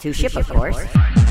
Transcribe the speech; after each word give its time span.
To 0.00 0.12
ship, 0.12 0.36
of 0.36 0.48
course. 0.48 0.78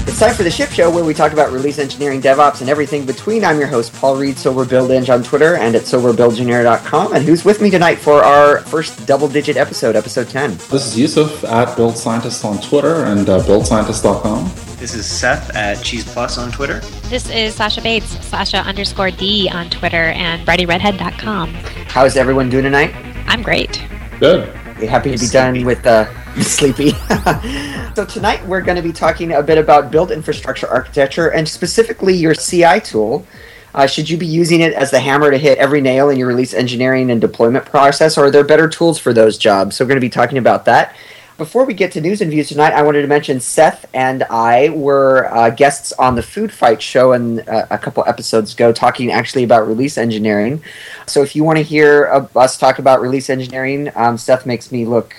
It's 0.07 0.19
time 0.19 0.35
for 0.35 0.43
the 0.43 0.51
Ship 0.51 0.69
Show, 0.69 0.89
where 0.89 1.03
we 1.05 1.13
talk 1.13 1.31
about 1.31 1.53
release 1.53 1.79
engineering, 1.79 2.21
DevOps, 2.21 2.59
and 2.59 2.69
everything 2.69 3.05
between. 3.05 3.45
I'm 3.45 3.59
your 3.59 3.67
host, 3.67 3.93
Paul 3.93 4.17
Reed, 4.17 4.35
SoberBuildEng 4.35 5.13
on 5.13 5.23
Twitter 5.23 5.55
and 5.55 5.73
at 5.73 5.83
SoberBuildEngineer.com. 5.83 7.13
And 7.13 7.23
who's 7.23 7.45
with 7.45 7.61
me 7.61 7.69
tonight 7.69 7.95
for 7.95 8.23
our 8.25 8.59
first 8.63 9.05
double-digit 9.07 9.55
episode, 9.55 9.95
episode 9.95 10.27
10? 10.27 10.51
This 10.51 10.85
is 10.85 10.99
Yusuf 10.99 11.45
at 11.45 11.77
Build 11.77 11.97
Scientist 11.97 12.43
on 12.43 12.59
Twitter 12.61 13.05
and 13.05 13.29
uh, 13.29 13.39
BuildScientist.com. 13.39 14.51
This 14.77 14.93
is 14.93 15.05
Seth 15.05 15.55
at 15.55 15.81
Cheese 15.81 16.03
Plus 16.03 16.37
on 16.37 16.51
Twitter. 16.51 16.79
This 17.09 17.29
is 17.29 17.57
Sascha 17.57 17.81
Bates, 17.81 18.25
Sasha 18.25 18.57
underscore 18.57 19.11
D 19.11 19.49
on 19.49 19.69
Twitter 19.69 20.07
and 20.11 20.45
BrattyRedhead.com. 20.45 21.53
How's 21.87 22.17
everyone 22.17 22.49
doing 22.49 22.65
tonight? 22.65 22.93
I'm 23.27 23.41
great. 23.41 23.81
Good. 24.19 24.47
You 24.81 24.87
happy 24.87 25.11
to 25.15 25.17
be 25.17 25.27
done 25.27 25.63
with 25.63 25.85
uh, 25.85 26.05
sleepy. 26.41 26.91
so 27.97 28.05
tonight 28.05 28.45
we're 28.45 28.61
going 28.61 28.75
to 28.75 28.83
be 28.83 28.93
talking 28.93 29.31
a 29.31 29.41
bit 29.41 29.57
about 29.57 29.89
build 29.89 30.11
infrastructure 30.11 30.67
architecture 30.67 31.29
and 31.29 31.49
specifically 31.49 32.13
your 32.13 32.35
CI 32.35 32.79
tool. 32.79 33.25
Uh, 33.73 33.87
should 33.87 34.07
you 34.07 34.17
be 34.17 34.27
using 34.27 34.61
it 34.61 34.71
as 34.73 34.91
the 34.91 34.99
hammer 34.99 35.31
to 35.31 35.37
hit 35.39 35.57
every 35.57 35.81
nail 35.81 36.11
in 36.11 36.19
your 36.19 36.27
release 36.27 36.53
engineering 36.53 37.09
and 37.09 37.19
deployment 37.19 37.65
process, 37.65 38.15
or 38.15 38.25
are 38.25 38.29
there 38.29 38.43
better 38.43 38.69
tools 38.69 38.99
for 38.99 39.13
those 39.13 39.35
jobs? 39.35 39.75
So 39.75 39.83
we're 39.83 39.87
going 39.87 39.97
to 39.97 40.05
be 40.05 40.11
talking 40.11 40.37
about 40.37 40.65
that. 40.65 40.95
Before 41.39 41.65
we 41.65 41.73
get 41.73 41.91
to 41.93 42.01
news 42.01 42.21
and 42.21 42.29
views 42.29 42.49
tonight, 42.49 42.73
I 42.73 42.83
wanted 42.83 43.01
to 43.01 43.07
mention 43.07 43.39
Seth 43.39 43.89
and 43.95 44.21
I 44.25 44.69
were 44.69 45.33
uh, 45.33 45.49
guests 45.49 45.91
on 45.93 46.13
the 46.13 46.21
Food 46.21 46.51
Fight 46.51 46.83
show 46.83 47.13
and 47.13 47.49
uh, 47.49 47.65
a 47.71 47.79
couple 47.79 48.03
episodes 48.05 48.53
ago, 48.53 48.71
talking 48.71 49.11
actually 49.11 49.43
about 49.43 49.67
release 49.67 49.97
engineering. 49.97 50.61
So 51.07 51.23
if 51.23 51.35
you 51.35 51.43
want 51.43 51.57
to 51.57 51.63
hear 51.63 52.09
uh, 52.13 52.27
us 52.35 52.59
talk 52.59 52.77
about 52.77 53.01
release 53.01 53.27
engineering, 53.27 53.91
um, 53.95 54.19
Seth 54.19 54.45
makes 54.45 54.71
me 54.71 54.85
look 54.85 55.15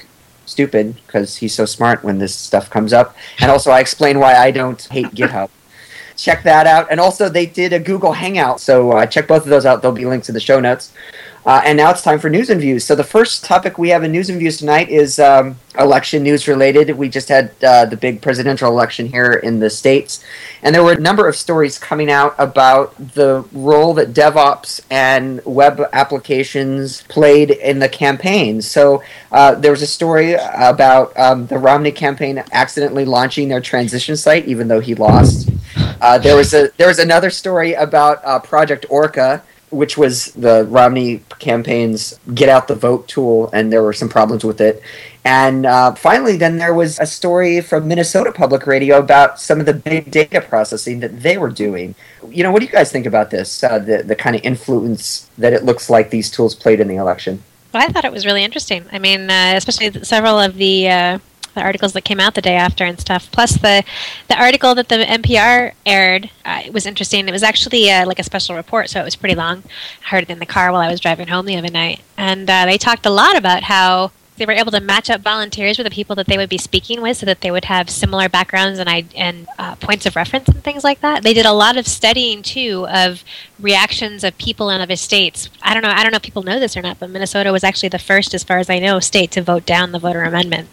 stupid 0.49 0.97
because 1.07 1.37
he's 1.37 1.55
so 1.55 1.65
smart 1.65 2.03
when 2.03 2.19
this 2.19 2.35
stuff 2.35 2.71
comes 2.71 2.93
up, 2.93 3.17
and 3.41 3.51
also 3.51 3.71
I 3.71 3.81
explain 3.81 4.19
why 4.19 4.35
I 4.35 4.51
don't 4.51 4.83
hate 4.91 5.09
GitHub. 5.09 5.51
check 6.17 6.43
that 6.43 6.67
out, 6.67 6.89
and 6.91 6.99
also 7.01 7.29
they 7.29 7.47
did 7.47 7.73
a 7.73 7.79
Google 7.79 8.13
Hangout, 8.13 8.61
so 8.61 8.93
uh, 8.93 9.07
check 9.07 9.29
both 9.29 9.45
of 9.45 9.51
those 9.51 9.65
out. 9.65 9.83
There'll 9.83 9.97
be 9.97 10.05
links 10.05 10.29
in 10.29 10.35
the 10.35 10.41
show 10.41 10.61
notes. 10.61 10.93
Uh, 11.49 11.63
and 11.65 11.79
now 11.79 11.91
it's 11.91 12.03
time 12.03 12.19
for 12.19 12.29
news 12.29 12.51
and 12.51 12.61
views. 12.61 12.85
So 12.85 12.95
the 12.95 13.03
first 13.03 13.43
topic 13.43 13.79
we 13.79 13.89
have 13.89 14.05
in 14.05 14.13
news 14.13 14.29
and 14.29 14.39
views 14.39 14.59
tonight 14.59 14.91
is 14.91 15.19
um, 15.19 15.57
election 15.79 16.23
news 16.23 16.47
related. 16.47 16.91
We 16.91 17.09
just 17.09 17.31
had 17.31 17.53
uh, 17.65 17.87
the 17.87 17.97
big 17.97 18.21
presidential 18.21 18.69
election 18.69 19.07
here 19.07 19.33
in 19.33 19.59
the 19.59 19.71
states, 19.71 20.23
and 20.63 20.75
there 20.75 20.85
were 20.85 20.93
a 20.93 21.01
number 21.01 21.27
of 21.27 21.35
stories 21.35 21.79
coming 21.79 22.11
out 22.11 22.35
about 22.37 22.95
the 23.15 23.47
role 23.53 23.95
that 23.95 24.13
DevOps 24.13 24.83
and 24.91 25.41
web 25.47 25.81
applications 25.95 27.01
played 27.05 27.51
in 27.51 27.79
the 27.79 27.89
campaign. 27.89 28.61
So 28.61 29.03
uh, 29.33 29.55
there 29.55 29.71
was 29.71 29.81
a 29.81 29.87
story 29.87 30.35
about 30.35 31.19
um, 31.19 31.47
the 31.47 31.57
Romney 31.57 31.93
campaign 31.93 32.45
accidentally 32.53 33.07
launching 33.07 33.49
their 33.49 33.63
transition 33.63 34.19
site, 34.19 34.45
even 34.45 34.69
though 34.69 34.81
he 34.81 34.95
lost. 34.95 35.49
Uh, 36.03 36.19
there 36.19 36.37
was 36.37 36.53
a 36.53 36.69
there 36.77 36.89
was 36.89 36.99
another 36.99 37.31
story 37.31 37.73
about 37.73 38.23
uh, 38.23 38.39
Project 38.39 38.85
Orca 38.91 39.43
which 39.71 39.99
was 39.99 40.27
the 40.33 40.65
Romney 40.65 41.23
campaign's 41.39 42.19
get 42.35 42.49
out 42.49 42.69
the 42.69 42.75
vote 42.75 43.09
tool, 43.09 43.51
and 43.53 43.73
there 43.73 43.83
were 43.83 43.93
some 43.93 44.09
problems 44.09 44.45
with 44.45 44.61
it. 44.61 44.83
And 45.25 45.67
uh, 45.67 45.95
finally, 45.95 46.37
then 46.37 46.57
there 46.57 46.73
was 46.73 46.99
a 46.99 47.07
story 47.07 47.61
from 47.61 47.87
Minnesota 47.87 48.33
Public 48.33 48.67
Radio 48.67 48.99
about 48.99 49.41
some 49.41 49.61
of 49.61 49.67
the 49.67 49.75
big 49.75 50.11
data 50.11 50.41
processing 50.41 51.01
that 51.01 51.23
they 51.23 51.37
were 51.37 51.51
doing. 51.51 51.95
You 52.29 52.43
know, 52.43 52.51
what 52.51 52.61
do 52.61 52.67
you 52.67 52.73
guys 52.73 52.91
think 52.91 53.07
about 53.07 53.31
this? 53.31 53.63
Uh, 53.63 53.79
the 53.79 54.03
the 54.03 54.17
kind 54.17 54.37
of 54.37 54.43
influence 54.43 55.29
that 55.39 55.53
it 55.53 55.65
looks 55.65 55.91
like 55.91 56.11
these 56.11 56.31
tools 56.31 56.55
played 56.55 56.81
in 56.81 56.89
the 56.89 56.97
election. 56.97 57.43
Well, 57.73 57.83
I 57.87 57.93
thought 57.93 58.05
it 58.05 58.13
was 58.13 58.25
really 58.25 58.45
interesting. 58.45 58.87
I 58.91 58.99
mean, 58.99 59.31
uh, 59.31 59.53
especially 59.57 60.03
several 60.03 60.39
of 60.39 60.57
the 60.57 60.89
uh, 60.89 61.19
the 61.59 61.65
articles 61.65 61.93
that 61.93 62.03
came 62.03 62.21
out 62.21 62.35
the 62.35 62.43
day 62.43 62.55
after 62.55 62.85
and 62.85 62.99
stuff. 62.99 63.31
Plus 63.31 63.55
the 63.57 63.85
the 64.29 64.41
article 64.41 64.75
that 64.75 64.89
the 64.89 64.97
NPR 64.97 65.73
aired 65.85 66.31
uh, 66.45 66.63
it 66.65 66.73
was 66.73 66.87
interesting. 66.87 67.29
It 67.29 67.33
was 67.33 67.43
actually 67.43 67.91
uh, 67.91 68.07
like 68.07 68.19
a 68.19 68.23
special 68.23 68.57
report, 68.57 68.89
so 68.89 69.01
it 69.01 69.05
was 69.05 69.17
pretty 69.17 69.35
long. 69.35 69.65
I 70.05 70.09
heard 70.09 70.23
it 70.25 70.31
in 70.31 70.39
the 70.39 70.47
car 70.47 70.73
while 70.73 70.81
I 70.81 70.91
was 70.91 71.01
driving 71.01 71.29
home 71.29 71.47
the 71.47 71.57
other 71.57 71.71
night, 71.71 72.01
and 72.17 72.49
uh, 72.49 72.65
they 72.65 72.79
talked 72.79 73.05
a 73.05 73.11
lot 73.11 73.37
about 73.37 73.65
how 73.65 74.13
they 74.39 74.47
were 74.47 74.53
able 74.53 74.71
to 74.71 74.81
match 74.81 75.11
up 75.11 75.21
volunteers 75.21 75.79
with 75.79 75.85
the 75.85 75.91
people 75.91 76.15
that 76.17 76.27
they 76.27 76.39
would 76.39 76.49
be 76.49 76.59
speaking 76.59 77.03
with, 77.03 77.19
so 77.19 77.27
that 77.27 77.41
they 77.41 77.51
would 77.51 77.67
have 77.67 77.91
similar 77.91 78.29
backgrounds 78.29 78.79
and 78.79 78.89
I, 78.89 79.05
and 79.15 79.47
uh, 79.59 79.75
points 79.77 80.07
of 80.07 80.17
reference 80.17 80.49
and 80.49 80.63
things 80.63 80.85
like 80.85 81.01
that. 81.01 81.23
They 81.23 81.35
did 81.35 81.45
a 81.45 81.53
lot 81.53 81.77
of 81.77 81.87
studying 81.87 82.43
too 82.43 82.87
of 82.89 83.25
reactions 83.59 84.25
of 84.25 84.39
people 84.39 84.71
in 84.71 84.81
other 84.81 84.97
states. 84.97 85.51
I 85.61 85.75
don't 85.75 85.83
know. 85.83 85.91
I 85.91 86.03
don't 86.03 86.13
know 86.13 86.17
if 86.17 86.23
people 86.23 86.43
know 86.43 86.59
this 86.59 86.77
or 86.77 86.83
not, 86.83 86.99
but 86.99 87.11
Minnesota 87.11 87.53
was 87.53 87.65
actually 87.65 87.91
the 87.91 87.99
first, 87.99 88.33
as 88.33 88.45
far 88.45 88.59
as 88.59 88.71
I 88.71 88.79
know, 88.79 89.01
state 89.01 89.31
to 89.33 89.43
vote 89.43 89.67
down 89.67 89.93
the 89.93 89.99
voter 89.99 90.23
amendment 90.23 90.69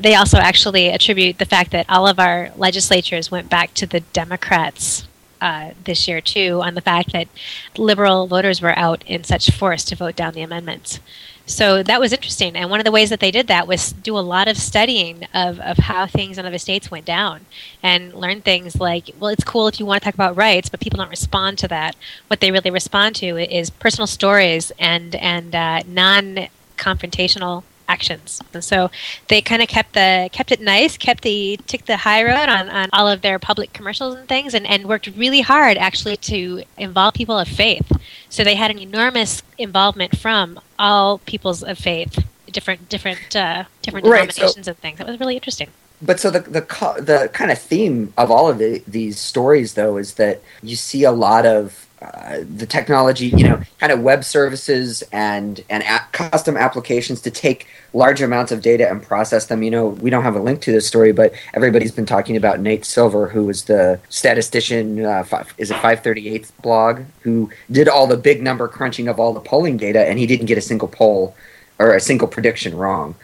they 0.00 0.14
also 0.14 0.38
actually 0.38 0.88
attribute 0.88 1.38
the 1.38 1.44
fact 1.44 1.70
that 1.72 1.88
all 1.88 2.06
of 2.06 2.18
our 2.18 2.50
legislatures 2.56 3.30
went 3.30 3.48
back 3.48 3.74
to 3.74 3.86
the 3.86 4.00
Democrats 4.00 5.06
uh, 5.40 5.70
this 5.84 6.08
year 6.08 6.20
too, 6.20 6.60
on 6.62 6.74
the 6.74 6.80
fact 6.80 7.12
that 7.12 7.28
liberal 7.76 8.26
voters 8.26 8.60
were 8.60 8.76
out 8.76 9.04
in 9.06 9.24
such 9.24 9.50
force 9.50 9.84
to 9.84 9.96
vote 9.96 10.16
down 10.16 10.34
the 10.34 10.42
amendments. 10.42 11.00
So 11.46 11.82
that 11.82 11.98
was 11.98 12.12
interesting. 12.12 12.56
And 12.56 12.68
one 12.68 12.78
of 12.78 12.84
the 12.84 12.92
ways 12.92 13.08
that 13.08 13.20
they 13.20 13.30
did 13.30 13.46
that 13.46 13.66
was 13.66 13.92
do 13.92 14.18
a 14.18 14.20
lot 14.20 14.48
of 14.48 14.58
studying 14.58 15.24
of, 15.32 15.58
of 15.60 15.78
how 15.78 16.06
things 16.06 16.36
in 16.36 16.44
other 16.44 16.58
states 16.58 16.90
went 16.90 17.06
down 17.06 17.46
and 17.82 18.12
learn 18.12 18.42
things 18.42 18.78
like, 18.78 19.10
well, 19.18 19.30
it's 19.30 19.44
cool 19.44 19.66
if 19.66 19.80
you 19.80 19.86
want 19.86 20.02
to 20.02 20.04
talk 20.04 20.14
about 20.14 20.36
rights, 20.36 20.68
but 20.68 20.80
people 20.80 20.98
don't 20.98 21.08
respond 21.08 21.56
to 21.58 21.68
that. 21.68 21.96
What 22.26 22.40
they 22.40 22.50
really 22.50 22.70
respond 22.70 23.16
to 23.16 23.38
is 23.38 23.70
personal 23.70 24.06
stories 24.06 24.72
and, 24.78 25.14
and 25.14 25.54
uh, 25.54 25.82
non 25.86 26.48
confrontational 26.76 27.64
actions. 27.88 28.40
And 28.54 28.62
so 28.62 28.90
they 29.28 29.40
kind 29.40 29.62
of 29.62 29.68
kept 29.68 29.94
the 29.94 30.28
kept 30.32 30.52
it 30.52 30.60
nice, 30.60 30.96
kept 30.96 31.22
the 31.22 31.58
took 31.66 31.86
the 31.86 31.96
high 31.96 32.22
road 32.22 32.48
on, 32.48 32.68
on 32.68 32.88
all 32.92 33.08
of 33.08 33.22
their 33.22 33.38
public 33.38 33.72
commercials 33.72 34.14
and 34.14 34.28
things, 34.28 34.54
and, 34.54 34.66
and 34.66 34.86
worked 34.86 35.08
really 35.16 35.40
hard 35.40 35.76
actually 35.76 36.16
to 36.18 36.62
involve 36.76 37.14
people 37.14 37.38
of 37.38 37.48
faith. 37.48 37.90
So 38.28 38.44
they 38.44 38.54
had 38.54 38.70
an 38.70 38.78
enormous 38.78 39.42
involvement 39.56 40.16
from 40.18 40.60
all 40.78 41.18
peoples 41.18 41.62
of 41.62 41.78
faith, 41.78 42.24
different 42.52 42.88
different 42.88 43.34
uh, 43.34 43.64
different 43.82 44.06
Right, 44.06 44.28
denominations 44.28 44.66
so- 44.66 44.70
and 44.70 44.78
things. 44.78 44.98
That 44.98 45.06
was 45.06 45.18
really 45.18 45.34
interesting. 45.34 45.70
But 46.00 46.20
so 46.20 46.30
the 46.30 46.40
the 46.40 46.60
the 47.00 47.28
kind 47.32 47.50
of 47.50 47.58
theme 47.58 48.12
of 48.16 48.30
all 48.30 48.48
of 48.48 48.58
the, 48.58 48.84
these 48.86 49.18
stories, 49.18 49.74
though, 49.74 49.96
is 49.96 50.14
that 50.14 50.40
you 50.62 50.76
see 50.76 51.02
a 51.02 51.10
lot 51.10 51.44
of 51.44 51.87
the 52.00 52.66
technology, 52.66 53.26
you 53.26 53.48
know, 53.48 53.60
kind 53.78 53.92
of 53.92 54.00
web 54.00 54.24
services 54.24 55.02
and 55.12 55.64
and 55.68 55.82
custom 56.12 56.56
applications 56.56 57.20
to 57.22 57.30
take 57.30 57.66
large 57.92 58.22
amounts 58.22 58.52
of 58.52 58.62
data 58.62 58.88
and 58.88 59.02
process 59.02 59.46
them. 59.46 59.62
You 59.62 59.70
know, 59.70 59.88
we 59.88 60.10
don't 60.10 60.22
have 60.22 60.36
a 60.36 60.40
link 60.40 60.60
to 60.62 60.72
this 60.72 60.86
story, 60.86 61.12
but 61.12 61.32
everybody's 61.54 61.92
been 61.92 62.06
talking 62.06 62.36
about 62.36 62.60
Nate 62.60 62.84
Silver, 62.84 63.28
who 63.28 63.46
was 63.46 63.64
the 63.64 63.98
statistician. 64.08 65.04
Uh, 65.04 65.24
five, 65.24 65.52
is 65.58 65.70
it 65.70 65.78
five 65.78 66.02
thirty 66.02 66.28
eighth 66.28 66.52
blog 66.62 67.02
who 67.22 67.50
did 67.70 67.88
all 67.88 68.06
the 68.06 68.16
big 68.16 68.42
number 68.42 68.68
crunching 68.68 69.08
of 69.08 69.18
all 69.18 69.32
the 69.32 69.40
polling 69.40 69.76
data, 69.76 70.00
and 70.08 70.18
he 70.18 70.26
didn't 70.26 70.46
get 70.46 70.58
a 70.58 70.62
single 70.62 70.88
poll 70.88 71.34
or 71.78 71.94
a 71.94 72.00
single 72.00 72.28
prediction 72.28 72.76
wrong. 72.76 73.14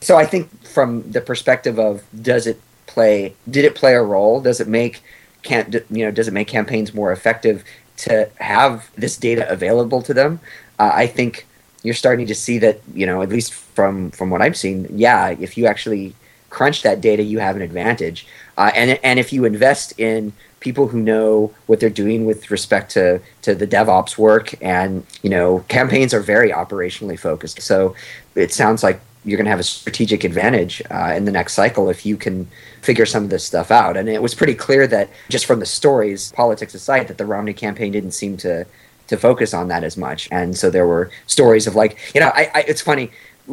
So 0.00 0.16
I 0.16 0.26
think 0.26 0.64
from 0.64 1.10
the 1.10 1.20
perspective 1.20 1.78
of 1.78 2.02
does 2.22 2.46
it 2.46 2.60
play 2.86 3.34
did 3.48 3.64
it 3.64 3.74
play 3.74 3.94
a 3.94 4.02
role? 4.02 4.40
Does 4.40 4.60
it 4.60 4.68
make 4.68 5.02
can't 5.42 5.74
you 5.90 6.04
know 6.04 6.10
does 6.10 6.28
it 6.28 6.32
make 6.32 6.48
campaigns 6.48 6.94
more 6.94 7.12
effective 7.12 7.64
to 7.98 8.28
have 8.36 8.90
this 8.96 9.16
data 9.16 9.50
available 9.50 10.02
to 10.02 10.14
them? 10.14 10.40
Uh, 10.78 10.90
I 10.92 11.06
think 11.06 11.46
you're 11.82 11.94
starting 11.94 12.26
to 12.26 12.34
see 12.34 12.58
that 12.58 12.80
you 12.94 13.06
know 13.06 13.22
at 13.22 13.28
least 13.28 13.52
from 13.52 14.10
from 14.10 14.30
what 14.30 14.42
I've 14.42 14.56
seen, 14.56 14.86
yeah, 14.90 15.30
if 15.30 15.56
you 15.56 15.66
actually 15.66 16.14
crunch 16.50 16.82
that 16.82 17.00
data, 17.00 17.22
you 17.22 17.38
have 17.38 17.56
an 17.56 17.62
advantage. 17.62 18.26
Uh, 18.56 18.70
and 18.74 18.98
and 19.02 19.18
if 19.18 19.32
you 19.32 19.44
invest 19.44 19.98
in 19.98 20.32
people 20.60 20.86
who 20.88 21.00
know 21.00 21.52
what 21.66 21.80
they're 21.80 21.90
doing 21.90 22.24
with 22.24 22.50
respect 22.50 22.92
to 22.92 23.20
to 23.42 23.54
the 23.54 23.66
DevOps 23.66 24.16
work, 24.18 24.54
and 24.62 25.04
you 25.22 25.30
know 25.30 25.64
campaigns 25.68 26.14
are 26.14 26.20
very 26.20 26.50
operationally 26.50 27.18
focused, 27.18 27.60
so 27.60 27.94
it 28.34 28.52
sounds 28.52 28.82
like 28.82 29.00
you're 29.24 29.36
going 29.36 29.44
to 29.44 29.50
have 29.50 29.60
a 29.60 29.64
strategic 29.64 30.24
advantage 30.24 30.82
uh, 30.90 31.12
in 31.16 31.24
the 31.24 31.32
next 31.32 31.54
cycle 31.54 31.88
if 31.88 32.04
you 32.04 32.16
can 32.16 32.48
figure 32.80 33.06
some 33.06 33.24
of 33.24 33.30
this 33.30 33.44
stuff 33.44 33.70
out. 33.70 33.96
And 33.96 34.08
it 34.08 34.20
was 34.20 34.34
pretty 34.34 34.54
clear 34.54 34.86
that 34.88 35.10
just 35.28 35.46
from 35.46 35.60
the 35.60 35.66
stories, 35.66 36.32
politics 36.32 36.74
aside, 36.74 37.08
that 37.08 37.18
the 37.18 37.26
Romney 37.26 37.52
campaign 37.52 37.92
didn't 37.92 38.12
seem 38.12 38.36
to 38.38 38.66
to 39.08 39.16
focus 39.16 39.52
on 39.52 39.68
that 39.68 39.84
as 39.84 39.96
much. 39.96 40.28
And 40.30 40.56
so 40.56 40.70
there 40.70 40.86
were 40.86 41.10
stories 41.26 41.66
of 41.66 41.74
like, 41.74 41.98
you 42.14 42.20
know, 42.20 42.28
I, 42.34 42.50
I 42.54 42.60
it's 42.66 42.80
funny. 42.80 43.10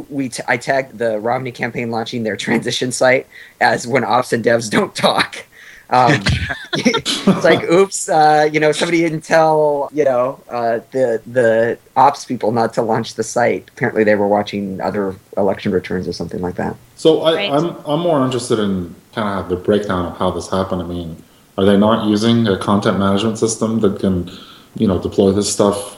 We 0.10 0.30
t- 0.30 0.44
I 0.48 0.58
tagged 0.58 0.98
the 0.98 1.20
Romney 1.20 1.52
campaign 1.52 1.92
launching 1.92 2.24
their 2.24 2.38
transition 2.38 2.92
site 2.92 3.28
as 3.60 3.86
when 3.86 4.04
ops 4.04 4.32
and 4.32 4.44
devs 4.44 4.70
don't 4.70 4.96
talk. 4.96 5.46
Um, 5.92 6.22
it's 6.74 7.44
like, 7.44 7.64
oops, 7.64 8.10
uh, 8.10 8.48
you 8.52 8.60
know, 8.60 8.72
somebody 8.72 9.00
didn't 9.02 9.22
tell, 9.22 9.90
you 9.92 10.04
know, 10.04 10.40
uh, 10.50 10.80
the 10.92 11.22
the 11.26 11.78
ops 11.96 12.26
people 12.26 12.52
not 12.52 12.74
to 12.76 12.82
launch 12.82 13.16
the 13.16 13.24
site. 13.24 13.70
Apparently, 13.70 14.04
they 14.04 14.16
were 14.16 14.28
watching 14.28 14.80
other 14.82 15.16
election 15.36 15.72
returns 15.72 16.08
or 16.08 16.14
something 16.14 16.42
like 16.42 16.56
that. 16.56 16.76
So 16.96 17.22
I, 17.22 17.34
Right. 17.34 17.52
I'm 17.52 17.76
I'm 17.86 18.00
more 18.02 18.24
interested 18.24 18.60
in 18.60 18.94
kind 19.14 19.40
of 19.40 19.50
the 19.50 19.56
breakdown 19.56 20.06
of 20.06 20.18
how 20.18 20.30
this 20.32 20.50
happened. 20.50 20.82
I 20.82 20.86
mean, 20.86 21.22
are 21.58 21.66
they 21.66 21.78
not 21.78 22.08
using 22.08 22.48
a 22.48 22.58
content 22.58 23.00
management 23.00 23.38
system 23.40 23.80
that 23.80 24.00
can, 24.00 24.30
you 24.76 24.88
know, 24.88 25.00
deploy 25.00 25.32
this 25.32 25.52
stuff? 25.52 25.98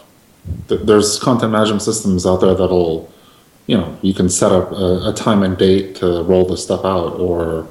There's 0.67 1.19
content 1.19 1.51
management 1.51 1.81
systems 1.83 2.25
out 2.25 2.37
there 2.41 2.55
that'll, 2.55 3.11
you 3.67 3.77
know, 3.77 3.95
you 4.01 4.13
can 4.13 4.29
set 4.29 4.51
up 4.51 4.71
a, 4.71 5.09
a 5.09 5.13
time 5.13 5.43
and 5.43 5.57
date 5.57 5.95
to 5.97 6.23
roll 6.23 6.45
this 6.45 6.63
stuff 6.63 6.83
out, 6.85 7.19
or 7.19 7.67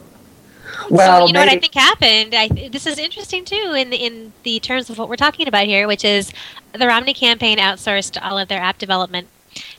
Well, 0.90 1.22
so, 1.22 1.26
you 1.28 1.32
know 1.32 1.40
what 1.40 1.48
I 1.48 1.58
think 1.58 1.75
happened. 1.75 2.34
I, 2.34 2.48
this 2.69 2.87
is 2.87 2.98
interesting 2.98 3.44
too 3.44 3.75
in 3.76 3.92
in 3.92 4.32
the 4.42 4.58
terms 4.58 4.90
of 4.90 4.98
what 4.98 5.08
we're 5.08 5.16
talking 5.16 5.46
about 5.46 5.66
here, 5.66 5.87
which 5.87 6.04
is 6.04 6.32
the 6.72 6.87
Romney 6.87 7.14
campaign 7.14 7.58
outsourced 7.58 8.19
all 8.20 8.38
of 8.38 8.48
their 8.48 8.60
app 8.60 8.78
development. 8.78 9.28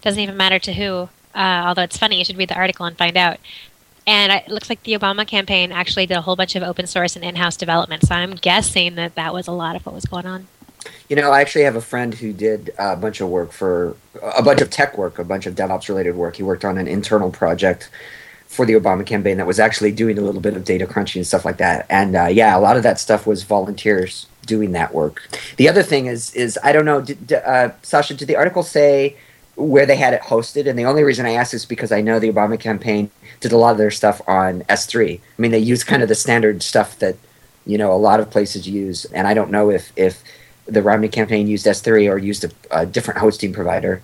Doesn't 0.01 0.19
even 0.19 0.37
matter 0.37 0.59
to 0.59 0.73
who. 0.73 1.09
Uh, 1.35 1.63
although 1.65 1.83
it's 1.83 1.97
funny, 1.97 2.17
you 2.17 2.25
should 2.25 2.37
read 2.37 2.49
the 2.49 2.57
article 2.57 2.85
and 2.85 2.97
find 2.97 3.17
out. 3.17 3.37
And 4.07 4.31
it 4.31 4.47
looks 4.47 4.69
like 4.69 4.83
the 4.83 4.93
Obama 4.93 5.27
campaign 5.27 5.71
actually 5.71 6.05
did 6.05 6.17
a 6.17 6.21
whole 6.21 6.35
bunch 6.35 6.55
of 6.55 6.63
open 6.63 6.87
source 6.87 7.15
and 7.15 7.23
in-house 7.23 7.55
development. 7.55 8.07
So 8.07 8.15
I'm 8.15 8.31
guessing 8.31 8.95
that 8.95 9.15
that 9.15 9.33
was 9.33 9.47
a 9.47 9.51
lot 9.51 9.75
of 9.75 9.85
what 9.85 9.93
was 9.93 10.05
going 10.05 10.25
on. 10.25 10.47
You 11.07 11.15
know, 11.15 11.31
I 11.31 11.41
actually 11.41 11.65
have 11.65 11.75
a 11.75 11.81
friend 11.81 12.13
who 12.13 12.33
did 12.33 12.71
a 12.79 12.95
bunch 12.95 13.21
of 13.21 13.29
work 13.29 13.51
for 13.51 13.95
a 14.21 14.41
bunch 14.41 14.61
of 14.61 14.69
tech 14.69 14.97
work, 14.97 15.19
a 15.19 15.23
bunch 15.23 15.45
of 15.45 15.55
DevOps 15.55 15.87
related 15.89 16.15
work. 16.15 16.37
He 16.37 16.43
worked 16.43 16.65
on 16.65 16.77
an 16.77 16.87
internal 16.87 17.29
project 17.29 17.89
for 18.51 18.65
the 18.65 18.73
Obama 18.73 19.05
campaign 19.05 19.37
that 19.37 19.47
was 19.47 19.61
actually 19.61 19.93
doing 19.93 20.17
a 20.17 20.21
little 20.21 20.41
bit 20.41 20.57
of 20.57 20.65
data 20.65 20.85
crunching 20.85 21.21
and 21.21 21.25
stuff 21.25 21.45
like 21.45 21.55
that. 21.55 21.85
And 21.89 22.17
uh, 22.17 22.25
yeah, 22.25 22.57
a 22.57 22.59
lot 22.59 22.75
of 22.75 22.83
that 22.83 22.99
stuff 22.99 23.25
was 23.25 23.43
volunteers 23.43 24.27
doing 24.45 24.73
that 24.73 24.93
work. 24.93 25.29
The 25.55 25.69
other 25.69 25.81
thing 25.81 26.07
is, 26.07 26.33
is 26.35 26.59
I 26.61 26.73
don't 26.73 26.83
know, 26.83 26.99
did, 26.99 27.31
uh, 27.31 27.69
Sasha, 27.81 28.13
did 28.13 28.27
the 28.27 28.35
article 28.35 28.61
say 28.61 29.15
where 29.55 29.85
they 29.85 29.95
had 29.95 30.13
it 30.13 30.23
hosted? 30.23 30.67
And 30.67 30.77
the 30.77 30.83
only 30.83 31.03
reason 31.03 31.25
I 31.25 31.31
ask 31.31 31.53
is 31.53 31.65
because 31.65 31.93
I 31.93 32.01
know 32.01 32.19
the 32.19 32.29
Obama 32.29 32.59
campaign 32.59 33.09
did 33.39 33.53
a 33.53 33.57
lot 33.57 33.71
of 33.71 33.77
their 33.77 33.89
stuff 33.89 34.21
on 34.27 34.63
S3. 34.63 35.17
I 35.17 35.41
mean, 35.41 35.51
they 35.51 35.59
use 35.59 35.85
kind 35.85 36.03
of 36.03 36.09
the 36.09 36.15
standard 36.15 36.61
stuff 36.61 36.99
that 36.99 37.15
you 37.65 37.77
know 37.77 37.93
a 37.93 37.95
lot 37.95 38.19
of 38.19 38.29
places 38.29 38.67
use, 38.67 39.05
and 39.05 39.27
I 39.27 39.33
don't 39.33 39.49
know 39.49 39.69
if 39.71 39.93
if 39.95 40.23
the 40.65 40.81
Romney 40.81 41.07
campaign 41.07 41.47
used 41.47 41.65
S3 41.65 42.09
or 42.11 42.17
used 42.17 42.43
a, 42.43 42.51
a 42.69 42.85
different 42.85 43.19
hosting 43.21 43.53
provider. 43.53 44.01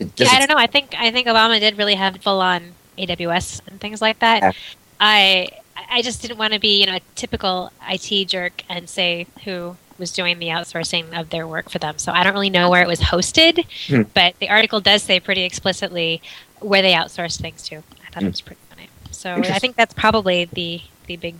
Yeah, 0.00 0.30
I 0.30 0.40
don't 0.40 0.50
know. 0.50 0.56
I 0.56 0.66
think 0.66 0.96
I 0.98 1.12
think 1.12 1.28
Obama 1.28 1.60
did 1.60 1.78
really 1.78 1.94
have 1.94 2.16
full 2.22 2.40
on 2.40 2.72
AWS 2.98 3.60
and 3.68 3.80
things 3.80 4.00
like 4.02 4.18
that. 4.20 4.42
Yeah. 4.42 4.52
I 5.00 5.48
I 5.90 6.02
just 6.02 6.22
didn't 6.22 6.38
want 6.38 6.52
to 6.52 6.58
be 6.60 6.80
you 6.80 6.86
know 6.86 6.96
a 6.96 7.00
typical 7.14 7.72
IT 7.88 8.26
jerk 8.28 8.62
and 8.68 8.88
say 8.88 9.26
who 9.44 9.76
was 9.98 10.10
doing 10.12 10.38
the 10.40 10.48
outsourcing 10.48 11.18
of 11.18 11.30
their 11.30 11.46
work 11.46 11.68
for 11.70 11.78
them. 11.78 11.98
So 11.98 12.10
I 12.12 12.24
don't 12.24 12.32
really 12.32 12.50
know 12.50 12.68
where 12.68 12.82
it 12.82 12.88
was 12.88 13.00
hosted, 13.00 13.64
Hmm. 13.88 14.02
but 14.12 14.38
the 14.40 14.48
article 14.48 14.80
does 14.80 15.02
say 15.02 15.20
pretty 15.20 15.42
explicitly 15.42 16.20
where 16.60 16.82
they 16.82 16.92
outsourced 16.92 17.40
things 17.40 17.62
to. 17.68 17.76
I 17.76 17.80
thought 18.10 18.22
Hmm. 18.22 18.26
it 18.26 18.30
was 18.30 18.40
pretty 18.40 18.60
funny. 18.70 18.88
So 19.12 19.34
I 19.34 19.58
think 19.58 19.76
that's 19.76 19.94
probably 19.94 20.46
the 20.46 20.82
the 21.06 21.16
big 21.16 21.34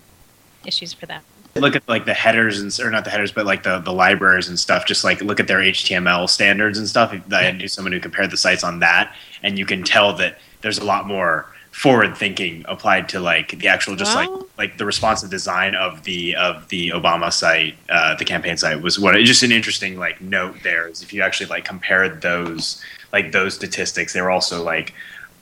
issues 0.65 0.93
for 0.93 1.07
them. 1.07 1.23
look 1.57 1.77
at 1.77 1.89
like 1.89 2.05
the 2.05 2.15
headers 2.15 2.59
and 2.61 2.77
or 2.85 2.91
not 2.91 3.05
the 3.05 3.11
headers 3.11 3.31
but 3.31 3.47
like 3.47 3.63
the 3.63 3.79
the 3.79 3.93
libraries 3.93 4.49
and 4.49 4.59
stuff 4.59 4.85
just 4.87 5.05
like 5.05 5.21
look 5.21 5.39
at 5.39 5.47
their 5.47 5.59
html 5.61 6.29
standards 6.29 6.79
and 6.79 6.89
stuff 6.89 7.15
i 7.33 7.51
knew 7.53 7.69
someone 7.69 7.93
who 7.93 8.01
compared 8.01 8.29
the 8.33 8.37
sites 8.37 8.65
on 8.65 8.81
that 8.81 9.15
and 9.45 9.57
you 9.57 9.65
can 9.65 9.85
tell 9.85 10.13
that 10.13 10.37
there's 10.65 10.79
a 10.79 10.85
lot 10.85 11.07
more 11.07 11.47
forward 11.71 12.17
thinking 12.17 12.65
applied 12.69 13.09
to 13.09 13.21
like 13.21 13.57
the 13.59 13.69
actual 13.69 13.95
just 13.95 14.17
Well- 14.17 14.39
like 14.39 14.45
like 14.57 14.79
the 14.79 14.85
responsive 14.85 15.31
design 15.31 15.75
of 15.75 16.05
the 16.05 16.35
of 16.37 16.69
the 16.69 16.91
obama 16.91 17.33
site 17.33 17.77
uh, 17.89 18.15
the 18.15 18.25
campaign 18.25 18.57
site 18.57 18.81
was 18.81 18.99
what 18.99 19.17
just 19.25 19.43
an 19.43 19.53
interesting 19.53 19.99
like 19.99 20.21
note 20.21 20.57
there 20.63 20.89
is 20.89 21.03
if 21.03 21.13
you 21.13 21.23
actually 21.23 21.47
like 21.47 21.65
compared 21.65 22.23
those 22.23 22.83
like 23.13 23.33
those 23.33 23.55
statistics 23.55 24.13
they 24.13 24.21
were 24.21 24.31
also 24.31 24.63
like 24.63 24.95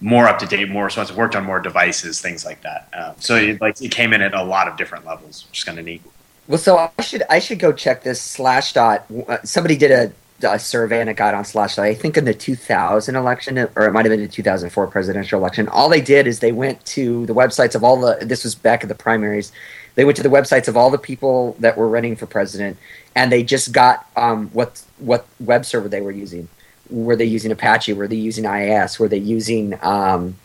more 0.02 0.26
up 0.26 0.38
to 0.40 0.46
date, 0.46 0.68
more 0.68 0.86
responsive, 0.86 1.16
worked 1.16 1.36
on 1.36 1.44
more 1.44 1.60
devices, 1.60 2.20
things 2.20 2.44
like 2.44 2.60
that. 2.62 2.88
Um, 2.92 3.14
so 3.18 3.36
it, 3.36 3.60
like 3.60 3.80
it 3.80 3.92
came 3.92 4.12
in 4.12 4.20
at 4.20 4.34
a 4.34 4.42
lot 4.42 4.66
of 4.66 4.76
different 4.76 5.06
levels, 5.06 5.46
which 5.48 5.60
is 5.60 5.64
kind 5.64 5.78
of 5.78 5.84
neat. 5.84 6.02
Well, 6.48 6.58
so 6.58 6.90
I 6.98 7.02
should 7.02 7.22
I 7.30 7.38
should 7.38 7.60
go 7.60 7.72
check 7.72 8.02
this 8.02 8.20
slash 8.20 8.72
dot. 8.72 9.06
Uh, 9.28 9.38
somebody 9.44 9.76
did 9.76 9.92
a, 9.92 10.12
a 10.44 10.58
survey 10.58 11.00
and 11.00 11.10
it 11.10 11.14
got 11.14 11.34
on 11.34 11.44
slash. 11.44 11.78
I 11.78 11.94
think 11.94 12.16
in 12.16 12.24
the 12.24 12.34
2000 12.34 13.16
election, 13.16 13.58
or 13.58 13.86
it 13.86 13.92
might 13.92 14.04
have 14.04 14.10
been 14.10 14.20
the 14.20 14.28
2004 14.28 14.86
presidential 14.88 15.38
election. 15.38 15.68
All 15.68 15.88
they 15.88 16.00
did 16.00 16.26
is 16.26 16.40
they 16.40 16.52
went 16.52 16.84
to 16.86 17.26
the 17.26 17.34
websites 17.34 17.74
of 17.74 17.84
all 17.84 18.00
the. 18.00 18.24
This 18.24 18.44
was 18.44 18.54
back 18.54 18.82
at 18.82 18.88
the 18.88 18.94
primaries. 18.94 19.52
They 19.94 20.04
went 20.04 20.16
to 20.16 20.22
the 20.22 20.30
websites 20.30 20.68
of 20.68 20.76
all 20.76 20.90
the 20.90 20.98
people 20.98 21.56
that 21.60 21.76
were 21.76 21.88
running 21.88 22.16
for 22.16 22.26
president, 22.26 22.78
and 23.14 23.30
they 23.30 23.42
just 23.42 23.72
got 23.72 24.06
um, 24.16 24.48
what 24.48 24.82
what 24.98 25.26
web 25.40 25.64
server 25.64 25.88
they 25.88 26.00
were 26.00 26.10
using. 26.10 26.48
Were 26.90 27.16
they 27.16 27.24
using 27.24 27.50
Apache? 27.52 27.92
Were 27.92 28.08
they 28.08 28.16
using 28.16 28.44
IIS? 28.44 28.98
Were 28.98 29.08
they 29.08 29.18
using 29.18 29.78
um, 29.82 30.36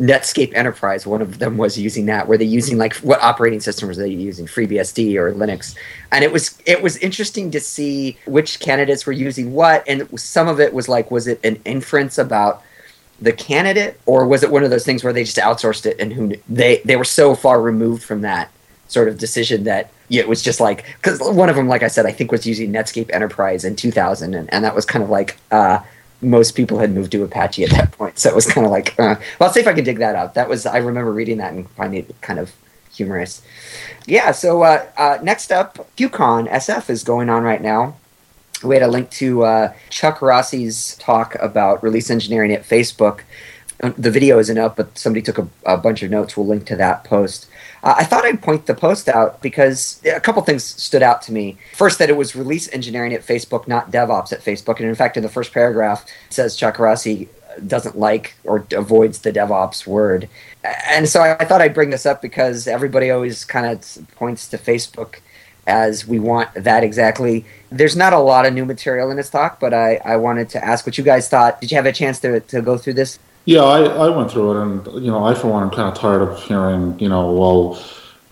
Netscape 0.00 0.54
Enterprise? 0.54 1.06
One 1.06 1.22
of 1.22 1.38
them 1.38 1.56
was 1.56 1.78
using 1.78 2.06
that. 2.06 2.28
Were 2.28 2.38
they 2.38 2.44
using 2.44 2.78
like 2.78 2.94
what 2.96 3.20
operating 3.22 3.60
system 3.60 3.88
were 3.88 3.94
they 3.94 4.08
using? 4.08 4.46
FreeBSD 4.46 5.16
or 5.16 5.32
Linux? 5.32 5.74
And 6.12 6.24
it 6.24 6.32
was 6.32 6.58
it 6.66 6.82
was 6.82 6.96
interesting 6.98 7.50
to 7.50 7.60
see 7.60 8.16
which 8.26 8.60
candidates 8.60 9.06
were 9.06 9.12
using 9.12 9.52
what, 9.52 9.84
and 9.86 10.08
some 10.18 10.48
of 10.48 10.60
it 10.60 10.72
was 10.72 10.88
like, 10.88 11.10
was 11.10 11.26
it 11.26 11.40
an 11.44 11.60
inference 11.64 12.18
about 12.18 12.62
the 13.20 13.32
candidate, 13.32 14.00
or 14.06 14.26
was 14.26 14.42
it 14.42 14.50
one 14.50 14.62
of 14.62 14.70
those 14.70 14.84
things 14.84 15.02
where 15.02 15.12
they 15.12 15.24
just 15.24 15.38
outsourced 15.38 15.86
it 15.86 15.98
and 15.98 16.12
who 16.12 16.34
they 16.48 16.80
they 16.84 16.96
were 16.96 17.04
so 17.04 17.34
far 17.34 17.60
removed 17.60 18.02
from 18.02 18.20
that 18.20 18.50
sort 18.86 19.08
of 19.08 19.18
decision 19.18 19.64
that 19.64 19.90
yeah, 20.08 20.22
it 20.22 20.28
was 20.28 20.42
just 20.42 20.60
like 20.60 20.84
because 20.96 21.20
one 21.20 21.48
of 21.48 21.56
them, 21.56 21.68
like 21.68 21.82
I 21.82 21.88
said, 21.88 22.06
I 22.06 22.12
think 22.12 22.32
was 22.32 22.46
using 22.46 22.72
Netscape 22.72 23.10
Enterprise 23.12 23.64
in 23.64 23.76
2000, 23.76 24.34
and, 24.34 24.52
and 24.52 24.64
that 24.64 24.74
was 24.74 24.86
kind 24.86 25.02
of 25.02 25.10
like 25.10 25.36
uh, 25.50 25.80
most 26.20 26.52
people 26.52 26.78
had 26.78 26.92
moved 26.92 27.12
to 27.12 27.22
Apache 27.22 27.64
at 27.64 27.70
that 27.70 27.92
point, 27.92 28.18
so 28.18 28.28
it 28.28 28.34
was 28.34 28.46
kind 28.46 28.66
of 28.66 28.70
like 28.70 28.98
uh, 28.98 29.16
well, 29.38 29.48
I'll 29.48 29.52
see 29.52 29.60
if 29.60 29.68
I 29.68 29.72
can 29.72 29.84
dig 29.84 29.98
that 29.98 30.14
out. 30.14 30.34
That 30.34 30.48
was 30.48 30.66
I 30.66 30.78
remember 30.78 31.12
reading 31.12 31.38
that 31.38 31.52
and 31.52 31.68
finding 31.70 32.00
it 32.00 32.20
kind 32.20 32.38
of 32.38 32.52
humorous. 32.92 33.42
Yeah, 34.06 34.32
so 34.32 34.62
uh, 34.62 34.86
uh, 34.96 35.18
next 35.22 35.52
up, 35.52 35.88
QCon 35.96 36.50
SF 36.50 36.90
is 36.90 37.04
going 37.04 37.28
on 37.28 37.42
right 37.42 37.62
now. 37.62 37.96
We 38.64 38.74
had 38.74 38.82
a 38.82 38.88
link 38.88 39.10
to 39.12 39.44
uh, 39.44 39.72
Chuck 39.88 40.20
Rossi's 40.20 40.96
talk 40.96 41.36
about 41.36 41.82
release 41.82 42.10
engineering 42.10 42.52
at 42.52 42.64
Facebook. 42.64 43.20
Uh, 43.82 43.92
The 43.96 44.10
video 44.10 44.38
isn't 44.38 44.58
up, 44.58 44.76
but 44.76 44.96
somebody 44.98 45.22
took 45.22 45.38
a, 45.38 45.48
a 45.64 45.76
bunch 45.76 46.02
of 46.02 46.10
notes. 46.10 46.36
We'll 46.36 46.46
link 46.46 46.66
to 46.66 46.76
that 46.76 47.04
post. 47.04 47.46
Uh, 47.82 47.94
I 47.98 48.04
thought 48.04 48.24
I'd 48.24 48.42
point 48.42 48.66
the 48.66 48.74
post 48.74 49.08
out 49.08 49.40
because 49.40 50.00
a 50.04 50.20
couple 50.20 50.42
things 50.42 50.64
stood 50.64 51.02
out 51.02 51.22
to 51.22 51.32
me. 51.32 51.56
First, 51.74 51.98
that 52.00 52.10
it 52.10 52.16
was 52.16 52.34
release 52.34 52.68
engineering 52.72 53.14
at 53.14 53.24
Facebook, 53.24 53.68
not 53.68 53.90
DevOps 53.92 54.32
at 54.32 54.40
Facebook. 54.40 54.78
And 54.80 54.88
in 54.88 54.94
fact, 54.94 55.16
in 55.16 55.22
the 55.22 55.28
first 55.28 55.52
paragraph, 55.52 56.04
it 56.26 56.34
says 56.34 56.56
Chuck 56.56 56.78
Rossi 56.78 57.28
doesn't 57.66 57.98
like 57.98 58.34
or 58.44 58.66
avoids 58.72 59.20
the 59.20 59.32
DevOps 59.32 59.86
word. 59.86 60.28
And 60.64 61.08
so 61.08 61.20
I, 61.20 61.36
I 61.38 61.44
thought 61.44 61.60
I'd 61.60 61.74
bring 61.74 61.90
this 61.90 62.06
up 62.06 62.20
because 62.20 62.66
everybody 62.66 63.10
always 63.10 63.44
kind 63.44 63.66
of 63.66 63.98
points 64.16 64.48
to 64.48 64.58
Facebook 64.58 65.16
as 65.66 66.06
we 66.06 66.18
want 66.18 66.52
that 66.54 66.82
exactly. 66.82 67.44
There's 67.70 67.96
not 67.96 68.12
a 68.12 68.18
lot 68.18 68.46
of 68.46 68.54
new 68.54 68.64
material 68.64 69.10
in 69.10 69.16
this 69.16 69.30
talk, 69.30 69.60
but 69.60 69.74
I, 69.74 69.96
I 70.04 70.16
wanted 70.16 70.48
to 70.50 70.64
ask 70.64 70.86
what 70.86 70.98
you 70.98 71.04
guys 71.04 71.28
thought. 71.28 71.60
Did 71.60 71.70
you 71.70 71.76
have 71.76 71.86
a 71.86 71.92
chance 71.92 72.18
to, 72.20 72.40
to 72.40 72.62
go 72.62 72.78
through 72.78 72.94
this? 72.94 73.18
Yeah, 73.48 73.62
I, 73.62 73.84
I 73.84 74.08
went 74.10 74.30
through 74.30 74.50
it, 74.52 74.62
and 74.62 75.02
you 75.02 75.10
know, 75.10 75.24
I 75.24 75.32
for 75.32 75.46
one 75.48 75.62
am 75.62 75.70
kind 75.70 75.88
of 75.88 75.94
tired 75.94 76.20
of 76.20 76.38
hearing, 76.42 76.98
you 77.00 77.08
know, 77.08 77.32
well, 77.32 77.82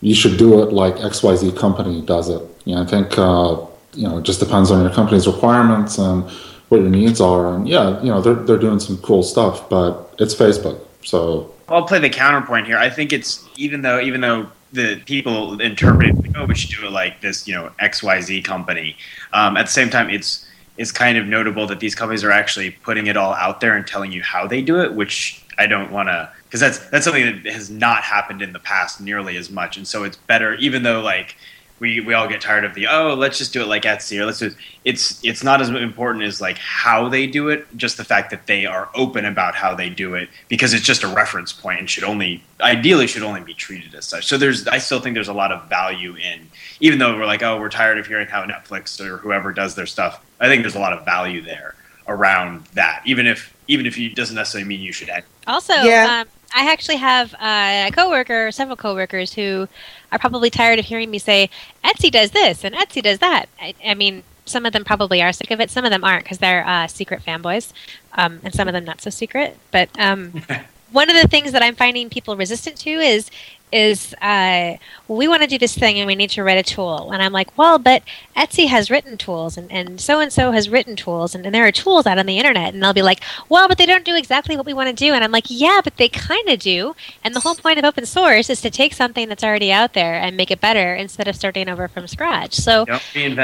you 0.03 0.15
should 0.15 0.37
do 0.37 0.63
it 0.63 0.75
like 0.75 1.03
X 1.03 1.23
Y 1.23 1.35
Z 1.37 1.53
company 1.53 2.03
does 2.03 2.29
it. 2.29 2.43
You 2.67 2.75
know, 2.75 2.83
I 2.83 2.85
think 2.85 3.17
uh, 3.17 3.65
you 3.95 4.07
know 4.07 4.19
it 4.19 4.25
just 4.25 4.41
depends 4.41 4.71
on 4.71 4.83
your 4.83 4.93
company's 4.93 5.27
requirements 5.27 5.97
and 5.97 6.23
what 6.69 6.83
your 6.83 6.91
needs 6.91 7.23
are. 7.23 7.55
And 7.55 7.67
yeah, 7.67 7.99
you 8.03 8.11
know, 8.11 8.21
they're 8.21 8.35
they're 8.35 8.59
doing 8.59 8.79
some 8.79 8.99
cool 8.99 9.23
stuff, 9.23 9.71
but 9.71 10.15
it's 10.19 10.35
Facebook, 10.35 10.79
so 11.03 11.51
I'll 11.71 11.85
play 11.87 11.99
the 11.99 12.11
counterpoint 12.11 12.67
here. 12.67 12.77
I 12.77 12.91
think 12.91 13.15
it's 13.15 13.43
even 13.57 13.81
though 13.81 13.99
even 14.01 14.21
though 14.21 14.49
the 14.75 15.01
people 15.07 15.59
interpret 15.63 16.11
it 16.11 16.17
like, 16.17 16.37
oh, 16.37 16.45
we 16.45 16.55
should 16.55 16.79
do 16.79 16.87
it 16.87 16.93
like 16.93 17.23
this, 17.23 17.49
you 17.49 17.55
know, 17.55 17.73
X 17.79 18.03
Y 18.03 18.21
Z 18.21 18.43
company. 18.43 18.99
Um, 19.33 19.57
at 19.57 19.65
the 19.65 19.73
same 19.73 19.89
time, 19.89 20.11
it's 20.11 20.46
it's 20.77 20.93
kind 20.93 21.17
of 21.19 21.27
notable 21.27 21.67
that 21.67 21.81
these 21.81 21.95
companies 21.95 22.23
are 22.25 22.31
actually 22.31 22.71
putting 22.71 23.07
it 23.07 23.17
all 23.17 23.35
out 23.35 23.61
there 23.61 23.77
and 23.77 23.87
telling 23.87 24.13
you 24.13 24.23
how 24.23 24.47
they 24.47 24.63
do 24.63 24.81
it, 24.81 24.95
which 24.95 25.43
I 25.59 25.67
don't 25.67 25.91
want 25.91 26.09
to 26.09 26.31
because 26.45 26.61
that's 26.61 26.79
that's 26.91 27.05
something 27.05 27.43
that 27.43 27.53
has 27.53 27.71
not 27.71 28.03
happened 28.03 28.43
in 28.43 28.53
the 28.53 28.59
past 28.59 29.01
nearly 29.01 29.37
as 29.37 29.51
much. 29.51 29.77
And 29.77 29.87
so 29.87 30.05
it's 30.05 30.17
better, 30.17 30.55
even 30.55 30.83
though 30.83 31.01
like 31.01 31.37
we 31.79 32.01
we 32.01 32.15
all 32.15 32.27
get 32.27 32.41
tired 32.41 32.65
of 32.65 32.75
the 32.75 32.87
oh 32.87 33.15
let's 33.15 33.39
just 33.39 33.53
do 33.53 33.61
it 33.63 33.67
like 33.67 33.83
Etsy 33.83 34.19
or 34.19 34.25
let's 34.27 34.39
do 34.39 34.47
it. 34.47 34.55
it's 34.85 35.23
it's 35.25 35.45
not 35.45 35.61
as 35.61 35.69
important 35.69 36.25
as 36.25 36.41
like 36.41 36.59
how 36.59 37.09
they 37.09 37.27
do 37.27 37.49
it 37.49 37.67
just 37.77 37.97
the 37.97 38.05
fact 38.05 38.31
that 38.31 38.47
they 38.47 38.65
are 38.67 38.89
open 38.95 39.25
about 39.25 39.55
how 39.55 39.75
they 39.75 39.89
do 39.91 40.15
it 40.15 40.29
because 40.49 40.73
it's 40.73 40.85
just 40.85 41.03
a 41.03 41.09
reference 41.09 41.53
point 41.53 41.79
and 41.79 41.91
should 41.91 42.05
only 42.05 42.43
ideally 42.61 43.07
should 43.07 43.23
only 43.23 43.43
be 43.43 43.53
treated 43.55 43.95
as 43.95 44.05
such 44.07 44.27
so 44.27 44.39
there's 44.39 44.67
I 44.67 44.79
still 44.79 45.01
think 45.01 45.15
there's 45.15 45.29
a 45.29 45.35
lot 45.35 45.53
of 45.53 45.69
value 45.69 46.15
in 46.17 46.49
even 46.81 46.99
though 46.99 47.17
we're 47.17 47.27
like 47.27 47.43
oh 47.43 47.61
we're 47.61 47.69
tired 47.69 47.99
of 47.99 48.07
hearing 48.07 48.29
how 48.29 48.45
Netflix 48.45 48.99
or 49.01 49.19
whoever 49.19 49.53
does 49.53 49.75
their 49.75 49.87
stuff 49.87 50.25
I 50.41 50.49
think 50.49 50.63
there's 50.63 50.77
a 50.77 50.81
lot 50.81 50.93
of 50.95 51.05
value 51.05 51.43
there 51.43 51.75
around 52.09 52.65
that 52.75 53.03
even 53.05 53.27
if 53.27 53.55
even 53.69 53.85
if 53.85 53.99
it 53.99 54.15
doesn't 54.15 54.37
necessarily 54.37 54.67
mean 54.69 54.81
you 54.81 54.93
should 54.93 55.09
add 55.09 55.25
Also, 55.47 55.75
Yeah. 55.75 56.21
um, 56.23 56.29
I 56.55 56.71
actually 56.73 56.97
have 56.97 57.35
uh, 57.35 57.89
a 57.89 57.91
coworker, 57.93 58.53
several 58.53 58.77
coworkers 58.77 59.33
who 59.35 59.69
are 60.13 60.19
probably 60.19 60.51
tired 60.51 60.79
of 60.79 60.85
hearing 60.85 61.11
me 61.11 61.19
say 61.19 61.51
Etsy 61.85 62.11
does 62.11 62.31
this 62.31 62.65
and 62.65 62.75
Etsy 62.75 63.03
does 63.03 63.19
that. 63.19 63.47
I, 63.61 63.75
I 63.85 63.95
mean, 63.95 64.23
some 64.47 64.65
of 64.65 64.73
them 64.73 64.85
probably 64.85 65.23
are 65.23 65.33
sick 65.33 65.51
of 65.51 65.61
it. 65.61 65.71
Some 65.71 65.85
of 65.85 65.91
them 65.91 66.05
aren't 66.05 66.25
because 66.25 66.39
they're 66.39 66.67
uh, 66.67 66.87
secret 66.87 67.23
fanboys, 67.25 67.73
um, 68.15 68.41
and 68.45 68.55
some 68.55 68.69
of 68.69 68.75
them 68.75 68.85
not 68.85 69.01
so 69.01 69.11
secret. 69.11 69.59
But 69.71 69.91
um, 69.99 70.43
one 70.93 71.11
of 71.11 71.21
the 71.21 71.29
things 71.29 71.53
that 71.53 71.63
I'm 71.63 71.75
finding 71.75 72.09
people 72.11 72.37
resistant 72.37 72.77
to 72.79 72.91
is 72.91 73.31
is 73.73 74.15
uh, 74.23 74.77
well, 75.09 75.19
we 75.19 75.27
want 75.27 75.43
to 75.43 75.49
do 75.49 75.59
this 75.59 75.77
thing 75.77 75.99
and 75.99 76.07
we 76.07 76.15
need 76.15 76.31
to 76.31 76.45
write 76.45 76.57
a 76.57 76.63
tool. 76.63 77.11
And 77.11 77.21
I'm 77.21 77.33
like, 77.33 77.59
well, 77.59 77.79
but 77.79 78.05
Etsy 78.37 78.69
has 78.69 78.91
written 78.91 79.19
tools 79.19 79.57
and, 79.57 79.71
and 79.73 80.01
so 80.01 80.21
and 80.21 80.33
so 80.33 80.53
has 80.53 80.69
written 80.69 80.95
tools 80.95 81.35
and, 81.35 81.45
and 81.45 81.55
there 81.55 81.67
are 81.67 81.73
tools 81.73 82.07
out 82.07 82.17
on 82.17 82.27
the 82.27 82.39
internet. 82.39 82.73
And 82.75 82.83
they'll 82.83 82.93
be 82.93 83.03
like, 83.03 83.23
well, 83.49 83.67
but 83.67 83.77
they 83.77 83.87
don't 83.87 84.05
do 84.05 84.15
exactly 84.17 84.57
what 84.57 84.67
we 84.67 84.73
want 84.73 84.89
to 84.89 84.95
do. 84.95 85.13
And 85.13 85.25
I'm 85.25 85.33
like, 85.33 85.47
yeah, 85.49 85.81
but 85.83 85.97
they 85.97 86.09
kind 86.09 86.49
of 86.49 86.61
do. 86.61 86.95
And 87.25 87.35
the 87.35 87.41
whole 87.41 87.57
point 87.57 87.79
of 87.79 87.85
open 87.85 88.07
source 88.07 88.49
is 88.49 88.61
to 88.61 88.71
take 88.71 88.95
something 88.95 89.29
that's 89.29 89.43
already 89.43 89.73
out 89.73 89.95
there 89.95 90.15
and 90.15 90.37
make 90.37 90.51
it 90.53 90.61
better 90.61 90.95
instead 90.95 91.27
of 91.27 91.35
starting 91.35 91.69
over 91.69 91.89
from 91.89 92.07
scratch. 92.07 92.55
So, 92.55 92.85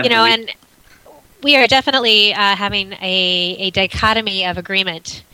you 0.05 0.11
know, 0.11 0.25
and 0.25 0.53
we 1.43 1.57
are 1.57 1.67
definitely 1.67 2.33
uh, 2.33 2.55
having 2.55 2.93
a, 2.95 3.57
a 3.59 3.71
dichotomy 3.73 4.47
of 4.47 4.57
agreement 4.57 5.25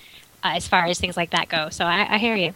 uh, 0.45 0.52
as 0.54 0.66
far 0.68 0.87
as 0.87 0.99
things 0.99 1.16
like 1.16 1.30
that 1.30 1.49
go. 1.49 1.68
So 1.71 1.85
I, 1.85 2.14
I 2.14 2.18
hear 2.18 2.37
you. 2.37 2.54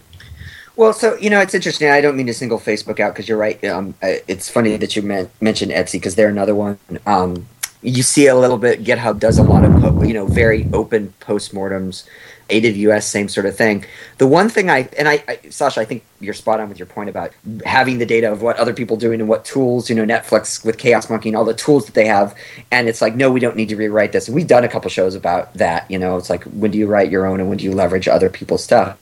Well, 0.74 0.92
so 0.92 1.16
you 1.16 1.28
know, 1.28 1.40
it's 1.40 1.54
interesting. 1.54 1.90
I 1.90 2.00
don't 2.00 2.16
mean 2.16 2.26
to 2.26 2.34
single 2.34 2.58
Facebook 2.58 2.98
out 2.98 3.12
because 3.12 3.28
you're 3.28 3.38
right. 3.38 3.62
Um, 3.64 3.94
it's 4.02 4.48
funny 4.48 4.76
that 4.76 4.96
you 4.96 5.02
men- 5.02 5.30
mentioned 5.40 5.70
Etsy 5.70 5.94
because 5.94 6.14
they're 6.14 6.30
another 6.30 6.54
one. 6.54 6.78
Um, 7.04 7.46
you 7.82 8.02
see 8.02 8.26
a 8.26 8.36
little 8.36 8.58
bit. 8.58 8.82
GitHub 8.82 9.18
does 9.18 9.38
a 9.38 9.42
lot 9.42 9.64
of 9.64 10.06
you 10.06 10.14
know 10.14 10.26
very 10.26 10.68
open 10.72 11.12
postmortems. 11.20 12.04
AWS, 12.48 13.04
same 13.04 13.28
sort 13.28 13.46
of 13.46 13.56
thing. 13.56 13.84
The 14.18 14.26
one 14.26 14.48
thing 14.48 14.70
I 14.70 14.88
and 14.98 15.08
I, 15.08 15.24
I, 15.26 15.38
Sasha, 15.50 15.80
I 15.80 15.84
think 15.84 16.04
you're 16.20 16.34
spot 16.34 16.60
on 16.60 16.68
with 16.68 16.78
your 16.78 16.86
point 16.86 17.08
about 17.08 17.32
having 17.64 17.98
the 17.98 18.06
data 18.06 18.30
of 18.30 18.42
what 18.42 18.56
other 18.56 18.72
people 18.72 18.96
doing 18.96 19.20
and 19.20 19.28
what 19.28 19.44
tools, 19.44 19.90
you 19.90 19.96
know, 19.96 20.04
Netflix 20.04 20.64
with 20.64 20.78
Chaos 20.78 21.10
Monkey 21.10 21.28
and 21.28 21.36
all 21.36 21.44
the 21.44 21.54
tools 21.54 21.86
that 21.86 21.94
they 21.94 22.06
have, 22.06 22.34
and 22.70 22.88
it's 22.88 23.02
like, 23.02 23.16
no, 23.16 23.30
we 23.30 23.40
don't 23.40 23.56
need 23.56 23.68
to 23.70 23.76
rewrite 23.76 24.12
this. 24.12 24.28
And 24.28 24.34
we've 24.34 24.46
done 24.46 24.64
a 24.64 24.68
couple 24.68 24.90
shows 24.90 25.14
about 25.14 25.52
that. 25.54 25.90
You 25.90 25.98
know, 25.98 26.16
it's 26.16 26.30
like 26.30 26.44
when 26.44 26.70
do 26.70 26.78
you 26.78 26.86
write 26.86 27.10
your 27.10 27.26
own 27.26 27.40
and 27.40 27.48
when 27.48 27.58
do 27.58 27.64
you 27.64 27.72
leverage 27.72 28.08
other 28.08 28.30
people's 28.30 28.62
stuff? 28.62 28.98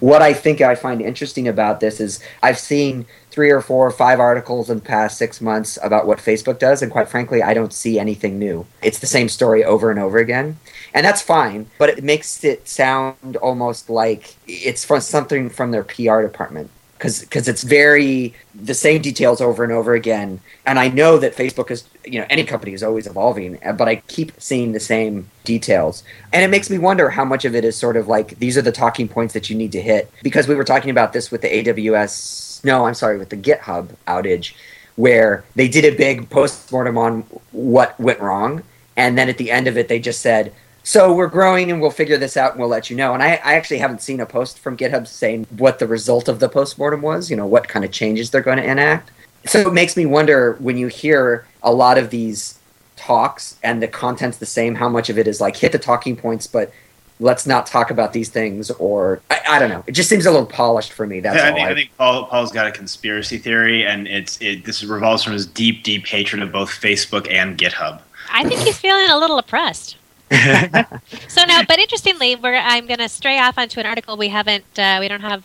What 0.00 0.22
I 0.22 0.32
think 0.32 0.60
I 0.60 0.74
find 0.74 1.00
interesting 1.00 1.48
about 1.48 1.80
this 1.80 2.00
is 2.00 2.20
I've 2.42 2.58
seen 2.58 3.06
three 3.34 3.50
or 3.50 3.60
four 3.60 3.84
or 3.84 3.90
five 3.90 4.20
articles 4.20 4.70
in 4.70 4.76
the 4.76 4.84
past 4.84 5.18
six 5.18 5.40
months 5.40 5.76
about 5.82 6.06
what 6.06 6.18
Facebook 6.18 6.60
does, 6.60 6.82
and 6.82 6.92
quite 6.92 7.08
frankly, 7.08 7.42
I 7.42 7.52
don't 7.52 7.72
see 7.72 7.98
anything 7.98 8.38
new. 8.38 8.64
It's 8.80 9.00
the 9.00 9.08
same 9.08 9.28
story 9.28 9.64
over 9.64 9.90
and 9.90 9.98
over 9.98 10.18
again, 10.18 10.56
and 10.94 11.04
that's 11.04 11.20
fine. 11.20 11.66
But 11.78 11.90
it 11.90 12.04
makes 12.04 12.44
it 12.44 12.66
sound 12.68 13.36
almost 13.36 13.90
like 13.90 14.36
it's 14.46 14.84
from 14.84 15.00
something 15.00 15.50
from 15.50 15.70
their 15.70 15.84
PR 15.84 16.22
department 16.22 16.70
because 16.96 17.48
it's 17.48 17.64
very 17.64 18.32
the 18.54 18.72
same 18.72 19.02
details 19.02 19.42
over 19.42 19.62
and 19.62 19.72
over 19.72 19.92
again. 19.94 20.40
And 20.64 20.78
I 20.78 20.88
know 20.88 21.18
that 21.18 21.36
Facebook 21.36 21.70
is 21.70 21.84
you 22.04 22.20
know 22.20 22.26
any 22.30 22.44
company 22.44 22.72
is 22.72 22.82
always 22.82 23.06
evolving, 23.06 23.58
but 23.76 23.88
I 23.88 23.96
keep 23.96 24.32
seeing 24.40 24.72
the 24.72 24.80
same 24.80 25.28
details, 25.44 26.02
and 26.32 26.42
it 26.42 26.48
makes 26.48 26.70
me 26.70 26.78
wonder 26.78 27.10
how 27.10 27.24
much 27.24 27.44
of 27.44 27.54
it 27.54 27.64
is 27.64 27.76
sort 27.76 27.98
of 27.98 28.08
like 28.08 28.38
these 28.38 28.56
are 28.56 28.62
the 28.62 28.72
talking 28.72 29.08
points 29.08 29.34
that 29.34 29.50
you 29.50 29.56
need 29.56 29.72
to 29.72 29.82
hit 29.82 30.10
because 30.22 30.48
we 30.48 30.54
were 30.54 30.64
talking 30.64 30.90
about 30.90 31.12
this 31.12 31.30
with 31.30 31.42
the 31.42 31.48
AWS 31.48 32.44
no, 32.64 32.86
I'm 32.86 32.94
sorry, 32.94 33.18
with 33.18 33.28
the 33.28 33.36
GitHub 33.36 33.90
outage, 34.08 34.54
where 34.96 35.44
they 35.54 35.68
did 35.68 35.84
a 35.84 35.96
big 35.96 36.30
postmortem 36.30 36.96
on 36.96 37.20
what 37.52 37.98
went 38.00 38.20
wrong, 38.20 38.62
and 38.96 39.18
then 39.18 39.28
at 39.28 39.38
the 39.38 39.50
end 39.50 39.68
of 39.68 39.76
it, 39.76 39.88
they 39.88 39.98
just 39.98 40.20
said, 40.20 40.52
"So 40.84 41.12
we're 41.12 41.26
growing, 41.26 41.70
and 41.72 41.80
we'll 41.80 41.90
figure 41.90 42.16
this 42.16 42.36
out, 42.36 42.52
and 42.52 42.60
we'll 42.60 42.68
let 42.68 42.88
you 42.88 42.96
know." 42.96 43.12
And 43.14 43.22
I, 43.22 43.40
I 43.44 43.54
actually 43.54 43.78
haven't 43.78 44.02
seen 44.02 44.20
a 44.20 44.26
post 44.26 44.60
from 44.60 44.76
GitHub 44.76 45.08
saying 45.08 45.46
what 45.50 45.80
the 45.80 45.86
result 45.88 46.28
of 46.28 46.38
the 46.38 46.48
postmortem 46.48 47.02
was. 47.02 47.30
You 47.30 47.36
know, 47.36 47.46
what 47.46 47.66
kind 47.66 47.84
of 47.84 47.90
changes 47.90 48.30
they're 48.30 48.40
going 48.40 48.58
to 48.58 48.64
enact. 48.64 49.10
So 49.46 49.68
it 49.68 49.74
makes 49.74 49.96
me 49.96 50.06
wonder 50.06 50.54
when 50.60 50.78
you 50.78 50.86
hear 50.86 51.46
a 51.62 51.72
lot 51.72 51.98
of 51.98 52.10
these 52.10 52.58
talks 52.96 53.58
and 53.62 53.82
the 53.82 53.88
content's 53.88 54.38
the 54.38 54.46
same, 54.46 54.74
how 54.74 54.88
much 54.88 55.10
of 55.10 55.18
it 55.18 55.26
is 55.26 55.40
like 55.40 55.56
hit 55.56 55.72
the 55.72 55.78
talking 55.78 56.16
points, 56.16 56.46
but 56.46 56.72
let's 57.20 57.46
not 57.46 57.66
talk 57.66 57.90
about 57.90 58.12
these 58.12 58.28
things 58.28 58.70
or 58.72 59.20
I, 59.30 59.40
I, 59.48 59.58
don't 59.60 59.68
know 59.68 59.84
it 59.86 59.92
just 59.92 60.08
seems 60.08 60.26
a 60.26 60.32
little 60.32 60.46
polished 60.46 60.92
for 60.92 61.06
me 61.06 61.20
that's 61.20 61.36
Yeah, 61.36 61.44
I 61.44 61.50
all 61.50 61.56
think, 61.56 61.68
I, 61.68 61.70
I 61.70 61.74
think 61.74 61.90
Paul, 61.96 62.26
Paul's 62.26 62.50
got 62.50 62.66
a 62.66 62.72
conspiracy 62.72 63.38
theory, 63.38 63.86
and 63.86 64.08
it's 64.08 64.40
it. 64.40 64.64
This 64.64 64.82
revolves 64.82 65.22
from 65.22 65.32
his 65.32 65.46
deep, 65.46 65.84
deep 65.84 66.06
hatred 66.06 66.42
of 66.42 66.50
both 66.50 66.68
Facebook 66.68 67.30
and 67.30 67.56
GitHub. 67.56 68.00
I 68.32 68.48
think 68.48 68.60
he's 68.60 68.78
feeling 68.78 69.08
a 69.10 69.18
little 69.18 69.38
oppressed. 69.38 69.96
So 71.28 71.44
now, 71.44 71.62
but 71.64 71.78
interestingly, 71.78 72.36
I'm 72.42 72.86
going 72.86 72.98
to 72.98 73.08
stray 73.08 73.38
off 73.38 73.58
onto 73.58 73.80
an 73.80 73.86
article 73.86 74.16
we 74.16 74.28
haven't 74.28 74.64
uh, 74.78 74.98
we 75.00 75.08
don't 75.08 75.20
have 75.20 75.44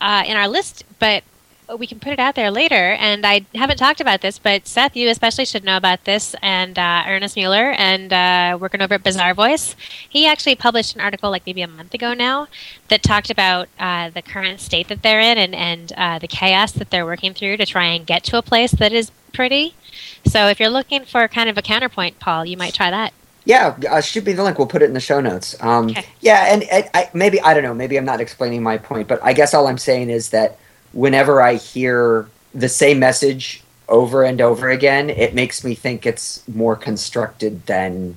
uh, 0.00 0.24
in 0.26 0.36
our 0.36 0.48
list, 0.48 0.84
but 0.98 1.22
we 1.78 1.86
can 1.86 2.00
put 2.00 2.12
it 2.12 2.18
out 2.18 2.34
there 2.34 2.50
later. 2.50 2.74
And 2.74 3.26
I 3.26 3.44
haven't 3.54 3.76
talked 3.76 4.00
about 4.00 4.20
this, 4.20 4.38
but 4.38 4.66
Seth, 4.66 4.96
you 4.96 5.08
especially 5.08 5.44
should 5.44 5.64
know 5.64 5.76
about 5.76 6.04
this. 6.04 6.34
And 6.42 6.78
uh, 6.78 7.04
Ernest 7.06 7.36
Mueller, 7.36 7.72
and 7.72 8.12
uh, 8.12 8.58
working 8.60 8.82
over 8.82 8.94
at 8.94 9.02
Bazaarvoice, 9.04 9.74
he 10.08 10.26
actually 10.26 10.54
published 10.54 10.94
an 10.94 11.00
article 11.00 11.30
like 11.30 11.46
maybe 11.46 11.62
a 11.62 11.68
month 11.68 11.94
ago 11.94 12.14
now 12.14 12.48
that 12.88 13.02
talked 13.02 13.30
about 13.30 13.68
uh, 13.78 14.10
the 14.10 14.22
current 14.22 14.60
state 14.60 14.88
that 14.88 15.02
they're 15.02 15.20
in 15.20 15.38
and 15.38 15.54
and 15.54 15.92
uh, 15.96 16.18
the 16.18 16.28
chaos 16.28 16.72
that 16.72 16.90
they're 16.90 17.06
working 17.06 17.34
through 17.34 17.56
to 17.56 17.66
try 17.66 17.84
and 17.86 18.06
get 18.06 18.24
to 18.24 18.38
a 18.38 18.42
place 18.42 18.72
that 18.72 18.92
is 18.92 19.10
pretty. 19.32 19.74
So 20.24 20.48
if 20.48 20.58
you're 20.60 20.70
looking 20.70 21.04
for 21.04 21.28
kind 21.28 21.48
of 21.48 21.56
a 21.56 21.62
counterpoint, 21.62 22.18
Paul, 22.18 22.44
you 22.44 22.56
might 22.56 22.74
try 22.74 22.90
that. 22.90 23.12
Yeah 23.50 23.76
uh, 23.90 24.00
shoot 24.00 24.24
me 24.26 24.32
the 24.32 24.44
link 24.44 24.56
we'll 24.58 24.66
put 24.74 24.82
it 24.82 24.86
in 24.86 24.94
the 25.00 25.00
show 25.10 25.20
notes 25.20 25.48
um, 25.70 25.84
Okay. 25.90 26.04
yeah 26.20 26.52
and, 26.52 26.62
and 26.64 26.84
I, 26.94 27.10
maybe 27.12 27.40
i 27.48 27.50
don't 27.54 27.64
know 27.68 27.74
maybe 27.74 27.96
i'm 27.98 28.04
not 28.04 28.20
explaining 28.20 28.62
my 28.62 28.78
point 28.78 29.06
but 29.08 29.18
i 29.22 29.32
guess 29.32 29.54
all 29.54 29.66
i'm 29.66 29.78
saying 29.78 30.08
is 30.10 30.30
that 30.30 30.50
whenever 30.92 31.34
i 31.42 31.54
hear 31.54 32.28
the 32.54 32.68
same 32.68 32.98
message 32.98 33.62
over 33.88 34.22
and 34.30 34.40
over 34.40 34.68
again 34.68 35.10
it 35.10 35.34
makes 35.34 35.64
me 35.64 35.74
think 35.74 36.06
it's 36.06 36.46
more 36.48 36.76
constructed 36.76 37.66
than 37.66 38.16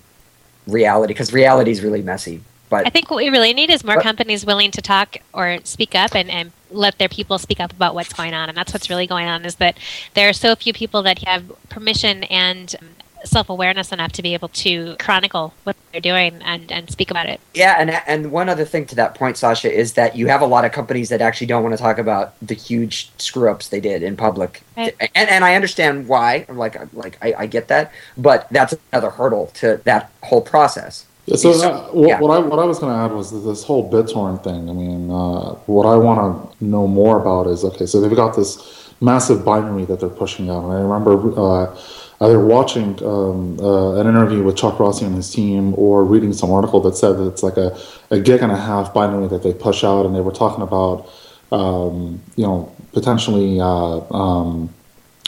reality 0.68 1.14
because 1.14 1.34
reality 1.34 1.72
is 1.72 1.82
really 1.82 2.02
messy 2.02 2.42
but 2.70 2.88
I 2.88 2.90
think 2.90 3.12
what 3.12 3.18
we 3.18 3.30
really 3.30 3.54
need 3.54 3.70
is 3.70 3.84
more 3.84 3.98
What- 3.98 4.04
companies 4.04 4.42
willing 4.48 4.72
to 4.72 4.82
talk 4.82 5.18
or 5.32 5.60
speak 5.64 5.94
up 5.94 6.16
and, 6.16 6.28
and 6.32 6.52
let 6.72 6.98
their 6.98 7.10
people 7.18 7.38
speak 7.38 7.60
up 7.60 7.72
about 7.72 7.94
what's 7.94 8.12
going 8.14 8.34
on. 8.34 8.50
And 8.50 8.58
that's 8.58 8.74
what's 8.74 8.90
really 8.90 9.06
going 9.06 9.28
on 9.28 9.46
is 9.46 9.56
that 9.58 9.78
there 10.16 10.28
are 10.28 10.34
so 10.34 10.56
few 10.56 10.74
people 10.74 11.04
that 11.04 11.20
have 11.24 11.44
permission 11.70 12.24
and 12.24 12.76
self 13.24 13.50
awareness 13.50 13.92
enough 13.92 14.12
to 14.14 14.22
be 14.22 14.34
able 14.34 14.50
to 14.50 14.96
chronicle 15.00 15.54
what 15.64 15.76
they're 15.92 16.02
doing 16.02 16.42
and, 16.44 16.72
and 16.72 16.90
speak 16.90 17.10
about 17.12 17.28
it. 17.28 17.40
Yeah, 17.54 17.76
and 17.80 17.90
and 18.08 18.32
one 18.32 18.50
other 18.50 18.66
thing 18.66 18.86
to 18.88 18.96
that 18.96 19.16
point, 19.16 19.38
Sasha, 19.38 19.72
is 19.72 19.94
that 19.94 20.16
you 20.16 20.28
have 20.28 20.42
a 20.42 20.46
lot 20.46 20.66
of 20.66 20.72
companies 20.72 21.10
that 21.10 21.22
actually 21.22 21.48
don't 21.48 21.64
want 21.64 21.76
to 21.76 21.82
talk 21.82 21.98
about 21.98 22.34
the 22.42 22.54
huge 22.56 23.12
screw 23.18 23.50
ups 23.50 23.70
they 23.70 23.80
did 23.80 24.04
in 24.04 24.16
public, 24.18 24.62
Right. 24.78 24.96
and 25.16 25.30
and 25.30 25.46
I 25.46 25.56
understand 25.56 26.08
why. 26.08 26.46
Like 26.50 26.76
like 26.94 27.18
I, 27.22 27.34
I 27.40 27.46
get 27.48 27.68
that, 27.70 27.92
but 28.18 28.48
that's 28.52 28.74
another 28.92 29.10
hurdle 29.10 29.48
to 29.56 29.80
that 29.86 30.12
whole 30.24 30.42
process. 30.42 31.06
Yeah, 31.26 31.38
so 31.38 31.54
So- 31.54 31.72
uh, 31.72 31.82
what, 31.92 32.08
yeah. 32.10 32.20
what 32.20 32.32
I 32.32 32.40
what 32.40 32.60
I 32.60 32.66
was 32.66 32.80
going 32.80 32.92
to 32.94 33.00
add 33.00 33.14
was 33.14 33.32
this 33.46 33.64
whole 33.64 33.90
BitTorrent 33.90 34.44
thing. 34.44 34.70
I 34.70 34.74
mean, 34.74 35.10
uh, 35.10 35.54
what 35.68 35.86
I 35.86 35.96
want 35.96 36.20
to 36.60 36.66
know 36.66 36.88
more 36.88 37.20
about 37.22 37.48
is 37.48 37.64
okay. 37.64 37.86
So 37.86 38.02
they've 38.02 38.16
got 38.16 38.36
this 38.36 38.58
massive 39.02 39.44
binary 39.46 39.86
that 39.86 40.00
they're 40.00 40.10
pushing 40.10 40.50
out, 40.50 40.64
and 40.66 40.74
I 40.74 40.82
remember 40.82 41.14
uh, 41.40 41.76
either 42.24 42.40
watching 42.40 43.04
um, 43.04 43.60
uh, 43.60 44.00
an 44.00 44.08
interview 44.08 44.44
with 44.44 44.56
Chuck 44.56 44.80
Rossi 44.80 45.06
and 45.06 45.16
his 45.16 45.32
team, 45.34 45.74
or 45.78 46.04
reading 46.04 46.34
some 46.34 46.52
article 46.52 46.80
that 46.82 46.96
said 46.96 47.14
that 47.18 47.28
it's 47.28 47.44
like 47.44 47.58
a, 47.58 47.78
a 48.12 48.20
gig 48.20 48.42
and 48.42 48.52
a 48.52 48.58
half 48.58 48.94
binary 48.94 49.28
that 49.28 49.44
they 49.44 49.54
push 49.54 49.84
out, 49.84 50.06
and 50.06 50.16
they 50.16 50.22
were 50.22 50.32
talking 50.32 50.64
about 50.64 51.10
um, 51.52 52.22
you 52.36 52.46
know 52.46 52.74
potentially 52.94 53.60
uh, 53.60 54.00
um, 54.14 54.74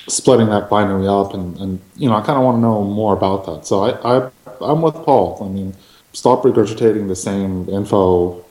splitting 0.07 0.47
that 0.49 0.69
binary 0.69 1.07
up, 1.07 1.33
and, 1.33 1.57
and 1.57 1.81
you 1.95 2.09
know 2.09 2.15
I 2.15 2.21
kind 2.21 2.37
of 2.37 2.43
want 2.43 2.57
to 2.57 2.61
know 2.61 2.83
more 2.83 3.13
about 3.13 3.45
that. 3.45 3.65
So 3.65 3.83
I, 3.83 4.17
I 4.17 4.29
I'm 4.61 4.81
with 4.81 4.95
Paul. 4.95 5.43
I 5.43 5.47
mean, 5.47 5.75
stop 6.13 6.43
regurgitating 6.43 7.07
the 7.07 7.15
same 7.15 7.67
info. 7.69 8.43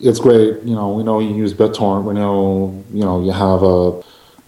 It's 0.00 0.20
great, 0.20 0.62
you 0.62 0.74
know. 0.74 0.92
We 0.92 1.02
know 1.02 1.18
you 1.18 1.34
use 1.34 1.52
BitTorrent. 1.52 2.04
We 2.04 2.14
know, 2.14 2.84
you 2.92 3.04
know, 3.04 3.22
you 3.22 3.32
have 3.32 3.62
a, 3.62 4.00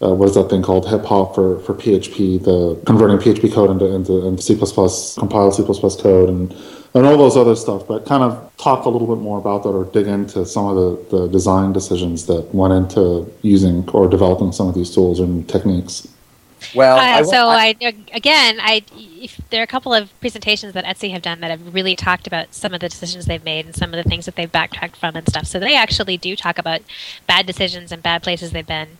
a 0.02 0.12
what 0.12 0.28
is 0.28 0.34
that 0.34 0.50
thing 0.50 0.62
called 0.62 0.88
hip 0.88 1.04
hop 1.04 1.34
for, 1.34 1.60
for 1.60 1.74
PHP, 1.74 2.42
the 2.42 2.80
converting 2.84 3.18
PHP 3.18 3.52
code 3.52 3.70
into 3.70 3.86
into, 3.86 4.26
into 4.26 4.42
C 4.42 4.54
compiled 4.56 5.54
C 5.54 5.62
code, 6.02 6.28
and 6.28 6.52
and 6.94 7.06
all 7.06 7.16
those 7.16 7.36
other 7.36 7.54
stuff. 7.56 7.86
But 7.86 8.04
kind 8.04 8.22
of 8.22 8.52
talk 8.56 8.84
a 8.84 8.88
little 8.88 9.06
bit 9.06 9.22
more 9.22 9.38
about 9.38 9.62
that, 9.62 9.70
or 9.70 9.84
dig 9.84 10.06
into 10.08 10.44
some 10.44 10.66
of 10.66 10.76
the, 11.10 11.16
the 11.16 11.28
design 11.28 11.72
decisions 11.72 12.26
that 12.26 12.52
went 12.54 12.74
into 12.74 13.32
using 13.42 13.88
or 13.90 14.08
developing 14.08 14.52
some 14.52 14.68
of 14.68 14.74
these 14.74 14.90
tools 14.94 15.20
and 15.20 15.48
techniques. 15.48 16.08
Well, 16.74 16.96
Uh, 16.96 17.00
I 17.00 17.22
so 17.22 17.48
I- 17.48 17.74
I, 17.80 17.94
again, 18.12 18.58
I 18.60 18.82
if 18.96 19.40
there 19.50 19.60
are 19.60 19.64
a 19.64 19.68
couple 19.68 19.94
of 19.94 20.18
presentations 20.20 20.74
that 20.74 20.84
Etsy 20.84 21.10
have 21.12 21.22
done 21.22 21.40
that 21.40 21.50
have 21.50 21.74
really 21.74 21.94
talked 21.96 22.26
about 22.26 22.54
some 22.54 22.74
of 22.74 22.80
the 22.80 22.88
decisions 22.88 23.26
they've 23.26 23.44
made 23.44 23.66
and 23.66 23.74
some 23.74 23.94
of 23.94 24.02
the 24.02 24.08
things 24.08 24.26
that 24.26 24.36
they've 24.36 24.50
backtracked 24.50 24.96
from 24.96 25.16
and 25.16 25.28
stuff. 25.28 25.46
So 25.46 25.58
they 25.58 25.76
actually 25.76 26.16
do 26.16 26.34
talk 26.36 26.58
about 26.58 26.80
bad 27.26 27.46
decisions 27.46 27.92
and 27.92 28.02
bad 28.02 28.22
places 28.22 28.50
they've 28.50 28.66
been. 28.66 28.98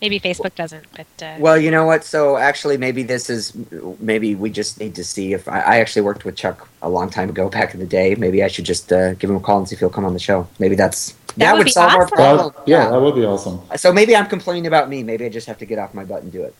Maybe 0.00 0.20
Facebook 0.20 0.54
doesn't, 0.54 0.86
but 0.96 1.24
uh, 1.24 1.36
well, 1.40 1.58
you 1.58 1.72
know 1.72 1.84
what? 1.84 2.04
So 2.04 2.36
actually, 2.36 2.76
maybe 2.76 3.02
this 3.02 3.28
is 3.28 3.52
maybe 3.98 4.36
we 4.36 4.48
just 4.48 4.78
need 4.78 4.94
to 4.94 5.02
see 5.02 5.32
if 5.32 5.48
I, 5.48 5.60
I 5.60 5.76
actually 5.80 6.02
worked 6.02 6.24
with 6.24 6.36
Chuck 6.36 6.68
a 6.82 6.88
long 6.88 7.10
time 7.10 7.28
ago 7.30 7.48
back 7.48 7.74
in 7.74 7.80
the 7.80 7.86
day. 7.86 8.14
Maybe 8.14 8.44
I 8.44 8.48
should 8.48 8.64
just 8.64 8.92
uh, 8.92 9.14
give 9.14 9.28
him 9.28 9.36
a 9.36 9.40
call 9.40 9.58
and 9.58 9.68
see 9.68 9.74
if 9.74 9.80
he'll 9.80 9.90
come 9.90 10.04
on 10.04 10.12
the 10.12 10.20
show. 10.20 10.46
Maybe 10.60 10.76
that's 10.76 11.12
that, 11.36 11.52
would 11.52 11.58
would 11.58 11.64
be 11.64 11.70
solve 11.72 11.92
our 11.92 12.06
problem. 12.06 12.52
That- 12.56 12.68
yeah, 12.68 12.90
that 12.90 13.00
would 13.00 13.16
be 13.16 13.24
awesome. 13.24 13.60
So 13.76 13.92
maybe 13.92 14.14
I'm 14.14 14.26
complaining 14.26 14.68
about 14.68 14.88
me. 14.88 15.02
Maybe 15.02 15.24
I 15.24 15.30
just 15.30 15.48
have 15.48 15.58
to 15.58 15.66
get 15.66 15.80
off 15.80 15.94
my 15.94 16.04
butt 16.04 16.22
and 16.22 16.30
do 16.30 16.44
it. 16.44 16.54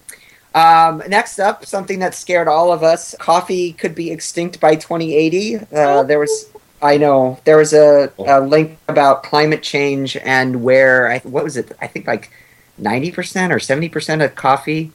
Um, 0.55 1.03
next 1.09 1.39
up, 1.39 1.65
something 1.65 2.01
that 2.01 2.17
scared 2.17 2.49
all 2.49 2.73
of 2.73 2.83
us: 2.83 3.15
coffee 3.21 3.73
could 3.73 3.95
be 3.95 4.11
extinct 4.11 4.59
by 4.59 4.75
2080. 4.75 5.57
Uh, 5.73 6.03
there 6.03 6.19
was 6.19 6.51
I 6.81 6.97
know 6.97 7.39
there 7.45 7.57
was 7.57 7.73
a, 7.73 8.13
a 8.19 8.41
link 8.41 8.79
about 8.89 9.23
climate 9.23 9.63
change 9.63 10.17
and 10.17 10.63
where 10.63 11.11
I, 11.11 11.19
what 11.21 11.45
was 11.45 11.57
it? 11.57 11.73
I 11.81 11.87
think 11.87 12.07
like 12.07 12.31
ninety 12.79 13.11
percent 13.11 13.53
or 13.53 13.59
seventy 13.59 13.89
percent 13.89 14.23
of 14.23 14.35
coffee 14.35 14.93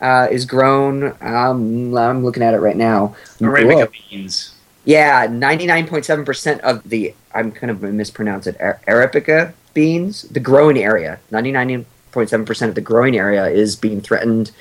uh, 0.00 0.28
is 0.30 0.44
grown. 0.44 1.14
Um, 1.20 1.96
I'm 1.96 2.24
looking 2.24 2.42
at 2.42 2.54
it 2.54 2.58
right 2.58 2.76
now. 2.76 3.16
Arabica 3.38 3.86
Whoa. 3.86 3.92
beans. 4.10 4.54
Yeah, 4.84 5.26
ninety 5.30 5.66
nine 5.66 5.86
point 5.86 6.04
seven 6.04 6.24
percent 6.24 6.60
of 6.62 6.88
the 6.88 7.14
I'm 7.34 7.52
kind 7.52 7.70
of 7.70 7.82
mispronounce 7.82 8.46
it 8.46 8.58
Arabica 8.58 9.52
beans. 9.74 10.22
The 10.22 10.40
growing 10.40 10.78
area, 10.78 11.18
ninety 11.30 11.52
nine 11.52 11.86
point 12.12 12.30
seven 12.30 12.46
percent 12.46 12.68
of 12.70 12.74
the 12.74 12.80
growing 12.80 13.16
area 13.16 13.46
is 13.46 13.76
being 13.76 14.00
threatened 14.00 14.52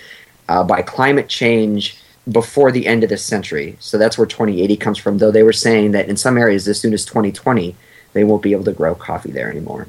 uh, 0.50 0.64
by 0.64 0.82
climate 0.82 1.30
change 1.30 1.98
before 2.32 2.72
the 2.72 2.88
end 2.88 3.04
of 3.04 3.10
this 3.10 3.24
century. 3.24 3.78
So 3.80 3.98
that's 3.98 4.18
where 4.18 4.26
2080 4.26 4.78
comes 4.78 4.98
from. 4.98 5.20
Though 5.20 5.32
they 5.32 5.44
were 5.44 5.54
saying 5.54 5.92
that 5.92 6.10
in 6.10 6.18
some 6.18 6.38
areas, 6.38 6.68
as 6.68 6.80
soon 6.80 6.94
as 6.94 7.06
2020, 7.06 7.76
they 8.14 8.24
won't 8.24 8.42
be 8.42 8.52
able 8.52 8.64
to 8.64 8.74
grow 8.74 8.96
coffee 8.96 9.32
there 9.32 9.52
anymore. 9.52 9.88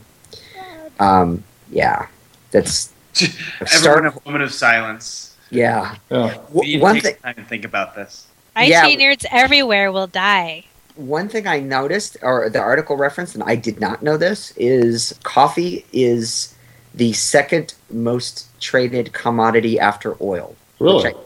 Um, 0.99 1.45
yeah, 1.71 2.09
that's 2.51 2.93
Everyone, 3.61 3.69
start. 3.69 4.07
a 4.07 4.21
moment 4.27 4.45
of 4.45 4.53
silence. 4.53 5.35
Yeah, 5.51 5.97
Yeah. 6.11 6.39
We 6.51 6.77
W- 6.77 6.79
to 6.79 6.83
one 6.83 7.01
thing. 7.01 7.15
some 7.15 7.23
time 7.23 7.35
to 7.37 7.45
think 7.45 7.65
about 7.65 7.95
this. 7.95 8.27
IT 8.57 8.69
Yeah. 8.69 8.85
nerds 8.87 9.25
everywhere 9.31 9.93
will 9.93 10.07
die. 10.09 10.65
One 10.97 11.29
thing 11.29 11.47
I 11.47 11.61
noticed, 11.61 12.17
or 12.23 12.49
the 12.49 12.59
article 12.59 12.97
referenced, 12.97 13.35
and 13.35 13.45
I 13.45 13.55
did 13.55 13.81
not 13.81 14.03
know 14.03 14.17
this, 14.17 14.53
is 14.57 15.15
coffee 15.23 15.85
is 15.93 16.55
the 16.95 17.13
second 17.13 17.75
most 17.91 18.49
traded 18.61 19.13
commodity 19.13 19.79
after 19.79 20.17
oil. 20.23 20.57
Really? 20.81 21.05
Which 21.05 21.15
I- 21.15 21.19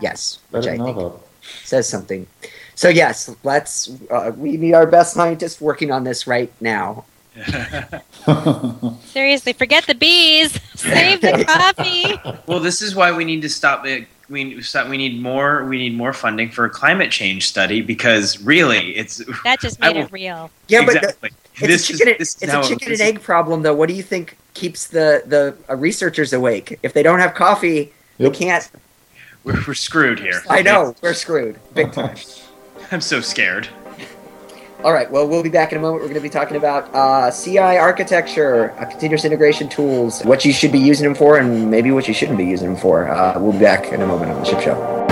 yes, 0.00 0.38
I 0.52 0.56
which 0.56 0.66
I, 0.66 0.70
didn't 0.72 0.86
think 0.86 0.96
know 0.98 1.20
says 1.64 1.88
something. 1.88 2.26
So 2.76 2.88
yes, 2.88 3.34
let's. 3.44 3.90
Uh, 4.10 4.32
we 4.36 4.56
need 4.56 4.74
our 4.74 4.86
best 4.86 5.14
scientists 5.14 5.60
working 5.60 5.90
on 5.90 6.04
this 6.04 6.26
right 6.26 6.52
now. 6.60 7.04
That. 7.36 8.04
Seriously, 9.04 9.52
forget 9.52 9.86
the 9.86 9.94
bees. 9.94 10.58
Save 10.74 11.20
the 11.20 11.44
coffee. 11.46 12.40
well, 12.46 12.60
this 12.60 12.82
is 12.82 12.94
why 12.94 13.12
we 13.16 13.24
need 13.24 13.42
to 13.42 13.48
stop 13.48 13.86
it. 13.86 14.06
We 14.28 14.60
stop, 14.62 14.88
we 14.88 14.96
need 14.96 15.22
more. 15.22 15.64
We 15.66 15.78
need 15.78 15.96
more 15.96 16.12
funding 16.12 16.50
for 16.50 16.64
a 16.64 16.70
climate 16.70 17.12
change 17.12 17.46
study 17.48 17.80
because 17.80 18.40
really, 18.42 18.96
it's 18.96 19.22
That 19.44 19.60
just 19.60 19.78
made 19.80 19.94
will- 19.96 20.04
it 20.06 20.12
real. 20.12 20.50
Yeah, 20.68 20.84
but 20.84 20.94
the, 20.94 20.98
exactly. 20.98 21.30
it's 21.54 21.60
this 21.60 21.90
a 21.90 21.92
chicken. 21.92 22.08
is, 22.08 22.34
this 22.34 22.42
it's 22.42 22.52
a 22.52 22.62
chicken 22.62 22.76
this 22.78 22.84
and 22.86 22.92
is- 22.92 23.00
egg 23.16 23.22
problem, 23.22 23.62
though. 23.62 23.74
What 23.74 23.88
do 23.88 23.94
you 23.94 24.02
think 24.02 24.36
keeps 24.54 24.88
the 24.88 25.22
the 25.26 25.56
uh, 25.70 25.76
researchers 25.76 26.32
awake? 26.32 26.78
If 26.82 26.92
they 26.92 27.02
don't 27.04 27.20
have 27.20 27.34
coffee, 27.34 27.92
Yep. 28.18 28.32
they 28.32 28.38
can't. 28.38 28.70
We're, 29.44 29.62
we're 29.64 29.74
screwed 29.74 30.18
here. 30.18 30.42
I 30.50 30.62
know 30.62 30.96
we're 31.02 31.14
screwed 31.14 31.60
big 31.74 31.92
time. 31.92 32.16
I'm 32.90 33.00
so 33.00 33.20
scared. 33.20 33.68
All 34.86 34.92
right. 34.92 35.10
Well, 35.10 35.26
we'll 35.26 35.42
be 35.42 35.48
back 35.48 35.72
in 35.72 35.78
a 35.78 35.80
moment. 35.80 36.02
We're 36.02 36.10
going 36.10 36.14
to 36.14 36.20
be 36.20 36.30
talking 36.30 36.56
about 36.56 36.94
uh, 36.94 37.32
CI 37.32 37.58
architecture, 37.58 38.70
uh, 38.78 38.84
continuous 38.84 39.24
integration 39.24 39.68
tools, 39.68 40.22
what 40.22 40.44
you 40.44 40.52
should 40.52 40.70
be 40.70 40.78
using 40.78 41.02
them 41.02 41.16
for, 41.16 41.38
and 41.38 41.68
maybe 41.68 41.90
what 41.90 42.06
you 42.06 42.14
shouldn't 42.14 42.38
be 42.38 42.44
using 42.44 42.68
them 42.68 42.76
for. 42.76 43.08
Uh, 43.08 43.36
we'll 43.40 43.50
be 43.50 43.58
back 43.58 43.86
in 43.86 44.00
a 44.00 44.06
moment 44.06 44.30
on 44.30 44.38
the 44.38 44.44
Ship 44.44 44.60
Show. 44.60 45.05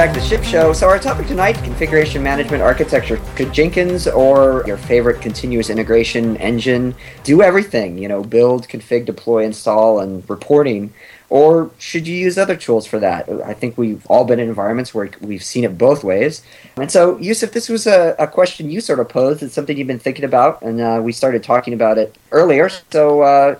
Back 0.00 0.14
to 0.14 0.20
the 0.20 0.26
Ship 0.26 0.42
Show. 0.42 0.72
So 0.72 0.88
our 0.88 0.98
topic 0.98 1.26
tonight, 1.26 1.62
configuration 1.62 2.22
management 2.22 2.62
architecture. 2.62 3.20
Could 3.36 3.52
Jenkins 3.52 4.08
or 4.08 4.64
your 4.66 4.78
favorite 4.78 5.20
continuous 5.20 5.68
integration 5.68 6.38
engine 6.38 6.94
do 7.22 7.42
everything, 7.42 7.98
you 7.98 8.08
know, 8.08 8.24
build, 8.24 8.66
config, 8.66 9.04
deploy, 9.04 9.44
install, 9.44 10.00
and 10.00 10.24
reporting? 10.30 10.94
Or 11.28 11.70
should 11.76 12.08
you 12.08 12.16
use 12.16 12.38
other 12.38 12.56
tools 12.56 12.86
for 12.86 12.98
that? 12.98 13.28
I 13.44 13.52
think 13.52 13.76
we've 13.76 14.06
all 14.06 14.24
been 14.24 14.40
in 14.40 14.48
environments 14.48 14.94
where 14.94 15.10
we've 15.20 15.44
seen 15.44 15.64
it 15.64 15.76
both 15.76 16.02
ways. 16.02 16.42
And 16.78 16.90
so, 16.90 17.18
Yusuf, 17.18 17.52
this 17.52 17.68
was 17.68 17.86
a, 17.86 18.16
a 18.18 18.26
question 18.26 18.70
you 18.70 18.80
sort 18.80 19.00
of 19.00 19.10
posed. 19.10 19.42
It's 19.42 19.52
something 19.52 19.76
you've 19.76 19.86
been 19.86 19.98
thinking 19.98 20.24
about, 20.24 20.62
and 20.62 20.80
uh, 20.80 21.02
we 21.04 21.12
started 21.12 21.42
talking 21.42 21.74
about 21.74 21.98
it 21.98 22.16
earlier. 22.30 22.70
So 22.90 23.20
uh, 23.20 23.56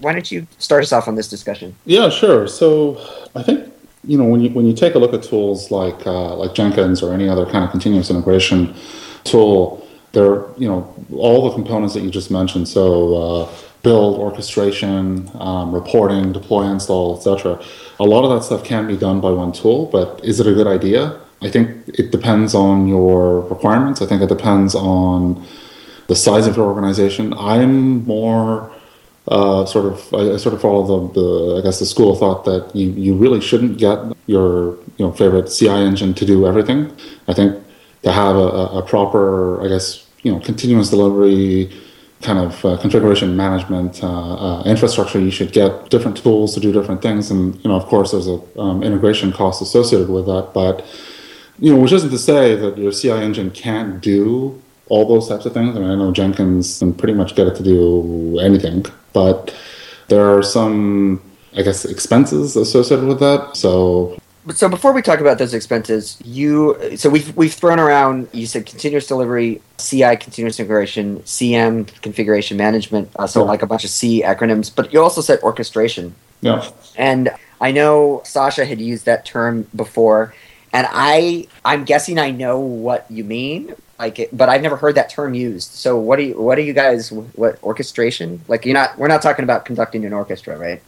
why 0.00 0.14
don't 0.14 0.32
you 0.32 0.46
start 0.56 0.84
us 0.84 0.92
off 0.94 1.06
on 1.06 1.16
this 1.16 1.28
discussion? 1.28 1.76
Yeah, 1.84 2.08
sure. 2.08 2.48
So 2.48 2.98
I 3.34 3.42
think 3.42 3.70
you 4.04 4.18
know 4.18 4.24
when 4.24 4.40
you 4.40 4.50
when 4.50 4.66
you 4.66 4.72
take 4.72 4.94
a 4.94 4.98
look 4.98 5.14
at 5.14 5.22
tools 5.22 5.70
like 5.70 6.06
uh, 6.06 6.34
like 6.36 6.54
Jenkins 6.54 7.02
or 7.02 7.12
any 7.12 7.28
other 7.28 7.46
kind 7.46 7.64
of 7.64 7.70
continuous 7.70 8.10
integration 8.10 8.74
tool, 9.24 9.86
there 10.12 10.44
you 10.58 10.68
know 10.68 10.94
all 11.16 11.48
the 11.48 11.54
components 11.54 11.94
that 11.94 12.02
you 12.02 12.10
just 12.10 12.30
mentioned. 12.30 12.68
So 12.68 13.14
uh, 13.14 13.52
build, 13.82 14.18
orchestration, 14.18 15.30
um, 15.34 15.72
reporting, 15.72 16.32
deploy, 16.32 16.64
install, 16.64 17.16
etc. 17.16 17.60
A 18.00 18.04
lot 18.04 18.24
of 18.24 18.30
that 18.30 18.44
stuff 18.44 18.64
can 18.64 18.86
be 18.86 18.96
done 18.96 19.20
by 19.20 19.30
one 19.30 19.52
tool, 19.52 19.86
but 19.86 20.24
is 20.24 20.40
it 20.40 20.46
a 20.46 20.54
good 20.54 20.66
idea? 20.66 21.20
I 21.40 21.50
think 21.50 21.88
it 21.88 22.12
depends 22.12 22.54
on 22.54 22.86
your 22.86 23.40
requirements. 23.42 24.00
I 24.00 24.06
think 24.06 24.22
it 24.22 24.28
depends 24.28 24.74
on 24.74 25.44
the 26.06 26.14
size 26.14 26.46
of 26.46 26.56
your 26.56 26.66
organization. 26.66 27.34
I'm 27.34 28.04
more 28.04 28.71
uh, 29.28 29.64
sort 29.64 29.86
of 29.86 30.14
I, 30.14 30.34
I 30.34 30.36
sort 30.36 30.54
of 30.54 30.60
follow 30.60 31.08
the, 31.08 31.20
the 31.20 31.58
I 31.58 31.62
guess 31.62 31.78
the 31.78 31.86
school 31.86 32.12
of 32.12 32.18
thought 32.18 32.44
that 32.44 32.74
you, 32.74 32.90
you 32.90 33.14
really 33.14 33.40
shouldn't 33.40 33.78
get 33.78 33.98
your 34.26 34.74
you 34.98 35.06
know 35.06 35.12
favorite 35.12 35.48
CI 35.50 35.68
engine 35.68 36.14
to 36.14 36.26
do 36.26 36.46
everything. 36.46 36.94
I 37.28 37.34
think 37.34 37.62
to 38.02 38.12
have 38.12 38.36
a, 38.36 38.48
a 38.78 38.82
proper 38.82 39.64
I 39.64 39.68
guess 39.68 40.06
you 40.22 40.32
know 40.32 40.40
continuous 40.40 40.90
delivery 40.90 41.72
kind 42.22 42.38
of 42.38 42.64
uh, 42.64 42.76
configuration 42.78 43.36
management 43.36 44.02
uh, 44.02 44.34
uh, 44.34 44.62
infrastructure, 44.64 45.18
you 45.18 45.30
should 45.30 45.52
get 45.52 45.90
different 45.90 46.16
tools 46.16 46.54
to 46.54 46.60
do 46.60 46.72
different 46.72 47.02
things, 47.02 47.30
and 47.30 47.54
you 47.62 47.68
know 47.68 47.76
of 47.76 47.84
course 47.86 48.12
there's 48.12 48.28
a 48.28 48.40
um, 48.58 48.82
integration 48.82 49.32
cost 49.32 49.62
associated 49.62 50.08
with 50.08 50.26
that, 50.26 50.50
but 50.54 50.84
you 51.58 51.72
know 51.72 51.80
which 51.80 51.92
isn't 51.92 52.10
to 52.10 52.18
say 52.18 52.56
that 52.56 52.78
your 52.78 52.92
CI 52.92 53.10
engine 53.10 53.50
can't 53.50 54.00
do 54.00 54.60
all 54.88 55.06
those 55.06 55.28
types 55.28 55.46
of 55.46 55.54
things. 55.54 55.76
I 55.76 55.80
mean, 55.80 55.90
I 55.90 55.94
know 55.94 56.12
Jenkins 56.12 56.80
can 56.80 56.92
pretty 56.92 57.14
much 57.14 57.34
get 57.34 57.46
it 57.46 57.54
to 57.56 57.62
do 57.62 58.38
anything, 58.40 58.84
but 59.12 59.54
there 60.08 60.36
are 60.36 60.42
some, 60.42 61.20
I 61.56 61.62
guess, 61.62 61.84
expenses 61.84 62.56
associated 62.56 63.06
with 63.06 63.20
that. 63.20 63.56
So, 63.56 64.18
But 64.44 64.56
so 64.56 64.68
before 64.68 64.92
we 64.92 65.02
talk 65.02 65.20
about 65.20 65.38
those 65.38 65.54
expenses, 65.54 66.18
you 66.24 66.76
so 66.96 67.08
we've 67.08 67.34
we've 67.36 67.54
thrown 67.54 67.78
around. 67.78 68.28
You 68.32 68.46
said 68.46 68.66
continuous 68.66 69.06
delivery, 69.06 69.60
CI, 69.78 70.16
continuous 70.16 70.58
integration, 70.58 71.20
CM, 71.20 71.86
configuration 72.02 72.56
management. 72.56 73.08
Uh, 73.16 73.26
so 73.26 73.40
Yeah. 73.40 73.46
like 73.50 73.62
a 73.62 73.66
bunch 73.66 73.84
of 73.84 73.90
C 73.90 74.22
acronyms. 74.22 74.70
But 74.74 74.92
you 74.92 75.00
also 75.00 75.20
said 75.20 75.38
orchestration, 75.42 76.14
yeah, 76.40 76.68
and 76.96 77.30
I 77.60 77.70
know 77.70 78.22
Sasha 78.24 78.64
had 78.64 78.80
used 78.80 79.04
that 79.06 79.24
term 79.24 79.68
before, 79.76 80.34
and 80.72 80.88
I 80.90 81.46
I'm 81.64 81.84
guessing 81.84 82.18
I 82.18 82.30
know 82.32 82.58
what 82.58 83.06
you 83.08 83.22
mean. 83.22 83.74
Like, 84.02 84.18
it, 84.18 84.36
but 84.36 84.48
I've 84.50 84.62
never 84.62 84.76
heard 84.76 84.96
that 84.96 85.10
term 85.10 85.34
used. 85.34 85.72
So 85.72 85.98
what 85.98 86.16
do 86.18 86.24
you 86.24 86.40
what 86.40 86.56
do 86.56 86.62
you 86.62 86.74
guys 86.74 87.10
what 87.12 87.62
orchestration? 87.62 88.44
Like 88.48 88.66
you're 88.66 88.74
not 88.74 88.98
we're 88.98 89.08
not 89.08 89.22
talking 89.22 89.44
about 89.44 89.64
conducting 89.64 90.04
an 90.04 90.12
orchestra, 90.12 90.58
right? 90.58 90.82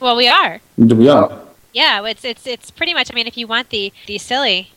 Well, 0.00 0.16
we 0.16 0.28
are. 0.28 0.60
yeah, 0.76 1.44
Yeah, 1.72 2.04
it's 2.06 2.24
it's 2.24 2.46
it's 2.46 2.70
pretty 2.70 2.94
much. 2.94 3.10
I 3.12 3.14
mean, 3.14 3.26
if 3.26 3.36
you 3.36 3.46
want 3.46 3.70
the 3.70 3.92
the 4.06 4.18
silly 4.18 4.74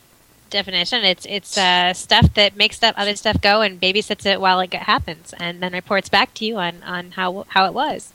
definition, 0.50 1.04
it's 1.04 1.26
it's 1.26 1.58
uh, 1.58 1.92
stuff 1.94 2.34
that 2.34 2.56
makes 2.56 2.78
that 2.80 2.96
other 2.98 3.16
stuff 3.16 3.40
go 3.40 3.62
and 3.62 3.80
babysits 3.80 4.26
it 4.26 4.40
while 4.40 4.60
it 4.60 4.72
happens, 4.74 5.34
and 5.38 5.62
then 5.62 5.72
reports 5.72 6.08
back 6.08 6.34
to 6.34 6.44
you 6.46 6.56
on 6.58 6.82
on 6.84 7.12
how 7.12 7.44
how 7.50 7.66
it 7.66 7.74
was. 7.74 8.14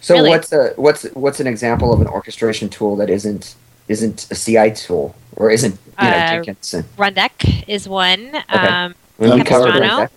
So 0.00 0.16
Really? 0.16 0.30
what's 0.30 0.52
a 0.52 0.70
what's 0.76 1.04
what's 1.14 1.40
an 1.40 1.46
example 1.46 1.92
of 1.92 2.00
an 2.00 2.06
orchestration 2.08 2.68
tool 2.68 2.96
that 2.96 3.10
isn't 3.10 3.56
isn't 3.88 4.26
a 4.30 4.34
CI 4.34 4.70
tool 4.72 5.14
or 5.36 5.50
isn't 5.50 5.78
you 6.00 6.04
know 6.10 6.16
Uh, 6.16 6.28
Jenkins? 6.44 6.74
Rundeck 6.96 7.64
is 7.68 7.88
one. 7.88 8.34
Um, 8.48 8.94
Okay. 9.20 9.42
covered 9.44 9.72
Capistrano. 9.72 10.08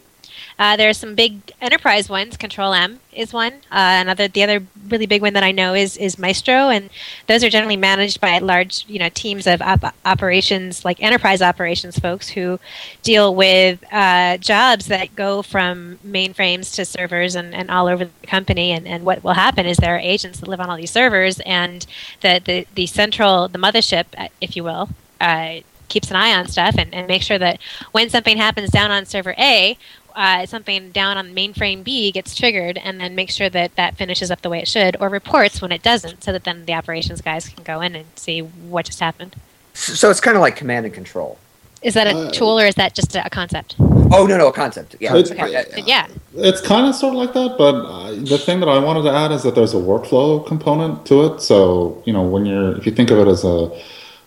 Uh, 0.62 0.78
there 0.78 0.88
are 0.88 0.94
some 0.94 1.16
big 1.16 1.52
enterprise 1.60 2.08
ones. 2.08 2.38
Control 2.38 2.72
M 2.72 3.00
is 3.12 3.34
one. 3.34 3.54
Uh, 3.72 3.98
another, 4.06 4.28
the 4.28 4.44
other 4.44 4.64
really 4.90 5.08
big 5.08 5.24
one 5.24 5.34
that 5.34 5.42
I 5.44 5.52
know 5.52 5.74
is 5.74 5.98
is 5.98 6.20
Maestro, 6.20 6.70
and 6.70 6.92
those 7.26 7.44
are 7.44 7.50
generally 7.50 7.78
managed 7.78 8.22
by 8.22 8.38
large, 8.38 8.86
you 8.88 9.00
know, 9.00 9.10
teams 9.10 9.48
of 9.48 9.60
op- 9.64 9.96
operations, 10.06 10.86
like 10.86 11.02
enterprise 11.02 11.42
operations 11.42 11.98
folks 11.98 12.30
who 12.30 12.60
deal 13.02 13.34
with 13.34 13.84
uh, 13.92 14.38
jobs 14.38 14.86
that 14.86 15.16
go 15.16 15.42
from 15.42 15.98
mainframes 16.06 16.76
to 16.76 16.86
servers 16.86 17.34
and, 17.34 17.56
and 17.56 17.72
all 17.72 17.88
over 17.88 18.06
the 18.06 18.28
company. 18.28 18.72
And, 18.72 18.88
and 18.88 19.04
what 19.04 19.24
will 19.24 19.34
happen 19.34 19.66
is 19.66 19.78
there 19.78 19.96
are 19.96 20.00
agents 20.00 20.42
that 20.42 20.48
live 20.48 20.60
on 20.60 20.70
all 20.70 20.78
these 20.78 20.92
servers, 20.92 21.40
and 21.40 21.88
the 22.22 22.40
the, 22.46 22.68
the 22.76 22.86
central, 22.86 23.48
the 23.48 23.58
mothership, 23.58 24.06
uh, 24.16 24.28
if 24.40 24.56
you 24.56 24.64
will. 24.64 24.90
Uh, 25.20 25.62
keeps 25.92 26.10
an 26.10 26.16
eye 26.16 26.34
on 26.34 26.48
stuff 26.48 26.76
and, 26.78 26.94
and 26.94 27.06
make 27.08 27.22
sure 27.22 27.38
that 27.38 27.60
when 27.92 28.10
something 28.10 28.38
happens 28.38 28.70
down 28.70 28.90
on 28.90 29.06
server 29.06 29.36
A, 29.38 29.78
uh, 30.16 30.46
something 30.46 30.92
down 30.92 31.18
on 31.18 31.34
mainframe 31.34 31.84
B 31.84 32.12
gets 32.12 32.36
triggered, 32.36 32.78
and 32.78 33.00
then 33.00 33.16
make 33.16 33.30
sure 33.30 33.50
that 33.50 33.76
that 33.76 33.96
finishes 33.98 34.32
up 34.32 34.42
the 34.42 34.50
way 34.50 34.60
it 34.60 34.68
should, 34.68 34.96
or 35.00 35.10
reports 35.10 35.62
when 35.62 35.72
it 35.72 35.82
doesn't, 35.84 36.24
so 36.24 36.32
that 36.32 36.44
then 36.44 36.66
the 36.66 36.74
operations 36.74 37.22
guys 37.22 37.48
can 37.50 37.64
go 37.64 37.82
in 37.82 37.96
and 37.96 38.06
see 38.16 38.40
what 38.42 38.86
just 38.86 39.00
happened. 39.00 39.36
So 39.74 40.10
it's 40.10 40.20
kind 40.20 40.36
of 40.36 40.42
like 40.42 40.56
command 40.56 40.86
and 40.86 40.94
control. 40.94 41.38
Is 41.82 41.96
that 41.96 42.06
a 42.08 42.12
Uh, 42.16 42.32
tool 42.32 42.60
or 42.60 42.66
is 42.68 42.76
that 42.76 42.94
just 42.94 43.16
a 43.16 43.28
concept? 43.30 43.76
Oh 44.14 44.28
no, 44.28 44.38
no, 44.38 44.48
a 44.50 44.52
concept. 44.52 44.96
Yeah. 45.00 45.16
It's- 45.16 45.32
Okay. 45.32 45.64
But 45.74 45.88
yeah, 45.88 46.06
It's 46.36 46.62
kind 46.62 46.86
of 46.88 46.94
sort 46.96 47.14
of 47.16 47.20
like 47.20 47.34
that, 47.34 47.58
but 47.58 47.74
uh, 47.76 48.12
the 48.34 48.38
thing 48.38 48.60
that 48.60 48.70
I 48.70 48.78
wanted 48.78 49.04
to 49.04 49.12
add 49.12 49.32
is 49.32 49.42
that 49.44 49.56
there's 49.56 49.74
a 49.74 49.78
workflow 49.78 50.46
component 50.46 51.06
to 51.08 51.24
it. 51.26 51.42
So 51.42 52.02
you 52.06 52.14
know, 52.14 52.22
when 52.22 52.46
you're 52.46 52.78
if 52.78 52.86
you 52.86 52.92
think 52.92 53.10
of 53.10 53.18
it 53.20 53.28
as 53.28 53.44
a 53.44 53.72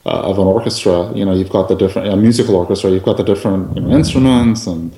uh, 0.06 0.30
of 0.30 0.38
an 0.38 0.46
orchestra, 0.46 1.10
you 1.14 1.24
know, 1.24 1.32
you've 1.32 1.48
got 1.58 1.68
the 1.68 1.74
different 1.76 2.08
a 2.08 2.16
musical 2.16 2.56
orchestra. 2.56 2.90
You've 2.90 3.04
got 3.04 3.16
the 3.18 3.24
different 3.24 3.74
you 3.76 3.82
know, 3.82 3.90
instruments, 3.96 4.66
and 4.66 4.90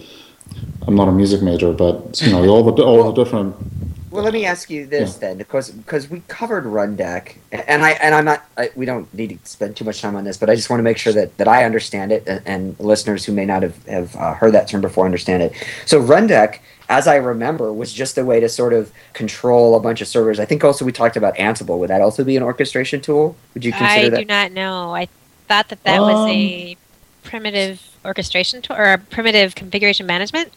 I'm 0.87 0.95
not 0.95 1.09
a 1.09 1.13
music 1.13 1.43
major, 1.43 1.73
but 1.73 2.21
you 2.21 2.31
know, 2.33 2.47
all 2.49 2.63
the 2.63 2.83
all 2.83 3.13
the 3.13 3.25
different. 3.25 3.57
Well, 4.11 4.25
let 4.25 4.33
me 4.33 4.47
ask 4.47 4.71
you 4.71 4.87
this 4.87 5.17
then, 5.17 5.37
because 5.37 5.71
because 5.71 6.09
we 6.09 6.23
covered 6.27 6.65
Rundeck, 6.65 7.37
and 7.53 7.85
I 7.85 7.91
and 7.91 8.15
I'm 8.15 8.25
not. 8.25 8.47
I, 8.57 8.71
we 8.75 8.87
don't 8.87 9.13
need 9.13 9.29
to 9.29 9.39
spend 9.47 9.77
too 9.77 9.85
much 9.85 10.01
time 10.01 10.17
on 10.17 10.25
this, 10.25 10.39
but 10.39 10.49
I 10.49 10.55
just 10.55 10.71
want 10.71 10.79
to 10.79 10.85
make 10.85 10.97
sure 10.97 11.13
that, 11.13 11.37
that 11.37 11.49
I 11.49 11.65
understand 11.65 12.13
it, 12.13 12.27
and, 12.27 12.41
and 12.47 12.81
listeners 12.81 13.27
who 13.27 13.33
may 13.33 13.45
not 13.45 13.63
have 13.63 13.87
have 13.87 14.17
uh, 14.17 14.33
heard 14.33 14.53
that 14.53 14.69
term 14.69 14.81
before 14.81 15.05
understand 15.05 15.43
it. 15.43 15.53
So 15.85 16.01
Rundeck, 16.01 16.61
as 16.89 17.07
I 17.07 17.17
remember, 17.17 17.71
was 17.75 17.93
just 17.93 18.17
a 18.17 18.25
way 18.25 18.41
to 18.41 18.49
sort 18.49 18.73
of 18.73 18.91
control 19.13 19.77
a 19.77 19.81
bunch 19.81 20.01
of 20.01 20.09
servers. 20.09 20.41
I 20.41 20.47
think 20.47 20.65
also 20.65 20.87
we 20.87 20.93
talked 20.93 21.17
about 21.19 21.35
Ansible. 21.37 21.79
Would 21.79 21.91
that 21.91 22.01
also 22.01 22.25
be 22.25 22.39
an 22.39 22.43
orchestration 22.43 23.03
tool? 23.03 23.37
Would 23.53 23.67
you 23.67 23.73
consider 23.73 24.11
that? 24.11 24.17
I 24.17 24.21
do 24.21 24.25
not 24.25 24.53
know. 24.53 24.95
I 24.95 25.09
thought 25.47 25.69
that 25.69 25.83
that 25.85 26.01
was 26.01 26.17
Um, 26.17 26.31
a 26.31 26.77
primitive 27.23 27.83
orchestration 28.07 28.63
tool 28.63 28.77
or 28.77 28.93
a 28.93 28.99
primitive 28.99 29.55
configuration 29.55 30.07
management. 30.07 30.53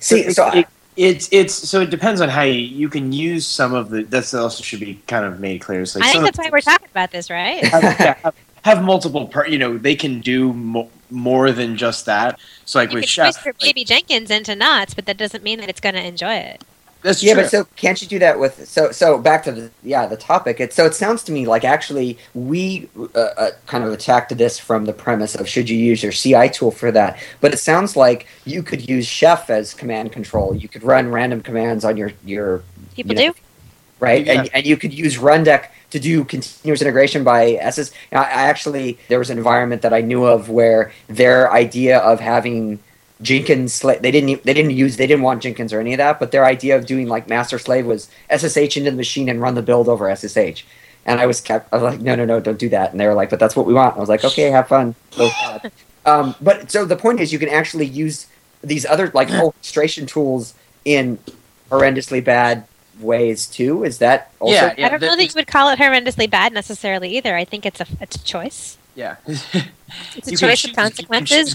See, 0.00 0.30
so 0.30 0.44
I, 0.44 0.58
it, 0.58 0.66
it's 0.96 1.28
it's 1.32 1.54
so 1.54 1.80
it 1.80 1.90
depends 1.90 2.20
on 2.20 2.28
how 2.28 2.42
you 2.42 2.60
you 2.60 2.88
can 2.88 3.12
use 3.12 3.46
some 3.46 3.74
of 3.74 3.90
the. 3.90 4.04
That's 4.04 4.32
also 4.32 4.62
should 4.62 4.80
be 4.80 5.00
kind 5.06 5.24
of 5.24 5.40
made 5.40 5.60
clear. 5.60 5.84
So 5.86 6.00
I 6.00 6.12
think 6.12 6.24
that's 6.24 6.38
why 6.38 6.48
we're 6.50 6.60
talking 6.60 6.88
about 6.90 7.10
this, 7.10 7.30
right? 7.30 7.64
have, 7.66 7.82
have, 7.82 8.34
have 8.62 8.82
multiple 8.82 9.26
per, 9.26 9.46
you 9.46 9.58
know 9.58 9.76
they 9.76 9.94
can 9.94 10.20
do 10.20 10.52
mo- 10.52 10.90
more 11.10 11.52
than 11.52 11.76
just 11.76 12.06
that 12.06 12.40
so 12.64 12.78
like 12.78 12.90
you 12.90 12.94
with 12.94 13.02
can 13.02 13.08
chef 13.08 13.34
twist 13.34 13.44
your 13.44 13.54
like, 13.54 13.60
baby 13.60 13.84
Jenkins 13.84 14.30
into 14.30 14.54
knots, 14.54 14.94
but 14.94 15.06
that 15.06 15.16
doesn't 15.16 15.44
mean 15.44 15.60
that 15.60 15.68
it's 15.68 15.80
going 15.80 15.94
to 15.94 16.04
enjoy 16.04 16.34
it. 16.34 16.64
That's 17.04 17.22
yeah, 17.22 17.34
true. 17.34 17.42
but 17.42 17.50
so 17.50 17.64
can't 17.76 18.00
you 18.00 18.08
do 18.08 18.18
that 18.18 18.40
with 18.40 18.66
so 18.66 18.90
so 18.90 19.18
back 19.18 19.44
to 19.44 19.52
the 19.52 19.70
yeah 19.82 20.06
the 20.06 20.16
topic? 20.16 20.58
It 20.58 20.72
so 20.72 20.86
it 20.86 20.94
sounds 20.94 21.22
to 21.24 21.32
me 21.32 21.46
like 21.46 21.62
actually 21.62 22.18
we 22.34 22.88
uh, 23.14 23.18
uh, 23.18 23.50
kind 23.66 23.84
of 23.84 23.92
attacked 23.92 24.36
this 24.36 24.58
from 24.58 24.86
the 24.86 24.94
premise 24.94 25.34
of 25.34 25.46
should 25.46 25.68
you 25.68 25.76
use 25.76 26.02
your 26.02 26.12
CI 26.12 26.48
tool 26.48 26.70
for 26.70 26.90
that, 26.92 27.18
but 27.42 27.52
it 27.52 27.58
sounds 27.58 27.94
like 27.94 28.26
you 28.46 28.62
could 28.62 28.88
use 28.88 29.06
Chef 29.06 29.50
as 29.50 29.74
command 29.74 30.12
control. 30.12 30.54
You 30.56 30.66
could 30.68 30.82
run 30.82 31.10
random 31.10 31.42
commands 31.42 31.84
on 31.84 31.96
your 31.98 32.12
your 32.24 32.62
People 32.96 33.14
you 33.16 33.26
know, 33.26 33.32
do. 33.34 33.38
right, 34.00 34.24
Yeah. 34.24 34.40
and 34.40 34.50
and 34.54 34.66
you 34.66 34.76
could 34.78 34.94
use 34.94 35.18
Rundeck 35.18 35.66
to 35.90 36.00
do 36.00 36.24
continuous 36.24 36.80
integration 36.82 37.22
by 37.22 37.52
SS. 37.60 37.92
I, 38.12 38.16
I 38.16 38.42
actually 38.48 38.98
there 39.08 39.18
was 39.18 39.28
an 39.30 39.36
environment 39.36 39.82
that 39.82 39.92
I 39.92 40.00
knew 40.00 40.24
of 40.24 40.48
where 40.48 40.90
their 41.08 41.52
idea 41.52 41.98
of 41.98 42.18
having 42.20 42.78
Jenkins 43.22 43.80
they 43.80 44.10
didn't 44.10 44.42
they 44.44 44.52
didn't 44.54 44.72
use 44.72 44.96
they 44.96 45.06
didn't 45.06 45.22
want 45.22 45.42
Jenkins 45.42 45.72
or 45.72 45.80
any 45.80 45.94
of 45.94 45.98
that, 45.98 46.18
but 46.18 46.30
their 46.32 46.44
idea 46.44 46.76
of 46.76 46.84
doing 46.86 47.08
like 47.08 47.28
master 47.28 47.58
slave 47.58 47.86
was 47.86 48.08
SSH 48.28 48.76
into 48.76 48.90
the 48.90 48.96
machine 48.96 49.28
and 49.28 49.40
run 49.40 49.54
the 49.54 49.62
build 49.62 49.88
over 49.88 50.14
SSH. 50.14 50.64
And 51.06 51.20
I 51.20 51.26
was 51.26 51.40
kept 51.40 51.72
I 51.72 51.76
was 51.76 51.82
like 51.84 52.00
no 52.00 52.14
no 52.14 52.24
no 52.24 52.40
don't 52.40 52.58
do 52.58 52.68
that, 52.70 52.90
and 52.92 53.00
they 53.00 53.06
were 53.06 53.14
like 53.14 53.30
but 53.30 53.38
that's 53.38 53.54
what 53.56 53.66
we 53.66 53.74
want. 53.74 53.96
I 53.96 54.00
was 54.00 54.08
like 54.08 54.24
okay 54.24 54.50
have 54.50 54.68
fun. 54.68 54.94
Go 55.16 55.28
for 55.28 55.60
it. 55.64 55.72
um, 56.06 56.34
but 56.40 56.70
so 56.70 56.84
the 56.84 56.96
point 56.96 57.20
is 57.20 57.32
you 57.32 57.38
can 57.38 57.48
actually 57.48 57.86
use 57.86 58.26
these 58.62 58.84
other 58.84 59.10
like 59.14 59.30
orchestration 59.42 60.06
tools 60.06 60.54
in 60.84 61.18
horrendously 61.70 62.22
bad 62.22 62.66
ways 63.00 63.46
too. 63.46 63.84
Is 63.84 63.98
that 63.98 64.32
also 64.40 64.54
Yeah, 64.54 64.74
yeah. 64.76 64.86
I 64.86 64.88
don't 64.90 65.02
know 65.02 65.16
that 65.16 65.24
you 65.24 65.32
would 65.36 65.46
call 65.46 65.68
it 65.70 65.78
horrendously 65.78 66.28
bad 66.28 66.52
necessarily 66.52 67.16
either. 67.16 67.36
I 67.36 67.44
think 67.44 67.64
it's 67.64 67.80
a 67.80 67.86
it's 68.00 68.16
a 68.16 68.24
choice. 68.24 68.76
yeah 68.94 69.16
It's 70.16 70.28
a 70.28 70.30
You 70.30 70.36
choice 70.36 70.64
of 70.64 70.74
consequences 70.74 71.54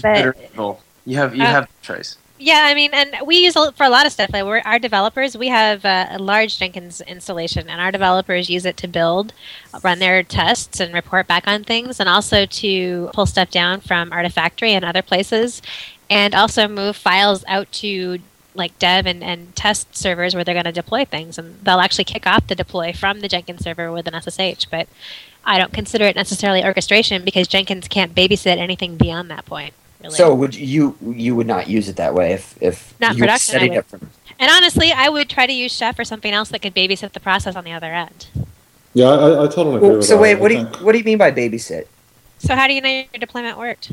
that 1.10 1.30
good 1.30 1.32
or 1.32 1.36
evil. 1.36 1.36
you 1.36 1.36
have 1.36 1.36
you 1.36 1.42
Uh, 1.42 1.46
have 1.46 1.68
choice 1.82 2.16
Yeah, 2.38 2.62
I 2.64 2.74
mean, 2.74 2.90
and 2.94 3.16
we 3.26 3.44
use 3.44 3.54
it 3.54 3.76
for 3.76 3.84
a 3.84 3.90
lot 3.90 4.06
of 4.06 4.12
stuff. 4.12 4.30
Like 4.32 4.44
we're 4.44 4.62
our 4.64 4.78
developers, 4.78 5.36
we 5.36 5.48
have 5.48 5.84
uh, 5.84 6.06
a 6.10 6.18
large 6.18 6.58
Jenkins 6.58 7.02
installation, 7.02 7.68
and 7.68 7.80
our 7.80 7.92
developers 7.92 8.48
use 8.48 8.64
it 8.64 8.78
to 8.78 8.88
build, 8.88 9.34
run 9.82 9.98
their 9.98 10.22
tests, 10.22 10.80
and 10.80 10.94
report 10.94 11.26
back 11.26 11.46
on 11.46 11.64
things, 11.64 12.00
and 12.00 12.08
also 12.08 12.46
to 12.46 13.10
pull 13.12 13.26
stuff 13.26 13.50
down 13.50 13.80
from 13.80 14.10
Artifactory 14.10 14.70
and 14.70 14.86
other 14.86 15.02
places, 15.02 15.60
and 16.08 16.34
also 16.34 16.66
move 16.66 16.96
files 16.96 17.44
out 17.46 17.70
to 17.72 18.20
like 18.54 18.78
dev 18.78 19.06
and, 19.06 19.22
and 19.22 19.54
test 19.54 19.96
servers 19.96 20.34
where 20.34 20.42
they're 20.44 20.54
going 20.54 20.64
to 20.64 20.72
deploy 20.72 21.04
things, 21.04 21.38
and 21.38 21.60
they'll 21.62 21.80
actually 21.80 22.04
kick 22.04 22.26
off 22.26 22.46
the 22.46 22.54
deploy 22.54 22.92
from 22.92 23.20
the 23.20 23.28
Jenkins 23.28 23.62
server 23.64 23.92
with 23.92 24.08
an 24.08 24.14
SSH. 24.20 24.64
But 24.70 24.88
I 25.44 25.58
don't 25.58 25.72
consider 25.72 26.04
it 26.06 26.16
necessarily 26.16 26.64
orchestration 26.64 27.24
because 27.24 27.48
Jenkins 27.48 27.88
can't 27.88 28.14
babysit 28.14 28.56
anything 28.56 28.96
beyond 28.96 29.30
that 29.30 29.46
point. 29.46 29.74
Really. 30.02 30.14
So 30.14 30.34
would 30.34 30.54
you 30.54 30.96
you 31.02 31.34
would 31.36 31.46
not 31.46 31.68
use 31.68 31.88
it 31.88 31.96
that 31.96 32.14
way 32.14 32.32
if 32.32 32.60
if 32.62 32.98
Not 33.00 33.16
you 33.16 33.22
were 33.22 33.26
production, 33.26 33.54
I 33.56 33.58
setting 33.58 33.70
would. 33.70 33.78
it 33.78 33.86
from 33.86 34.10
And 34.38 34.50
honestly, 34.50 34.92
I 34.92 35.08
would 35.08 35.28
try 35.28 35.46
to 35.46 35.52
use 35.52 35.72
Chef 35.72 35.98
or 35.98 36.04
something 36.04 36.32
else 36.32 36.48
that 36.50 36.62
could 36.62 36.74
babysit 36.74 37.12
the 37.12 37.20
process 37.20 37.54
on 37.56 37.64
the 37.64 37.72
other 37.72 37.92
end. 37.92 38.28
Yeah, 38.94 39.06
I, 39.08 39.44
I 39.44 39.46
totally 39.46 39.76
agree 39.76 39.88
Well, 39.88 39.96
with 39.98 40.06
so 40.06 40.16
that. 40.16 40.22
wait, 40.22 40.34
what 40.40 40.48
do 40.48 40.54
you 40.54 40.64
what 40.84 40.92
do 40.92 40.98
you 40.98 41.04
mean 41.04 41.18
by 41.18 41.30
babysit? 41.30 41.86
So 42.38 42.54
how 42.56 42.66
do 42.66 42.72
you 42.72 42.80
know 42.80 42.88
your 42.88 43.06
deployment 43.20 43.58
worked? 43.58 43.92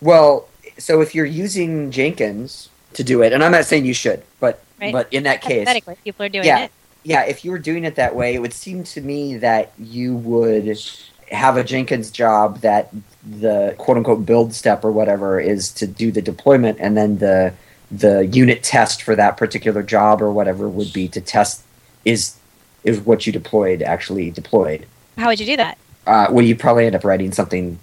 Well, 0.00 0.48
so 0.78 1.00
if 1.00 1.14
you're 1.14 1.26
using 1.26 1.90
Jenkins 1.90 2.68
to 2.94 3.02
do 3.02 3.22
it, 3.22 3.32
and 3.32 3.42
I'm 3.42 3.50
not 3.52 3.64
saying 3.64 3.84
you 3.84 3.94
should, 3.94 4.22
but 4.40 4.62
Right. 4.80 4.92
but 4.92 5.12
in 5.12 5.24
that 5.24 5.42
case, 5.42 5.66
people 6.04 6.24
are 6.24 6.28
doing 6.28 6.44
Yeah. 6.44 6.60
it. 6.66 6.70
yeah, 7.02 7.24
if 7.24 7.44
you 7.44 7.50
were 7.50 7.58
doing 7.58 7.84
it 7.84 7.96
that 7.96 8.14
way, 8.14 8.32
it 8.34 8.38
would 8.38 8.52
seem 8.52 8.84
to 8.84 9.00
me 9.00 9.36
that 9.38 9.72
you 9.76 10.14
would 10.14 10.78
have 11.30 11.56
a 11.56 11.64
Jenkins 11.64 12.10
job 12.10 12.60
that 12.60 12.90
the 13.24 13.74
quote 13.78 13.96
unquote 13.96 14.24
build 14.24 14.54
step 14.54 14.84
or 14.84 14.92
whatever 14.92 15.40
is 15.40 15.70
to 15.74 15.86
do 15.86 16.10
the 16.10 16.22
deployment, 16.22 16.78
and 16.80 16.96
then 16.96 17.18
the 17.18 17.54
the 17.90 18.26
unit 18.26 18.62
test 18.62 19.02
for 19.02 19.16
that 19.16 19.36
particular 19.36 19.82
job 19.82 20.20
or 20.20 20.30
whatever 20.30 20.68
would 20.68 20.92
be 20.92 21.08
to 21.08 21.20
test 21.20 21.62
is 22.04 22.36
is 22.84 23.00
what 23.00 23.26
you 23.26 23.32
deployed 23.32 23.82
actually 23.82 24.30
deployed. 24.30 24.86
How 25.16 25.28
would 25.28 25.40
you 25.40 25.46
do 25.46 25.56
that? 25.56 25.78
Uh, 26.06 26.28
well, 26.30 26.44
you 26.44 26.56
probably 26.56 26.86
end 26.86 26.94
up 26.94 27.04
writing 27.04 27.32
something 27.32 27.78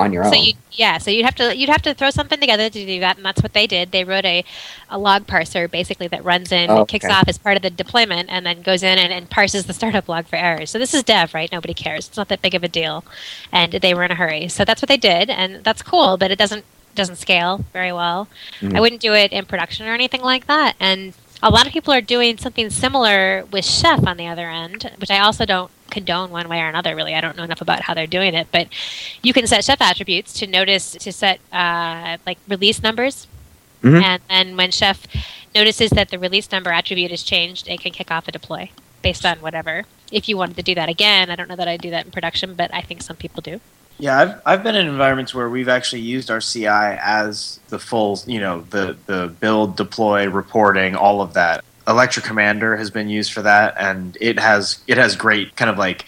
on 0.00 0.12
your 0.12 0.24
So 0.24 0.36
own. 0.36 0.42
you, 0.44 0.52
yeah, 0.72 0.98
so 0.98 1.10
you'd 1.10 1.24
have 1.24 1.34
to 1.36 1.56
you'd 1.56 1.68
have 1.68 1.82
to 1.82 1.94
throw 1.94 2.10
something 2.10 2.40
together 2.40 2.68
to 2.70 2.86
do 2.86 3.00
that, 3.00 3.16
and 3.16 3.24
that's 3.24 3.42
what 3.42 3.52
they 3.52 3.66
did. 3.66 3.92
They 3.92 4.04
wrote 4.04 4.24
a, 4.24 4.44
a 4.88 4.98
log 4.98 5.26
parser 5.26 5.70
basically 5.70 6.08
that 6.08 6.24
runs 6.24 6.50
in, 6.52 6.70
Oh, 6.70 6.78
and 6.80 6.88
kicks 6.88 7.04
okay. 7.04 7.14
off 7.14 7.28
as 7.28 7.38
part 7.38 7.56
of 7.56 7.62
the 7.62 7.70
deployment, 7.70 8.30
and 8.30 8.44
then 8.46 8.62
goes 8.62 8.82
in 8.82 8.98
and, 8.98 9.12
and 9.12 9.28
parses 9.30 9.66
the 9.66 9.72
startup 9.74 10.08
log 10.08 10.26
for 10.26 10.36
errors. 10.36 10.70
So 10.70 10.78
this 10.78 10.94
is 10.94 11.02
dev, 11.02 11.34
right? 11.34 11.50
Nobody 11.52 11.74
cares. 11.74 12.08
It's 12.08 12.16
not 12.16 12.28
that 12.28 12.42
big 12.42 12.54
of 12.54 12.64
a 12.64 12.68
deal, 12.68 13.04
and 13.52 13.72
they 13.72 13.94
were 13.94 14.04
in 14.04 14.10
a 14.10 14.14
hurry. 14.16 14.48
So 14.48 14.64
that's 14.64 14.82
what 14.82 14.88
they 14.88 14.96
did, 14.96 15.30
and 15.30 15.62
that's 15.64 15.82
cool, 15.82 16.16
but 16.16 16.30
it 16.30 16.38
doesn't 16.38 16.64
doesn't 16.96 17.16
scale 17.16 17.64
very 17.72 17.92
well. 17.92 18.26
Mhm. 18.60 18.76
I 18.76 18.80
wouldn't 18.80 19.00
do 19.00 19.14
it 19.14 19.30
in 19.32 19.44
production 19.46 19.86
or 19.86 19.94
anything 19.94 20.22
like 20.22 20.46
that, 20.48 20.74
and 20.80 21.14
a 21.42 21.50
lot 21.50 21.66
of 21.66 21.72
people 21.72 21.92
are 21.92 22.00
doing 22.00 22.36
something 22.38 22.70
similar 22.70 23.44
with 23.50 23.64
Chef 23.64 24.06
on 24.06 24.16
the 24.16 24.26
other 24.26 24.48
end, 24.50 24.90
which 24.98 25.10
I 25.10 25.18
also 25.20 25.44
don't 25.46 25.70
condone 25.90 26.30
one 26.30 26.48
way 26.48 26.60
or 26.60 26.68
another. 26.68 26.94
Really, 26.94 27.14
I 27.14 27.20
don't 27.20 27.36
know 27.36 27.42
enough 27.44 27.60
about 27.60 27.82
how 27.82 27.94
they're 27.94 28.06
doing 28.06 28.34
it, 28.34 28.48
but 28.52 28.68
you 29.22 29.32
can 29.32 29.46
set 29.46 29.64
Chef 29.64 29.80
attributes 29.80 30.32
to 30.34 30.46
notice 30.46 30.92
to 30.92 31.12
set 31.12 31.40
uh, 31.52 32.18
like 32.26 32.38
release 32.48 32.82
numbers, 32.82 33.26
Mhm. 33.82 34.02
and 34.02 34.22
then 34.28 34.56
when 34.56 34.70
Chef 34.70 35.06
notices 35.54 35.90
that 35.90 36.10
the 36.10 36.18
release 36.18 36.52
number 36.52 36.70
attribute 36.70 37.10
is 37.10 37.22
changed, 37.22 37.68
it 37.68 37.80
can 37.80 37.92
kick 37.92 38.10
off 38.10 38.28
a 38.28 38.32
deploy 38.32 38.70
based 39.02 39.24
on 39.24 39.38
whatever. 39.38 39.84
If 40.12 40.28
you 40.28 40.36
wanted 40.36 40.56
to 40.56 40.62
do 40.62 40.74
that 40.74 40.88
again, 40.88 41.30
I 41.30 41.36
don't 41.36 41.48
know 41.48 41.56
that 41.56 41.68
I 41.68 41.76
do 41.76 41.90
that 41.90 42.04
in 42.04 42.10
production, 42.12 42.54
but 42.54 42.72
I 42.74 42.82
think 42.82 43.02
some 43.02 43.16
people 43.16 43.40
do. 43.40 43.60
Yeah, 44.00 44.18
I've 44.18 44.42
I've 44.46 44.62
been 44.62 44.74
in 44.74 44.86
environments 44.86 45.34
where 45.34 45.48
we've 45.48 45.68
actually 45.68 46.02
used 46.02 46.30
our 46.30 46.40
CI 46.40 46.66
as 46.66 47.60
the 47.68 47.78
full, 47.78 48.20
you 48.26 48.40
know, 48.40 48.62
the 48.70 48.96
the 49.06 49.32
build, 49.40 49.76
deploy, 49.76 50.28
reporting, 50.28 50.96
all 50.96 51.20
of 51.20 51.34
that. 51.34 51.64
Electric 51.86 52.24
Commander 52.24 52.76
has 52.76 52.90
been 52.90 53.08
used 53.08 53.32
for 53.32 53.42
that, 53.42 53.74
and 53.78 54.16
it 54.20 54.38
has 54.38 54.78
it 54.86 54.96
has 54.96 55.16
great 55.16 55.54
kind 55.56 55.70
of 55.70 55.76
like 55.76 56.06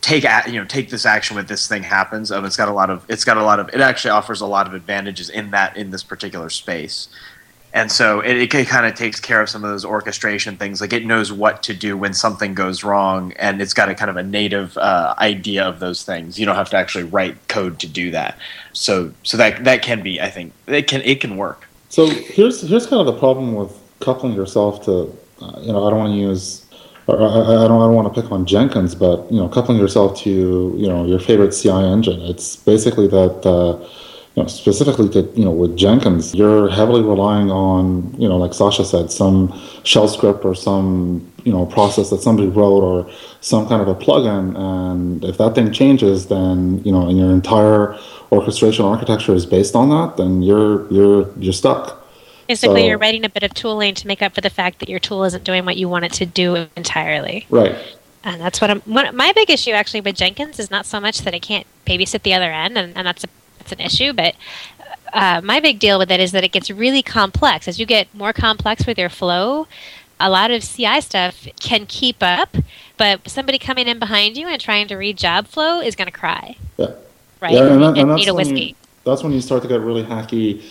take 0.00 0.24
a, 0.24 0.42
you 0.46 0.54
know 0.54 0.64
take 0.64 0.90
this 0.90 1.06
action 1.06 1.36
when 1.36 1.46
this 1.46 1.68
thing 1.68 1.82
happens. 1.82 2.32
Um, 2.32 2.44
it's 2.44 2.56
got 2.56 2.68
a 2.68 2.72
lot 2.72 2.90
of 2.90 3.04
it's 3.08 3.24
got 3.24 3.36
a 3.36 3.44
lot 3.44 3.60
of 3.60 3.68
it 3.68 3.80
actually 3.80 4.10
offers 4.10 4.40
a 4.40 4.46
lot 4.46 4.66
of 4.66 4.74
advantages 4.74 5.30
in 5.30 5.52
that 5.52 5.76
in 5.76 5.90
this 5.90 6.02
particular 6.02 6.50
space. 6.50 7.08
And 7.74 7.90
so 7.90 8.20
it, 8.20 8.36
it 8.36 8.66
kind 8.68 8.86
of 8.86 8.94
takes 8.94 9.18
care 9.18 9.40
of 9.40 9.48
some 9.48 9.64
of 9.64 9.70
those 9.70 9.84
orchestration 9.84 10.56
things. 10.56 10.80
Like 10.80 10.92
it 10.92 11.06
knows 11.06 11.32
what 11.32 11.62
to 11.64 11.74
do 11.74 11.96
when 11.96 12.12
something 12.12 12.54
goes 12.54 12.84
wrong, 12.84 13.32
and 13.36 13.62
it's 13.62 13.72
got 13.72 13.88
a 13.88 13.94
kind 13.94 14.10
of 14.10 14.16
a 14.16 14.22
native 14.22 14.76
uh, 14.76 15.14
idea 15.18 15.64
of 15.64 15.80
those 15.80 16.02
things. 16.02 16.38
You 16.38 16.44
don't 16.44 16.56
have 16.56 16.68
to 16.70 16.76
actually 16.76 17.04
write 17.04 17.48
code 17.48 17.78
to 17.80 17.86
do 17.88 18.10
that. 18.10 18.38
So 18.74 19.12
so 19.22 19.36
that 19.38 19.64
that 19.64 19.82
can 19.82 20.02
be, 20.02 20.20
I 20.20 20.28
think, 20.28 20.52
it 20.66 20.86
can 20.86 21.00
it 21.02 21.20
can 21.20 21.36
work. 21.38 21.66
So 21.88 22.06
here's 22.06 22.60
here's 22.60 22.86
kind 22.86 23.00
of 23.00 23.06
the 23.06 23.18
problem 23.18 23.54
with 23.54 23.78
coupling 24.00 24.34
yourself 24.34 24.84
to, 24.84 25.16
uh, 25.40 25.60
you 25.60 25.72
know, 25.72 25.86
I 25.86 25.90
don't 25.90 25.98
want 25.98 26.12
to 26.12 26.18
use, 26.18 26.66
I 27.08 27.12
I 27.12 27.16
don't 27.16 27.80
I 27.80 27.86
don't 27.86 27.94
want 27.94 28.14
to 28.14 28.22
pick 28.22 28.30
on 28.30 28.44
Jenkins, 28.44 28.94
but 28.94 29.30
you 29.32 29.38
know, 29.38 29.48
coupling 29.48 29.78
yourself 29.78 30.18
to 30.20 30.30
you 30.76 30.88
know 30.88 31.06
your 31.06 31.20
favorite 31.20 31.52
CI 31.52 31.70
engine. 31.70 32.20
It's 32.20 32.56
basically 32.56 33.08
that 33.08 33.46
uh, 33.46 33.78
you 34.34 34.42
know, 34.42 34.48
specifically 34.48 35.08
to 35.10 35.22
you 35.34 35.44
know 35.44 35.50
with 35.50 35.76
Jenkins, 35.76 36.34
you're 36.34 36.68
heavily 36.70 37.02
relying 37.02 37.50
on 37.50 38.14
you 38.18 38.28
know 38.28 38.38
like 38.38 38.54
Sasha 38.54 38.84
said, 38.84 39.10
some 39.10 39.52
shell 39.84 40.08
script 40.08 40.44
or 40.44 40.54
some 40.54 41.30
you 41.44 41.52
know 41.52 41.66
process 41.66 42.10
that 42.10 42.22
somebody 42.22 42.48
wrote 42.48 42.82
or 42.82 43.10
some 43.40 43.68
kind 43.68 43.82
of 43.82 43.88
a 43.88 43.94
plugin, 43.94 44.56
and 44.56 45.24
if 45.24 45.36
that 45.38 45.54
thing 45.54 45.70
changes, 45.72 46.28
then 46.28 46.82
you 46.84 46.92
know 46.92 47.08
and 47.08 47.18
your 47.18 47.30
entire 47.30 47.98
orchestration 48.30 48.86
architecture 48.86 49.34
is 49.34 49.44
based 49.44 49.76
on 49.76 49.90
that, 49.90 50.16
then 50.16 50.42
you're 50.42 50.90
you're 50.90 51.30
you're 51.38 51.52
stuck. 51.52 51.98
Basically, 52.48 52.80
So- 52.80 52.86
you're 52.88 52.98
writing 52.98 53.24
a 53.24 53.28
bit 53.28 53.42
of 53.42 53.52
tooling 53.54 53.94
to 53.94 54.06
make 54.06 54.22
up 54.22 54.34
for 54.34 54.40
the 54.40 54.50
fact 54.50 54.80
that 54.80 54.88
your 54.88 54.98
tool 54.98 55.24
isn't 55.24 55.44
doing 55.44 55.64
what 55.64 55.76
you 55.76 55.88
want 55.88 56.06
it 56.06 56.12
to 56.14 56.26
do 56.26 56.66
entirely. 56.76 57.46
Right. 57.50 57.76
And 58.24 58.40
that's 58.40 58.60
what 58.60 58.70
I'm. 58.70 58.80
One, 58.82 59.14
my 59.14 59.32
big 59.32 59.50
issue 59.50 59.72
actually 59.72 60.00
with 60.00 60.16
Jenkins 60.16 60.58
is 60.58 60.70
not 60.70 60.86
so 60.86 61.00
much 61.00 61.18
that 61.20 61.34
I 61.34 61.38
can't 61.38 61.66
babysit 61.86 62.22
the 62.22 62.32
other 62.34 62.50
end, 62.50 62.78
and, 62.78 62.96
and 62.96 63.06
that's 63.06 63.24
a 63.24 63.28
that's 63.62 63.72
an 63.72 63.80
issue. 63.84 64.12
But 64.12 64.34
uh, 65.12 65.40
my 65.42 65.60
big 65.60 65.78
deal 65.78 65.98
with 65.98 66.10
it 66.10 66.20
is 66.20 66.32
that 66.32 66.44
it 66.44 66.52
gets 66.52 66.70
really 66.70 67.02
complex. 67.02 67.68
As 67.68 67.78
you 67.78 67.86
get 67.86 68.12
more 68.14 68.32
complex 68.32 68.86
with 68.86 68.98
your 68.98 69.08
flow, 69.08 69.66
a 70.20 70.30
lot 70.30 70.50
of 70.50 70.62
CI 70.62 71.00
stuff 71.00 71.46
can 71.60 71.86
keep 71.86 72.16
up, 72.20 72.56
but 72.96 73.28
somebody 73.28 73.58
coming 73.58 73.88
in 73.88 73.98
behind 73.98 74.36
you 74.36 74.46
and 74.46 74.60
trying 74.60 74.88
to 74.88 74.96
read 74.96 75.18
job 75.18 75.46
flow 75.46 75.80
is 75.80 75.96
going 75.96 76.06
to 76.06 76.12
cry, 76.12 76.56
Yeah. 76.76 76.86
right? 77.40 77.52
Yeah, 77.52 77.66
and, 77.72 77.82
that, 77.82 77.88
and 77.88 77.98
and 77.98 78.10
that's 78.10 78.18
need 78.20 78.28
a 78.28 78.34
when 78.34 78.46
whiskey. 78.48 78.64
you, 78.66 78.74
that's 79.04 79.22
when 79.22 79.32
you 79.32 79.40
start 79.40 79.62
to 79.62 79.68
get 79.68 79.80
really 79.80 80.04
hacky, 80.04 80.62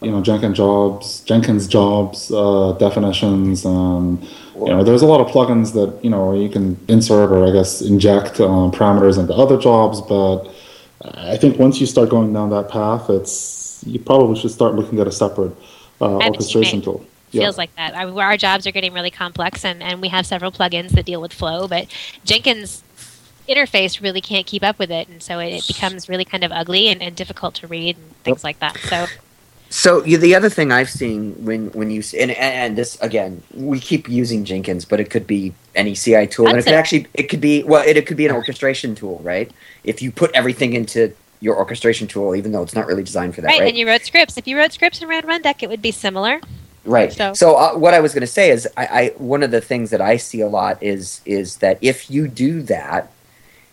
you 0.00 0.10
know, 0.12 0.22
Jenkins 0.22 0.56
jobs, 0.56 1.20
Jenkins 1.20 1.66
jobs 1.66 2.30
uh, 2.30 2.72
definitions, 2.78 3.64
and 3.64 4.22
you 4.54 4.66
know, 4.66 4.84
there's 4.84 5.02
a 5.02 5.06
lot 5.06 5.20
of 5.20 5.26
plugins 5.26 5.72
that 5.74 6.02
you 6.04 6.10
know 6.10 6.32
you 6.32 6.48
can 6.48 6.78
insert 6.88 7.30
or 7.32 7.46
I 7.46 7.50
guess 7.50 7.82
inject 7.82 8.40
um, 8.40 8.70
parameters 8.70 9.18
into 9.18 9.34
other 9.34 9.58
jobs, 9.58 10.00
but 10.00 10.48
I 11.02 11.36
think 11.36 11.58
once 11.58 11.80
you 11.80 11.86
start 11.86 12.10
going 12.10 12.32
down 12.32 12.50
that 12.50 12.68
path, 12.68 13.08
it's 13.08 13.82
you 13.86 13.98
probably 13.98 14.38
should 14.38 14.50
start 14.50 14.74
looking 14.74 15.00
at 15.00 15.06
a 15.06 15.12
separate 15.12 15.52
uh, 16.00 16.18
I 16.18 16.24
have 16.24 16.32
a 16.32 16.36
orchestration 16.36 16.82
tool. 16.82 17.04
feels 17.30 17.56
like 17.56 17.74
that. 17.76 17.94
I, 17.94 18.04
our 18.04 18.36
jobs 18.36 18.66
are 18.66 18.72
getting 18.72 18.92
really 18.92 19.10
complex, 19.10 19.64
and, 19.64 19.82
and 19.82 20.00
we 20.00 20.08
have 20.08 20.26
several 20.26 20.52
plugins 20.52 20.90
that 20.90 21.06
deal 21.06 21.20
with 21.20 21.32
flow, 21.32 21.68
but 21.68 21.86
Jenkins 22.24 22.82
interface 23.48 24.00
really 24.00 24.20
can't 24.20 24.46
keep 24.46 24.62
up 24.62 24.78
with 24.78 24.90
it, 24.90 25.08
and 25.08 25.22
so 25.22 25.38
it, 25.38 25.54
it 25.54 25.66
becomes 25.66 26.08
really 26.08 26.24
kind 26.24 26.44
of 26.44 26.52
ugly 26.52 26.88
and, 26.88 27.02
and 27.02 27.16
difficult 27.16 27.54
to 27.56 27.66
read 27.66 27.96
and 27.96 28.16
things 28.22 28.44
like 28.44 28.58
that. 28.58 28.76
So 28.78 29.06
So 29.72 30.04
you, 30.04 30.18
the 30.18 30.34
other 30.34 30.48
thing 30.50 30.72
I've 30.72 30.90
seen 30.90 31.44
when 31.44 31.70
when 31.72 31.90
you 31.92 32.02
and, 32.18 32.32
and 32.32 32.76
this 32.76 33.00
again, 33.00 33.40
we 33.54 33.78
keep 33.78 34.08
using 34.08 34.44
Jenkins, 34.44 34.84
but 34.84 34.98
it 34.98 35.10
could 35.10 35.28
be 35.28 35.54
any 35.76 35.94
CI 35.94 36.26
tool, 36.26 36.48
and 36.48 36.58
it 36.58 36.64
could 36.64 36.72
it. 36.72 36.76
actually 36.76 37.06
it 37.14 37.24
could 37.24 37.40
be 37.40 37.62
well, 37.62 37.86
it, 37.86 37.96
it 37.96 38.04
could 38.06 38.16
be 38.16 38.26
an 38.26 38.32
orchestration 38.34 38.96
tool, 38.96 39.20
right? 39.22 39.48
If 39.84 40.02
you 40.02 40.10
put 40.10 40.32
everything 40.34 40.72
into 40.74 41.14
your 41.38 41.56
orchestration 41.56 42.08
tool, 42.08 42.34
even 42.34 42.50
though 42.50 42.62
it's 42.62 42.74
not 42.74 42.86
really 42.86 43.04
designed 43.04 43.36
for 43.36 43.42
that, 43.42 43.48
right, 43.48 43.60
right? 43.60 43.68
and 43.68 43.78
you 43.78 43.86
wrote 43.86 44.02
scripts. 44.02 44.36
If 44.36 44.48
you 44.48 44.58
wrote 44.58 44.72
scripts 44.72 45.00
and 45.00 45.08
ran 45.08 45.22
Rundeck, 45.22 45.62
it 45.62 45.68
would 45.68 45.80
be 45.82 45.92
similar. 45.92 46.40
Right. 46.84 47.12
So- 47.12 47.34
So, 47.34 47.54
uh, 47.56 47.74
what 47.74 47.94
I 47.94 48.00
was 48.00 48.12
going 48.12 48.22
to 48.22 48.26
say 48.26 48.50
is, 48.50 48.66
I, 48.76 48.86
I 48.86 49.08
one 49.18 49.42
of 49.44 49.50
the 49.52 49.60
things 49.60 49.90
that 49.90 50.00
I 50.00 50.16
see 50.16 50.40
a 50.40 50.48
lot 50.48 50.82
is 50.82 51.20
is 51.24 51.58
that 51.58 51.78
if 51.80 52.10
you 52.10 52.26
do 52.26 52.62
that, 52.62 53.12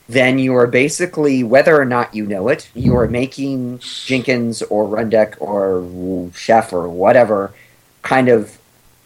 then 0.09 0.39
you 0.39 0.55
are 0.55 0.67
basically 0.67 1.43
whether 1.43 1.79
or 1.79 1.85
not 1.85 2.15
you 2.15 2.25
know 2.25 2.47
it, 2.47 2.69
you 2.73 2.95
are 2.95 3.07
making 3.07 3.79
Jenkins 3.79 4.61
or 4.63 4.85
Rundeck 4.85 5.35
or 5.39 6.31
Chef 6.33 6.71
or 6.71 6.87
whatever 6.87 7.53
kind 8.01 8.29
of 8.29 8.57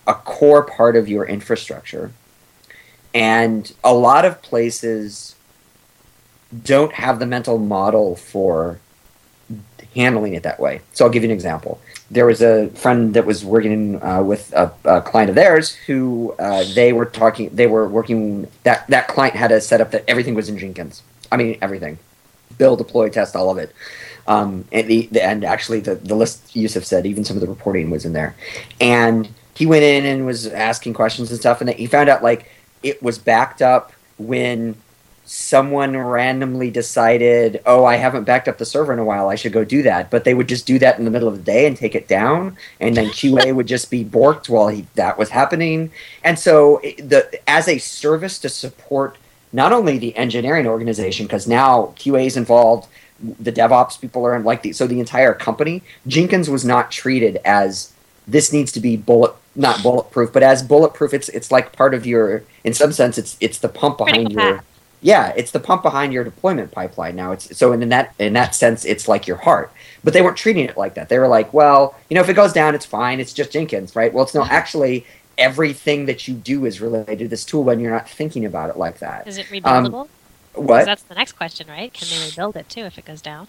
a 0.06 0.14
core 0.14 0.64
part 0.64 0.96
of 0.96 1.10
your 1.10 1.26
infrastructure, 1.26 2.12
and 3.14 3.74
a 3.84 3.94
lot 3.94 4.26
of 4.26 4.42
places 4.42 5.36
don't 6.64 6.94
have 6.94 7.20
the 7.20 7.26
mental 7.26 7.58
model 7.58 8.16
for 8.16 8.80
handling 9.96 10.34
it 10.34 10.44
that 10.44 10.60
way. 10.60 10.82
So 10.94 11.06
I'll 11.06 11.12
give 11.12 11.24
you 11.24 11.30
an 11.30 11.34
example 11.34 11.80
there 12.12 12.26
was 12.26 12.42
a 12.42 12.68
friend 12.72 13.14
that 13.14 13.26
was 13.26 13.44
working 13.44 14.04
uh, 14.04 14.22
with 14.22 14.52
a, 14.54 14.72
a 14.84 15.02
client 15.02 15.30
of 15.30 15.36
theirs 15.36 15.74
who 15.88 16.36
uh, 16.38 16.66
they 16.76 16.92
were 16.92 17.06
talking 17.06 17.50
they 17.56 17.68
were 17.68 17.88
working 17.88 18.48
that 18.64 18.86
that 18.88 19.08
client 19.08 19.36
had 19.36 19.52
a 19.52 19.62
setup 19.62 19.92
that 19.92 20.04
everything 20.08 20.36
was 20.36 20.50
in 20.50 20.58
jenkins. 20.58 21.04
I 21.32 21.38
mean 21.38 21.58
everything. 21.62 21.98
Build 22.58 22.80
deploy 22.80 23.10
test 23.10 23.36
all 23.36 23.50
of 23.50 23.58
it. 23.58 23.74
Um, 24.28 24.66
and, 24.72 24.88
the, 24.88 25.10
and 25.22 25.44
actually 25.44 25.80
the, 25.80 25.96
the 25.96 26.16
list 26.16 26.56
yusuf 26.56 26.84
said 26.84 27.06
even 27.06 27.24
some 27.24 27.38
of 27.38 27.42
the 27.42 27.48
reporting 27.48 27.90
was 27.90 28.06
in 28.06 28.14
there. 28.14 28.36
And 28.80 29.30
he 29.56 29.66
went 29.66 29.84
in 29.84 30.06
and 30.06 30.26
was 30.26 30.48
asking 30.48 30.94
questions 30.94 31.32
and 31.32 31.40
stuff. 31.40 31.62
And 31.62 31.70
he 31.72 31.88
found 31.88 32.10
out 32.10 32.22
like 32.22 32.52
it 32.84 33.02
was 33.02 33.18
backed 33.18 33.62
up 33.62 33.94
when 34.18 34.76
someone 35.34 35.96
randomly 35.96 36.70
decided, 36.70 37.62
oh, 37.66 37.86
I 37.86 37.96
haven't 37.96 38.26
backed 38.26 38.50
up 38.50 38.58
the 38.58 38.66
server 38.66 38.92
in 38.92 39.00
a 39.00 39.06
while, 39.06 39.30
I 39.30 39.36
should 39.36 39.54
go 39.54 39.64
do 39.64 39.82
that. 39.84 40.12
But 40.12 40.26
they 40.26 40.34
would 40.34 40.50
just 40.50 40.68
do 40.68 40.78
that 40.80 41.00
in 41.00 41.06
the 41.06 41.12
middle 41.12 41.30
of 41.30 41.38
the 41.38 41.44
day 41.44 41.66
and 41.66 41.78
take 41.78 41.96
it 41.96 42.10
down, 42.10 42.58
and 42.82 42.98
then 42.98 43.08
QA 43.08 43.56
would 43.56 43.66
just 43.66 43.90
be 43.90 44.04
borked 44.04 44.50
while 44.50 44.68
he, 44.68 44.86
that 44.96 45.18
was 45.18 45.30
happening. 45.30 45.90
And 46.22 46.38
so, 46.38 46.82
the 46.98 47.40
as 47.48 47.70
a 47.70 47.78
service 47.78 48.40
to 48.40 48.50
support 48.50 49.16
not 49.54 49.72
only 49.72 49.98
the 49.98 50.14
engineering 50.18 50.68
organization, 50.68 51.28
because 51.28 51.48
now 51.48 51.94
QA 51.96 52.26
is 52.26 52.36
involved, 52.36 52.90
the 53.22 53.54
DevOps 53.54 54.02
people 54.02 54.26
are 54.26 54.36
in, 54.36 54.44
like 54.44 54.64
the 54.64 54.74
so 54.74 54.86
the 54.86 55.00
entire 55.00 55.34
company. 55.34 55.82
Jenkins 56.08 56.50
was 56.50 56.66
not 56.66 56.92
treated 56.92 57.38
as 57.46 57.94
this 58.28 58.52
needs 58.52 58.74
to 58.74 58.82
be 58.82 58.98
bullet 58.98 59.34
not 59.56 59.82
bulletproof, 59.82 60.34
but 60.34 60.44
as 60.44 60.62
bulletproof. 60.62 61.14
It's 61.14 61.30
it's 61.30 61.52
like 61.52 61.72
part 61.72 61.94
of 61.94 62.06
your 62.06 62.44
in 62.66 62.74
some 62.74 62.92
sense 62.92 63.18
it's 63.18 63.38
it's 63.40 63.60
the 63.60 63.70
pump 63.70 63.98
behind 63.98 64.34
your. 64.34 64.64
Yeah, 65.02 65.34
it's 65.36 65.52
the 65.52 65.60
pump 65.60 65.82
behind 65.84 66.14
your 66.14 66.24
deployment 66.24 66.72
pipeline 66.72 67.16
now. 67.16 67.32
It's 67.32 67.58
so 67.58 67.72
in 67.74 67.88
that 67.90 68.14
in 68.20 68.34
that 68.34 68.54
sense, 68.56 68.86
it's 68.86 69.08
like 69.08 69.28
your 69.28 69.38
heart. 69.38 69.72
But 70.04 70.14
they 70.14 70.22
weren't 70.22 70.38
treating 70.38 70.66
it 70.66 70.78
like 70.78 70.94
that. 70.96 71.10
They 71.10 71.20
were 71.20 71.28
like, 71.28 71.54
well, 71.54 71.96
you 72.10 72.16
know, 72.16 72.22
if 72.22 72.30
it 72.30 72.34
goes 72.34 72.54
down, 72.54 72.76
it's 72.76 72.86
fine. 72.86 73.20
It's 73.20 73.34
just 73.34 73.52
Jenkins, 73.52 73.96
right? 73.96 74.14
Well, 74.14 74.24
it's 74.24 74.34
no. 74.34 74.46
Actually, 74.46 75.06
everything 75.38 76.06
that 76.06 76.28
you 76.28 76.34
do 76.36 76.66
is 76.66 76.82
related 76.82 77.20
to 77.20 77.28
this 77.28 77.46
tool, 77.46 77.70
and 77.70 77.82
you're 77.82 77.92
not 77.92 78.10
thinking 78.10 78.46
about 78.46 78.70
it 78.70 78.78
like 78.78 79.00
that. 79.00 79.28
Is 79.28 79.38
it 79.38 79.48
um, 79.64 79.86
rebuildable? 79.86 80.08
'Cause 80.54 80.64
What? 80.66 80.86
That's 80.86 81.04
the 81.04 81.16
next 81.16 81.34
question, 81.34 81.68
right? 81.68 81.94
Can 81.94 82.08
they 82.10 82.26
rebuild 82.26 82.56
it 82.58 82.70
too 82.70 82.82
if 82.82 82.98
it 82.98 83.06
goes 83.06 83.22
down? 83.22 83.48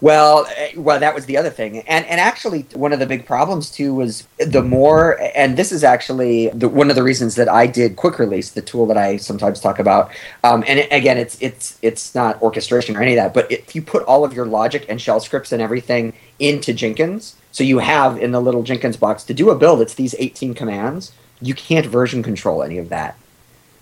Well, 0.00 0.46
eh, 0.56 0.72
well, 0.76 1.00
that 1.00 1.14
was 1.14 1.26
the 1.26 1.36
other 1.36 1.50
thing, 1.50 1.78
and 1.80 2.04
and 2.06 2.20
actually, 2.20 2.66
one 2.74 2.92
of 2.92 2.98
the 2.98 3.06
big 3.06 3.26
problems 3.26 3.70
too 3.70 3.94
was 3.94 4.26
the 4.38 4.62
more, 4.62 5.18
and 5.34 5.56
this 5.56 5.72
is 5.72 5.84
actually 5.84 6.48
the, 6.50 6.68
one 6.68 6.90
of 6.90 6.96
the 6.96 7.02
reasons 7.02 7.34
that 7.36 7.48
I 7.48 7.66
did 7.66 7.96
quick 7.96 8.18
release, 8.18 8.50
the 8.50 8.62
tool 8.62 8.86
that 8.86 8.96
I 8.96 9.16
sometimes 9.16 9.60
talk 9.60 9.78
about. 9.78 10.10
Um, 10.44 10.64
and 10.66 10.78
it, 10.80 10.88
again, 10.92 11.18
it's 11.18 11.40
it's 11.40 11.78
it's 11.82 12.14
not 12.14 12.40
orchestration 12.42 12.96
or 12.96 13.02
any 13.02 13.12
of 13.12 13.16
that, 13.16 13.34
but 13.34 13.50
if 13.50 13.74
you 13.74 13.82
put 13.82 14.02
all 14.04 14.24
of 14.24 14.32
your 14.32 14.46
logic 14.46 14.86
and 14.88 15.00
shell 15.00 15.20
scripts 15.20 15.52
and 15.52 15.62
everything 15.62 16.12
into 16.38 16.72
Jenkins, 16.74 17.36
so 17.52 17.64
you 17.64 17.78
have 17.78 18.18
in 18.18 18.32
the 18.32 18.40
little 18.40 18.62
Jenkins 18.62 18.96
box 18.96 19.24
to 19.24 19.34
do 19.34 19.50
a 19.50 19.54
build, 19.54 19.80
it's 19.80 19.94
these 19.94 20.14
18 20.18 20.54
commands. 20.54 21.12
You 21.40 21.54
can't 21.54 21.86
version 21.86 22.22
control 22.22 22.62
any 22.62 22.78
of 22.78 22.90
that. 22.90 23.16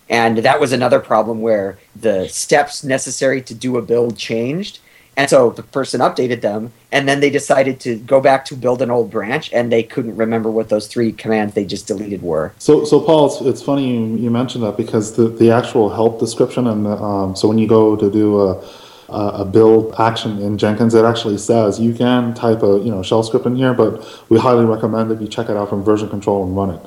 And 0.09 0.38
that 0.38 0.61
was 0.61 0.73
another 0.73 1.01
problem 1.01 1.40
where 1.40 1.79
the 1.97 2.29
steps 2.29 2.85
necessary 2.85 3.40
to 3.43 3.55
do 3.55 3.77
a 3.77 3.83
build 3.83 4.17
changed. 4.17 4.79
And 5.16 5.31
so 5.31 5.50
the 5.50 5.62
person 5.62 6.00
updated 6.00 6.40
them, 6.40 6.72
and 6.90 7.09
then 7.09 7.20
they 7.20 7.31
decided 7.31 7.79
to 7.81 7.96
go 7.96 8.20
back 8.20 8.44
to 8.46 8.57
build 8.57 8.83
an 8.83 8.90
old 8.90 9.11
branch, 9.11 9.53
and 9.53 9.70
they 9.70 9.83
couldn't 9.83 10.16
remember 10.16 10.50
what 10.50 10.68
those 10.68 10.87
three 10.87 11.12
commands 11.12 11.55
they 11.55 11.64
just 11.64 11.87
deleted 11.87 12.22
were. 12.22 12.53
So, 12.59 12.85
so 12.85 13.00
Paul, 13.00 13.27
it's, 13.27 13.40
it's 13.40 13.62
funny 13.62 13.96
you, 13.96 14.16
you 14.16 14.31
mentioned 14.31 14.64
that 14.64 14.77
because 14.77 15.14
the, 15.16 15.29
the 15.29 15.50
actual 15.50 15.90
help 15.90 16.18
description 16.18 16.66
and 16.66 16.85
the, 16.85 16.96
um, 16.96 17.37
so 17.37 17.46
when 17.46 17.59
you 17.59 17.68
go 17.68 17.94
to 17.94 18.11
do 18.11 18.40
a, 18.40 18.64
a 19.09 19.29
a 19.42 19.44
build 19.44 19.94
action 19.98 20.40
in 20.40 20.59
Jenkins, 20.59 20.94
it 20.94 21.05
actually 21.05 21.38
says 21.38 21.79
you 21.79 21.94
can 21.94 22.35
type 22.35 22.62
a 22.62 22.79
you 22.79 22.90
know 22.90 23.03
shell 23.03 23.22
script 23.22 23.46
in 23.46 23.55
here, 23.55 23.74
but 23.74 24.05
we 24.31 24.38
highly 24.38 24.64
recommend 24.64 25.11
that 25.11 25.20
you 25.20 25.29
check 25.29 25.48
it 25.48 25.57
out 25.57 25.68
from 25.68 25.85
version 25.85 26.09
control 26.09 26.44
and 26.44 26.57
run 26.57 26.70
it. 26.70 26.81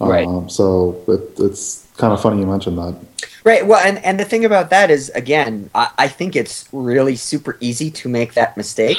Right. 0.00 0.26
Um, 0.26 0.48
so 0.48 1.00
it, 1.06 1.38
it's 1.38 1.86
kind 1.96 2.12
of 2.12 2.20
funny 2.20 2.40
you 2.40 2.46
mentioned 2.46 2.78
that. 2.78 2.96
Right. 3.44 3.66
Well, 3.66 3.80
and, 3.84 3.98
and 4.04 4.20
the 4.20 4.24
thing 4.24 4.44
about 4.44 4.70
that 4.70 4.90
is, 4.90 5.08
again, 5.10 5.68
I, 5.74 5.90
I 5.98 6.08
think 6.08 6.36
it's 6.36 6.68
really 6.72 7.16
super 7.16 7.56
easy 7.60 7.90
to 7.90 8.08
make 8.08 8.34
that 8.34 8.56
mistake 8.56 8.98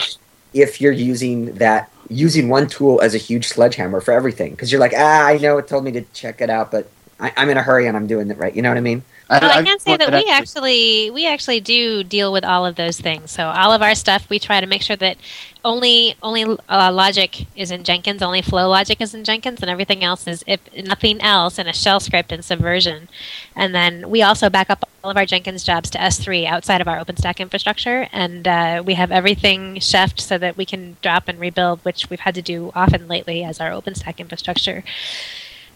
if 0.53 0.81
you're 0.81 0.91
using 0.91 1.53
that 1.55 1.89
using 2.09 2.49
one 2.49 2.67
tool 2.67 3.01
as 3.01 3.15
a 3.15 3.17
huge 3.17 3.47
sledgehammer 3.47 4.01
for 4.01 4.11
everything 4.11 4.51
because 4.51 4.71
you're 4.71 4.81
like, 4.81 4.93
ah, 4.95 5.25
I 5.25 5.37
know 5.37 5.57
it 5.57 5.67
told 5.67 5.85
me 5.85 5.91
to 5.93 6.01
check 6.13 6.41
it 6.41 6.49
out, 6.49 6.71
but 6.71 6.89
I, 7.19 7.31
I'm 7.37 7.49
in 7.49 7.57
a 7.57 7.63
hurry 7.63 7.87
and 7.87 7.95
I'm 7.95 8.07
doing 8.07 8.29
it 8.29 8.37
right. 8.37 8.53
You 8.53 8.61
know 8.61 8.69
what 8.69 8.77
I 8.77 8.81
mean? 8.81 9.03
Well, 9.41 9.59
I, 9.59 9.63
can 9.63 9.79
say 9.79 9.97
that 9.97 10.11
we 10.11 10.29
actually 10.29 11.09
we 11.11 11.27
actually 11.27 11.59
do 11.59 12.03
deal 12.03 12.31
with 12.31 12.43
all 12.43 12.65
of 12.65 12.75
those 12.75 12.99
things. 12.99 13.31
So 13.31 13.47
all 13.47 13.71
of 13.71 13.81
our 13.81 13.95
stuff, 13.95 14.29
we 14.29 14.39
try 14.39 14.61
to 14.61 14.67
make 14.67 14.81
sure 14.81 14.95
that 14.97 15.17
only 15.65 16.15
only 16.21 16.43
uh, 16.69 16.91
logic 16.91 17.47
is 17.55 17.71
in 17.71 17.83
Jenkins, 17.83 18.21
only 18.21 18.41
flow 18.41 18.69
logic 18.69 19.01
is 19.01 19.13
in 19.13 19.23
Jenkins, 19.23 19.61
and 19.61 19.69
everything 19.69 20.03
else 20.03 20.27
is 20.27 20.43
if 20.45 20.59
nothing 20.85 21.21
else 21.21 21.57
in 21.57 21.67
a 21.67 21.73
shell 21.73 21.99
script 21.99 22.31
and 22.31 22.43
Subversion. 22.43 23.07
And 23.55 23.73
then 23.73 24.09
we 24.09 24.21
also 24.21 24.49
back 24.49 24.69
up 24.69 24.87
all 25.03 25.11
of 25.11 25.17
our 25.17 25.25
Jenkins 25.25 25.63
jobs 25.63 25.89
to 25.91 25.97
S3 25.97 26.45
outside 26.45 26.81
of 26.81 26.87
our 26.87 27.03
OpenStack 27.03 27.39
infrastructure, 27.39 28.07
and 28.11 28.47
uh, 28.47 28.83
we 28.85 28.93
have 28.95 29.11
everything 29.11 29.75
chefed 29.75 30.19
so 30.19 30.37
that 30.37 30.57
we 30.57 30.65
can 30.65 30.97
drop 31.01 31.27
and 31.27 31.39
rebuild, 31.39 31.79
which 31.83 32.09
we've 32.09 32.21
had 32.21 32.35
to 32.35 32.41
do 32.41 32.71
often 32.75 33.07
lately 33.07 33.43
as 33.43 33.59
our 33.59 33.71
OpenStack 33.71 34.17
infrastructure 34.17 34.83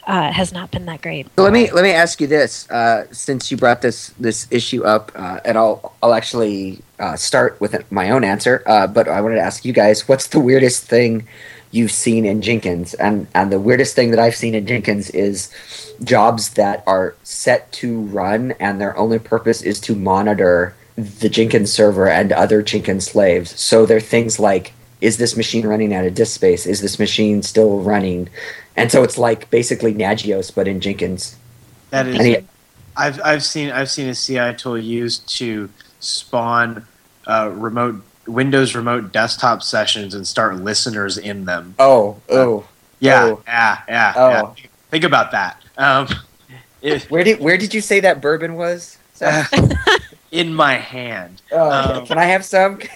uh, 0.07 0.31
has 0.31 0.53
not 0.53 0.71
been 0.71 0.85
that 0.85 1.01
great. 1.01 1.27
Let 1.37 1.51
me 1.51 1.69
let 1.71 1.83
me 1.83 1.91
ask 1.91 2.21
you 2.21 2.27
this, 2.27 2.69
uh, 2.71 3.07
since 3.11 3.51
you 3.51 3.57
brought 3.57 3.81
this 3.81 4.09
this 4.19 4.47
issue 4.49 4.83
up, 4.83 5.11
uh, 5.13 5.41
and 5.43 5.57
I'll 5.57 5.93
I'll 6.01 6.13
actually 6.13 6.81
uh, 6.97 7.17
start 7.17 7.59
with 7.59 7.91
my 7.91 8.09
own 8.09 8.23
answer. 8.23 8.63
Uh, 8.65 8.87
but 8.87 9.07
I 9.07 9.19
wanted 9.21 9.35
to 9.35 9.41
ask 9.41 9.65
you 9.65 9.73
guys, 9.73 10.07
what's 10.07 10.27
the 10.27 10.39
weirdest 10.39 10.85
thing 10.85 11.27
you've 11.71 11.91
seen 11.91 12.25
in 12.25 12.41
Jenkins? 12.41 12.93
And 12.93 13.27
and 13.35 13.51
the 13.51 13.59
weirdest 13.59 13.95
thing 13.95 14.11
that 14.11 14.19
I've 14.19 14.35
seen 14.35 14.55
in 14.55 14.65
Jenkins 14.65 15.09
is 15.09 15.51
jobs 16.03 16.51
that 16.51 16.83
are 16.87 17.15
set 17.23 17.69
to 17.73 18.01
run, 18.03 18.53
and 18.53 18.79
their 18.79 18.97
only 18.97 19.19
purpose 19.19 19.61
is 19.61 19.79
to 19.81 19.95
monitor 19.95 20.73
the 20.95 21.29
Jenkins 21.29 21.71
server 21.71 22.07
and 22.07 22.31
other 22.31 22.61
Jenkins 22.63 23.05
slaves. 23.05 23.59
So 23.59 23.85
they're 23.85 23.99
things 23.99 24.39
like 24.39 24.73
is 24.99 25.17
this 25.17 25.37
machine 25.37 25.67
running 25.67 25.93
out 25.93 26.05
of 26.05 26.15
disk 26.15 26.33
space? 26.33 26.65
Is 26.65 26.81
this 26.81 26.97
machine 26.97 27.43
still 27.43 27.81
running? 27.81 28.29
And 28.77 28.91
so 28.91 29.03
it's 29.03 29.17
like 29.17 29.49
basically 29.49 29.93
Nagios, 29.93 30.53
but 30.53 30.67
in 30.67 30.79
Jenkins. 30.79 31.35
That 31.89 32.07
is, 32.07 32.19
Any- 32.19 32.45
I've 32.95 33.19
I've 33.23 33.43
seen 33.43 33.71
I've 33.71 33.89
seen 33.89 34.07
a 34.07 34.15
CI 34.15 34.53
tool 34.55 34.77
used 34.77 35.27
to 35.37 35.69
spawn 35.99 36.85
uh, 37.25 37.49
remote 37.53 38.01
Windows 38.27 38.75
remote 38.75 39.11
desktop 39.11 39.63
sessions 39.63 40.13
and 40.13 40.25
start 40.27 40.57
listeners 40.57 41.17
in 41.17 41.45
them. 41.45 41.75
Oh, 41.79 42.17
oh. 42.29 42.67
Yeah, 42.99 43.23
Oh. 43.25 43.43
yeah, 43.47 43.79
yeah, 43.87 44.13
Oh. 44.15 44.29
yeah. 44.29 44.53
Think 44.89 45.03
about 45.03 45.31
that. 45.31 45.61
Um, 45.77 46.07
if, 46.81 47.09
Where 47.11 47.23
did 47.23 47.39
where 47.39 47.57
did 47.57 47.73
you 47.73 47.81
say 47.81 47.99
that 48.01 48.21
bourbon 48.21 48.55
was? 48.55 48.97
in 50.31 50.53
my 50.53 50.73
hand. 50.73 51.41
Oh, 51.51 51.99
um, 51.99 52.05
can 52.05 52.17
I 52.17 52.25
have 52.25 52.45
some? 52.45 52.79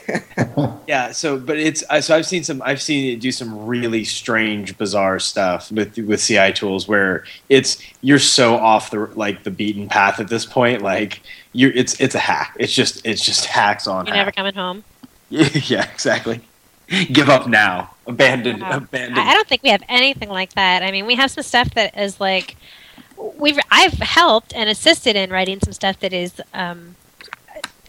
Yeah. 0.87 1.11
So, 1.11 1.39
but 1.39 1.57
it's 1.57 1.83
so 2.05 2.15
I've 2.15 2.25
seen 2.25 2.43
some 2.43 2.61
I've 2.65 2.81
seen 2.81 3.13
it 3.13 3.21
do 3.21 3.31
some 3.31 3.65
really 3.65 4.03
strange, 4.03 4.77
bizarre 4.77 5.19
stuff 5.19 5.71
with 5.71 5.97
with 5.97 6.21
CI 6.21 6.51
tools 6.51 6.87
where 6.87 7.23
it's 7.47 7.81
you're 8.01 8.19
so 8.19 8.55
off 8.55 8.91
the 8.91 8.99
like 9.15 9.43
the 9.43 9.51
beaten 9.51 9.87
path 9.87 10.19
at 10.19 10.27
this 10.27 10.45
point. 10.45 10.81
Like 10.81 11.21
you, 11.53 11.71
it's 11.73 11.99
it's 12.01 12.15
a 12.15 12.19
hack. 12.19 12.57
It's 12.59 12.73
just 12.73 13.05
it's 13.05 13.23
just 13.23 13.45
hacks 13.45 13.87
on. 13.87 14.05
You're 14.05 14.15
hack. 14.15 14.21
never 14.21 14.31
coming 14.31 14.53
home. 14.53 14.83
yeah, 15.29 15.89
exactly. 15.93 16.41
Give 17.13 17.29
up 17.29 17.47
now. 17.47 17.91
Abandon. 18.05 18.59
Wow. 18.59 18.77
Abandon. 18.77 19.17
I 19.17 19.29
I 19.29 19.33
don't 19.33 19.47
think 19.47 19.63
we 19.63 19.69
have 19.69 19.83
anything 19.87 20.29
like 20.29 20.53
that. 20.53 20.83
I 20.83 20.91
mean, 20.91 21.05
we 21.05 21.15
have 21.15 21.31
some 21.31 21.43
stuff 21.43 21.69
that 21.75 21.97
is 21.97 22.19
like 22.19 22.57
we've 23.37 23.59
I've 23.69 23.93
helped 23.93 24.53
and 24.53 24.69
assisted 24.69 25.15
in 25.15 25.29
writing 25.29 25.59
some 25.63 25.73
stuff 25.73 25.99
that 25.99 26.11
is 26.11 26.41
um, 26.53 26.95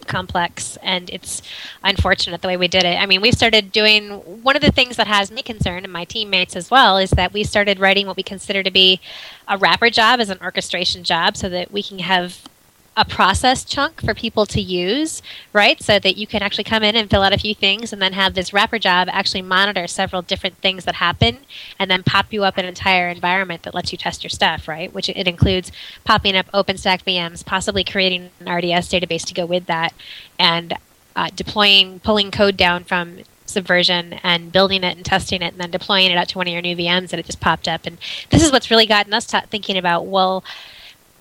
complex, 0.07 0.77
and 0.81 1.09
it's 1.09 1.41
unfortunate 1.83 2.41
the 2.41 2.47
way 2.47 2.57
we 2.57 2.67
did 2.67 2.83
it. 2.83 2.97
I 2.97 3.05
mean, 3.05 3.21
we 3.21 3.31
started 3.31 3.71
doing 3.71 4.11
one 4.43 4.55
of 4.55 4.61
the 4.61 4.71
things 4.71 4.95
that 4.97 5.07
has 5.07 5.31
me 5.31 5.41
concerned 5.41 5.85
and 5.85 5.93
my 5.93 6.05
teammates 6.05 6.55
as 6.55 6.71
well 6.71 6.97
is 6.97 7.11
that 7.11 7.33
we 7.33 7.43
started 7.43 7.79
writing 7.79 8.07
what 8.07 8.17
we 8.17 8.23
consider 8.23 8.63
to 8.63 8.71
be 8.71 8.99
a 9.47 9.57
wrapper 9.57 9.89
job 9.89 10.19
as 10.19 10.29
an 10.29 10.39
orchestration 10.41 11.03
job, 11.03 11.37
so 11.37 11.49
that 11.49 11.71
we 11.71 11.83
can 11.83 11.99
have 11.99 12.41
a 12.95 13.05
process 13.05 13.63
chunk 13.63 14.01
for 14.01 14.13
people 14.13 14.45
to 14.45 14.61
use, 14.61 15.21
right? 15.51 15.81
So 15.81 15.97
that 15.97 16.15
you 16.15 16.27
can 16.27 16.43
actually 16.43 16.63
come 16.63 16.83
in 16.83 16.95
and 16.95 17.09
fill 17.09 17.23
out 17.23 17.33
a 17.33 17.37
few 17.37 17.55
things 17.55 17.91
and 17.91 18.01
then 18.01 18.13
have 18.13 18.35
this 18.35 18.53
wrapper 18.53 18.77
job 18.77 19.07
actually 19.11 19.41
monitor 19.41 19.87
several 19.87 20.21
different 20.21 20.57
things 20.57 20.85
that 20.85 20.95
happen 20.95 21.39
and 21.79 21.89
then 21.89 22.03
pop 22.03 22.31
you 22.31 22.43
up 22.43 22.57
an 22.57 22.65
entire 22.65 23.09
environment 23.09 23.63
that 23.63 23.73
lets 23.73 23.91
you 23.91 23.97
test 23.97 24.23
your 24.23 24.29
stuff, 24.29 24.67
right? 24.67 24.93
Which 24.93 25.09
it 25.09 25.27
includes 25.27 25.71
popping 26.03 26.35
up 26.35 26.51
OpenStack 26.51 27.03
VMs, 27.03 27.43
possibly 27.45 27.83
creating 27.83 28.29
an 28.39 28.53
RDS 28.53 28.89
database 28.89 29.25
to 29.25 29.33
go 29.33 29.45
with 29.45 29.65
that, 29.65 29.93
and 30.37 30.75
uh, 31.15 31.29
deploying, 31.35 31.99
pulling 31.99 32.31
code 32.31 32.57
down 32.57 32.83
from 32.83 33.19
Subversion 33.45 34.19
and 34.23 34.51
building 34.51 34.83
it 34.83 34.95
and 34.95 35.05
testing 35.05 35.41
it 35.41 35.53
and 35.53 35.61
then 35.61 35.69
deploying 35.71 36.11
it 36.11 36.17
out 36.17 36.29
to 36.29 36.37
one 36.37 36.47
of 36.47 36.53
your 36.53 36.61
new 36.61 36.75
VMs 36.75 37.09
that 37.09 37.19
it 37.19 37.25
just 37.25 37.39
popped 37.39 37.67
up. 37.67 37.85
And 37.85 37.97
this 38.29 38.43
is 38.43 38.51
what's 38.51 38.71
really 38.71 38.87
gotten 38.87 39.13
us 39.13 39.27
ta 39.27 39.41
thinking 39.49 39.77
about, 39.77 40.05
well, 40.05 40.43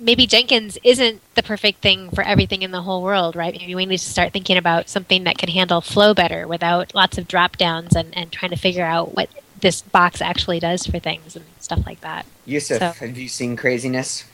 maybe 0.02 0.26
Jenkins 0.26 0.76
isn't 0.82 1.22
the 1.36 1.42
perfect 1.42 1.80
thing 1.80 2.10
for 2.10 2.22
everything 2.22 2.62
in 2.62 2.72
the 2.72 2.82
whole 2.82 3.02
world, 3.02 3.36
right? 3.36 3.54
Maybe 3.56 3.74
we 3.74 3.86
need 3.86 3.98
to 3.98 4.04
start 4.10 4.32
thinking 4.32 4.56
about 4.58 4.88
something 4.88 5.24
that 5.24 5.38
can 5.38 5.48
handle 5.48 5.80
flow 5.80 6.12
better 6.12 6.46
without 6.46 6.94
lots 6.94 7.16
of 7.16 7.28
drop 7.28 7.56
downs 7.56 7.94
and, 7.94 8.14
and 8.16 8.30
trying 8.32 8.50
to 8.50 8.56
figure 8.58 8.84
out 8.84 9.14
what 9.14 9.30
this 9.60 9.80
box 9.80 10.20
actually 10.20 10.58
does 10.58 10.84
for 10.84 10.98
things 10.98 11.36
and 11.36 11.44
stuff 11.60 11.86
like 11.86 12.00
that. 12.00 12.26
Yusuf, 12.44 12.80
So- 12.80 13.06
have 13.06 13.16
you 13.16 13.28
seen 13.28 13.56
craziness? 13.56 14.24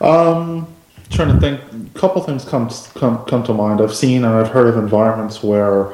Um, 0.00 0.66
trying 1.10 1.28
to 1.28 1.38
think. 1.38 1.60
A 1.94 1.98
couple 1.98 2.22
things 2.22 2.44
come 2.44 2.68
come 2.94 3.24
come 3.26 3.44
to 3.44 3.54
mind. 3.54 3.80
I've 3.80 3.94
seen 3.94 4.24
and 4.24 4.34
I've 4.34 4.48
heard 4.48 4.66
of 4.66 4.76
environments 4.76 5.42
where 5.42 5.92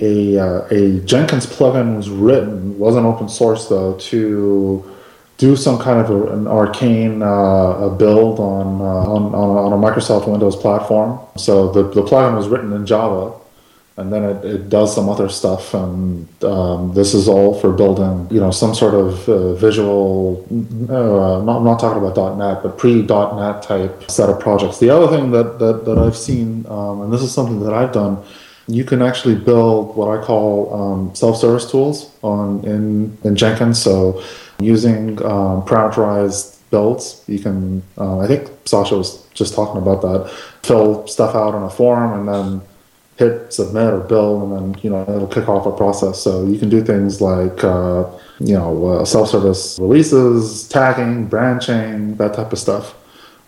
a 0.00 0.38
uh, 0.38 0.66
a 0.70 0.98
Jenkins 1.00 1.46
plugin 1.46 1.96
was 1.96 2.10
written, 2.10 2.78
wasn't 2.78 3.06
open 3.06 3.28
source 3.30 3.68
though, 3.68 3.94
to 3.94 4.95
do 5.38 5.54
some 5.54 5.78
kind 5.78 6.00
of 6.00 6.10
a, 6.10 6.32
an 6.32 6.46
arcane 6.46 7.22
uh, 7.22 7.88
build 7.90 8.40
on, 8.40 8.80
uh, 8.80 9.10
on 9.12 9.34
on 9.34 9.72
a 9.72 9.76
Microsoft 9.76 10.26
Windows 10.30 10.56
platform. 10.56 11.20
So 11.36 11.70
the 11.72 11.82
the 11.82 12.02
plugin 12.02 12.36
was 12.36 12.48
written 12.48 12.72
in 12.72 12.86
Java, 12.86 13.34
and 13.98 14.12
then 14.12 14.24
it, 14.24 14.44
it 14.44 14.68
does 14.68 14.94
some 14.94 15.08
other 15.08 15.28
stuff 15.28 15.72
and 15.72 16.28
um, 16.44 16.92
this 16.92 17.14
is 17.14 17.28
all 17.28 17.58
for 17.58 17.72
building 17.72 18.28
you 18.30 18.40
know 18.40 18.50
some 18.50 18.74
sort 18.74 18.94
of 18.94 19.28
uh, 19.28 19.54
visual 19.54 20.46
uh, 20.50 21.42
not, 21.42 21.58
I'm 21.58 21.64
not 21.64 21.80
talking 21.80 22.04
about 22.04 22.36
.NET 22.36 22.62
but 22.62 22.76
pre-.NET 22.76 23.62
type 23.62 24.10
set 24.10 24.28
of 24.28 24.38
projects 24.38 24.78
the 24.78 24.90
other 24.90 25.08
thing 25.08 25.30
that, 25.30 25.58
that, 25.58 25.84
that 25.86 25.98
I've 25.98 26.16
seen 26.16 26.66
um, 26.68 27.02
and 27.02 27.12
this 27.12 27.22
is 27.22 27.32
something 27.32 27.60
that 27.60 27.72
I've 27.72 27.92
done 27.92 28.22
you 28.68 28.84
can 28.84 29.02
actually 29.02 29.34
build 29.34 29.96
what 29.96 30.18
I 30.18 30.22
call 30.22 30.74
um, 30.74 31.14
self-service 31.14 31.70
tools 31.70 32.12
on 32.22 32.64
in, 32.64 33.16
in 33.24 33.36
Jenkins 33.36 33.80
so 33.80 34.22
using 34.58 35.22
um, 35.24 35.62
parameterized 35.62 36.58
builds 36.70 37.22
you 37.26 37.38
can 37.38 37.82
uh, 37.98 38.18
I 38.18 38.26
think 38.26 38.48
Sascha 38.64 38.96
was 38.96 39.24
just 39.34 39.54
talking 39.54 39.80
about 39.80 40.02
that 40.02 40.30
fill 40.62 41.06
stuff 41.06 41.34
out 41.34 41.54
on 41.54 41.62
a 41.62 41.70
form 41.70 42.18
and 42.18 42.28
then 42.28 42.66
hit 43.16 43.52
submit 43.52 43.92
or 43.92 44.00
build, 44.00 44.42
and 44.42 44.52
then 44.74 44.80
you 44.82 44.90
know 44.90 45.02
it'll 45.02 45.26
kick 45.26 45.48
off 45.48 45.66
a 45.66 45.72
process. 45.72 46.22
So 46.22 46.46
you 46.46 46.58
can 46.58 46.68
do 46.68 46.82
things 46.82 47.20
like 47.20 47.64
uh, 47.64 48.04
you 48.38 48.54
know 48.54 48.86
uh, 48.86 49.04
self-service 49.04 49.78
releases, 49.80 50.68
tagging, 50.68 51.26
branching, 51.26 52.16
that 52.16 52.34
type 52.34 52.52
of 52.52 52.58
stuff. 52.58 52.94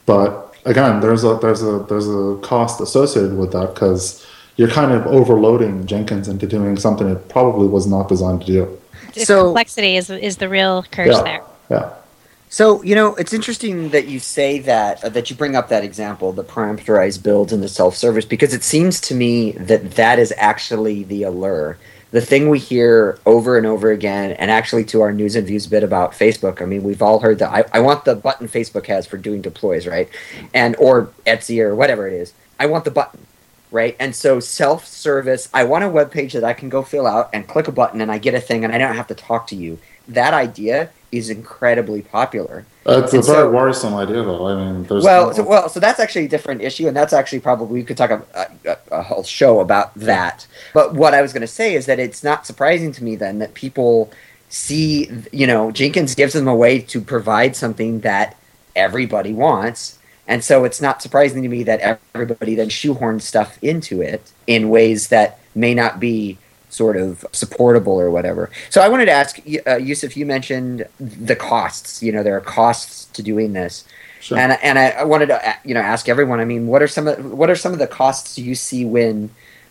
But 0.07 0.55
again, 0.65 1.01
there's 1.01 1.25
a 1.25 1.39
there's 1.41 1.63
a 1.63 1.85
there's 1.89 2.09
a 2.09 2.39
cost 2.43 2.81
associated 2.81 3.37
with 3.37 3.53
that 3.53 3.75
because 3.75 4.27
you're 4.59 4.69
kind 4.69 4.93
of 4.93 5.07
overloading 5.07 5.87
Jenkins 5.87 6.29
into 6.29 6.47
doing 6.47 6.77
something 6.77 7.09
it 7.09 7.29
probably 7.31 7.67
was 7.69 7.87
not 7.87 8.09
designed 8.09 8.43
to 8.43 8.47
do. 8.47 8.79
The 9.15 9.25
So- 9.25 9.45
complexity 9.47 9.97
is, 9.97 10.11
is 10.11 10.37
the 10.37 10.49
real 10.51 10.85
curse 10.91 11.17
Yeah. 11.17 11.23
there. 11.23 11.41
Yeah. 11.71 11.91
So 12.51 12.83
you 12.83 12.95
know, 12.95 13.15
it's 13.17 13.33
interesting 13.35 13.91
that 13.91 14.09
you 14.09 14.19
say 14.19 14.59
that 14.61 15.05
uh, 15.05 15.11
that 15.11 15.29
you 15.31 15.37
bring 15.37 15.55
up 15.55 15.69
that 15.69 15.85
example, 15.85 16.33
the 16.33 16.45
parameterized 16.45 17.23
builds 17.23 17.53
and 17.53 17.63
the 17.63 17.69
self-service, 17.69 18.25
because 18.25 18.55
it 18.55 18.63
seems 18.65 19.01
to 19.03 19.15
me 19.15 19.53
that 19.53 19.93
that 19.93 20.19
is 20.19 20.33
actually 20.39 21.05
the 21.05 21.23
allure. 21.25 21.77
The 22.11 22.23
thing 22.23 22.49
we 22.49 22.59
hear 22.59 23.19
over 23.27 23.59
and 23.59 23.67
over 23.67 23.91
again, 23.91 24.33
and 24.33 24.51
actually 24.51 24.85
to 24.87 25.03
our 25.03 25.13
news 25.13 25.37
and 25.37 25.47
views 25.47 25.67
bit 25.67 25.85
about 25.85 26.13
Facebook. 26.13 26.63
I 26.63 26.65
mean, 26.65 26.83
we've 26.83 27.03
all 27.03 27.19
heard 27.21 27.39
that. 27.41 27.51
I, 27.53 27.65
I 27.71 27.81
want 27.81 28.07
the 28.07 28.15
button 28.17 28.49
Facebook 28.49 28.87
has 28.87 29.07
for 29.07 29.19
doing 29.19 29.43
deploys, 29.43 29.87
right? 29.87 30.09
And 30.55 30.75
or 30.79 31.11
Etsy 31.27 31.63
or 31.63 31.77
whatever 31.77 32.09
it 32.09 32.15
is. 32.15 32.33
I 32.59 32.65
want 32.65 32.87
the 32.87 32.91
button, 32.91 33.21
right? 33.71 33.97
And 33.99 34.15
so 34.15 34.41
self-service. 34.41 35.49
I 35.53 35.65
want 35.65 35.85
a 35.85 35.89
web 35.89 36.11
page 36.11 36.33
that 36.33 36.45
I 36.45 36.53
can 36.53 36.69
go 36.69 36.83
fill 36.83 37.07
out 37.07 37.31
and 37.33 37.47
click 37.47 37.69
a 37.69 37.73
button, 37.73 38.01
and 38.01 38.11
I 38.11 38.19
get 38.19 38.35
a 38.35 38.41
thing, 38.41 38.65
and 38.65 38.73
I 38.73 38.79
don't 38.79 38.97
have 38.97 39.09
to 39.09 39.15
talk 39.15 39.47
to 39.49 39.57
you. 39.57 39.79
That 40.07 40.35
idea 40.35 40.91
is 41.13 41.31
incredibly 41.31 42.03
popular. 42.03 42.67
Uh, 42.87 43.03
it's 43.03 43.13
a 43.13 43.23
very 43.23 43.39
so- 43.43 43.51
worrisome 43.51 43.95
idea, 43.95 44.23
though. 44.23 44.47
I 44.49 44.55
mean, 44.55 44.85
there's 44.85 45.05
Well, 45.05 45.29
no- 45.29 45.33
so, 45.33 45.43
well, 45.43 45.69
so 45.69 45.81
that's 45.81 46.01
actually 46.01 46.27
a 46.27 46.29
different 46.29 46.63
issue, 46.63 46.87
and 46.89 46.97
that's 46.97 47.13
actually 47.13 47.41
probably 47.41 47.81
we 47.81 47.85
could 47.85 47.97
talk 47.97 48.11
a, 48.11 48.23
a, 48.35 48.39
uh, 48.39 48.47
uh, 48.73 48.77
a 48.93 49.03
whole 49.03 49.23
show 49.25 49.61
about 49.61 49.95
that. 49.95 50.47
But 50.75 50.95
what 50.95 51.15
I 51.15 51.23
was 51.23 51.33
going 51.33 51.43
to 51.43 51.47
say 51.47 51.75
is 51.75 51.87
that 51.87 51.99
it's 51.99 52.23
not 52.25 52.47
surprising 52.47 52.93
to 52.93 53.05
me 53.05 53.17
then 53.17 53.39
that 53.39 53.55
people 53.55 54.11
see, 54.51 55.11
you 55.33 55.47
know, 55.47 55.71
Jenkins 55.71 56.15
gives 56.15 56.33
them 56.33 56.49
a 56.49 56.55
way 56.55 56.79
to 56.81 57.01
provide 57.03 57.55
something 57.55 58.01
that 58.01 58.37
everybody 58.75 59.33
wants, 59.33 59.98
and 60.29 60.45
so 60.45 60.65
it's 60.65 60.81
not 60.81 61.01
surprising 61.03 61.43
to 61.43 61.49
me 61.49 61.63
that 61.65 62.01
everybody 62.15 62.55
then 62.55 62.69
shoehorns 62.69 63.23
stuff 63.23 63.59
into 63.63 64.03
it 64.03 64.31
in 64.47 64.69
ways 64.69 65.09
that 65.09 65.41
may 65.55 65.75
not 65.75 65.99
be 65.99 66.39
sort 66.69 66.99
of 66.99 67.25
supportable 67.33 67.99
or 67.99 68.11
whatever. 68.11 68.51
So 68.69 68.83
I 68.83 68.89
wanted 68.89 69.07
to 69.07 69.13
ask, 69.13 69.41
uh, 69.67 69.77
Yusuf, 69.77 70.19
you 70.19 70.27
mentioned 70.27 70.87
the 71.01 71.35
costs. 71.35 72.03
You 72.03 72.13
know, 72.13 72.23
there 72.23 72.37
are 72.37 72.43
costs 72.43 73.07
to 73.07 73.23
doing 73.23 73.55
this. 73.55 73.85
Sure. 74.21 74.37
And 74.37 74.59
and 74.63 74.79
I, 74.79 75.05
wanted 75.05 75.27
to 75.27 75.49
uh, 75.49 75.53
you 75.65 75.75
know 75.75 75.81
ask 75.81 76.09
everyone. 76.09 76.41
I 76.41 76.45
mean, 76.45 76.67
what 76.67 76.83
are 76.83 76.89
some 76.89 77.07
of 77.07 77.33
what 77.33 77.49
are 77.49 77.57
some 77.57 77.73
of 77.73 77.79
the 77.79 77.87
costs 77.87 78.37
you 78.37 78.57
see 78.57 78.85
when, 78.85 79.31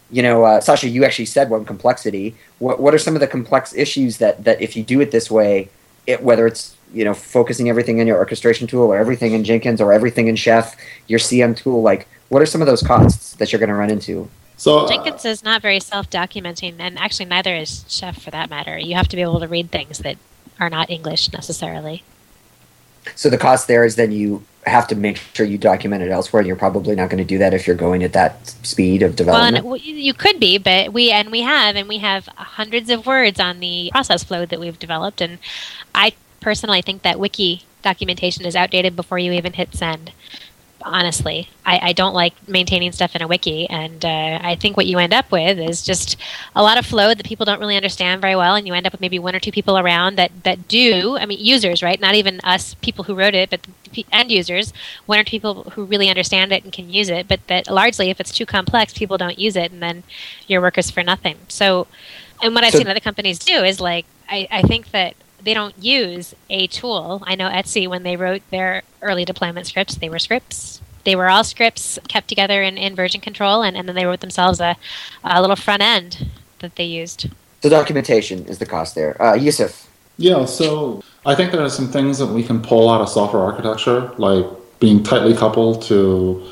you 0.09 0.23
know, 0.23 0.45
uh, 0.45 0.61
Sascha, 0.61 0.89
you 0.89 1.03
actually 1.03 1.25
said 1.25 1.49
one 1.49 1.65
complexity. 1.65 2.33
What 2.59 2.79
what 2.79 2.93
are 2.93 2.97
some 2.97 3.13
of 3.13 3.19
the 3.19 3.27
complex 3.27 3.75
issues 3.75 4.17
that 4.17 4.45
that 4.45 4.61
if 4.61 4.77
you 4.77 4.83
do 4.83 5.01
it 5.01 5.11
this 5.11 5.29
way, 5.29 5.69
it 6.07 6.23
whether 6.23 6.47
it's 6.47 6.76
you 6.93 7.03
know 7.03 7.13
focusing 7.13 7.69
everything 7.69 7.99
in 7.99 8.07
your 8.07 8.17
orchestration 8.17 8.67
tool 8.67 8.83
or 8.91 8.97
everything 8.97 9.33
in 9.33 9.43
Jenkins 9.43 9.81
or 9.81 9.93
everything 9.93 10.27
in 10.27 10.35
Chef, 10.35 10.75
your 11.07 11.19
CM 11.19 11.55
tool, 11.55 11.81
like 11.81 12.07
what 12.29 12.41
are 12.41 12.45
some 12.45 12.61
of 12.61 12.67
those 12.67 12.81
costs 12.83 13.35
that 13.35 13.51
you're 13.51 13.59
going 13.59 13.69
to 13.69 13.75
run 13.75 13.89
into? 13.89 14.29
so 14.57 14.79
uh, 14.79 14.87
Jenkins 14.89 15.23
is 15.23 15.43
not 15.43 15.61
very 15.61 15.79
self-documenting, 15.79 16.75
and 16.79 16.97
actually 16.97 17.25
neither 17.25 17.55
is 17.55 17.85
Chef 17.87 18.21
for 18.21 18.31
that 18.31 18.49
matter. 18.49 18.77
You 18.77 18.95
have 18.95 19.07
to 19.09 19.15
be 19.15 19.21
able 19.21 19.39
to 19.39 19.47
read 19.47 19.71
things 19.71 19.99
that 19.99 20.17
are 20.59 20.69
not 20.69 20.89
English 20.89 21.31
necessarily. 21.31 22.03
So 23.15 23.29
the 23.29 23.37
cost 23.37 23.67
there 23.67 23.85
is 23.85 23.95
then 23.95 24.11
you 24.11 24.43
have 24.65 24.87
to 24.87 24.95
make 24.95 25.17
sure 25.33 25.45
you 25.45 25.57
document 25.57 26.03
it 26.03 26.09
elsewhere, 26.09 26.41
and 26.41 26.47
you're 26.47 26.57
probably 26.57 26.95
not 26.95 27.09
going 27.09 27.19
to 27.19 27.23
do 27.25 27.37
that 27.37 27.53
if 27.53 27.67
you're 27.67 27.75
going 27.75 28.03
at 28.03 28.13
that 28.13 28.47
speed 28.63 29.01
of 29.01 29.11
Well, 29.11 29.15
development. 29.15 29.65
and 29.65 29.81
you 29.81 30.13
could 30.13 30.39
be, 30.39 30.57
but 30.57 30.91
we 30.91 31.11
and 31.11 31.31
we 31.31 31.41
have, 31.41 31.75
and 31.75 31.87
we 31.87 31.99
have 31.99 32.27
hundreds 32.35 32.89
of 32.89 33.05
words 33.05 33.39
on 33.39 33.59
the 33.59 33.89
process 33.91 34.23
flow 34.23 34.45
that 34.45 34.59
we've 34.59 34.77
developed. 34.77 35.21
And 35.21 35.39
I 35.95 36.13
personally 36.39 36.79
I 36.79 36.81
think 36.81 37.01
that 37.03 37.19
wiki 37.19 37.63
documentation 37.83 38.45
is 38.45 38.55
outdated 38.55 38.95
before 38.95 39.19
you 39.19 39.31
even 39.33 39.53
hit 39.53 39.73
send. 39.75 40.11
Honestly, 40.83 41.49
I, 41.65 41.79
I 41.89 41.93
don't 41.93 42.13
like 42.13 42.33
maintaining 42.47 42.91
stuff 42.91 43.15
in 43.15 43.21
a 43.21 43.27
wiki, 43.27 43.67
and 43.67 44.05
uh, 44.05 44.39
I 44.41 44.55
think 44.55 44.77
what 44.77 44.85
you 44.85 44.99
end 44.99 45.13
up 45.13 45.31
with 45.31 45.57
is 45.57 45.81
just 45.81 46.15
a 46.55 46.61
lot 46.61 46.77
of 46.77 46.85
flow 46.85 47.13
that 47.13 47.25
people 47.25 47.45
don't 47.45 47.59
really 47.59 47.75
understand 47.75 48.21
very 48.21 48.35
well, 48.35 48.55
and 48.55 48.65
you 48.67 48.73
end 48.73 48.85
up 48.85 48.93
with 48.93 49.01
maybe 49.01 49.17
one 49.19 49.35
or 49.35 49.39
two 49.39 49.51
people 49.51 49.77
around 49.77 50.17
that 50.17 50.31
that 50.43 50.67
do. 50.67 51.17
I 51.17 51.25
mean, 51.25 51.39
users, 51.43 51.81
right? 51.81 51.99
Not 51.99 52.13
even 52.15 52.39
us 52.43 52.75
people 52.75 53.05
who 53.05 53.15
wrote 53.15 53.33
it, 53.33 53.49
but 53.49 53.67
the 53.91 54.05
end 54.13 54.31
users, 54.31 54.71
one 55.07 55.17
or 55.19 55.23
two 55.23 55.31
people 55.31 55.63
who 55.71 55.83
really 55.83 56.09
understand 56.09 56.51
it 56.51 56.63
and 56.63 56.71
can 56.71 56.89
use 56.89 57.09
it. 57.09 57.27
But 57.27 57.45
that 57.47 57.69
largely, 57.69 58.09
if 58.11 58.19
it's 58.21 58.31
too 58.31 58.45
complex, 58.45 58.93
people 58.93 59.17
don't 59.17 59.39
use 59.39 59.55
it, 59.55 59.71
and 59.71 59.81
then 59.81 60.03
your 60.47 60.61
work 60.61 60.77
is 60.77 60.91
for 60.91 61.01
nothing. 61.03 61.37
So, 61.47 61.87
and 62.41 62.53
what 62.53 62.63
I've 62.63 62.71
So- 62.73 62.77
seen 62.77 62.87
other 62.87 62.99
companies 62.99 63.39
do 63.39 63.63
is 63.63 63.81
like 63.81 64.05
I, 64.29 64.47
I 64.51 64.61
think 64.61 64.91
that 64.91 65.15
they 65.41 65.53
don't 65.53 65.77
use 65.81 66.35
a 66.49 66.67
tool. 66.67 67.23
I 67.25 67.35
know 67.35 67.49
Etsy 67.49 67.87
when 67.87 68.03
they 68.03 68.15
wrote 68.15 68.41
their 68.49 68.83
early 69.01 69.25
deployment 69.25 69.67
scripts, 69.67 69.95
they 69.95 70.09
were 70.09 70.19
scripts. 70.19 70.81
They 71.03 71.15
were 71.15 71.29
all 71.29 71.43
scripts 71.43 71.97
kept 72.09 72.27
together 72.27 72.61
in, 72.61 72.77
in 72.77 72.95
version 72.95 73.21
control, 73.21 73.63
and, 73.63 73.77
and 73.77 73.87
then 73.87 73.95
they 73.95 74.05
wrote 74.05 74.19
themselves 74.19 74.59
a, 74.59 74.75
a 75.23 75.39
little 75.39 75.55
front 75.55 75.81
end 75.81 76.29
that 76.59 76.75
they 76.75 76.83
used. 76.83 77.29
so 77.61 77.69
documentation 77.69 78.45
is 78.45 78.57
the 78.57 78.65
cost 78.65 78.95
there. 78.95 79.21
Uh, 79.21 79.35
Yusuf, 79.35 79.89
Yeah, 80.17 80.45
so 80.45 81.01
I 81.25 81.35
think 81.35 81.51
there 81.51 81.61
are 81.61 81.69
some 81.69 81.87
things 81.87 82.17
that 82.17 82.27
we 82.27 82.43
can 82.43 82.61
pull 82.61 82.89
out 82.89 82.99
of 82.99 83.09
software 83.09 83.43
architecture, 83.43 84.11
like 84.17 84.45
being 84.79 85.01
tightly 85.03 85.33
coupled 85.35 85.81
to 85.83 86.45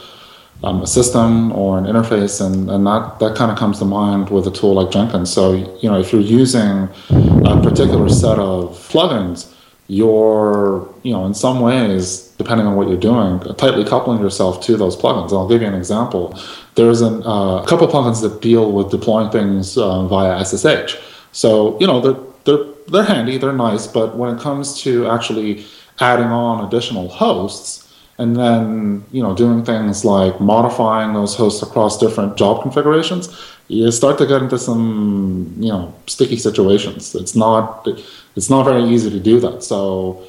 um, 0.63 0.81
a 0.81 0.87
system 0.87 1.51
or 1.51 1.77
an 1.77 1.85
interface, 1.85 2.45
and, 2.45 2.69
and 2.69 2.85
that, 2.87 3.19
that 3.19 3.35
kind 3.35 3.51
of 3.51 3.57
comes 3.57 3.79
to 3.79 3.85
mind 3.85 4.29
with 4.29 4.47
a 4.47 4.51
tool 4.51 4.73
like 4.73 4.91
Jenkins. 4.91 5.31
So, 5.31 5.53
you 5.81 5.89
know, 5.89 5.99
if 5.99 6.11
you're 6.11 6.21
using 6.21 6.89
a 7.09 7.61
particular 7.61 8.09
set 8.09 8.39
of 8.39 8.71
plugins, 8.89 9.51
you're, 9.87 10.89
you 11.03 11.13
know, 11.13 11.25
in 11.25 11.33
some 11.33 11.59
ways, 11.59 12.33
depending 12.39 12.65
on 12.65 12.75
what 12.75 12.87
you're 12.87 12.97
doing, 12.97 13.39
tightly 13.55 13.85
coupling 13.85 14.19
yourself 14.19 14.63
to 14.65 14.75
those 14.77 14.95
plugins. 14.95 15.31
I'll 15.31 15.47
give 15.47 15.61
you 15.61 15.67
an 15.67 15.75
example. 15.75 16.39
There's 16.73 17.01
an, 17.01 17.23
uh, 17.23 17.61
a 17.61 17.65
couple 17.67 17.87
plugins 17.87 18.21
that 18.21 18.41
deal 18.41 18.71
with 18.71 18.89
deploying 18.89 19.29
things 19.29 19.77
uh, 19.77 20.07
via 20.07 20.43
SSH. 20.43 20.97
So, 21.33 21.79
you 21.79 21.85
know, 21.85 22.01
they're, 22.01 22.23
they're, 22.45 22.65
they're 22.87 23.03
handy, 23.03 23.37
they're 23.37 23.53
nice, 23.53 23.85
but 23.85 24.17
when 24.17 24.35
it 24.35 24.41
comes 24.41 24.81
to 24.81 25.07
actually 25.07 25.65
adding 25.99 26.27
on 26.27 26.65
additional 26.65 27.07
hosts, 27.07 27.84
and 28.17 28.35
then 28.35 29.03
you 29.11 29.21
know 29.21 29.35
doing 29.35 29.63
things 29.65 30.05
like 30.05 30.39
modifying 30.39 31.13
those 31.13 31.35
hosts 31.35 31.61
across 31.61 31.99
different 31.99 32.37
job 32.37 32.61
configurations 32.61 33.29
you 33.67 33.91
start 33.91 34.17
to 34.19 34.27
get 34.27 34.41
into 34.41 34.59
some 34.59 35.53
you 35.57 35.69
know 35.69 35.93
sticky 36.07 36.37
situations. 36.37 37.15
It's 37.15 37.35
not 37.35 37.87
it's 38.35 38.49
not 38.49 38.63
very 38.63 38.83
easy 38.83 39.09
to 39.09 39.19
do 39.19 39.39
that. 39.39 39.63
So 39.63 40.23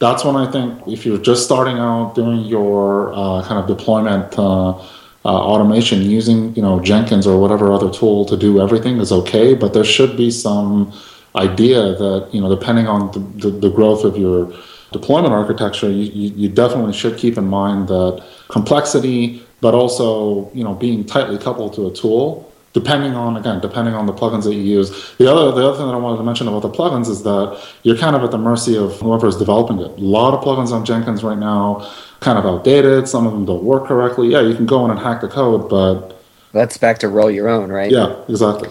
that's 0.00 0.24
when 0.24 0.36
i 0.36 0.50
think 0.50 0.80
if 0.86 1.04
you're 1.04 1.18
just 1.18 1.44
starting 1.44 1.78
out 1.78 2.14
doing 2.14 2.40
your 2.44 3.12
uh, 3.14 3.42
kind 3.44 3.58
of 3.58 3.66
deployment 3.66 4.38
uh, 4.38 4.70
uh, 4.70 4.78
automation 5.24 6.02
using 6.02 6.54
you 6.54 6.62
know 6.62 6.78
jenkins 6.80 7.26
or 7.26 7.40
whatever 7.40 7.72
other 7.72 7.90
tool 7.90 8.24
to 8.24 8.36
do 8.36 8.60
everything 8.60 8.98
is 8.98 9.10
okay 9.10 9.54
but 9.54 9.74
there 9.74 9.84
should 9.84 10.16
be 10.16 10.30
some 10.30 10.92
idea 11.34 11.80
that 11.94 12.28
you 12.32 12.40
know 12.40 12.48
depending 12.48 12.86
on 12.86 13.10
the, 13.10 13.18
the, 13.42 13.58
the 13.58 13.70
growth 13.70 14.04
of 14.04 14.16
your 14.16 14.52
deployment 14.92 15.32
architecture, 15.32 15.90
you, 15.90 16.04
you, 16.12 16.34
you 16.34 16.48
definitely 16.48 16.92
should 16.92 17.16
keep 17.16 17.36
in 17.36 17.46
mind 17.46 17.88
that 17.88 18.24
complexity, 18.48 19.42
but 19.60 19.74
also 19.74 20.50
you 20.52 20.64
know 20.64 20.74
being 20.74 21.04
tightly 21.04 21.38
coupled 21.38 21.74
to 21.74 21.86
a 21.86 21.92
tool, 21.92 22.52
depending 22.72 23.14
on 23.14 23.36
again 23.36 23.60
depending 23.60 23.94
on 23.94 24.06
the 24.06 24.12
plugins 24.12 24.44
that 24.44 24.54
you 24.54 24.62
use. 24.62 25.14
The 25.18 25.30
other 25.30 25.52
the 25.52 25.66
other 25.66 25.76
thing 25.76 25.86
that 25.86 25.94
I 25.94 25.98
wanted 25.98 26.18
to 26.18 26.24
mention 26.24 26.48
about 26.48 26.62
the 26.62 26.70
plugins 26.70 27.08
is 27.08 27.22
that 27.24 27.62
you're 27.82 27.96
kind 27.96 28.16
of 28.16 28.22
at 28.22 28.30
the 28.30 28.38
mercy 28.38 28.76
of 28.76 28.98
whoever 29.00 29.26
is 29.26 29.36
developing 29.36 29.78
it. 29.80 29.90
A 29.98 30.04
lot 30.04 30.34
of 30.34 30.42
plugins 30.42 30.72
on 30.72 30.84
Jenkins 30.84 31.22
right 31.22 31.38
now 31.38 31.90
kind 32.20 32.38
of 32.38 32.46
outdated. 32.46 33.08
Some 33.08 33.26
of 33.26 33.32
them 33.32 33.44
don't 33.44 33.62
work 33.62 33.86
correctly. 33.86 34.28
Yeah, 34.28 34.40
you 34.40 34.54
can 34.54 34.66
go 34.66 34.84
in 34.84 34.90
and 34.90 35.00
hack 35.00 35.20
the 35.20 35.28
code, 35.28 35.68
but 35.68 36.20
that's 36.52 36.78
back 36.78 36.98
to 37.00 37.08
roll 37.08 37.30
your 37.30 37.48
own, 37.48 37.70
right? 37.70 37.90
yeah, 37.90 38.24
exactly. 38.28 38.70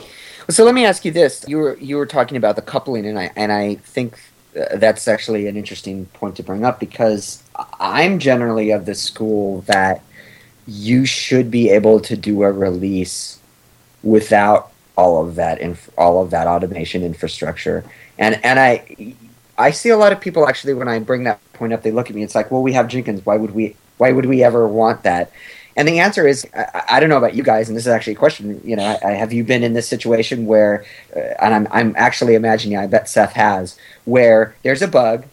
So 0.50 0.64
let 0.64 0.74
me 0.74 0.86
ask 0.86 1.04
you 1.04 1.12
this: 1.12 1.46
you 1.48 1.58
were 1.58 1.78
you 1.78 1.98
were 1.98 2.06
talking 2.06 2.38
about 2.38 2.56
the 2.56 2.62
coupling, 2.62 3.06
and 3.06 3.20
I 3.20 3.32
and 3.36 3.52
I 3.52 3.76
think 3.76 4.18
that's 4.54 5.08
actually 5.08 5.48
an 5.48 5.58
interesting 5.58 6.06
point 6.08 6.36
to 6.38 6.44
bring 6.44 6.66
up 6.66 6.80
because 6.80 7.44
I'm 7.80 8.20
generally 8.20 8.72
of 8.72 8.86
the 8.86 8.96
school 8.96 9.62
that 9.62 10.02
you 10.68 11.06
should 11.06 11.50
be 11.50 11.70
able 11.70 12.00
to 12.02 12.18
do 12.18 12.44
a 12.44 12.52
release 12.52 13.40
without 14.04 14.72
all 14.98 15.26
of 15.26 15.36
that 15.36 15.60
inf- 15.62 15.90
all 15.98 16.22
of 16.22 16.32
that 16.32 16.48
automation 16.48 17.04
infrastructure, 17.04 17.84
and 18.18 18.44
and 18.44 18.60
I 18.60 19.16
I 19.58 19.72
see 19.72 19.90
a 19.90 19.98
lot 19.98 20.12
of 20.12 20.20
people 20.20 20.48
actually 20.48 20.74
when 20.74 20.88
I 20.88 21.00
bring 21.00 21.24
that 21.24 21.40
point 21.54 21.74
up, 21.74 21.84
they 21.84 21.92
look 21.92 22.10
at 22.10 22.16
me. 22.16 22.24
It's 22.24 22.36
like, 22.36 22.52
well, 22.52 22.64
we 22.64 22.74
have 22.74 22.88
Jenkins. 22.88 23.26
Why 23.26 23.38
would 23.38 23.52
we? 23.52 23.76
Why 23.98 24.12
would 24.12 24.26
we 24.26 24.44
ever 24.44 24.68
want 24.68 25.04
that? 25.04 25.32
And 25.78 25.88
the 25.88 26.00
answer 26.00 26.28
is, 26.28 26.46
I, 26.56 26.84
I 26.90 27.00
don't 27.00 27.10
know 27.10 27.18
about 27.18 27.36
you 27.36 27.44
guys, 27.44 27.70
and 27.70 27.78
this 27.78 27.86
is 27.86 27.94
actually 27.94 28.14
a 28.14 28.18
question. 28.18 28.60
You 28.66 28.76
know, 28.76 28.84
I, 28.84 29.10
I, 29.10 29.12
have 29.12 29.32
you 29.32 29.44
been 29.44 29.64
in 29.64 29.74
this 29.74 29.88
situation 29.88 30.48
where, 30.48 30.84
uh, 31.16 31.20
and 31.40 31.54
I'm, 31.54 31.68
I'm 31.72 31.94
actually 31.96 32.34
imagining, 32.34 32.78
I 32.78 32.88
bet 32.88 33.08
Seth 33.08 33.34
has, 33.34 33.78
where 34.04 34.56
there's 34.64 34.82
a 34.82 34.88
bug, 34.88 35.26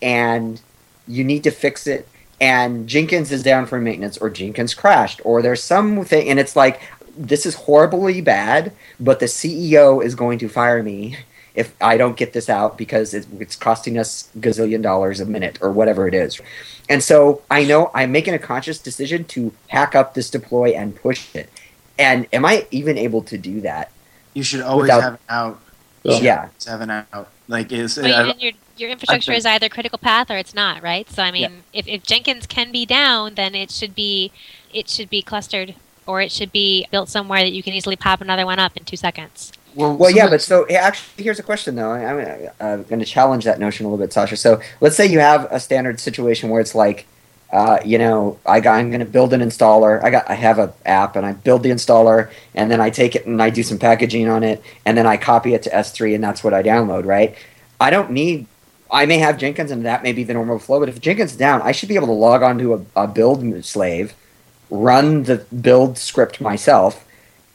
and 0.00 0.60
you 1.06 1.22
need 1.22 1.44
to 1.44 1.50
fix 1.50 1.86
it, 1.86 2.08
and 2.40 2.88
Jenkins 2.88 3.30
is 3.30 3.42
down 3.42 3.66
for 3.66 3.78
maintenance, 3.78 4.16
or 4.16 4.30
Jenkins 4.30 4.72
crashed, 4.72 5.20
or 5.24 5.42
there's 5.42 5.62
something, 5.62 6.26
and 6.26 6.40
it's 6.40 6.56
like, 6.56 6.80
this 7.14 7.44
is 7.44 7.54
horribly 7.54 8.22
bad, 8.22 8.72
but 8.98 9.20
the 9.20 9.26
CEO 9.26 10.02
is 10.02 10.14
going 10.14 10.38
to 10.38 10.48
fire 10.48 10.82
me 10.82 11.18
if 11.54 11.74
I 11.80 11.96
don't 11.96 12.16
get 12.16 12.32
this 12.32 12.48
out 12.48 12.78
because 12.78 13.12
it's 13.14 13.56
costing 13.56 13.98
us 13.98 14.28
gazillion 14.38 14.82
dollars 14.82 15.20
a 15.20 15.26
minute 15.26 15.58
or 15.60 15.70
whatever 15.70 16.08
it 16.08 16.14
is. 16.14 16.40
And 16.88 17.02
so 17.02 17.42
I 17.50 17.64
know 17.64 17.90
I'm 17.94 18.10
making 18.10 18.34
a 18.34 18.38
conscious 18.38 18.78
decision 18.78 19.24
to 19.24 19.52
hack 19.68 19.94
up 19.94 20.14
this 20.14 20.30
deploy 20.30 20.70
and 20.70 20.96
push 20.96 21.34
it. 21.34 21.50
And 21.98 22.26
am 22.32 22.44
I 22.44 22.66
even 22.70 22.96
able 22.96 23.22
to 23.24 23.36
do 23.36 23.60
that? 23.60 23.92
You 24.34 24.42
should 24.42 24.62
always 24.62 24.84
Without- 24.84 25.02
have 25.02 25.14
it 25.14 25.20
out. 25.28 25.60
Yeah. 26.04 26.14
should 26.14 26.24
Yeah. 26.24 26.48
have 26.66 26.80
an 26.80 26.90
out. 26.90 27.28
Like 27.48 27.70
is 27.70 27.96
But 27.96 28.10
uh, 28.10 28.34
your 28.38 28.52
your 28.78 28.90
infrastructure 28.90 29.32
think- 29.32 29.38
is 29.38 29.46
either 29.46 29.68
critical 29.68 29.98
path 29.98 30.30
or 30.30 30.36
it's 30.38 30.54
not, 30.54 30.82
right? 30.82 31.08
So 31.10 31.22
I 31.22 31.30
mean, 31.30 31.42
Yeah. 31.42 31.80
if, 31.80 31.86
if 31.86 32.02
Jenkins 32.02 32.46
can 32.46 32.72
be 32.72 32.86
down, 32.86 33.34
then 33.34 33.54
it 33.54 33.70
should 33.70 33.94
be 33.94 34.32
it 34.72 34.88
should 34.88 35.10
be 35.10 35.20
clustered 35.20 35.74
or 36.06 36.22
it 36.22 36.32
should 36.32 36.50
be 36.50 36.86
built 36.90 37.08
somewhere 37.10 37.40
that 37.42 37.52
you 37.52 37.62
can 37.62 37.74
easily 37.74 37.94
pop 37.94 38.20
another 38.22 38.46
one 38.46 38.58
up 38.58 38.76
in 38.76 38.84
two 38.84 38.96
seconds. 38.96 39.52
Well, 39.74 39.96
Well, 39.96 40.10
yeah, 40.10 40.28
but 40.28 40.42
so 40.42 40.66
actually, 40.68 41.24
here's 41.24 41.38
a 41.38 41.42
question 41.42 41.74
though. 41.76 41.90
I- 41.90 42.04
I'm 42.04 42.50
uh, 42.60 42.76
going 42.84 43.00
to 43.00 43.06
challenge 43.06 43.44
that 43.44 43.58
notion 43.58 43.86
a 43.86 43.88
little 43.88 44.04
bit, 44.04 44.10
Sascha. 44.14 44.36
So 44.36 44.60
let's 44.80 44.96
say 44.96 45.06
you 45.06 45.18
have 45.20 45.46
a 45.50 45.58
standard 45.60 46.00
situation 46.00 46.50
where 46.50 46.60
it's 46.60 46.74
like, 46.74 47.06
uh, 47.52 47.78
you 47.84 47.98
know, 47.98 48.38
I 48.46 48.60
got, 48.60 48.76
I'm 48.76 48.88
going 48.90 49.00
to 49.00 49.06
build 49.06 49.32
an 49.34 49.40
installer. 49.40 50.02
I 50.02 50.10
got, 50.10 50.28
I 50.28 50.34
have 50.34 50.58
a 50.58 50.72
app, 50.86 51.16
and 51.16 51.26
I 51.26 51.32
build 51.34 51.62
the 51.62 51.70
installer, 51.70 52.30
and 52.54 52.70
then 52.70 52.80
I 52.80 52.88
take 52.88 53.14
it 53.14 53.26
and 53.26 53.42
I 53.42 53.50
do 53.50 53.62
some 53.62 53.78
packaging 53.78 54.28
on 54.28 54.42
it, 54.42 54.62
and 54.86 54.96
then 54.96 55.06
I 55.06 55.18
copy 55.18 55.52
it 55.54 55.62
to 55.64 55.70
S3, 55.70 56.14
and 56.14 56.24
that's 56.24 56.42
what 56.42 56.54
I 56.54 56.62
download. 56.62 57.04
Right? 57.04 57.36
I 57.80 57.90
don't 57.90 58.10
need. 58.10 58.46
I 58.90 59.06
may 59.06 59.18
have 59.18 59.38
Jenkins, 59.38 59.70
and 59.70 59.84
that 59.86 60.02
may 60.02 60.12
be 60.12 60.24
the 60.24 60.34
normal 60.34 60.58
flow. 60.58 60.80
But 60.80 60.88
if 60.90 61.00
Jenkins 61.00 61.32
is 61.32 61.36
down, 61.36 61.62
I 61.62 61.72
should 61.72 61.88
be 61.88 61.94
able 61.94 62.08
to 62.08 62.12
log 62.12 62.42
on 62.42 62.58
to 62.58 62.74
a, 62.74 63.04
a 63.04 63.06
build 63.06 63.64
slave, 63.64 64.14
run 64.70 65.24
the 65.24 65.36
build 65.36 65.96
script 65.98 66.40
myself, 66.40 67.04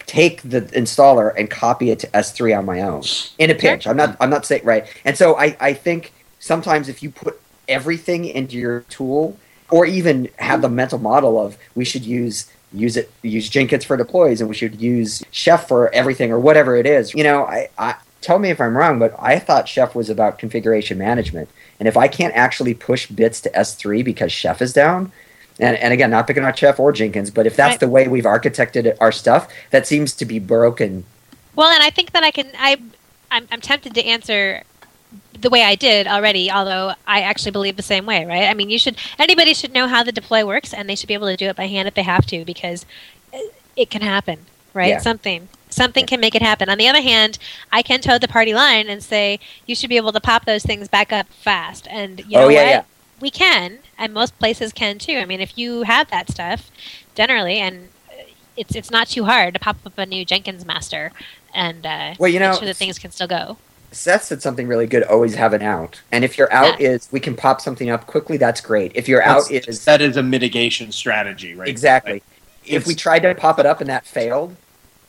take 0.07 0.41
the 0.41 0.61
installer 0.61 1.33
and 1.37 1.49
copy 1.49 1.91
it 1.91 1.99
to 1.99 2.07
S3 2.07 2.57
on 2.57 2.65
my 2.65 2.81
own 2.81 3.03
in 3.37 3.51
a 3.51 3.55
pinch. 3.55 3.85
I'm 3.85 3.97
not 3.97 4.17
I'm 4.19 4.29
not 4.29 4.45
saying 4.45 4.63
right. 4.63 4.87
And 5.05 5.17
so 5.17 5.37
I, 5.37 5.55
I 5.59 5.73
think 5.73 6.13
sometimes 6.39 6.89
if 6.89 7.03
you 7.03 7.11
put 7.11 7.39
everything 7.67 8.25
into 8.25 8.57
your 8.57 8.81
tool 8.89 9.37
or 9.69 9.85
even 9.85 10.29
have 10.37 10.61
the 10.61 10.69
mental 10.69 10.97
model 10.97 11.39
of 11.39 11.57
we 11.75 11.83
should 11.83 12.05
use 12.05 12.49
use 12.73 12.95
it 12.97 13.11
use 13.21 13.49
Jenkins 13.49 13.83
for 13.83 13.97
deploys 13.97 14.39
and 14.39 14.49
we 14.49 14.55
should 14.55 14.81
use 14.81 15.23
Chef 15.31 15.67
for 15.67 15.93
everything 15.93 16.31
or 16.31 16.39
whatever 16.39 16.75
it 16.77 16.85
is. 16.85 17.13
You 17.13 17.23
know, 17.23 17.43
I, 17.43 17.69
I 17.77 17.95
tell 18.21 18.39
me 18.39 18.49
if 18.49 18.61
I'm 18.61 18.77
wrong, 18.77 18.99
but 18.99 19.13
I 19.19 19.39
thought 19.39 19.67
Chef 19.67 19.93
was 19.93 20.09
about 20.09 20.39
configuration 20.39 20.97
management. 20.97 21.49
And 21.79 21.87
if 21.87 21.97
I 21.97 22.07
can't 22.07 22.33
actually 22.33 22.73
push 22.73 23.07
bits 23.07 23.41
to 23.41 23.49
S3 23.51 24.03
because 24.03 24.31
Chef 24.31 24.61
is 24.61 24.73
down, 24.73 25.11
and, 25.59 25.75
and 25.77 25.93
again, 25.93 26.11
not 26.11 26.27
picking 26.27 26.43
on 26.43 26.53
Chef 26.53 26.79
or 26.79 26.91
Jenkins, 26.91 27.31
but 27.31 27.45
if 27.45 27.55
that's 27.55 27.73
Right. 27.73 27.79
the 27.79 27.87
way 27.89 28.07
we've 28.07 28.25
architected 28.25 28.95
our 28.99 29.11
stuff, 29.11 29.51
that 29.71 29.87
seems 29.87 30.13
to 30.13 30.25
be 30.25 30.39
broken. 30.39 31.03
Well, 31.55 31.69
and 31.69 31.81
I 31.83 31.89
think 31.89 32.11
that 32.11 32.23
I 32.23 32.31
can 32.31 32.47
I 32.57 32.77
I'm, 33.31 33.47
I'm 33.51 33.61
tempted 33.61 33.93
to 33.95 34.05
answer 34.05 34.63
the 35.39 35.49
way 35.49 35.63
I 35.63 35.75
did 35.75 36.07
already, 36.07 36.51
although 36.51 36.93
I 37.05 37.21
actually 37.21 37.51
believe 37.51 37.77
the 37.77 37.83
same 37.83 38.05
way, 38.05 38.25
right? 38.25 38.43
I 38.49 38.53
mean, 38.53 38.69
you 38.69 38.79
should 38.79 38.97
anybody 39.19 39.53
should 39.53 39.73
know 39.73 39.87
how 39.87 40.03
the 40.03 40.11
deploy 40.11 40.45
works, 40.45 40.73
and 40.73 40.89
they 40.89 40.95
should 40.95 41.07
be 41.07 41.13
able 41.13 41.27
to 41.27 41.37
do 41.37 41.47
it 41.47 41.55
by 41.55 41.67
hand 41.67 41.87
if 41.87 41.93
they 41.93 42.03
have 42.03 42.25
to, 42.27 42.43
because 42.45 42.85
it- 43.75 43.89
can 43.89 44.01
happen, 44.01 44.39
right? 44.73 44.89
Yeah. 44.89 44.99
Something 44.99 45.49
something 45.69 46.05
can 46.05 46.19
make 46.19 46.33
it 46.33 46.41
happen. 46.41 46.69
On 46.69 46.77
the 46.77 46.87
other 46.87 47.01
hand, 47.01 47.37
I 47.71 47.81
can 47.81 48.01
toe 48.01 48.17
the 48.17 48.27
party 48.27 48.53
line 48.53 48.87
and 48.89 49.03
say 49.03 49.39
you 49.67 49.75
should 49.75 49.89
be 49.89 49.97
able 49.97 50.11
to 50.13 50.19
pop 50.21 50.45
those 50.45 50.63
things 50.63 50.87
back 50.87 51.11
up 51.13 51.27
fast, 51.27 51.87
and 51.89 52.19
you 52.21 52.37
oh, 52.37 52.41
know 52.41 52.45
oh 52.47 52.49
yeah, 52.49 52.63
what? 52.63 52.69
yeah. 52.69 52.83
we 53.19 53.29
can, 53.29 53.79
and 53.97 54.13
most 54.13 54.37
places 54.39 54.73
can 54.73 54.97
too. 54.99 55.17
I 55.17 55.25
mean, 55.25 55.41
if 55.41 55.57
you 55.57 55.83
have 55.83 56.09
that 56.09 56.29
stuff, 56.29 56.71
generally, 57.15 57.59
and 57.59 57.89
it's 58.55 58.75
it's 58.75 58.91
not 58.91 59.07
too 59.07 59.25
hard 59.25 59.53
to 59.53 59.59
pop 59.59 59.77
up 59.85 59.97
a 59.97 60.05
new 60.05 60.25
Jenkins 60.25 60.65
master 60.65 61.11
and 61.53 61.85
uh, 61.85 62.15
Well, 62.19 62.29
you 62.29 62.39
know, 62.39 62.51
make 62.51 62.59
sure 62.59 62.67
that 62.67 62.75
things 62.75 62.99
can 62.99 63.11
still 63.11 63.27
go. 63.27 63.57
Seth 63.91 64.23
said 64.23 64.41
something 64.41 64.67
really 64.67 64.85
good. 64.85 65.03
Always 65.03 65.35
have 65.35 65.53
an 65.53 65.61
out, 65.61 66.01
and 66.11 66.25
if 66.25 66.37
your 66.37 66.51
out 66.51 66.79
is 66.81 67.07
we 67.11 67.19
can 67.19 67.35
pop 67.35 67.61
something 67.61 67.89
up 67.89 68.05
quickly, 68.05 68.37
that's 68.37 68.61
great. 68.61 68.91
If 68.95 69.07
your 69.07 69.23
out 69.23 69.49
is 69.49 69.85
that 69.85 70.01
is 70.01 70.17
a 70.17 70.23
mitigation 70.23 70.91
strategy, 70.91 71.55
right? 71.55 71.69
exactly, 71.69 72.13
Like, 72.13 72.23
if 72.65 72.85
we 72.85 72.95
tried 72.95 73.19
to 73.19 73.33
pop 73.33 73.59
it 73.59 73.65
up 73.65 73.79
and 73.79 73.89
that 73.89 74.05
failed, 74.05 74.55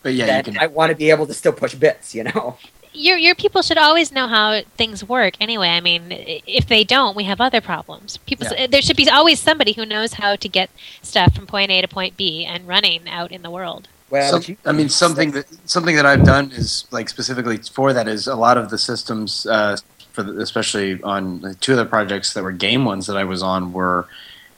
but 0.03 0.14
yeah, 0.14 0.39
you 0.39 0.45
can. 0.45 0.59
I 0.59 0.68
want 0.68 0.91
to 0.91 0.97
be 0.97 1.11
able 1.11 1.26
to 1.26 1.34
still 1.34 1.53
push 1.53 1.74
bits. 1.74 2.14
You 2.14 2.24
know. 2.24 2.57
Your 2.93 3.16
your 3.16 3.34
people 3.34 3.62
should 3.62 3.78
always 3.78 4.12
know 4.12 4.26
how 4.26 4.62
things 4.76 5.05
work. 5.05 5.34
Anyway, 5.41 5.68
I 5.68 5.80
mean, 5.80 6.07
if 6.11 6.66
they 6.66 6.84
don't, 6.84 7.16
we 7.16 7.24
have 7.24 7.41
other 7.41 7.61
problems. 7.61 8.16
People, 8.18 8.49
there 8.68 8.82
should 8.82 8.97
be 8.97 9.09
always 9.09 9.41
somebody 9.41 9.72
who 9.72 9.86
knows 9.86 10.14
how 10.14 10.36
to 10.36 10.49
get 10.49 10.70
stuff 11.03 11.34
from 11.34 11.47
point 11.47 11.70
A 11.70 11.80
to 11.80 11.89
point 11.89 12.16
B 12.16 12.45
and 12.45 12.66
running 12.66 13.09
out 13.09 13.32
in 13.32 13.43
the 13.43 13.51
world. 13.51 13.89
Well, 14.11 14.41
Some- 14.41 14.57
I 14.64 14.72
mean, 14.72 14.89
something 14.89 15.32
that 15.32 15.47
something 15.68 15.97
that 15.97 16.07
I've 16.07 16.24
done 16.24 16.51
is 16.53 16.86
like 16.91 17.09
specifically 17.09 17.59
for 17.59 17.93
that 17.93 18.09
is 18.09 18.26
a 18.26 18.36
lot 18.36 18.57
of 18.57 18.70
the 18.70 18.78
systems, 18.78 19.47
uh, 19.47 19.76
for 20.12 20.22
the, 20.22 20.41
especially 20.41 21.03
on 21.03 21.57
two 21.61 21.72
of 21.72 21.78
the 21.78 21.84
projects 21.84 22.32
that 22.34 22.43
were 22.43 22.53
game 22.53 22.84
ones 22.84 23.07
that 23.07 23.16
I 23.16 23.24
was 23.24 23.43
on 23.43 23.72
were 23.72 24.09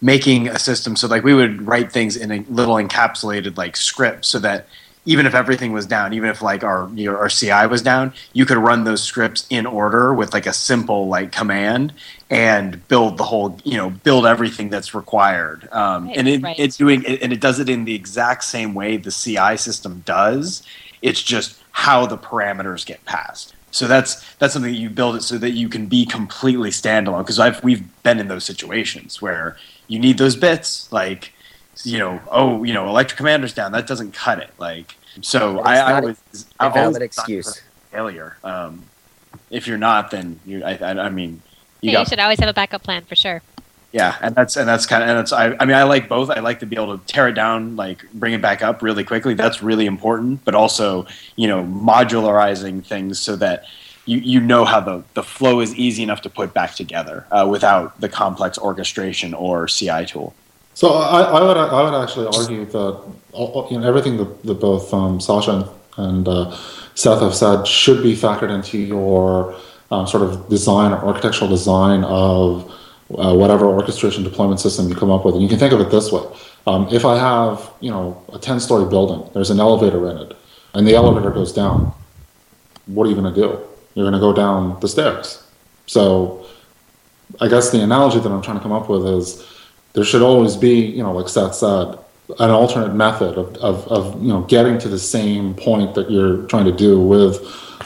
making 0.02 0.48
a 0.48 0.58
system 0.58 0.96
so 0.96 1.06
like 1.06 1.22
we 1.22 1.34
would 1.34 1.66
write 1.66 1.92
things 1.92 2.16
in 2.16 2.32
a 2.32 2.38
little 2.48 2.76
encapsulated 2.76 3.58
like 3.58 3.76
script 3.76 4.24
so 4.24 4.38
that 4.38 4.66
even 5.07 5.26
if 5.26 5.34
everything 5.34 5.72
was 5.72 5.86
down, 5.86 6.12
even 6.12 6.28
if 6.28 6.42
like 6.42 6.62
our 6.62 6.88
you 6.94 7.11
know, 7.11 7.16
our 7.16 7.28
CI 7.28 7.66
was 7.66 7.82
down, 7.82 8.12
you 8.32 8.44
could 8.44 8.59
run 8.59 8.84
those 8.84 9.03
scripts 9.03 9.46
in 9.51 9.66
order 9.66 10.12
with 10.12 10.32
like 10.32 10.46
a 10.46 10.53
simple 10.53 11.09
like 11.09 11.32
command 11.32 11.92
and 12.28 12.86
build 12.88 13.16
the 13.16 13.24
whole 13.24 13.59
you 13.64 13.76
know 13.76 13.90
build 13.90 14.26
everything 14.26 14.68
that's 14.68 14.94
required. 14.94 15.68
Um, 15.72 16.07
Right, 16.07 16.16
and 16.16 16.28
it, 16.28 16.42
right. 16.42 16.59
it's 16.59 16.76
doing 16.76 17.05
and 17.07 17.32
it 17.32 17.40
does 17.40 17.59
it 17.59 17.68
in 17.68 17.84
the 17.84 17.94
exact 17.94 18.44
same 18.44 18.74
way 18.74 18.96
the 18.96 19.11
CI 19.11 19.57
system 19.57 20.03
does. 20.05 20.62
It's 21.03 21.22
just 21.22 21.61
how 21.72 22.07
the 22.07 22.18
parameters 22.18 22.84
get 22.84 23.05
passed. 23.05 23.55
So 23.70 23.86
that's 23.86 24.34
that's 24.34 24.53
something 24.53 24.72
that 24.72 24.78
you 24.78 24.90
build 24.90 25.16
it 25.16 25.22
so 25.22 25.38
that 25.38 25.53
you 25.53 25.68
can 25.68 25.86
be 25.86 26.05
completely 26.05 26.70
standalone. 26.70 27.20
Because 27.20 27.38
I've 27.38 27.62
we've 27.62 27.84
been 28.03 28.18
in 28.18 28.28
those 28.28 28.44
situations 28.44 29.22
where 29.22 29.57
you 29.88 29.98
need 29.98 30.18
those 30.18 30.36
bits, 30.36 30.92
like 30.92 31.32
you 31.84 31.98
know, 31.98 32.22
oh, 32.30 32.64
you 32.64 32.72
know, 32.74 32.86
ElectricCommander's 32.86 33.54
down. 33.54 33.72
That 33.72 33.86
doesn't 33.86 34.12
cut 34.12 34.40
it. 34.40 34.52
Like 34.58 34.98
so, 35.22 35.58
But 35.58 35.66
I, 35.66 35.74
it's 35.74 35.82
I 35.82 35.92
not 35.92 36.04
always 36.04 36.18
a 36.60 36.68
I 36.68 36.68
valid 36.68 37.02
always 37.02 37.02
excuse. 37.02 37.62
failure. 37.90 38.38
Um, 38.44 38.90
if 39.50 39.66
you're 39.66 39.78
not, 39.78 40.10
then 40.10 40.40
you. 40.44 40.64
I, 40.64 40.76
I, 40.76 40.90
I 41.06 41.08
mean, 41.10 41.42
you 41.82 41.90
Yeah, 41.90 41.92
got 41.92 42.06
you 42.06 42.06
should 42.06 42.18
always 42.20 42.40
have 42.40 42.48
a 42.48 42.54
backup 42.54 42.82
plan 42.82 43.04
for 43.04 43.16
sure. 43.16 43.42
yeah, 43.92 44.16
and 44.22 44.34
that's 44.36 44.56
and 44.56 44.68
that's 44.68 44.86
kind 44.86 45.02
of 45.02 45.08
and 45.08 45.18
it's 45.18 45.32
I, 45.32 45.54
I 45.58 45.64
mean 45.64 45.76
I 45.76 45.82
like 45.84 46.08
both. 46.08 46.30
I 46.30 46.40
like 46.40 46.60
to 46.60 46.66
be 46.66 46.76
able 46.76 46.96
to 46.98 47.04
tear 47.06 47.28
it 47.28 47.32
down, 47.34 47.76
like 47.76 48.04
bring 48.12 48.34
it 48.34 48.42
back 48.42 48.62
up 48.62 48.82
really 48.82 49.04
quickly. 49.04 49.34
That's 49.34 49.62
really 49.62 49.86
important. 49.86 50.44
But 50.44 50.54
also, 50.54 51.06
you 51.36 51.48
know, 51.48 51.64
modularizing 51.64 52.86
things 52.86 53.20
so 53.20 53.36
that 53.36 53.64
you 54.04 54.18
you 54.18 54.40
know 54.40 54.64
how 54.64 54.80
the 54.80 55.04
the 55.14 55.24
flow 55.24 55.60
is 55.60 55.74
easy 55.74 56.02
enough 56.04 56.22
to 56.22 56.30
put 56.30 56.54
back 56.54 56.74
together 56.76 57.26
uh, 57.32 57.48
without 57.50 58.00
the 58.00 58.08
complex 58.08 58.58
orchestration 58.58 59.34
or 59.34 59.66
CI 59.66 60.06
tool. 60.06 60.36
So 60.74 60.88
I, 60.94 61.22
I 61.22 61.42
would 61.42 61.56
I 61.56 61.82
would 61.82 62.02
actually 62.02 62.26
argue 62.26 62.64
that 62.64 63.02
you 63.70 63.78
know 63.78 63.86
everything 63.86 64.16
that, 64.16 64.42
that 64.44 64.54
both 64.54 64.92
um, 64.94 65.18
Sascha 65.18 65.68
and, 65.98 66.06
and 66.08 66.28
uh, 66.28 66.56
Seth 66.94 67.20
have 67.20 67.34
said 67.34 67.66
should 67.66 68.02
be 68.02 68.14
factored 68.14 68.50
into 68.50 68.78
your 68.78 69.54
um, 69.90 70.06
sort 70.06 70.22
of 70.22 70.48
design 70.48 70.92
or 70.92 70.98
architectural 71.04 71.50
design 71.50 72.04
of 72.04 72.70
uh, 73.18 73.34
whatever 73.34 73.66
orchestration 73.66 74.22
deployment 74.22 74.60
system 74.60 74.88
you 74.88 74.94
come 74.94 75.10
up 75.10 75.24
with. 75.24 75.34
And 75.34 75.42
you 75.42 75.48
can 75.48 75.58
think 75.58 75.72
of 75.72 75.80
it 75.80 75.90
this 75.90 76.12
way: 76.12 76.22
um, 76.66 76.88
if 76.90 77.04
I 77.04 77.18
have 77.18 77.70
you 77.80 77.90
know 77.90 78.22
a 78.32 78.38
ten 78.38 78.60
story 78.60 78.88
building, 78.88 79.28
there's 79.34 79.50
an 79.50 79.60
elevator 79.60 80.08
in 80.10 80.16
it, 80.18 80.36
and 80.74 80.86
the 80.86 80.94
elevator 80.94 81.30
goes 81.30 81.52
down, 81.52 81.92
what 82.86 83.06
are 83.06 83.10
you 83.10 83.16
going 83.16 83.32
to 83.32 83.40
do? 83.40 83.58
You're 83.94 84.04
going 84.08 84.14
to 84.14 84.20
go 84.20 84.32
down 84.32 84.78
the 84.80 84.88
stairs. 84.88 85.42
So 85.86 86.46
I 87.40 87.48
guess 87.48 87.70
the 87.70 87.82
analogy 87.82 88.20
that 88.20 88.30
I'm 88.30 88.42
trying 88.42 88.56
to 88.56 88.62
come 88.62 88.72
up 88.72 88.88
with 88.88 89.06
is 89.06 89.46
there 89.93 90.05
should 90.05 90.22
always 90.22 90.57
be, 90.57 90.80
you 90.80 91.03
know, 91.03 91.12
like 91.12 91.28
Seth 91.28 91.55
said, 91.55 91.99
an 92.38 92.51
alternate 92.51 92.95
method 92.95 93.36
of, 93.36 93.57
of, 93.57 93.88
of 93.88 94.22
you 94.22 94.28
know 94.28 94.43
getting 94.43 94.78
to 94.78 94.88
the 94.88 94.99
same 94.99 95.55
point 95.55 95.95
that 95.95 96.11
you're 96.11 96.47
trying 96.47 96.64
to 96.64 96.72
do 96.72 97.01
with 97.01 97.38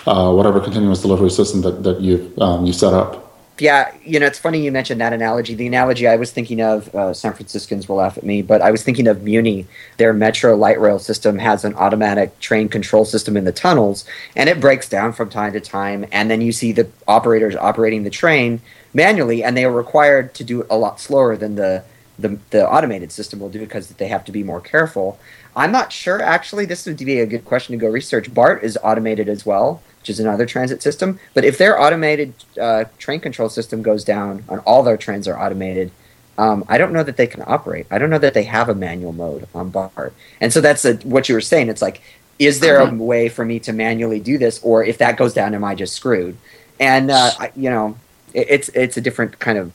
uh, 0.06 0.32
whatever 0.32 0.60
continuous 0.60 1.00
delivery 1.00 1.30
system 1.30 1.62
that, 1.62 1.82
that 1.82 2.00
you've 2.00 2.38
um, 2.38 2.66
you 2.66 2.72
set 2.72 2.92
up. 2.92 3.22
Yeah, 3.60 3.94
you 4.04 4.18
know, 4.18 4.26
it's 4.26 4.38
funny 4.40 4.64
you 4.64 4.72
mentioned 4.72 5.00
that 5.00 5.12
analogy. 5.12 5.54
The 5.54 5.68
analogy 5.68 6.08
I 6.08 6.16
was 6.16 6.32
thinking 6.32 6.60
of, 6.60 6.92
uh, 6.92 7.14
San 7.14 7.34
Franciscans 7.34 7.88
will 7.88 7.96
laugh 7.96 8.18
at 8.18 8.24
me, 8.24 8.42
but 8.42 8.60
I 8.60 8.72
was 8.72 8.82
thinking 8.82 9.06
of 9.06 9.22
Muni. 9.22 9.68
Their 9.96 10.12
Metro 10.12 10.56
light 10.56 10.80
rail 10.80 10.98
system 10.98 11.38
has 11.38 11.64
an 11.64 11.72
automatic 11.76 12.40
train 12.40 12.68
control 12.68 13.04
system 13.04 13.36
in 13.36 13.44
the 13.44 13.52
tunnels, 13.52 14.04
and 14.34 14.48
it 14.48 14.58
breaks 14.58 14.88
down 14.88 15.12
from 15.12 15.30
time 15.30 15.52
to 15.52 15.60
time. 15.60 16.04
And 16.10 16.28
then 16.28 16.40
you 16.40 16.50
see 16.50 16.72
the 16.72 16.88
operators 17.06 17.54
operating 17.54 18.02
the 18.02 18.10
train 18.10 18.60
manually, 18.92 19.44
and 19.44 19.56
they 19.56 19.64
are 19.64 19.72
required 19.72 20.34
to 20.34 20.42
do 20.42 20.62
it 20.62 20.66
a 20.68 20.76
lot 20.76 20.98
slower 20.98 21.36
than 21.36 21.54
the 21.54 21.84
the, 22.18 22.38
the 22.50 22.68
automated 22.68 23.12
system 23.12 23.40
will 23.40 23.48
do 23.48 23.58
because 23.58 23.88
they 23.88 24.08
have 24.08 24.24
to 24.24 24.32
be 24.32 24.42
more 24.42 24.60
careful. 24.60 25.18
I'm 25.56 25.72
not 25.72 25.92
sure, 25.92 26.20
actually. 26.20 26.64
This 26.64 26.86
would 26.86 26.96
be 26.96 27.20
a 27.20 27.26
good 27.26 27.44
question 27.44 27.72
to 27.72 27.78
go 27.78 27.88
research. 27.88 28.32
BART 28.32 28.62
is 28.62 28.78
automated 28.82 29.28
as 29.28 29.46
well, 29.46 29.82
which 30.00 30.10
is 30.10 30.20
another 30.20 30.46
transit 30.46 30.82
system. 30.82 31.18
But 31.32 31.44
if 31.44 31.58
their 31.58 31.80
automated 31.80 32.34
uh, 32.60 32.84
train 32.98 33.20
control 33.20 33.48
system 33.48 33.82
goes 33.82 34.04
down 34.04 34.44
and 34.48 34.60
all 34.60 34.82
their 34.82 34.96
trains 34.96 35.28
are 35.28 35.38
automated, 35.38 35.90
um, 36.36 36.64
I 36.68 36.78
don't 36.78 36.92
know 36.92 37.04
that 37.04 37.16
they 37.16 37.28
can 37.28 37.44
operate. 37.46 37.86
I 37.90 37.98
don't 37.98 38.10
know 38.10 38.18
that 38.18 38.34
they 38.34 38.42
have 38.44 38.68
a 38.68 38.74
manual 38.74 39.12
mode 39.12 39.46
on 39.54 39.70
BART. 39.70 40.12
And 40.40 40.52
so 40.52 40.60
that's 40.60 40.84
a, 40.84 40.94
what 40.96 41.28
you 41.28 41.34
were 41.34 41.40
saying. 41.40 41.68
It's 41.68 41.82
like, 41.82 42.02
is 42.38 42.58
there 42.58 42.80
a 42.80 42.92
way 42.92 43.28
for 43.28 43.44
me 43.44 43.60
to 43.60 43.72
manually 43.72 44.18
do 44.18 44.38
this, 44.38 44.60
or 44.64 44.82
if 44.82 44.98
that 44.98 45.16
goes 45.16 45.32
down, 45.32 45.54
am 45.54 45.62
I 45.62 45.76
just 45.76 45.94
screwed? 45.94 46.36
And 46.80 47.10
uh, 47.10 47.30
I, 47.38 47.52
you 47.54 47.70
know, 47.70 47.96
it, 48.32 48.46
it's 48.50 48.68
it's 48.70 48.96
a 48.96 49.00
different 49.00 49.38
kind 49.38 49.56
of 49.56 49.72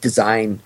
design 0.00 0.60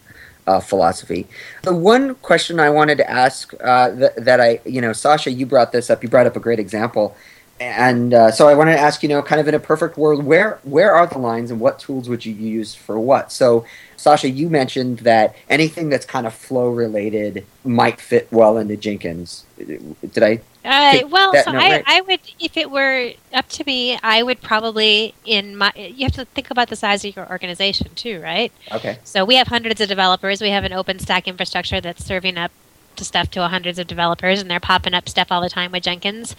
uh, 0.46 0.60
philosophy. 0.60 1.26
The 1.62 1.74
one 1.74 2.14
question 2.16 2.60
I 2.60 2.70
wanted 2.70 2.98
to 2.98 3.10
ask 3.10 3.52
uh, 3.62 3.94
th- 3.94 4.12
that 4.16 4.40
I, 4.40 4.60
you 4.64 4.80
know, 4.80 4.90
Sascha, 4.90 5.34
you 5.36 5.46
brought 5.46 5.72
this 5.72 5.90
up. 5.90 6.02
You 6.02 6.08
brought 6.08 6.26
up 6.26 6.36
a 6.36 6.40
great 6.40 6.58
example, 6.58 7.16
and 7.60 8.14
uh, 8.14 8.30
so 8.30 8.48
I 8.48 8.54
wanted 8.54 8.72
to 8.72 8.80
ask, 8.80 9.02
you 9.02 9.08
know, 9.08 9.22
kind 9.22 9.40
of 9.40 9.46
in 9.46 9.54
a 9.54 9.60
perfect 9.60 9.96
world, 9.96 10.24
where 10.24 10.58
where 10.62 10.94
are 10.94 11.06
the 11.06 11.18
lines, 11.18 11.50
and 11.50 11.60
what 11.60 11.78
tools 11.78 12.08
would 12.08 12.24
you 12.24 12.32
use 12.32 12.74
for 12.74 12.98
what? 12.98 13.30
So, 13.32 13.64
Sascha, 13.96 14.34
you 14.34 14.48
mentioned 14.48 15.00
that 15.00 15.36
anything 15.48 15.90
that's 15.90 16.06
kind 16.06 16.26
of 16.26 16.34
flow 16.34 16.70
related 16.70 17.46
might 17.64 18.00
fit 18.00 18.28
well 18.30 18.56
into 18.56 18.76
Jenkins. 18.76 19.44
Did 19.58 20.22
I? 20.22 20.40
Uh, 20.64 21.00
well, 21.08 21.32
so 21.32 21.50
I, 21.50 21.54
right. 21.54 21.84
I 21.86 22.00
would, 22.02 22.20
if 22.38 22.56
it 22.56 22.70
were 22.70 23.12
up 23.32 23.48
to 23.48 23.64
me, 23.64 23.98
I 24.02 24.22
would 24.22 24.42
probably 24.42 25.14
in 25.24 25.56
my. 25.56 25.72
You 25.74 26.04
have 26.04 26.12
to 26.12 26.26
think 26.26 26.50
about 26.50 26.68
the 26.68 26.76
size 26.76 27.04
of 27.04 27.16
your 27.16 27.28
organization 27.30 27.88
too, 27.94 28.20
right? 28.20 28.52
Okay. 28.70 28.98
So 29.04 29.24
we 29.24 29.36
have 29.36 29.48
hundreds 29.48 29.80
of 29.80 29.88
developers. 29.88 30.42
We 30.42 30.50
have 30.50 30.64
an 30.64 30.72
OpenStack 30.72 31.24
infrastructure 31.24 31.80
that's 31.80 32.04
serving 32.04 32.36
up 32.36 32.52
to 32.96 33.04
stuff 33.04 33.30
to 33.30 33.48
hundreds 33.48 33.78
of 33.78 33.86
developers, 33.86 34.40
and 34.40 34.50
they're 34.50 34.60
popping 34.60 34.92
up 34.92 35.08
stuff 35.08 35.28
all 35.30 35.40
the 35.40 35.48
time 35.48 35.72
with 35.72 35.82
Jenkins. 35.82 36.36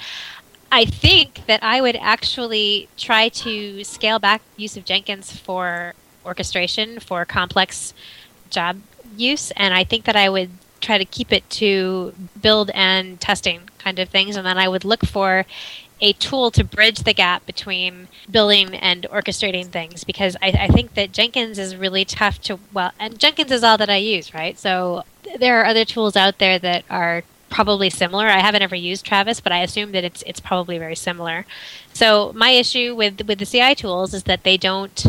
I 0.71 0.85
think 0.85 1.45
that 1.47 1.63
I 1.63 1.81
would 1.81 1.95
actually 1.95 2.89
try 2.97 3.29
to 3.29 3.83
scale 3.83 4.19
back 4.19 4.41
use 4.55 4.77
of 4.77 4.85
Jenkins 4.85 5.35
for 5.35 5.95
orchestration 6.25 6.99
for 6.99 7.25
complex 7.25 7.93
job 8.51 8.77
use, 9.17 9.51
and 9.57 9.73
I 9.73 9.83
think 9.83 10.05
that 10.05 10.15
I 10.15 10.29
would 10.29 10.51
try 10.79 10.97
to 10.97 11.05
keep 11.05 11.31
it 11.31 11.47
to 11.49 12.13
build 12.41 12.71
and 12.73 13.19
testing 13.19 13.61
kind 13.81 13.99
of 13.99 14.09
things, 14.09 14.35
and 14.35 14.45
then 14.45 14.57
I 14.57 14.67
would 14.67 14.85
look 14.85 15.05
for 15.05 15.45
a 16.01 16.13
tool 16.13 16.49
to 16.51 16.63
bridge 16.63 16.99
the 16.99 17.13
gap 17.13 17.45
between 17.45 18.07
building 18.29 18.73
and 18.75 19.05
orchestrating 19.11 19.67
things 19.67 20.03
because 20.03 20.35
I, 20.41 20.47
I 20.47 20.67
think 20.67 20.95
that 20.95 21.11
Jenkins 21.11 21.59
is 21.59 21.75
really 21.75 22.05
tough 22.05 22.41
to 22.41 22.59
well 22.73 22.91
and 22.99 23.19
Jenkins 23.19 23.51
is 23.51 23.63
all 23.63 23.77
that 23.77 23.89
I 23.89 23.97
use, 23.97 24.33
right? 24.33 24.57
So 24.57 25.03
there 25.39 25.61
are 25.61 25.65
other 25.65 25.85
tools 25.85 26.15
out 26.15 26.39
there 26.39 26.57
that 26.57 26.83
are 26.89 27.23
probably 27.51 27.89
similar. 27.89 28.25
I 28.25 28.39
haven't 28.39 28.63
ever 28.63 28.75
used 28.75 29.05
Travis, 29.05 29.39
but 29.39 29.51
I 29.51 29.61
assume 29.61 29.91
that 29.91 30.03
it's 30.03 30.23
it's 30.25 30.39
probably 30.39 30.79
very 30.79 30.95
similar. 30.95 31.45
So 31.93 32.31
my 32.35 32.49
issue 32.49 32.95
with 32.95 33.27
with 33.27 33.37
the 33.37 33.45
CI 33.45 33.75
tools 33.75 34.13
is 34.15 34.23
that 34.23 34.43
they 34.43 34.57
don't 34.57 35.05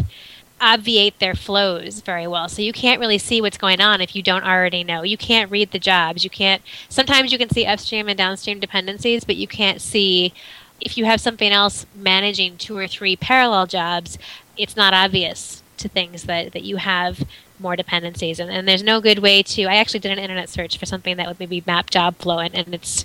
obviate 0.62 1.18
their 1.18 1.34
flows 1.34 2.00
very 2.00 2.26
well. 2.26 2.48
So 2.48 2.62
you 2.62 2.72
can't 2.72 3.00
really 3.00 3.18
see 3.18 3.40
what's 3.40 3.58
going 3.58 3.80
on 3.80 4.00
if 4.00 4.14
you 4.14 4.22
don't 4.22 4.44
already 4.44 4.84
know. 4.84 5.02
You 5.02 5.18
can't 5.18 5.50
read 5.50 5.72
the 5.72 5.78
jobs. 5.78 6.24
You 6.24 6.30
can't 6.30 6.62
sometimes 6.88 7.32
you 7.32 7.38
can 7.38 7.50
see 7.50 7.66
upstream 7.66 8.08
and 8.08 8.16
downstream 8.16 8.60
dependencies, 8.60 9.24
but 9.24 9.36
you 9.36 9.48
can't 9.48 9.80
see 9.80 10.32
if 10.80 10.96
you 10.96 11.04
have 11.04 11.20
something 11.20 11.52
else 11.52 11.84
managing 11.94 12.56
two 12.56 12.76
or 12.76 12.86
three 12.88 13.16
parallel 13.16 13.66
jobs, 13.66 14.18
it's 14.56 14.76
not 14.76 14.94
obvious 14.94 15.62
to 15.78 15.88
things 15.88 16.24
that, 16.24 16.52
that 16.52 16.62
you 16.62 16.76
have 16.76 17.24
more 17.58 17.76
dependencies 17.76 18.40
and, 18.40 18.50
and 18.50 18.66
there's 18.66 18.82
no 18.82 19.00
good 19.00 19.20
way 19.20 19.40
to 19.42 19.64
I 19.64 19.76
actually 19.76 20.00
did 20.00 20.10
an 20.10 20.18
internet 20.18 20.48
search 20.48 20.78
for 20.78 20.86
something 20.86 21.16
that 21.16 21.28
would 21.28 21.38
maybe 21.38 21.62
map 21.64 21.90
job 21.90 22.16
flow 22.16 22.40
and, 22.40 22.54
and 22.54 22.74
it's 22.74 23.04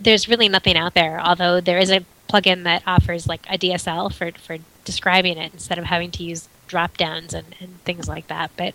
there's 0.00 0.28
really 0.28 0.48
nothing 0.48 0.76
out 0.76 0.94
there, 0.94 1.20
although 1.20 1.60
there 1.60 1.78
is 1.78 1.90
a 1.90 2.04
plugin 2.28 2.64
that 2.64 2.82
offers 2.86 3.26
like 3.26 3.46
a 3.48 3.58
DSL 3.58 4.12
for, 4.12 4.32
for 4.32 4.58
describing 4.84 5.38
it 5.38 5.52
instead 5.52 5.78
of 5.78 5.84
having 5.84 6.10
to 6.12 6.24
use 6.24 6.48
drop 6.72 6.96
downs 6.96 7.34
and, 7.34 7.54
and 7.60 7.78
things 7.84 8.08
like 8.08 8.26
that. 8.28 8.50
But 8.56 8.74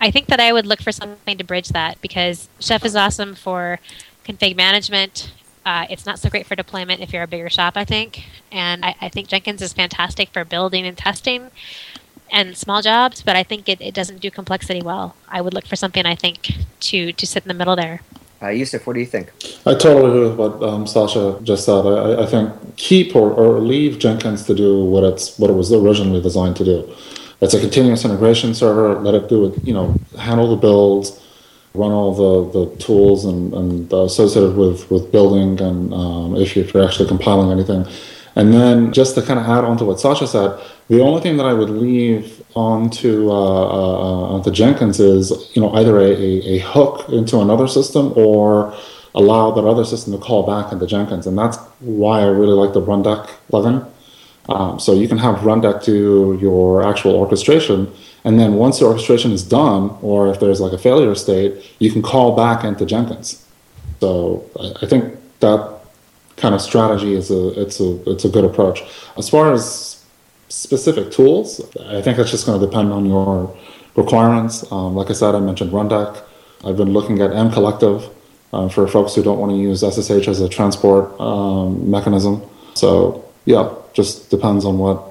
I 0.00 0.10
think 0.10 0.26
that 0.26 0.40
I 0.40 0.52
would 0.52 0.66
look 0.66 0.82
for 0.82 0.90
something 0.90 1.38
to 1.38 1.44
bridge 1.44 1.68
that 1.68 2.00
because 2.00 2.48
Chef 2.58 2.84
is 2.84 2.96
awesome 2.96 3.36
for 3.36 3.78
config 4.26 4.56
management. 4.56 5.30
Uh, 5.64 5.86
it's 5.88 6.04
not 6.04 6.18
so 6.18 6.28
great 6.28 6.44
for 6.44 6.56
deployment 6.56 7.00
if 7.00 7.12
you're 7.12 7.22
a 7.22 7.28
bigger 7.28 7.48
shop, 7.48 7.74
I 7.76 7.84
think. 7.84 8.24
And 8.50 8.84
I, 8.84 8.96
I 9.00 9.08
think 9.08 9.28
Jenkins 9.28 9.62
is 9.62 9.72
fantastic 9.72 10.30
for 10.30 10.44
building 10.44 10.84
and 10.84 10.98
testing 10.98 11.50
and 12.32 12.56
small 12.56 12.82
jobs, 12.82 13.22
but 13.22 13.36
I 13.36 13.44
think 13.44 13.68
it, 13.68 13.80
it 13.80 13.94
doesn't 13.94 14.20
do 14.20 14.30
complexity 14.30 14.82
well. 14.82 15.14
I 15.28 15.40
would 15.40 15.54
look 15.54 15.66
for 15.66 15.76
something 15.76 16.04
I 16.04 16.16
think 16.16 16.52
to 16.80 17.12
to 17.12 17.26
sit 17.26 17.44
in 17.44 17.48
the 17.48 17.54
middle 17.54 17.76
there. 17.76 18.00
Uh, 18.42 18.48
Yusuf, 18.48 18.86
what 18.86 18.92
do 18.92 19.00
you 19.00 19.06
think? 19.06 19.32
I 19.64 19.74
totally 19.74 20.10
agree 20.10 20.28
with 20.28 20.36
what 20.36 20.52
um, 20.68 20.84
Sascha 20.84 21.42
just 21.42 21.64
said. 21.64 21.86
I, 21.86 22.24
I 22.24 22.26
think 22.26 22.76
keep 22.76 23.16
or, 23.16 23.32
or 23.32 23.60
leave 23.60 23.98
Jenkins 23.98 24.44
to 24.46 24.54
do 24.54 24.84
what 24.84 25.04
it's 25.04 25.38
what 25.38 25.50
it 25.50 25.54
was 25.54 25.72
originally 25.72 26.20
designed 26.20 26.56
to 26.56 26.64
do. 26.64 26.94
It's 27.40 27.54
a 27.54 27.60
continuous 27.60 28.04
integration 28.04 28.54
server. 28.54 28.98
Let 29.00 29.14
it 29.14 29.28
do 29.28 29.46
it. 29.46 29.64
You 29.64 29.74
know, 29.74 29.94
handle 30.18 30.48
the 30.48 30.56
builds, 30.56 31.22
run 31.74 31.92
all 31.92 32.14
the, 32.14 32.58
the 32.58 32.76
tools 32.76 33.24
and, 33.24 33.52
and 33.52 33.92
associated 33.92 34.56
with, 34.56 34.90
with 34.90 35.12
building 35.12 35.60
and 35.60 35.92
um, 35.92 36.36
if 36.36 36.56
you're 36.56 36.84
actually 36.84 37.08
compiling 37.08 37.52
anything. 37.52 37.86
And 38.36 38.52
then 38.52 38.92
just 38.92 39.14
to 39.14 39.22
kind 39.22 39.40
of 39.40 39.46
add 39.46 39.64
on 39.64 39.78
to 39.78 39.84
what 39.84 39.96
Sascha 39.96 40.28
said, 40.28 40.60
the 40.88 41.00
only 41.00 41.22
thing 41.22 41.38
that 41.38 41.46
I 41.46 41.54
would 41.54 41.70
leave 41.70 42.44
onto 42.54 43.30
uh, 43.30 43.32
uh, 43.32 44.34
onto 44.34 44.50
Jenkins 44.50 45.00
is 45.00 45.50
you 45.54 45.62
know 45.62 45.74
either 45.74 45.98
a, 45.98 46.10
a, 46.10 46.56
a, 46.56 46.58
hook 46.58 47.08
into 47.08 47.40
another 47.40 47.66
system 47.66 48.12
or 48.16 48.76
allow 49.14 49.50
that 49.50 49.64
other 49.64 49.84
system 49.84 50.12
to 50.12 50.18
call 50.18 50.46
back 50.46 50.70
into 50.70 50.86
Jenkins, 50.86 51.26
and 51.26 51.36
that's 51.36 51.56
why 51.80 52.20
I 52.20 52.26
really 52.26 52.52
like 52.52 52.74
the 52.74 52.80
Rundeck 52.80 53.28
plugin. 53.50 53.86
Um, 54.48 54.78
so 54.78 54.92
you 54.94 55.08
can 55.08 55.18
have 55.18 55.36
Rundeck 55.36 55.84
do 55.84 56.38
your 56.40 56.86
actual 56.86 57.14
orchestration, 57.16 57.92
and 58.24 58.38
then 58.38 58.54
once 58.54 58.78
the 58.78 58.86
orchestration 58.86 59.32
is 59.32 59.42
done, 59.42 59.96
or 60.02 60.28
if 60.28 60.38
there's 60.38 60.60
like 60.60 60.72
a 60.72 60.78
failure 60.78 61.14
state, 61.14 61.64
you 61.78 61.90
can 61.90 62.02
call 62.02 62.36
back 62.36 62.64
into 62.64 62.86
Jenkins. 62.86 63.44
So 64.00 64.48
I, 64.60 64.84
I 64.84 64.88
think 64.88 65.14
that 65.40 65.80
kind 66.36 66.54
of 66.54 66.60
strategy 66.60 67.14
is 67.14 67.30
a 67.30 67.60
it's 67.60 67.80
a 67.80 68.10
it's 68.10 68.24
a 68.24 68.28
good 68.28 68.44
approach. 68.44 68.82
As 69.16 69.28
far 69.28 69.52
as 69.52 69.96
specific 70.48 71.10
tools. 71.10 71.60
I 71.80 72.00
think 72.02 72.16
that's 72.16 72.30
just 72.30 72.46
going 72.46 72.60
to 72.60 72.66
depend 72.66 72.92
on 72.92 73.06
your 73.06 73.54
requirements. 73.96 74.70
Um, 74.70 74.94
like 74.94 75.10
I 75.10 75.12
said, 75.12 75.34
I 75.34 75.40
mentioned 75.40 75.72
Rundeck. 75.72 76.22
I've 76.64 76.76
been 76.76 76.92
looking 76.92 77.20
at 77.20 77.30
MCollective 77.30 78.10
uh, 78.52 78.68
for 78.68 78.86
folks 78.86 79.14
who 79.14 79.22
don't 79.22 79.38
want 79.38 79.52
to 79.52 79.58
use 79.58 79.80
SSH 79.80 80.28
as 80.28 80.40
a 80.40 80.48
transport 80.48 81.18
um, 81.20 81.90
mechanism. 81.90 82.42
So 82.74 83.24
yeah, 83.46 83.74
just 83.94 84.30
depends 84.30 84.64
on 84.64 84.78
what 84.78 85.02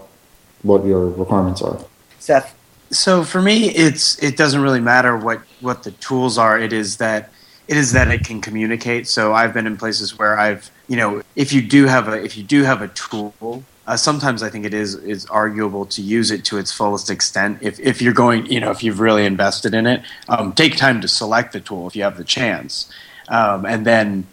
what 0.61 0.85
your 0.85 1.09
requirements 1.09 1.61
are. 1.61 1.79
Seth. 2.19 2.55
So 2.91 3.23
for 3.23 3.41
me, 3.41 3.69
it's 3.69 4.21
it 4.23 4.37
doesn't 4.37 4.61
really 4.61 4.79
matter 4.79 5.17
what 5.17 5.41
what 5.61 5.83
the 5.83 5.91
tools 5.91 6.37
are. 6.37 6.59
It 6.59 6.71
is 6.71 6.97
that 6.97 7.31
it 7.67 7.77
is 7.77 7.93
that 7.93 8.09
it 8.09 8.23
can 8.23 8.41
communicate. 8.41 9.07
So 9.07 9.33
I've 9.33 9.53
been 9.53 9.65
in 9.65 9.77
places 9.77 10.19
where 10.19 10.37
I've 10.39 10.69
you 10.87 10.97
know 10.97 11.23
if 11.35 11.51
you 11.51 11.63
do 11.63 11.87
have 11.87 12.07
a 12.07 12.23
if 12.23 12.37
you 12.37 12.43
do 12.43 12.63
have 12.63 12.83
a 12.83 12.89
tool 12.89 13.63
uh, 13.87 13.95
sometimes 13.95 14.41
I 14.41 14.49
think 14.49 14.65
it 14.65 14.73
is 14.73 14.95
is 14.95 15.25
arguable 15.27 15.85
to 15.87 16.01
use 16.01 16.31
it 16.31 16.43
to 16.45 16.57
its 16.57 16.71
fullest 16.71 17.09
extent. 17.09 17.59
If 17.61 17.79
if 17.79 18.01
you're 18.01 18.13
going, 18.13 18.47
you 18.47 18.59
know, 18.59 18.71
if 18.71 18.83
you've 18.83 18.99
really 18.99 19.25
invested 19.25 19.73
in 19.73 19.85
it, 19.85 20.01
um, 20.27 20.53
take 20.53 20.75
time 20.75 21.01
to 21.01 21.07
select 21.07 21.53
the 21.53 21.59
tool 21.59 21.87
if 21.87 21.95
you 21.95 22.03
have 22.03 22.17
the 22.17 22.23
chance, 22.23 22.91
um, 23.29 23.65
and 23.65 23.85
then, 23.85 24.25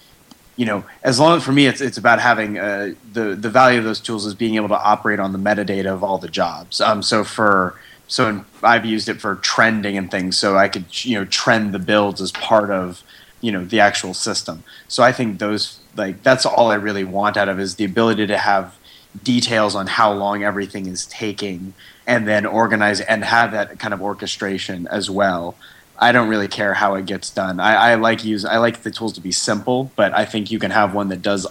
you 0.56 0.66
know, 0.66 0.84
as 1.02 1.18
long 1.18 1.36
as 1.36 1.42
for 1.42 1.52
me, 1.52 1.66
it's 1.66 1.80
it's 1.80 1.96
about 1.96 2.20
having 2.20 2.58
uh, 2.58 2.94
the 3.12 3.34
the 3.34 3.50
value 3.50 3.78
of 3.78 3.84
those 3.84 4.00
tools 4.00 4.26
is 4.26 4.34
being 4.34 4.56
able 4.56 4.68
to 4.68 4.78
operate 4.78 5.18
on 5.18 5.32
the 5.32 5.38
metadata 5.38 5.86
of 5.86 6.04
all 6.04 6.18
the 6.18 6.28
jobs. 6.28 6.80
Um, 6.80 7.02
so 7.02 7.24
for 7.24 7.78
so 8.06 8.44
I've 8.62 8.84
used 8.84 9.08
it 9.08 9.20
for 9.20 9.36
trending 9.36 9.96
and 9.96 10.10
things, 10.10 10.36
so 10.36 10.56
I 10.56 10.68
could 10.68 11.04
you 11.04 11.18
know 11.18 11.24
trend 11.24 11.72
the 11.72 11.78
builds 11.78 12.20
as 12.20 12.32
part 12.32 12.70
of 12.70 13.02
you 13.40 13.50
know 13.50 13.64
the 13.64 13.80
actual 13.80 14.12
system. 14.14 14.62
So 14.88 15.02
I 15.02 15.12
think 15.12 15.38
those 15.38 15.80
like 15.96 16.22
that's 16.22 16.44
all 16.44 16.70
I 16.70 16.74
really 16.76 17.04
want 17.04 17.36
out 17.36 17.48
of 17.48 17.58
is 17.58 17.76
the 17.76 17.84
ability 17.84 18.26
to 18.26 18.38
have 18.38 18.76
details 19.24 19.74
on 19.74 19.86
how 19.86 20.12
long 20.12 20.42
everything 20.42 20.86
is 20.86 21.06
taking 21.06 21.74
and 22.06 22.26
then 22.26 22.46
organize 22.46 23.00
and 23.00 23.24
have 23.24 23.52
that 23.52 23.78
kind 23.78 23.94
of 23.94 24.02
orchestration 24.02 24.86
as 24.88 25.10
well. 25.10 25.54
I 25.98 26.12
don't 26.12 26.28
really 26.28 26.48
care 26.48 26.74
how 26.74 26.94
it 26.94 27.06
gets 27.06 27.30
done. 27.30 27.60
I, 27.60 27.92
I 27.92 27.94
like 27.94 28.24
use 28.24 28.44
I 28.44 28.58
like 28.58 28.82
the 28.82 28.90
tools 28.90 29.12
to 29.14 29.20
be 29.20 29.32
simple, 29.32 29.92
but 29.96 30.12
I 30.14 30.24
think 30.24 30.50
you 30.50 30.58
can 30.58 30.70
have 30.70 30.94
one 30.94 31.08
that 31.08 31.22
does 31.22 31.46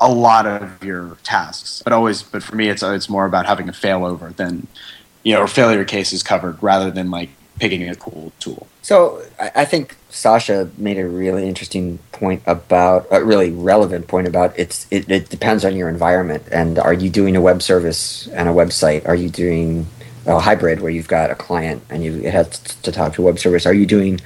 a 0.00 0.12
lot 0.12 0.46
of 0.46 0.82
your 0.82 1.16
tasks. 1.22 1.82
But 1.84 1.92
always, 1.92 2.22
but 2.22 2.42
for 2.42 2.56
me, 2.56 2.68
it's 2.68 2.82
it's 2.82 3.08
more 3.08 3.26
about 3.26 3.46
having 3.46 3.68
a 3.68 3.72
failover 3.72 4.34
than 4.34 4.66
you 5.22 5.34
know, 5.34 5.40
or 5.40 5.48
failure 5.48 5.84
cases 5.84 6.22
covered 6.22 6.62
rather 6.62 6.90
than 6.90 7.10
like 7.10 7.30
picking 7.58 7.88
a 7.88 7.96
cool 7.96 8.32
tool. 8.38 8.66
So 8.82 9.22
I 9.40 9.64
think 9.64 9.96
Sascha 10.10 10.70
made 10.78 10.98
a 10.98 11.08
really 11.08 11.48
interesting 11.48 11.98
point 12.12 12.42
about 12.46 13.08
a 13.10 13.24
really 13.24 13.50
relevant 13.50 14.06
point 14.06 14.28
about 14.28 14.56
it's 14.56 14.86
it, 14.92 15.10
it 15.10 15.28
depends 15.28 15.64
on 15.64 15.74
your 15.74 15.88
environment 15.88 16.44
and 16.52 16.78
are 16.78 16.92
you 16.92 17.10
doing 17.10 17.34
a 17.34 17.40
web 17.40 17.62
service 17.62 18.28
and 18.28 18.48
a 18.48 18.52
website? 18.52 19.08
Are 19.08 19.16
you 19.16 19.28
doing 19.28 19.86
a 20.26 20.40
hybrid 20.40 20.80
where 20.80 20.90
you've 20.90 21.08
got 21.08 21.30
a 21.30 21.34
client 21.34 21.82
and 21.90 22.04
you 22.04 22.20
it 22.20 22.32
has 22.32 22.58
to 22.58 22.92
talk 22.92 23.14
to 23.14 23.22
a 23.22 23.24
web 23.24 23.38
service? 23.38 23.66
Are 23.66 23.74
you 23.74 23.86
doing 23.86 24.20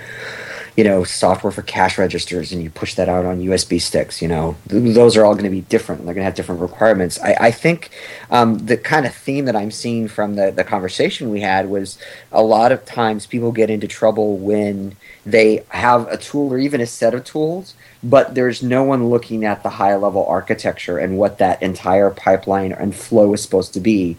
you 0.76 0.84
know 0.84 1.04
software 1.04 1.50
for 1.50 1.62
cash 1.62 1.98
registers 1.98 2.52
and 2.52 2.62
you 2.62 2.70
push 2.70 2.94
that 2.94 3.08
out 3.08 3.24
on 3.24 3.40
USB 3.40 3.80
sticks. 3.80 4.22
You 4.22 4.28
know 4.28 4.56
those 4.66 5.16
are 5.16 5.24
all 5.24 5.34
going 5.34 5.44
to 5.44 5.50
be 5.50 5.62
different. 5.62 6.04
They're 6.04 6.14
going 6.14 6.22
to 6.22 6.24
have 6.24 6.34
different 6.34 6.60
requirements. 6.60 7.20
I, 7.20 7.36
I 7.38 7.50
think 7.50 7.90
um, 8.30 8.58
the 8.66 8.76
kind 8.76 9.04
of 9.04 9.14
theme 9.14 9.44
that 9.46 9.56
I'm 9.56 9.70
seeing 9.70 10.08
from 10.08 10.36
the 10.36 10.50
the 10.50 10.64
conversation 10.64 11.30
we 11.30 11.40
had 11.40 11.68
was 11.68 11.98
a 12.32 12.42
lot 12.42 12.72
of 12.72 12.84
times 12.84 13.26
people 13.26 13.52
get 13.52 13.70
into 13.70 13.86
trouble 13.86 14.38
when 14.38 14.96
they 15.26 15.64
have 15.68 16.08
a 16.08 16.16
tool 16.16 16.52
or 16.52 16.58
even 16.58 16.80
a 16.80 16.86
set 16.86 17.14
of 17.14 17.24
tools 17.24 17.74
but 18.02 18.34
there's 18.34 18.62
no 18.62 18.82
one 18.82 19.10
looking 19.10 19.44
at 19.44 19.62
the 19.62 19.68
high 19.68 19.94
level 19.94 20.24
architecture 20.26 20.96
and 20.96 21.18
what 21.18 21.36
that 21.38 21.62
entire 21.62 22.10
pipeline 22.10 22.72
and 22.72 22.94
flow 22.94 23.34
is 23.34 23.42
supposed 23.42 23.74
to 23.74 23.80
be 23.80 24.16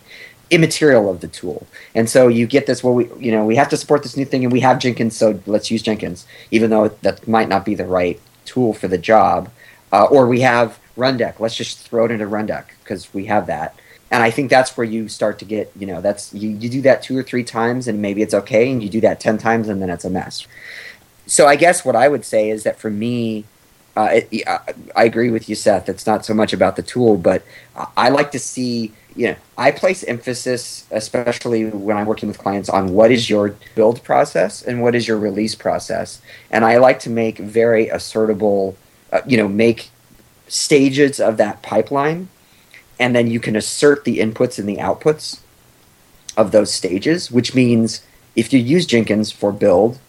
immaterial 0.52 1.10
of 1.10 1.22
the 1.22 1.28
tool. 1.28 1.66
And 1.96 2.10
so 2.10 2.28
you 2.28 2.46
get 2.46 2.68
this, 2.68 2.84
well, 2.84 2.94
we, 2.94 3.10
you 3.18 3.32
know, 3.32 3.46
we 3.46 3.56
have 3.56 3.70
to 3.70 3.78
support 3.78 4.04
this 4.04 4.18
new 4.18 4.26
thing 4.26 4.44
and 4.44 4.52
we 4.52 4.60
have 4.60 4.80
Jenkins, 4.80 5.16
so 5.16 5.40
let's 5.48 5.72
use 5.72 5.82
Jenkins, 5.82 6.28
even 6.52 6.70
though 6.70 6.90
that 7.02 7.28
might 7.28 7.50
not 7.50 7.66
be 7.66 7.74
the 7.74 7.86
right 7.86 8.20
tool 8.46 8.74
for 8.74 8.88
the 8.88 8.98
job. 8.98 9.50
Uh, 9.94 10.06
or 10.06 10.28
we 10.28 10.42
have 10.42 10.80
Rundeck, 10.98 11.40
let's 11.40 11.56
just 11.56 11.80
throw 11.80 12.06
it 12.06 12.12
into 12.12 12.26
Rundeck 12.26 12.66
because 12.84 13.14
we 13.14 13.26
have 13.26 13.48
that. 13.48 13.76
And 14.12 14.22
I 14.22 14.30
think 14.30 14.50
that's 14.50 14.76
where 14.76 14.84
you 14.84 15.08
start 15.08 15.40
to 15.40 15.46
get, 15.46 15.72
you 15.78 15.88
know, 15.88 16.02
that's, 16.02 16.34
you, 16.34 16.50
you 16.50 16.70
do 16.70 16.82
that 16.82 17.02
two 17.02 17.18
or 17.18 17.24
three 17.24 17.46
times 17.46 17.88
and 17.88 18.02
maybe 18.02 18.22
it's 18.22 18.34
okay. 18.34 18.70
And 18.70 18.84
you 18.84 18.90
do 18.90 19.00
that 19.02 19.22
10 19.22 19.38
times 19.38 19.70
and 19.70 19.82
then 19.82 19.90
it's 19.90 20.04
a 20.04 20.10
mess. 20.10 20.46
So 21.28 21.48
I 21.48 21.56
guess 21.56 21.86
what 21.86 21.96
I 21.96 22.10
would 22.10 22.26
say 22.26 22.50
is 22.50 22.64
that 22.64 22.78
for 22.78 22.90
me, 22.90 23.46
uh, 23.96 24.20
it, 24.30 24.48
I 24.96 25.04
agree 25.04 25.30
with 25.30 25.48
you, 25.48 25.56
Seth. 25.56 25.88
It's 25.88 26.06
not 26.06 26.26
so 26.26 26.34
much 26.34 26.52
about 26.52 26.76
the 26.76 26.82
tool, 26.82 27.18
but 27.18 27.44
I 27.96 28.10
like 28.10 28.32
to 28.32 28.40
see 28.40 28.94
you 29.16 29.28
know, 29.28 29.36
I 29.58 29.72
place 29.72 30.04
emphasis, 30.04 30.86
especially 30.92 31.66
when 31.66 31.98
I'm 31.98 32.06
working 32.06 32.28
with 32.28 32.38
clients, 32.38 32.70
on 32.70 32.94
what 32.94 33.12
is 33.12 33.30
your 33.30 33.56
build 33.76 34.04
process 34.04 34.62
and 34.62 34.82
what 34.82 34.96
is 34.96 35.08
your 35.08 35.18
release 35.18 35.56
process. 35.56 36.22
And 36.50 36.64
I 36.64 36.78
like 36.78 37.00
to 37.02 37.10
make 37.10 37.38
very 37.38 37.88
assertable, 37.88 38.76
uh, 39.12 39.22
you 39.26 39.38
know, 39.38 39.48
make 39.48 39.90
stages 40.48 41.20
of 41.20 41.38
that 41.38 41.62
pipeline, 41.62 42.30
and 43.00 43.16
then 43.16 43.28
you 43.28 43.40
can 43.40 43.56
assert 43.56 44.04
the 44.06 44.20
inputs 44.20 44.60
and 44.60 44.68
the 44.68 44.78
outputs 44.78 45.40
of 46.38 46.52
those 46.52 46.74
stages, 46.74 47.32
which 47.32 47.54
means 47.54 48.06
if 48.36 48.54
you 48.54 48.60
use 48.60 48.86
Jenkins 48.86 49.32
for 49.32 49.52
build, 49.52 50.00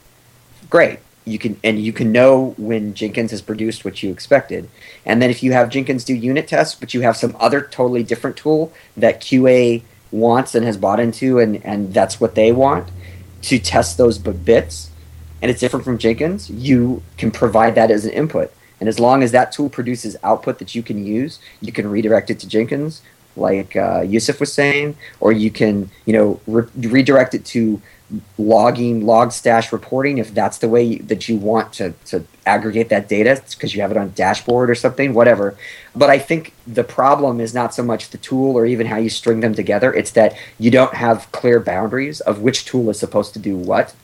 great 0.70 1.00
you 1.24 1.38
can 1.38 1.58
and 1.62 1.80
you 1.80 1.92
can 1.92 2.12
know 2.12 2.54
when 2.58 2.94
Jenkins 2.94 3.30
has 3.30 3.42
produced 3.42 3.84
what 3.84 4.02
you 4.02 4.10
expected. 4.10 4.68
And 5.06 5.22
then 5.22 5.30
if 5.30 5.42
you 5.42 5.52
have 5.52 5.70
Jenkins 5.70 6.04
do 6.04 6.14
unit 6.14 6.48
tests, 6.48 6.74
but 6.74 6.94
you 6.94 7.02
have 7.02 7.16
some 7.16 7.36
other 7.38 7.60
totally 7.60 8.02
different 8.02 8.36
tool 8.36 8.72
that 8.96 9.20
QA 9.20 9.82
wants 10.10 10.54
and 10.54 10.64
has 10.64 10.76
bought 10.76 11.00
into, 11.00 11.38
and 11.38 11.64
and 11.64 11.94
that's 11.94 12.20
what 12.20 12.34
they 12.34 12.52
want 12.52 12.88
to 13.42 13.58
test 13.58 13.98
those 13.98 14.18
bits, 14.18 14.90
and 15.40 15.50
it's 15.50 15.60
different 15.60 15.84
from 15.84 15.98
Jenkins, 15.98 16.48
you 16.48 17.02
can 17.18 17.30
provide 17.30 17.74
that 17.74 17.90
as 17.90 18.04
an 18.04 18.12
input. 18.12 18.52
And 18.78 18.88
as 18.88 18.98
long 18.98 19.22
as 19.22 19.32
that 19.32 19.52
tool 19.52 19.68
produces 19.68 20.16
output 20.22 20.58
that 20.58 20.74
you 20.74 20.82
can 20.82 21.04
use, 21.04 21.38
you 21.60 21.72
can 21.72 21.88
redirect 21.88 22.30
it 22.30 22.40
to 22.40 22.48
Jenkins, 22.48 23.02
like 23.36 23.76
uh, 23.76 24.02
Yusuf 24.02 24.40
was 24.40 24.52
saying, 24.52 24.96
or 25.20 25.32
you 25.32 25.50
can, 25.50 25.90
you 26.04 26.12
know, 26.12 26.40
re- 26.46 26.68
redirect 26.76 27.34
it 27.34 27.44
to 27.46 27.80
logging 28.38 29.02
Logstash 29.02 29.72
reporting 29.72 30.18
if 30.18 30.34
that's 30.34 30.58
the 30.58 30.68
way 30.68 30.98
that 30.98 31.28
you 31.28 31.36
want 31.36 31.72
to, 31.74 31.94
to 32.06 32.24
aggregate 32.44 32.88
that 32.90 33.08
data 33.08 33.42
because 33.50 33.74
you 33.74 33.80
have 33.80 33.90
it 33.90 33.96
on 33.96 34.10
dashboard 34.10 34.68
or 34.68 34.74
something 34.74 35.14
whatever. 35.14 35.56
But 35.94 36.10
i 36.10 36.18
think 36.18 36.52
the 36.66 36.84
problem 36.84 37.40
is 37.40 37.54
not 37.54 37.74
so 37.74 37.82
much 37.82 38.10
the 38.10 38.18
tool 38.18 38.56
or 38.56 38.66
even 38.66 38.86
how 38.86 38.98
you 38.98 39.08
string 39.08 39.40
them 39.40 39.54
together 39.54 39.92
it's 39.92 40.10
that 40.12 40.36
you 40.58 40.70
don't 40.70 40.94
have 40.94 41.30
clear 41.32 41.60
boundaries 41.60 42.20
of 42.20 42.42
which 42.42 42.64
tool 42.64 42.90
is 42.90 42.98
supposed 42.98 43.32
to 43.34 43.38
do 43.38 43.56
what. 43.56 43.94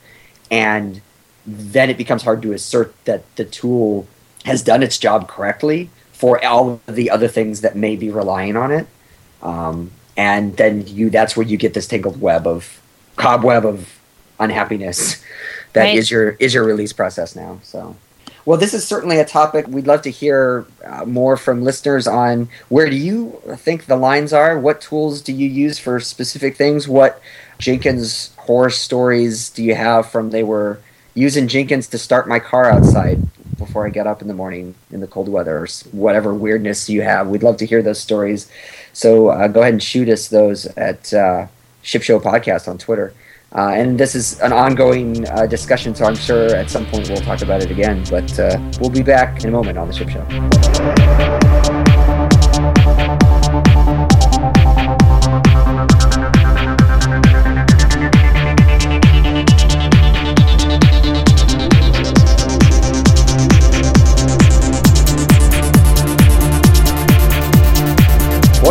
And 0.51 1.03
then 1.47 1.91
it 1.91 1.99
becomes 1.99 2.23
hard 2.23 2.43
to 2.43 2.53
assert 2.53 2.95
that 3.05 3.25
the 3.37 3.45
tool 3.45 4.07
has 4.45 4.63
done 4.63 4.83
its 4.83 4.99
job 4.99 5.29
correctly 5.29 5.91
for 6.13 6.43
all 6.45 6.81
of 6.87 6.95
the 6.95 7.11
other 7.11 7.29
things 7.29 7.61
that 7.61 7.77
may 7.77 7.97
be 7.97 8.11
relying 8.11 8.57
on 8.57 8.73
it. 8.73 8.87
Um, 9.43 9.93
and 10.17 10.57
then 10.57 10.87
you 10.87 11.11
that's 11.11 11.37
where 11.37 11.47
you 11.47 11.57
get 11.57 11.75
this 11.75 11.87
tangled 11.87 12.21
web 12.21 12.47
of 12.47 12.81
cobweb 13.17 13.65
of 13.65 13.98
unhappiness 14.39 15.23
that 15.73 15.89
is 15.95 16.07
Right. 16.07 16.11
your 16.11 16.31
is 16.39 16.55
your 16.55 16.65
release 16.65 16.93
process 16.93 17.35
now. 17.37 17.59
So, 17.63 17.97
well, 18.45 18.59
this 18.59 18.73
is 18.73 18.87
certainly 18.87 19.19
a 19.19 19.25
topic 19.25 19.67
we'd 19.69 19.87
love 19.87 20.03
to 20.03 20.11
hear 20.11 20.67
uh, 20.87 21.05
more 21.05 21.37
from 21.37 21.63
listeners 21.65 22.07
on. 22.07 22.49
Where 22.69 22.89
do 22.89 22.97
you 22.97 23.41
think 23.57 23.87
the 23.87 23.97
lines 23.97 24.33
are? 24.33 24.59
What 24.59 24.81
tools 24.81 25.21
do 25.21 25.33
you 25.33 25.49
use 25.49 25.79
for 25.79 26.01
specific 26.01 26.57
things? 26.57 26.89
What 26.89 27.21
Jenkins 27.59 28.35
horror 28.37 28.71
stories 28.71 29.51
do 29.51 29.63
you 29.63 29.75
have 29.75 30.11
from 30.11 30.31
they 30.31 30.43
were 30.43 30.81
using 31.15 31.49
Jenkins 31.49 31.89
to 31.89 31.99
start 31.99 32.29
my 32.29 32.39
car 32.39 32.71
outside 32.71 33.21
before 33.59 33.85
I 33.87 33.91
get 33.91 34.07
up 34.07 34.23
in 34.23 34.29
the 34.29 34.35
morning 34.35 34.77
in 34.93 35.01
the 35.01 35.09
cold 35.09 35.29
weather 35.29 35.59
or 35.59 35.67
whatever 35.91 36.33
weirdness 36.33 36.89
you 36.89 37.03
have. 37.03 37.27
We'd 37.27 37.43
love 37.43 37.57
to 37.59 37.67
hear 37.67 37.83
those 37.83 37.99
stories. 38.01 38.49
So 38.93 39.29
uh, 39.29 39.49
go 39.49 39.61
ahead 39.61 39.75
and 39.75 39.83
shoot 39.83 40.09
us 40.09 40.29
those 40.29 40.67
at 40.77 41.13
uh, 41.13 41.49
Ship 41.83 42.03
Show 42.03 42.21
Podcast 42.21 42.69
on 42.69 42.79
Twitter. 42.79 43.13
Uh, 43.55 43.71
and 43.71 43.99
this 43.99 44.15
is 44.15 44.39
an 44.41 44.53
ongoing 44.53 45.27
uh, 45.29 45.47
discussion, 45.47 45.95
so 45.95 46.05
I'm 46.05 46.17
sure 46.17 46.55
at 46.55 46.69
some 46.69 46.85
point 46.87 47.09
we'll 47.09 47.23
talk 47.23 47.41
about 47.41 47.63
it 47.63 47.71
again. 47.71 48.05
But 48.11 48.39
uh, 48.39 48.59
we'll 48.81 48.91
be 48.91 49.03
back 49.03 49.43
in 49.43 49.49
a 49.49 49.53
moment 49.53 49.79
on 49.79 49.89
the 49.89 49.95
Ship 49.95 50.09
Show. 50.09 50.98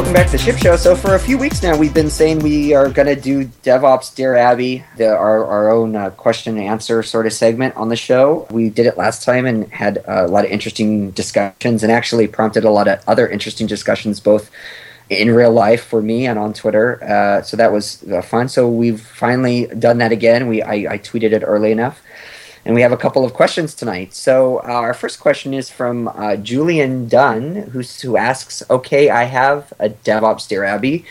Welcome 0.08 0.24
back 0.24 0.32
to 0.32 0.38
the 0.38 0.44
Ship 0.44 0.58
Show. 0.58 0.78
So 0.78 0.96
for 0.96 1.16
a 1.16 1.20
few 1.20 1.38
weeks 1.38 1.62
now, 1.62 1.78
we've 1.78 1.94
been 1.94 2.10
saying 2.10 2.40
we 2.40 2.74
are 2.74 2.90
going 2.90 3.14
to 3.14 3.22
do 3.22 3.44
DevOps 3.44 4.16
Dear 4.16 4.38
Abby, 4.38 4.86
the, 4.96 5.10
our, 5.10 5.44
our 5.44 5.70
own 5.70 5.98
uh, 5.98 6.12
question 6.12 6.58
and 6.58 6.66
answer 6.66 7.04
sort 7.04 7.26
of 7.26 7.34
segment 7.34 7.76
on 7.76 7.90
the 7.90 7.98
show. 7.98 8.48
We 8.50 8.70
did 8.70 8.86
it 8.86 8.96
last 8.96 9.26
time 9.26 9.46
and 9.46 9.68
had 9.68 10.06
a 10.08 10.26
lot 10.28 10.46
of 10.46 10.52
interesting 10.52 11.12
discussions 11.12 11.84
and 11.84 11.92
actually 11.92 12.30
prompted 12.30 12.64
a 12.64 12.70
lot 12.70 12.88
of 12.88 13.04
other 13.06 13.28
interesting 13.28 13.68
discussions, 13.68 14.22
both 14.22 14.50
in 15.10 15.30
real 15.32 15.52
life 15.52 15.84
for 15.84 16.02
me 16.02 16.26
and 16.26 16.40
on 16.40 16.54
Twitter. 16.54 17.04
Uh, 17.04 17.42
so 17.42 17.58
that 17.58 17.74
was 17.74 18.02
uh, 18.10 18.22
fun. 18.22 18.48
So 18.48 18.70
we've 18.70 19.02
finally 19.02 19.68
done 19.68 19.98
that 19.98 20.14
again. 20.14 20.48
We 20.48 20.62
I, 20.62 20.94
I 20.94 20.98
tweeted 21.00 21.34
it 21.34 21.44
early 21.44 21.74
enough. 21.74 22.02
And 22.68 22.76
we 22.76 22.82
have 22.82 22.92
a 22.92 22.98
couple 22.98 23.24
of 23.24 23.34
questions 23.34 23.74
tonight. 23.74 24.14
So 24.14 24.58
uh, 24.58 24.64
our 24.64 24.94
first 24.94 25.22
question 25.22 25.54
is 25.54 25.70
from 25.70 26.10
uh, 26.10 26.36
Julian 26.36 27.08
Dunn, 27.08 27.56
who's, 27.72 28.02
who 28.02 28.18
asks, 28.18 28.62
"Okay, 28.70 29.10
I 29.10 29.24
have 29.24 29.72
a 29.80 29.88
DevOps 29.88 30.50
Dear 30.50 30.66
Abby. 30.66 31.06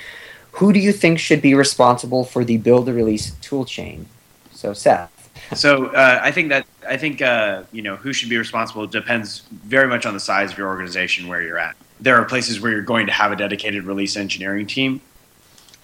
Who 0.53 0.71
do 0.71 0.79
you 0.79 0.93
think 0.93 1.19
should 1.19 1.41
be 1.41 1.55
responsible 1.55 2.25
for 2.25 2.45
the 2.45 2.59
build 2.59 2.89
release 2.89 3.31
toolchain?" 3.41 4.05
So 4.53 4.75
Seth. 4.75 5.11
So 5.55 5.87
uh, 5.87 6.21
I 6.23 6.31
think 6.31 6.51
that 6.51 6.67
I 6.87 6.99
think 6.99 7.23
uh, 7.23 7.63
you 7.73 7.81
know 7.81 7.97
who 7.97 8.13
should 8.13 8.29
be 8.29 8.37
responsible 8.37 8.87
depends 8.87 9.41
very 9.65 9.89
much 9.89 10.05
on 10.05 10.13
the 10.13 10.21
size 10.21 10.53
of 10.53 10.59
your 10.59 10.69
organization 10.69 11.27
where 11.27 11.41
you're 11.41 11.59
at. 11.59 11.75
There 12.01 12.17
are 12.17 12.27
places 12.27 12.61
where 12.61 12.71
you're 12.71 12.83
going 12.83 13.07
to 13.07 13.13
have 13.13 13.33
a 13.33 13.37
dedicated 13.37 13.85
release 13.85 14.19
engineering 14.19 14.67
team 14.67 15.01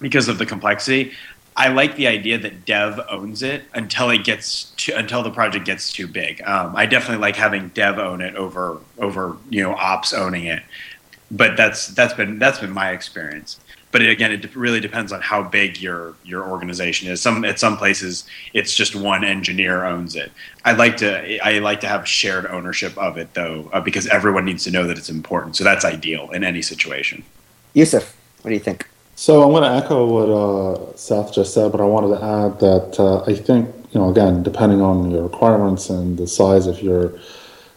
because 0.02 0.28
of 0.28 0.36
the 0.36 0.44
complexity. 0.44 1.12
I 1.56 1.68
like 1.68 1.96
the 1.96 2.06
idea 2.06 2.38
that 2.38 2.64
dev 2.64 3.00
owns 3.10 3.42
it 3.42 3.64
until 3.74 4.10
it 4.10 4.24
gets 4.24 4.70
to, 4.78 4.96
until 4.96 5.22
the 5.22 5.30
project 5.30 5.66
gets 5.66 5.92
too 5.92 6.06
big. 6.06 6.40
Um, 6.42 6.74
I 6.74 6.86
definitely 6.86 7.20
like 7.20 7.36
having 7.36 7.68
dev 7.68 7.98
own 7.98 8.20
it 8.22 8.34
over 8.36 8.78
over 8.98 9.36
you 9.50 9.62
know 9.62 9.74
ops 9.74 10.14
owning 10.14 10.46
it, 10.46 10.62
but 11.30 11.56
that's 11.56 11.88
that's 11.88 12.14
been 12.14 12.38
that's 12.38 12.58
been 12.58 12.70
my 12.70 12.90
experience. 12.90 13.60
But 13.90 14.00
it, 14.00 14.08
again, 14.08 14.32
it 14.32 14.56
really 14.56 14.80
depends 14.80 15.12
on 15.12 15.20
how 15.20 15.42
big 15.42 15.78
your 15.78 16.14
your 16.24 16.48
organization 16.48 17.10
is. 17.10 17.20
Some 17.20 17.44
at 17.44 17.58
some 17.58 17.76
places 17.76 18.24
it's 18.54 18.74
just 18.74 18.94
one 18.96 19.22
engineer 19.22 19.84
owns 19.84 20.16
it. 20.16 20.32
I 20.64 20.72
like 20.72 20.96
to 20.98 21.44
I 21.44 21.58
like 21.58 21.80
to 21.80 21.88
have 21.88 22.08
shared 22.08 22.46
ownership 22.46 22.96
of 22.96 23.18
it 23.18 23.34
though, 23.34 23.68
uh, 23.74 23.80
because 23.82 24.06
everyone 24.06 24.46
needs 24.46 24.64
to 24.64 24.70
know 24.70 24.86
that 24.86 24.96
it's 24.96 25.10
important. 25.10 25.56
So 25.56 25.64
that's 25.64 25.84
ideal 25.84 26.30
in 26.30 26.44
any 26.44 26.62
situation. 26.62 27.22
Yusuf, 27.74 28.16
what 28.40 28.48
do 28.48 28.54
you 28.54 28.60
think? 28.60 28.88
So 29.22 29.44
I'm 29.44 29.50
going 29.50 29.62
to 29.62 29.70
echo 29.70 30.04
what 30.04 30.28
uh, 30.28 30.96
Seth 30.96 31.32
just 31.32 31.54
said, 31.54 31.70
but 31.70 31.80
I 31.80 31.84
wanted 31.84 32.18
to 32.18 32.24
add 32.24 32.58
that 32.58 32.98
uh, 32.98 33.22
I 33.22 33.34
think, 33.34 33.72
you 33.92 34.00
know, 34.00 34.10
again, 34.10 34.42
depending 34.42 34.80
on 34.82 35.12
your 35.12 35.22
requirements 35.22 35.90
and 35.90 36.18
the 36.18 36.26
size 36.26 36.66
of 36.66 36.82
your 36.82 37.16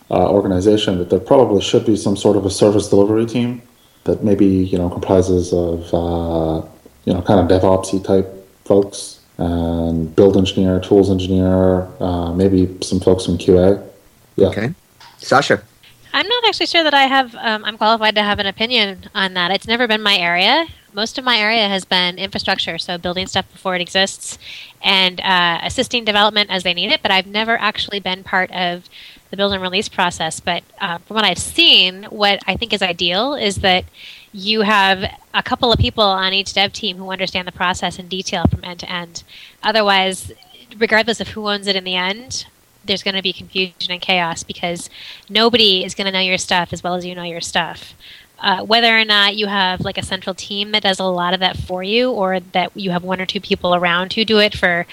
uh, 0.09 0.27
organization, 0.27 0.97
that 0.97 1.11
there 1.11 1.19
probably 1.19 1.61
should 1.61 1.85
be 1.85 1.95
some 1.97 2.17
sort 2.17 2.35
of 2.35 2.47
a 2.47 2.49
service 2.49 2.89
delivery 2.89 3.27
team 3.27 3.61
that 4.05 4.23
maybe, 4.23 4.47
you 4.47 4.79
know, 4.79 4.89
comprises 4.89 5.53
of, 5.53 5.93
uh, 5.93 6.67
you 7.05 7.13
know, 7.13 7.21
kind 7.21 7.39
of 7.39 7.61
DevOpsy 7.61 8.03
type 8.03 8.27
folks 8.63 9.19
and 9.37 10.15
build 10.15 10.37
engineer, 10.37 10.79
tools 10.79 11.11
engineer, 11.11 11.87
uh, 11.99 12.33
maybe 12.33 12.75
some 12.81 12.99
folks 12.99 13.23
from 13.23 13.37
QA. 13.37 13.87
Yeah. 14.35 14.47
Okay, 14.47 14.73
Sascha. 15.19 15.61
I'm 16.11 16.27
not 16.27 16.47
actually 16.47 16.65
sure 16.65 16.83
that 16.83 16.95
I 16.95 17.03
have. 17.03 17.35
Um, 17.35 17.63
I'm 17.65 17.77
qualified 17.77 18.15
to 18.15 18.23
have 18.23 18.39
an 18.39 18.47
opinion 18.47 19.11
on 19.13 19.35
that. 19.35 19.51
It's 19.51 19.67
never 19.67 19.87
been 19.87 20.01
my 20.01 20.17
area. 20.17 20.65
Most 20.95 21.17
of 21.17 21.25
my 21.25 21.37
area 21.37 21.67
has 21.67 21.83
been 21.83 22.17
infrastructure, 22.17 22.77
so 22.77 22.97
building 22.97 23.27
stuff 23.27 23.51
before 23.51 23.75
it 23.75 23.81
exists, 23.81 24.39
and 24.81 25.19
uh, 25.19 25.59
assisting 25.61 26.05
development 26.05 26.49
as 26.49 26.63
they 26.63 26.73
need 26.73 26.89
it. 26.89 27.01
But 27.01 27.11
I've 27.11 27.27
never 27.27 27.59
actually 27.59 27.99
been 27.99 28.23
part 28.23 28.49
of 28.51 28.89
the 29.29 29.35
build 29.35 29.51
and 29.51 29.61
release 29.61 29.89
process. 29.89 30.39
But 30.39 30.63
uh, 30.79 30.99
from 30.99 31.15
what 31.15 31.25
I've 31.25 31.37
seen, 31.37 32.03
what 32.05 32.39
I 32.47 32.55
think 32.55 32.71
is 32.71 32.81
ideal 32.81 33.33
is 33.33 33.57
that 33.57 33.83
you 34.31 34.61
have 34.61 35.03
a 35.33 35.43
couple 35.43 35.73
of 35.73 35.79
people 35.79 36.05
on 36.05 36.31
each 36.31 36.53
dev 36.53 36.71
team 36.71 36.95
who 36.95 37.11
understand 37.11 37.45
the 37.45 37.51
process 37.51 37.99
in 37.99 38.07
detail 38.07 38.45
from 38.49 38.63
end 38.63 38.79
to 38.79 38.89
end. 38.89 39.23
Otherwise, 39.61 40.31
regardless 40.77 41.19
of 41.19 41.27
who 41.29 41.49
owns 41.49 41.67
it 41.67 41.75
in 41.75 41.83
the 41.83 41.95
end, 41.95 42.45
there's 42.85 43.03
going 43.03 43.15
to 43.15 43.21
be 43.21 43.33
confusion 43.33 43.91
and 43.91 44.01
chaos 44.01 44.43
because 44.43 44.89
nobody 45.29 45.83
is 45.83 45.93
going 45.93 46.05
to 46.05 46.11
know 46.11 46.19
your 46.19 46.37
stuff 46.37 46.71
as 46.71 46.83
well 46.83 46.95
as 46.95 47.05
you 47.05 47.15
know 47.15 47.23
your 47.23 47.41
stuff. 47.41 47.95
Uh, 48.45 48.63
whether 48.63 48.95
or 48.95 49.03
not 49.03 49.35
you 49.35 49.47
have 49.47 49.81
like 49.81 49.97
a 49.97 50.03
central 50.03 50.35
team 50.35 50.71
that 50.71 50.83
does 50.83 50.99
a 50.99 51.03
lot 51.03 51.33
of 51.33 51.39
that 51.39 51.57
for 51.57 51.81
you, 51.81 52.11
or 52.11 52.39
that 52.39 52.71
you 52.75 52.91
have 52.91 53.03
one 53.03 53.19
or 53.19 53.25
two 53.25 53.41
people 53.41 53.73
around 53.73 54.13
who 54.13 54.23
do 54.23 54.37
it 54.37 54.55
for 54.55 54.85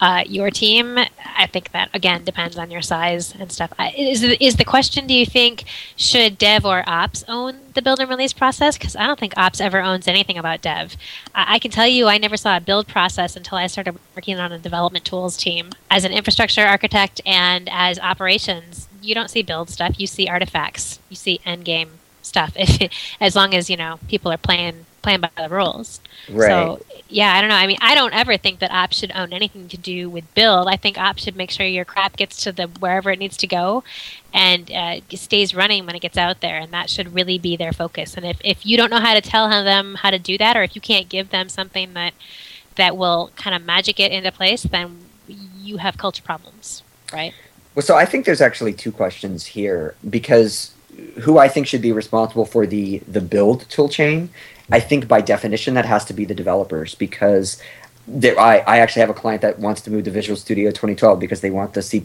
uh, 0.00 0.24
your 0.26 0.50
team, 0.50 0.98
I 1.36 1.46
think 1.46 1.70
that 1.72 1.90
again 1.92 2.24
depends 2.24 2.56
on 2.56 2.70
your 2.70 2.80
size 2.80 3.34
and 3.34 3.52
stuff. 3.52 3.74
Is 3.94 4.22
is 4.22 4.56
the 4.56 4.64
question? 4.64 5.06
Do 5.06 5.12
you 5.12 5.26
think 5.26 5.64
should 5.96 6.38
dev 6.38 6.64
or 6.64 6.82
ops 6.86 7.24
own 7.28 7.58
the 7.74 7.82
build 7.82 8.00
and 8.00 8.08
release 8.08 8.32
process? 8.32 8.78
Because 8.78 8.96
I 8.96 9.06
don't 9.06 9.20
think 9.20 9.36
ops 9.36 9.60
ever 9.60 9.82
owns 9.82 10.08
anything 10.08 10.38
about 10.38 10.62
dev. 10.62 10.96
I, 11.34 11.56
I 11.56 11.58
can 11.58 11.70
tell 11.70 11.86
you, 11.86 12.08
I 12.08 12.16
never 12.16 12.38
saw 12.38 12.56
a 12.56 12.60
build 12.60 12.88
process 12.88 13.36
until 13.36 13.58
I 13.58 13.66
started 13.66 13.98
working 14.16 14.38
on 14.38 14.50
a 14.50 14.58
development 14.58 15.04
tools 15.04 15.36
team 15.36 15.72
as 15.90 16.04
an 16.04 16.12
infrastructure 16.12 16.64
architect 16.64 17.20
and 17.26 17.68
as 17.70 17.98
operations. 17.98 18.88
You 19.02 19.14
don't 19.14 19.28
see 19.28 19.42
build 19.42 19.68
stuff; 19.68 20.00
you 20.00 20.06
see 20.06 20.26
artifacts, 20.26 21.00
you 21.10 21.16
see 21.16 21.40
end 21.44 21.66
game 21.66 21.98
stuff. 22.24 22.52
If, 22.64 22.90
as 23.20 23.36
long 23.36 23.54
as 23.54 23.68
you 23.70 23.76
know 23.76 23.98
people 24.08 24.32
are 24.32 24.38
playing 24.38 24.86
playing 25.04 25.20
by 25.20 25.30
the 25.36 25.48
rules. 25.48 26.00
Right. 26.28 26.48
So 26.48 26.80
yeah, 27.08 27.34
I 27.34 27.40
don't 27.40 27.50
know. 27.50 27.56
I 27.56 27.66
mean, 27.66 27.76
I 27.80 27.94
don't 27.94 28.14
ever 28.14 28.36
think 28.36 28.58
that 28.58 28.72
ops 28.72 28.96
should 28.96 29.12
own 29.14 29.32
anything 29.32 29.68
to 29.68 29.76
do 29.76 30.08
with 30.08 30.24
build. 30.34 30.66
I 30.66 30.76
think 30.76 30.98
ops 30.98 31.22
should 31.22 31.36
make 31.36 31.50
sure 31.50 31.66
your 31.66 31.84
crap 31.84 32.16
gets 32.16 32.42
to 32.44 32.52
the 32.52 32.66
wherever 32.66 33.10
it 33.10 33.18
needs 33.18 33.36
to 33.36 33.46
go, 33.46 33.84
and 34.32 34.72
uh, 34.72 35.00
stays 35.14 35.54
running 35.54 35.86
when 35.86 35.94
it 35.94 36.00
gets 36.00 36.16
out 36.16 36.40
there, 36.40 36.58
and 36.58 36.72
that 36.72 36.90
should 36.90 37.14
really 37.14 37.38
be 37.38 37.56
their 37.56 37.72
focus. 37.72 38.16
And 38.16 38.24
if, 38.26 38.38
if 38.42 38.66
you 38.66 38.76
don't 38.76 38.90
know 38.90 38.98
how 38.98 39.14
to 39.14 39.20
tell 39.20 39.48
them 39.48 39.96
how 39.96 40.10
to 40.10 40.18
do 40.18 40.38
that, 40.38 40.56
or 40.56 40.62
if 40.62 40.74
you 40.74 40.80
can't 40.80 41.08
give 41.08 41.30
them 41.30 41.48
something 41.48 41.92
that 41.92 42.14
that 42.76 42.96
will 42.96 43.30
kind 43.36 43.54
of 43.54 43.64
magic 43.64 44.00
it 44.00 44.10
into 44.10 44.32
place, 44.32 44.64
then 44.64 45.04
you 45.56 45.76
have 45.76 45.96
culture 45.96 46.22
problems, 46.22 46.82
right? 47.12 47.34
Well, 47.74 47.82
so 47.82 47.96
I 47.96 48.04
think 48.04 48.24
there's 48.24 48.40
actually 48.40 48.72
two 48.72 48.92
questions 48.92 49.46
here 49.46 49.94
because 50.08 50.72
who 51.22 51.38
I 51.38 51.48
think 51.48 51.66
should 51.66 51.82
be 51.82 51.92
responsible 51.92 52.44
for 52.44 52.66
the 52.66 52.98
the 53.08 53.20
build 53.20 53.68
tool 53.68 53.88
chain. 53.88 54.30
I 54.70 54.80
think 54.80 55.06
by 55.06 55.20
definition 55.20 55.74
that 55.74 55.84
has 55.84 56.04
to 56.06 56.14
be 56.14 56.24
the 56.24 56.34
developers 56.34 56.94
because 56.94 57.60
there, 58.06 58.38
I, 58.38 58.58
I 58.58 58.78
actually 58.78 59.00
have 59.00 59.10
a 59.10 59.14
client 59.14 59.42
that 59.42 59.58
wants 59.58 59.80
to 59.82 59.90
move 59.90 60.04
to 60.04 60.10
Visual 60.10 60.36
Studio 60.36 60.70
2012 60.70 61.18
because 61.18 61.40
they 61.40 61.50
want 61.50 61.72
the 61.74 61.82
C++ 61.82 62.02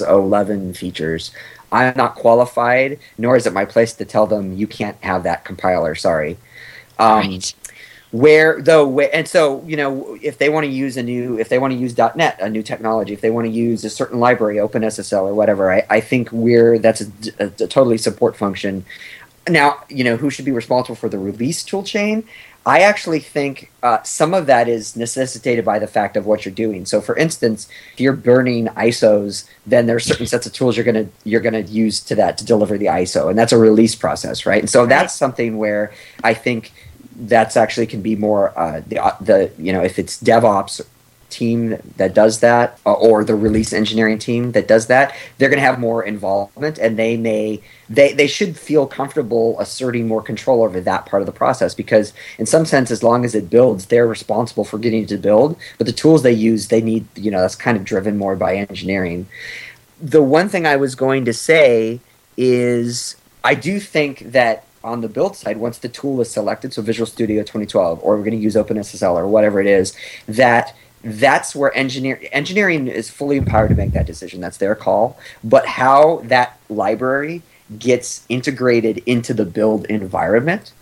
11 0.00 0.74
features. 0.74 1.30
I'm 1.70 1.96
not 1.96 2.14
qualified, 2.16 2.98
nor 3.16 3.36
is 3.36 3.46
it 3.46 3.52
my 3.52 3.64
place 3.64 3.94
to 3.94 4.04
tell 4.04 4.26
them 4.26 4.52
you 4.56 4.66
can't 4.66 4.96
have 5.02 5.22
that 5.22 5.44
compiler. 5.44 5.94
Sorry. 5.94 6.36
Um, 6.98 7.28
right. 7.28 7.54
Where 8.12 8.60
though 8.60 9.00
and 9.00 9.26
so 9.26 9.64
you 9.66 9.76
know 9.76 10.16
if 10.20 10.36
they 10.36 10.50
want 10.50 10.64
to 10.64 10.70
use 10.70 10.98
a 10.98 11.02
new 11.02 11.38
if 11.38 11.48
they 11.48 11.58
want 11.58 11.72
to 11.72 11.78
use. 11.78 11.96
net 11.96 12.36
a 12.40 12.48
new 12.48 12.62
technology 12.62 13.14
if 13.14 13.22
they 13.22 13.30
want 13.30 13.46
to 13.46 13.50
use 13.50 13.84
a 13.84 13.90
certain 13.90 14.20
library 14.20 14.56
openssl 14.56 15.22
or 15.22 15.34
whatever 15.34 15.72
i, 15.72 15.82
I 15.88 16.00
think 16.00 16.30
we're 16.30 16.78
that's 16.78 17.00
a, 17.00 17.06
a, 17.38 17.46
a 17.46 17.66
totally 17.68 17.98
support 17.98 18.36
function. 18.36 18.84
Now 19.48 19.82
you 19.88 20.04
know 20.04 20.16
who 20.16 20.30
should 20.30 20.44
be 20.44 20.52
responsible 20.52 20.96
for 20.96 21.08
the 21.08 21.18
release 21.18 21.62
tool 21.62 21.82
chain? 21.82 22.24
I 22.64 22.82
actually 22.82 23.18
think 23.18 23.72
uh, 23.82 24.04
some 24.04 24.34
of 24.34 24.46
that 24.46 24.68
is 24.68 24.94
necessitated 24.94 25.64
by 25.64 25.80
the 25.80 25.88
fact 25.88 26.16
of 26.16 26.26
what 26.26 26.44
you're 26.44 26.54
doing. 26.54 26.86
So 26.86 27.00
for 27.00 27.16
instance 27.16 27.68
if 27.94 28.00
you're 28.00 28.12
burning 28.12 28.66
isos 28.68 29.48
then 29.66 29.86
there 29.86 29.96
are 29.96 30.00
certain 30.00 30.26
sets 30.26 30.46
of 30.46 30.52
tools 30.52 30.76
you're 30.76 30.84
going 30.84 31.06
to 31.06 31.08
you're 31.24 31.40
going 31.40 31.54
to 31.54 31.72
use 31.72 31.98
to 32.00 32.14
that 32.16 32.38
to 32.38 32.44
deliver 32.44 32.78
the 32.78 32.86
iso 32.86 33.30
and 33.30 33.38
that's 33.38 33.52
a 33.52 33.58
release 33.58 33.94
process 33.94 34.46
right? 34.46 34.60
And 34.60 34.70
so 34.70 34.86
that's 34.86 35.14
something 35.14 35.56
where 35.56 35.92
i 36.22 36.34
think 36.34 36.72
that's 37.16 37.56
actually 37.56 37.86
can 37.86 38.02
be 38.02 38.16
more 38.16 38.56
uh, 38.58 38.82
the 38.86 38.98
uh, 38.98 39.16
the 39.20 39.50
you 39.58 39.72
know 39.72 39.82
if 39.82 39.98
it's 39.98 40.22
DevOps 40.22 40.80
team 41.32 41.78
that 41.96 42.14
does 42.14 42.40
that, 42.40 42.78
uh, 42.86 42.92
or 42.92 43.24
the 43.24 43.34
release 43.34 43.72
engineering 43.72 44.18
team 44.18 44.52
that 44.52 44.68
does 44.68 44.86
that, 44.86 45.16
they're 45.38 45.48
going 45.48 45.58
to 45.58 45.64
have 45.64 45.80
more 45.80 46.04
involvement, 46.04 46.78
and 46.78 46.98
they 46.98 47.16
may 47.16 47.60
they 47.88 48.12
they 48.12 48.26
should 48.26 48.56
feel 48.56 48.86
comfortable 48.86 49.58
asserting 49.58 50.06
more 50.06 50.22
control 50.22 50.62
over 50.62 50.80
that 50.80 51.06
part 51.06 51.22
of 51.22 51.26
the 51.26 51.32
process 51.32 51.74
because 51.74 52.12
in 52.38 52.46
some 52.46 52.64
sense 52.64 52.90
as 52.90 53.02
long 53.02 53.24
as 53.24 53.34
it 53.34 53.50
builds 53.50 53.86
they're 53.86 54.06
responsible 54.06 54.64
for 54.64 54.78
getting 54.78 55.02
it 55.02 55.08
to 55.08 55.18
build 55.18 55.56
but 55.78 55.86
the 55.86 55.92
tools 55.92 56.22
they 56.22 56.32
use 56.32 56.68
they 56.68 56.80
need 56.80 57.06
you 57.16 57.30
know 57.30 57.40
that's 57.40 57.56
kind 57.56 57.76
of 57.76 57.84
driven 57.84 58.16
more 58.16 58.36
by 58.36 58.54
engineering. 58.54 59.26
The 60.00 60.22
one 60.22 60.48
thing 60.48 60.66
i 60.66 60.76
was 60.76 60.94
going 60.94 61.24
to 61.24 61.32
say 61.32 62.00
is 62.36 63.16
i 63.44 63.54
do 63.54 63.80
think 63.80 64.32
that 64.32 64.64
on 64.84 65.00
the 65.00 65.08
build 65.08 65.36
side 65.36 65.56
once 65.56 65.78
the 65.78 65.88
tool 65.88 66.20
is 66.20 66.30
selected 66.30 66.72
so 66.72 66.82
visual 66.82 67.06
studio 67.06 67.42
2012 67.42 68.00
or 68.02 68.16
we're 68.16 68.24
going 68.24 68.36
to 68.36 68.36
use 68.36 68.54
openssl 68.54 69.14
or 69.14 69.26
whatever 69.26 69.60
it 69.60 69.66
is 69.66 69.96
that 70.26 70.74
that's 71.04 71.54
where 71.54 71.76
engineer 71.76 72.20
engineering 72.30 72.86
is 72.86 73.10
fully 73.10 73.36
empowered 73.36 73.68
to 73.68 73.74
make 73.74 73.92
that 73.92 74.06
decision 74.06 74.40
that's 74.40 74.58
their 74.58 74.74
call 74.74 75.18
but 75.42 75.66
how 75.66 76.20
that 76.24 76.58
library 76.68 77.42
gets 77.78 78.24
integrated 78.28 78.98
into 79.06 79.34
the 79.34 79.44
build 79.44 79.86
environment, 79.86 80.72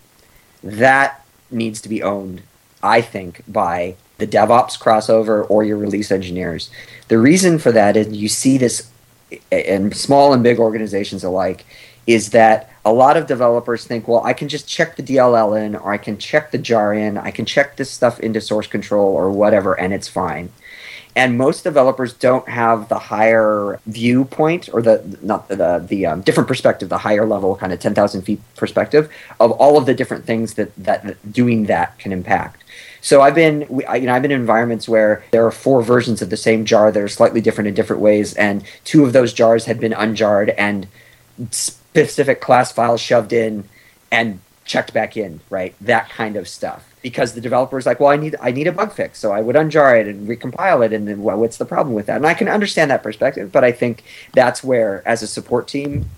that 0.62 1.24
needs 1.50 1.80
to 1.82 1.88
be 1.88 2.02
owned, 2.02 2.42
I 2.82 3.00
think, 3.00 3.42
by 3.48 3.96
the 4.18 4.26
DevOps 4.26 4.78
crossover 4.78 5.48
or 5.48 5.64
your 5.64 5.78
release 5.78 6.10
engineers. 6.10 6.70
The 7.08 7.18
reason 7.18 7.58
for 7.58 7.72
that 7.72 7.96
is 7.96 8.08
you 8.08 8.28
see 8.28 8.58
this 8.58 8.90
in 9.50 9.92
small 9.92 10.32
and 10.32 10.42
big 10.42 10.58
organizations 10.58 11.24
alike 11.24 11.64
is 12.12 12.30
that 12.30 12.70
a 12.84 12.92
lot 12.92 13.16
of 13.16 13.26
developers 13.26 13.84
think, 13.84 14.08
well, 14.08 14.24
I 14.24 14.32
can 14.32 14.48
just 14.48 14.66
check 14.66 14.96
the 14.96 15.02
DLL 15.02 15.62
in, 15.64 15.76
or 15.76 15.92
I 15.92 15.98
can 15.98 16.16
check 16.18 16.50
the 16.50 16.58
jar 16.58 16.94
in, 16.94 17.18
I 17.18 17.30
can 17.30 17.44
check 17.44 17.76
this 17.76 17.90
stuff 17.90 18.18
into 18.20 18.40
source 18.40 18.66
control 18.66 19.12
or 19.14 19.30
whatever, 19.30 19.74
and 19.78 19.92
it's 19.92 20.08
fine 20.08 20.50
and 21.16 21.36
most 21.36 21.64
developers 21.64 22.12
don't 22.12 22.48
have 22.48 22.88
the 22.88 22.98
higher 22.98 23.80
viewpoint 23.86 24.68
or 24.72 24.80
the 24.80 25.18
not 25.22 25.48
the 25.48 25.56
the, 25.56 25.84
the 25.88 26.06
um, 26.06 26.20
different 26.20 26.48
perspective, 26.48 26.88
the 26.88 26.98
higher 26.98 27.26
level 27.26 27.56
kind 27.56 27.72
of 27.72 27.80
ten 27.80 27.94
thousand 27.94 28.22
feet 28.22 28.40
perspective 28.56 29.10
of 29.40 29.50
all 29.52 29.76
of 29.76 29.86
the 29.86 29.94
different 29.94 30.24
things 30.24 30.54
that, 30.54 30.74
that, 30.76 31.32
doing 31.32 31.66
that 31.66 31.98
can 31.98 32.12
impact. 32.12 32.62
So 33.02 33.22
I've 33.22 33.34
been, 33.34 33.62
you 33.70 34.06
know, 34.06 34.14
I've 34.14 34.22
been 34.22 34.30
in 34.30 34.40
environments 34.40 34.88
where 34.88 35.24
there 35.30 35.44
are 35.44 35.50
four 35.50 35.82
versions 35.82 36.20
of 36.20 36.30
the 36.30 36.36
same 36.36 36.64
jar 36.64 36.92
that 36.92 37.02
are 37.02 37.08
slightly 37.08 37.40
different 37.40 37.68
in 37.68 37.74
different 37.74 38.02
ways, 38.02 38.34
and 38.34 38.62
two 38.84 39.04
of 39.04 39.12
those 39.12 39.32
jars 39.32 39.64
had 39.64 39.80
been 39.80 39.92
unjarred 39.92 40.50
and 40.50 40.86
specific 41.90 42.40
class 42.40 42.72
files 42.72 43.00
shoved 43.00 43.32
in 43.32 43.68
and 44.10 44.40
checked 44.64 44.92
back 44.92 45.16
in, 45.16 45.40
right? 45.50 45.74
That 45.80 46.08
kind 46.10 46.36
of 46.36 46.48
stuff 46.48 46.86
because 47.02 47.32
the 47.32 47.40
developer 47.40 47.78
is 47.78 47.86
like, 47.86 47.98
well, 47.98 48.10
I 48.10 48.16
need 48.16 48.36
I 48.40 48.50
need 48.50 48.66
a 48.66 48.72
bug 48.72 48.92
fix, 48.92 49.18
so 49.18 49.32
I 49.32 49.40
would 49.40 49.56
unjar 49.56 50.00
it 50.00 50.06
and 50.06 50.28
recompile 50.28 50.84
it, 50.84 50.92
and 50.92 51.08
then 51.08 51.22
well, 51.22 51.38
what's 51.38 51.56
the 51.56 51.64
problem 51.64 51.94
with 51.94 52.06
that? 52.06 52.16
And 52.16 52.26
I 52.26 52.34
can 52.34 52.48
understand 52.48 52.90
that 52.90 53.02
perspective, 53.02 53.50
but 53.52 53.64
I 53.64 53.72
think 53.72 54.04
that's 54.32 54.62
where, 54.62 55.02
as 55.06 55.22
a 55.22 55.26
support 55.26 55.66
team, 55.66 56.10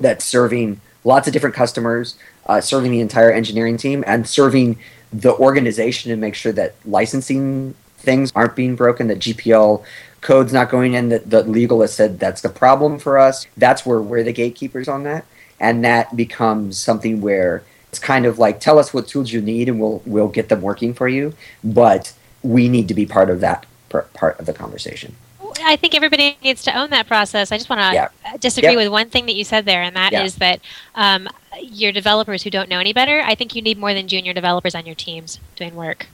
that's 0.00 0.24
serving 0.24 0.80
lots 1.04 1.26
of 1.26 1.32
different 1.32 1.54
customers, 1.54 2.16
uh, 2.46 2.60
serving 2.60 2.90
the 2.90 3.00
entire 3.00 3.30
engineering 3.30 3.76
team, 3.76 4.02
and 4.06 4.26
serving 4.26 4.78
the 5.12 5.34
organization 5.34 6.10
to 6.10 6.16
make 6.16 6.34
sure 6.34 6.52
that 6.52 6.74
licensing 6.84 7.74
things 7.98 8.32
aren't 8.34 8.56
being 8.56 8.76
broken, 8.76 9.06
that 9.08 9.18
GPL 9.18 9.84
code's 10.24 10.52
not 10.52 10.70
going 10.70 10.94
in, 10.94 11.10
that 11.10 11.30
the 11.30 11.44
legal 11.44 11.82
has 11.82 11.94
said 11.94 12.18
that's 12.18 12.40
the 12.40 12.48
problem 12.48 12.98
for 12.98 13.18
us. 13.18 13.46
That's 13.56 13.86
where 13.86 14.00
we're 14.00 14.24
the 14.24 14.32
gatekeepers 14.32 14.88
on 14.88 15.04
that, 15.04 15.24
and 15.60 15.84
that 15.84 16.16
becomes 16.16 16.78
something 16.78 17.20
where 17.20 17.62
it's 17.94 18.00
kind 18.00 18.26
of 18.26 18.40
like 18.40 18.58
tell 18.58 18.80
us 18.80 18.92
what 18.92 19.06
tools 19.06 19.30
you 19.30 19.40
need 19.40 19.68
and 19.68 19.78
we'll 19.78 20.02
we'll 20.04 20.26
get 20.26 20.48
them 20.48 20.60
working 20.62 20.92
for 20.92 21.06
you 21.06 21.32
but 21.62 22.12
we 22.42 22.68
need 22.68 22.88
to 22.88 22.94
be 22.94 23.06
part 23.06 23.30
of 23.30 23.38
that 23.38 23.66
part 23.88 24.36
of 24.40 24.46
the 24.46 24.52
conversation 24.52 25.14
I 25.62 25.76
think 25.76 25.94
everybody 25.94 26.36
needs 26.42 26.64
to 26.64 26.76
own 26.76 26.90
that 26.90 27.06
process. 27.06 27.52
I 27.52 27.58
just 27.58 27.70
want 27.70 27.80
to 27.80 27.94
yeah. 27.94 28.36
disagree 28.38 28.72
yep. 28.72 28.76
with 28.76 28.88
one 28.88 29.08
thing 29.08 29.26
that 29.26 29.36
you 29.36 29.44
said 29.44 29.64
there, 29.64 29.82
and 29.82 29.94
that 29.94 30.10
yeah. 30.10 30.24
is 30.24 30.34
that 30.36 30.58
um, 30.96 31.28
your 31.62 31.92
developers 31.92 32.42
who 32.42 32.50
don't 32.50 32.68
know 32.68 32.80
any 32.80 32.92
better, 32.92 33.20
I 33.20 33.36
think 33.36 33.54
you 33.54 33.62
need 33.62 33.78
more 33.78 33.94
than 33.94 34.08
junior 34.08 34.32
developers 34.32 34.74
on 34.74 34.84
your 34.84 34.96
teams 34.96 35.38
doing 35.54 35.76
work. 35.76 36.08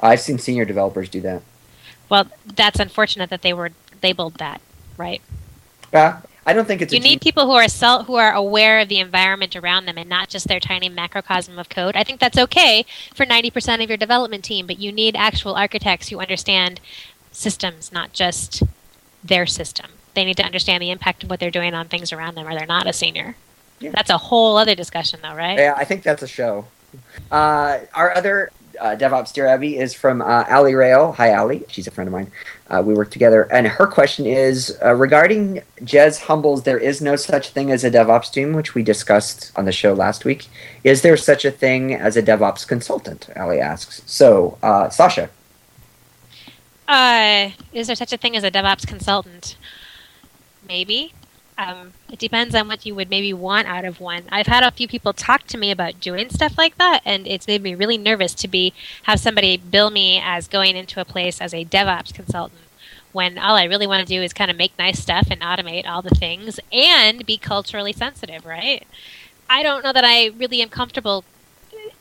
I've 0.00 0.18
seen 0.18 0.38
senior 0.38 0.64
developers 0.64 1.08
do 1.08 1.20
that. 1.20 1.42
Well, 2.10 2.26
that's 2.44 2.78
unfortunate 2.78 3.30
that 3.30 3.40
they 3.40 3.54
were 3.54 3.70
labeled 4.02 4.34
that, 4.34 4.60
right? 4.98 5.22
Yeah, 5.92 6.20
I 6.44 6.52
don't 6.52 6.66
think 6.66 6.82
it's. 6.82 6.92
You 6.92 7.00
need 7.00 7.20
people 7.20 7.46
who 7.46 7.52
are 7.52 7.68
self, 7.68 8.06
who 8.06 8.16
are 8.16 8.32
aware 8.32 8.80
of 8.80 8.88
the 8.88 8.98
environment 8.98 9.56
around 9.56 9.86
them 9.86 9.96
and 9.96 10.08
not 10.08 10.28
just 10.28 10.48
their 10.48 10.60
tiny 10.60 10.88
macrocosm 10.88 11.58
of 11.58 11.68
code. 11.68 11.96
I 11.96 12.04
think 12.04 12.20
that's 12.20 12.36
okay 12.36 12.84
for 13.14 13.24
ninety 13.24 13.50
percent 13.50 13.80
of 13.80 13.88
your 13.88 13.96
development 13.96 14.44
team, 14.44 14.66
but 14.66 14.78
you 14.78 14.92
need 14.92 15.16
actual 15.16 15.54
architects 15.54 16.08
who 16.08 16.18
understand 16.18 16.80
systems, 17.32 17.92
not 17.92 18.12
just 18.12 18.62
their 19.22 19.46
system. 19.46 19.86
They 20.14 20.24
need 20.24 20.36
to 20.38 20.44
understand 20.44 20.82
the 20.82 20.90
impact 20.90 21.22
of 21.22 21.30
what 21.30 21.38
they're 21.38 21.52
doing 21.52 21.72
on 21.72 21.86
things 21.86 22.12
around 22.12 22.34
them, 22.34 22.46
or 22.46 22.54
they're 22.54 22.66
not 22.66 22.88
a 22.88 22.92
senior. 22.92 23.36
Yeah. 23.78 23.92
That's 23.94 24.10
a 24.10 24.18
whole 24.18 24.56
other 24.56 24.74
discussion, 24.74 25.20
though, 25.22 25.34
right? 25.34 25.58
Yeah, 25.58 25.74
I 25.76 25.84
think 25.84 26.02
that's 26.02 26.22
a 26.22 26.28
show. 26.28 26.66
Uh, 27.30 27.78
our 27.94 28.16
other 28.16 28.50
uh, 28.78 28.96
DevOps 28.96 29.32
Dear 29.32 29.46
Abby 29.46 29.78
is 29.78 29.94
from 29.94 30.20
uh, 30.22 30.44
Ali 30.48 30.74
Rayo. 30.74 31.12
Hi, 31.12 31.34
Ali. 31.34 31.64
She's 31.68 31.86
a 31.86 31.90
friend 31.90 32.08
of 32.08 32.12
mine. 32.12 32.30
Uh, 32.68 32.82
we 32.84 32.94
work 32.94 33.10
together. 33.10 33.42
And 33.52 33.66
her 33.66 33.86
question 33.86 34.26
is 34.26 34.78
uh, 34.82 34.94
regarding 34.94 35.62
Jez 35.80 36.20
Humble's, 36.20 36.62
there 36.62 36.78
is 36.78 37.00
no 37.00 37.16
such 37.16 37.50
thing 37.50 37.70
as 37.70 37.84
a 37.84 37.90
DevOps 37.90 38.32
team, 38.32 38.52
which 38.52 38.74
we 38.74 38.82
discussed 38.82 39.52
on 39.56 39.64
the 39.64 39.72
show 39.72 39.92
last 39.92 40.24
week. 40.24 40.46
Is 40.84 41.02
there 41.02 41.16
such 41.16 41.44
a 41.44 41.50
thing 41.50 41.94
as 41.94 42.16
a 42.16 42.22
DevOps 42.22 42.66
consultant? 42.66 43.28
Ali 43.36 43.60
asks. 43.60 44.02
So, 44.06 44.58
uh, 44.62 44.88
Sascha. 44.88 45.28
Uh, 46.86 47.50
is 47.72 47.86
there 47.86 47.96
such 47.96 48.12
a 48.12 48.16
thing 48.16 48.36
as 48.36 48.44
a 48.44 48.50
DevOps 48.50 48.86
consultant? 48.86 49.56
Maybe. 50.66 51.12
Um, 51.60 51.92
it 52.10 52.18
depends 52.18 52.54
on 52.54 52.68
what 52.68 52.86
you 52.86 52.94
would 52.94 53.10
maybe 53.10 53.34
want 53.34 53.68
out 53.68 53.84
of 53.84 54.00
one. 54.00 54.22
I've 54.32 54.46
had 54.46 54.64
a 54.64 54.70
few 54.70 54.88
people 54.88 55.12
talk 55.12 55.46
to 55.48 55.58
me 55.58 55.70
about 55.70 56.00
doing 56.00 56.30
stuff 56.30 56.56
like 56.56 56.78
that, 56.78 57.02
and 57.04 57.26
it's 57.26 57.46
made 57.46 57.62
me 57.62 57.74
really 57.74 57.98
nervous 57.98 58.32
to 58.36 58.48
be 58.48 58.72
have 59.02 59.20
somebody 59.20 59.58
bill 59.58 59.90
me 59.90 60.18
as 60.24 60.48
going 60.48 60.74
into 60.74 61.00
a 61.00 61.04
place 61.04 61.38
as 61.38 61.52
a 61.52 61.66
DevOps 61.66 62.14
consultant 62.14 62.62
when 63.12 63.36
all 63.36 63.56
I 63.56 63.64
really 63.64 63.86
want 63.86 64.06
to 64.06 64.14
do 64.14 64.22
is 64.22 64.32
kind 64.32 64.50
of 64.50 64.56
make 64.56 64.78
nice 64.78 65.00
stuff 65.00 65.26
and 65.30 65.40
automate 65.42 65.86
all 65.86 66.00
the 66.00 66.14
things 66.14 66.60
and 66.72 67.26
be 67.26 67.36
culturally 67.36 67.92
sensitive, 67.92 68.46
right? 68.46 68.86
I 69.50 69.62
don't 69.62 69.84
know 69.84 69.92
that 69.92 70.04
I 70.04 70.26
really 70.28 70.62
am 70.62 70.68
comfortable 70.68 71.24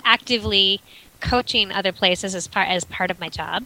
actively 0.06 0.80
coaching 1.20 1.72
other 1.72 1.92
places 1.92 2.34
as 2.34 2.48
part 2.48 2.70
as 2.70 2.86
part 2.86 3.12
of 3.12 3.20
my 3.20 3.28
job. 3.28 3.66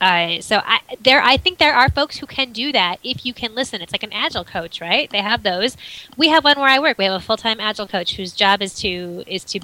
Uh, 0.00 0.40
so 0.40 0.60
I, 0.64 0.80
there, 1.00 1.22
I 1.22 1.36
think 1.36 1.58
there 1.58 1.74
are 1.74 1.88
folks 1.88 2.18
who 2.18 2.26
can 2.26 2.52
do 2.52 2.72
that 2.72 2.98
if 3.02 3.24
you 3.24 3.32
can 3.32 3.54
listen. 3.54 3.80
It's 3.80 3.92
like 3.92 4.02
an 4.02 4.12
agile 4.12 4.44
coach, 4.44 4.80
right? 4.80 5.10
They 5.10 5.22
have 5.22 5.42
those. 5.42 5.76
We 6.16 6.28
have 6.28 6.44
one 6.44 6.58
where 6.58 6.68
I 6.68 6.78
work. 6.78 6.98
We 6.98 7.04
have 7.04 7.14
a 7.14 7.24
full 7.24 7.36
time 7.36 7.60
agile 7.60 7.88
coach 7.88 8.16
whose 8.16 8.32
job 8.32 8.62
is 8.62 8.74
to 8.80 9.24
is 9.26 9.44
to 9.44 9.60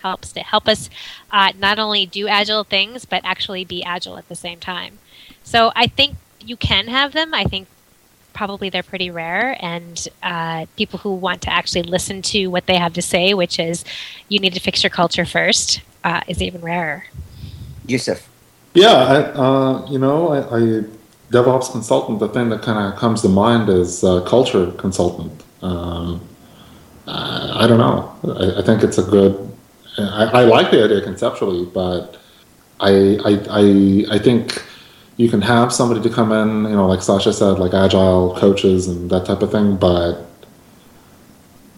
helps 0.00 0.32
to 0.32 0.40
help 0.40 0.68
us 0.68 0.90
uh, 1.30 1.52
not 1.58 1.78
only 1.78 2.06
do 2.06 2.28
agile 2.28 2.64
things 2.64 3.04
but 3.04 3.20
actually 3.24 3.64
be 3.64 3.82
agile 3.82 4.18
at 4.18 4.28
the 4.28 4.34
same 4.34 4.60
time. 4.60 4.98
So 5.42 5.72
I 5.74 5.86
think 5.86 6.16
you 6.40 6.56
can 6.56 6.88
have 6.88 7.12
them. 7.12 7.34
I 7.34 7.44
think 7.44 7.66
probably 8.32 8.68
they're 8.68 8.82
pretty 8.82 9.10
rare, 9.10 9.56
and 9.60 10.06
uh, 10.22 10.66
people 10.76 10.98
who 10.98 11.14
want 11.14 11.40
to 11.42 11.52
actually 11.52 11.82
listen 11.82 12.20
to 12.20 12.48
what 12.48 12.66
they 12.66 12.76
have 12.76 12.92
to 12.92 13.02
say, 13.02 13.32
which 13.32 13.58
is 13.58 13.84
you 14.28 14.38
need 14.38 14.52
to 14.54 14.60
fix 14.60 14.82
your 14.82 14.90
culture 14.90 15.24
first, 15.24 15.80
uh, 16.04 16.20
is 16.28 16.42
even 16.42 16.60
rarer. 16.60 17.06
Yusuf. 17.86 18.28
Yeah, 18.76 18.92
I, 18.92 19.16
uh, 19.32 19.86
you 19.88 19.98
know, 19.98 20.28
I, 20.28 20.38
I, 20.40 20.84
DevOps 21.30 21.72
consultant. 21.72 22.20
The 22.20 22.28
thing 22.28 22.50
that 22.50 22.60
kind 22.60 22.78
of 22.78 22.98
comes 22.98 23.22
to 23.22 23.28
mind 23.28 23.70
is 23.70 24.04
uh, 24.04 24.20
culture 24.24 24.70
consultant. 24.72 25.42
Um, 25.62 26.20
I, 27.06 27.64
I, 27.64 27.66
don't 27.66 27.78
know. 27.78 28.14
I, 28.22 28.60
I, 28.60 28.62
think 28.62 28.82
it's 28.82 28.98
a 28.98 29.02
good. 29.02 29.50
I, 29.96 30.44
like 30.44 30.70
the 30.70 30.84
idea 30.84 31.00
conceptually, 31.00 31.64
but 31.64 32.20
I, 32.78 33.16
I, 33.24 34.14
I, 34.14 34.18
think 34.18 34.62
you 35.16 35.30
can 35.30 35.40
have 35.40 35.72
somebody 35.72 36.02
to 36.06 36.14
come 36.14 36.30
in, 36.30 36.70
you 36.70 36.76
know, 36.76 36.86
like 36.86 37.00
Sascha 37.00 37.32
said, 37.32 37.58
like 37.58 37.72
agile 37.72 38.36
coaches 38.36 38.88
and 38.88 39.08
that 39.08 39.24
type 39.24 39.40
of 39.40 39.50
thing. 39.50 39.76
But 39.76 40.26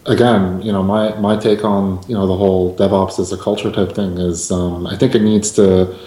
again, 0.05 0.61
you 0.61 0.73
know, 0.73 0.83
my 0.83 1.15
my 1.15 1.37
take 1.37 1.63
on 1.63 2.03
you 2.09 2.15
know 2.15 2.27
the 2.27 2.35
whole 2.35 2.75
DevOps 2.75 3.19
as 3.19 3.31
a 3.31 3.37
culture 3.37 3.71
type 3.71 3.95
thing 3.95 4.17
is 4.17 4.51
um, 4.51 4.85
I 4.85 4.97
think 4.97 5.15
it 5.15 5.21
needs 5.21 5.49
to 5.53 5.97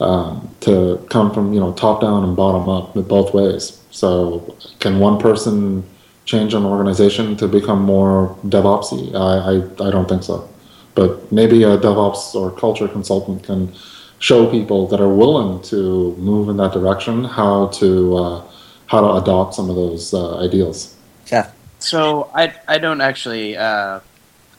um, 0.00 0.50
to 0.60 1.04
come 1.10 1.32
from 1.32 1.52
you 1.52 1.60
know 1.60 1.72
top 1.72 2.00
down 2.00 2.24
and 2.24 2.36
bottom 2.36 2.68
up 2.68 2.94
both 3.08 3.34
ways. 3.34 3.80
So 3.90 4.56
can 4.80 4.98
one 4.98 5.18
person 5.20 5.84
change 6.24 6.54
an 6.54 6.64
organization 6.64 7.36
to 7.36 7.46
become 7.46 7.82
more 7.82 8.36
DevOpsy? 8.46 9.14
I, 9.14 9.84
I, 9.84 9.88
I 9.88 9.90
don't 9.90 10.08
think 10.08 10.22
so. 10.22 10.48
But 10.94 11.30
maybe 11.30 11.62
a 11.64 11.76
DevOps 11.76 12.34
or 12.34 12.50
culture 12.50 12.88
consultant 12.88 13.42
can 13.44 13.72
show 14.18 14.50
people 14.50 14.86
that 14.88 15.00
are 15.00 15.12
willing 15.12 15.60
to 15.62 16.14
move 16.16 16.48
in 16.48 16.56
that 16.56 16.72
direction 16.72 17.24
how 17.24 17.66
to 17.68 18.16
uh, 18.16 18.44
how 18.86 19.00
to 19.00 19.22
adopt 19.22 19.54
some 19.54 19.68
of 19.70 19.76
those 19.76 20.14
uh, 20.14 20.38
ideals. 20.38 20.96
Yeah. 21.30 21.50
So 21.78 22.30
I 22.34 22.54
I 22.66 22.78
don't 22.78 23.00
actually. 23.00 23.56
Uh, 23.56 24.00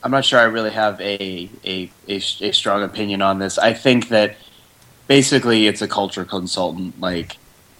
I'm 0.02 0.12
not 0.12 0.24
sure 0.24 0.38
I 0.38 0.44
really 0.44 0.70
have 0.70 1.00
a, 1.00 1.50
a, 1.64 1.90
a, 2.06 2.16
a 2.16 2.52
strong 2.52 2.84
opinion 2.84 3.22
on 3.22 3.40
this. 3.40 3.58
I 3.58 3.72
think 3.72 4.08
that 4.10 4.36
basically 5.06 5.66
it's 5.66 5.82
a 5.82 5.88
culture 5.88 6.24
consultant 6.24 7.00
like 7.00 7.36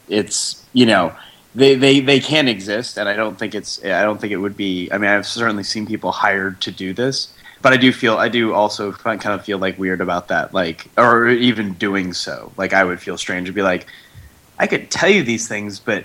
it's 0.09 0.65
you 0.73 0.87
know 0.87 1.15
they, 1.57 1.75
they 1.75 2.01
they 2.01 2.21
can 2.21 2.49
exist, 2.49 2.99
and 2.99 3.09
I 3.09 3.15
don't 3.15 3.39
think 3.39 3.55
it's 3.55 3.83
I 3.83 4.03
don't 4.03 4.21
think 4.21 4.33
it 4.33 4.37
would 4.37 4.57
be. 4.59 4.91
I 4.93 4.99
mean, 4.99 5.11
I've 5.11 5.27
certainly 5.27 5.65
seen 5.65 5.87
people 5.87 6.13
hired 6.13 6.61
to 6.61 6.71
do 6.71 6.93
this, 6.93 7.33
but 7.63 7.73
I 7.73 7.79
do 7.79 7.93
feel 7.93 8.19
I 8.19 8.29
do 8.29 8.53
also 8.53 8.93
kind 8.93 9.25
of 9.25 9.43
feel 9.43 9.57
like 9.57 9.79
weird 9.79 10.03
about 10.03 10.29
that, 10.29 10.53
like 10.53 10.87
or 10.99 11.29
even 11.29 11.73
doing 11.73 12.13
so. 12.13 12.53
Like 12.59 12.75
I 12.75 12.85
would 12.85 13.01
feel 13.01 13.17
strange 13.17 13.47
to 13.47 13.55
be 13.55 13.63
like, 13.63 13.87
I 14.59 14.67
could 14.67 14.91
tell 14.91 15.09
you 15.09 15.23
these 15.23 15.49
things, 15.49 15.81
but 15.81 16.05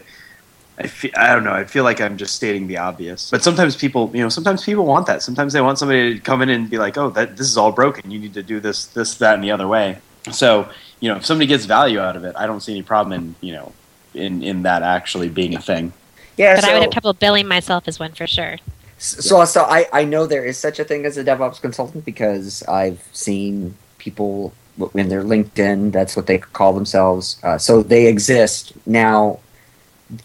I 0.78 0.88
feel, 0.88 1.12
I 1.18 1.34
don't 1.34 1.44
know. 1.44 1.52
I 1.52 1.66
feel 1.66 1.84
like 1.84 2.00
I'm 2.00 2.16
just 2.16 2.34
stating 2.34 2.68
the 2.68 2.78
obvious. 2.78 3.30
But 3.30 3.44
sometimes 3.44 3.76
people, 3.76 4.10
you 4.14 4.22
know, 4.22 4.30
sometimes 4.30 4.64
people 4.64 4.86
want 4.86 5.06
that. 5.08 5.22
Sometimes 5.22 5.52
they 5.52 5.60
want 5.60 5.80
somebody 5.80 6.14
to 6.14 6.20
come 6.22 6.42
in 6.42 6.48
and 6.50 6.70
be 6.70 6.78
like, 6.78 6.98
"Oh, 6.98 7.10
that 7.10 7.36
this 7.36 7.48
is 7.48 7.58
all 7.58 7.74
broken. 7.74 8.10
You 8.10 8.20
need 8.20 8.36
to 8.36 8.44
do 8.44 8.62
this, 8.62 8.86
this, 8.86 9.16
that, 9.16 9.36
and 9.36 9.44
the 9.44 9.52
other 9.52 9.68
way." 9.68 9.98
So, 10.32 10.70
you 11.02 11.10
know, 11.10 11.18
if 11.18 11.26
somebody 11.26 11.48
gets 11.48 11.66
value 11.66 12.00
out 12.00 12.16
of 12.16 12.24
it, 12.24 12.34
I 12.38 12.46
don't 12.46 12.62
see 12.62 12.72
any 12.72 12.84
problem 12.84 13.12
in, 13.12 13.36
you 13.42 13.54
know, 13.54 13.74
in 14.14 14.42
in 14.44 14.64
that 14.64 14.84
actually 14.84 15.28
being 15.30 15.56
a 15.56 15.62
thing. 15.62 15.92
Yeah, 16.38 16.56
But 16.56 16.64
so, 16.64 16.70
I 16.70 16.74
would 16.74 16.84
have 16.84 16.92
trouble 16.92 17.14
billing 17.14 17.48
myself 17.48 17.88
as 17.88 18.00
one 18.00 18.14
for 18.14 18.28
sure. 18.28 18.58
so 18.98 19.44
so 19.46 19.64
I 19.64 19.88
I 19.92 20.06
know 20.06 20.26
there 20.28 20.46
is 20.46 20.58
such 20.58 20.80
a 20.80 20.86
thing 20.86 21.06
as 21.06 21.18
a 21.18 21.24
DevOps 21.24 21.60
consultant 21.60 22.06
because 22.06 22.64
I've 22.64 23.02
seen 23.12 23.76
people 23.98 24.54
in 24.94 25.10
their 25.10 25.24
LinkedIn. 25.24 25.92
That's 25.92 26.16
what 26.16 26.28
they 26.28 26.38
call 26.38 26.74
themselves. 26.74 27.38
Uh, 27.44 27.58
so 27.58 27.84
they 27.84 28.08
exist 28.08 28.74
now. 28.86 29.40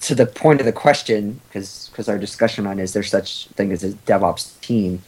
To 0.00 0.16
the 0.16 0.26
point 0.26 0.58
of 0.60 0.66
the 0.66 0.72
question, 0.72 1.40
because 1.48 1.88
because 1.92 2.08
our 2.08 2.18
discussion 2.18 2.66
on 2.66 2.80
is 2.80 2.92
there 2.92 3.04
such 3.04 3.46
thing 3.54 3.70
as 3.70 3.84
a 3.84 3.90
DevOps 3.90 4.60
team? 4.60 5.02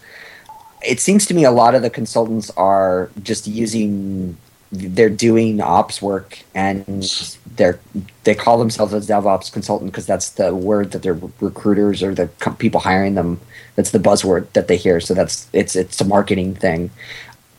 It 0.86 1.00
seems 1.00 1.26
to 1.26 1.34
me 1.34 1.42
a 1.44 1.50
lot 1.50 1.74
of 1.74 1.82
the 1.82 1.90
consultants 1.90 2.48
are 2.50 3.10
just 3.24 3.48
using 3.48 4.36
they're 4.70 5.08
doing 5.08 5.60
ops 5.60 6.02
work 6.02 6.40
and 6.54 7.34
they're 7.56 7.80
they 8.24 8.34
call 8.34 8.58
themselves 8.58 8.92
a 8.92 9.00
DevOps 9.00 9.50
consultant 9.50 9.90
because 9.90 10.06
that's 10.06 10.30
the 10.30 10.54
word 10.54 10.90
that 10.90 11.02
their 11.02 11.18
recruiters 11.40 12.02
or 12.02 12.14
the 12.14 12.26
people 12.58 12.80
hiring 12.80 13.14
them 13.14 13.40
that's 13.78 13.92
the 13.92 14.00
buzzword 14.00 14.52
that 14.54 14.66
they 14.66 14.76
hear. 14.76 14.98
So 14.98 15.14
that's 15.14 15.48
it's 15.52 15.76
it's 15.76 16.00
a 16.00 16.04
marketing 16.04 16.56
thing. 16.56 16.90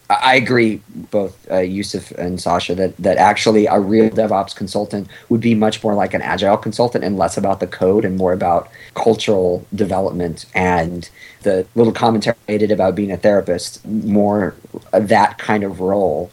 I 0.09 0.35
agree, 0.35 0.81
both 1.11 1.49
uh, 1.49 1.59
Yusuf 1.59 2.11
and 2.11 2.39
Sascha, 2.39 2.75
that 2.75 2.97
that 2.97 3.15
actually 3.17 3.67
a 3.67 3.79
real 3.79 4.09
DevOps 4.09 4.53
consultant 4.53 5.07
would 5.29 5.39
be 5.39 5.55
much 5.55 5.81
more 5.81 5.93
like 5.93 6.13
an 6.13 6.21
agile 6.21 6.57
consultant 6.57 7.05
and 7.05 7.17
less 7.17 7.37
about 7.37 7.61
the 7.61 7.67
code 7.67 8.03
and 8.03 8.17
more 8.17 8.33
about 8.33 8.69
cultural 8.95 9.65
development 9.73 10.45
and 10.53 11.09
the 11.43 11.65
little 11.75 11.93
commentary 11.93 12.35
I 12.49 12.51
made 12.51 12.69
about 12.69 12.95
being 12.95 13.11
a 13.11 13.17
therapist, 13.17 13.85
more 13.85 14.55
that 14.91 15.37
kind 15.37 15.63
of 15.63 15.79
role 15.79 16.31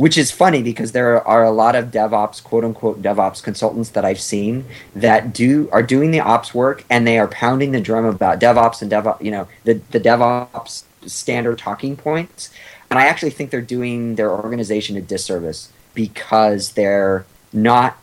which 0.00 0.16
is 0.16 0.30
funny 0.30 0.62
because 0.62 0.92
there 0.92 1.22
are 1.28 1.44
a 1.44 1.50
lot 1.50 1.76
of 1.76 1.90
DevOps, 1.90 2.42
quote 2.42 2.64
unquote 2.64 3.02
DevOps 3.02 3.42
consultants 3.42 3.90
that 3.90 4.02
I've 4.02 4.18
seen 4.18 4.64
that 4.94 5.34
do 5.34 5.68
are 5.72 5.82
doing 5.82 6.10
the 6.10 6.20
ops 6.20 6.54
work 6.54 6.86
and 6.88 7.06
they 7.06 7.18
are 7.18 7.28
pounding 7.28 7.72
the 7.72 7.82
drum 7.82 8.06
about 8.06 8.40
DevOps 8.40 8.80
and 8.80 8.90
DevOps, 8.90 9.22
you 9.22 9.30
know, 9.30 9.46
the, 9.64 9.74
the 9.90 10.00
DevOps 10.00 10.84
standard 11.04 11.58
talking 11.58 11.98
points. 11.98 12.48
And 12.88 12.98
I 12.98 13.08
actually 13.08 13.28
think 13.28 13.50
they're 13.50 13.60
doing 13.60 14.14
their 14.14 14.30
organization 14.30 14.96
a 14.96 15.02
disservice 15.02 15.70
because 15.92 16.72
they're 16.72 17.26
not 17.52 17.98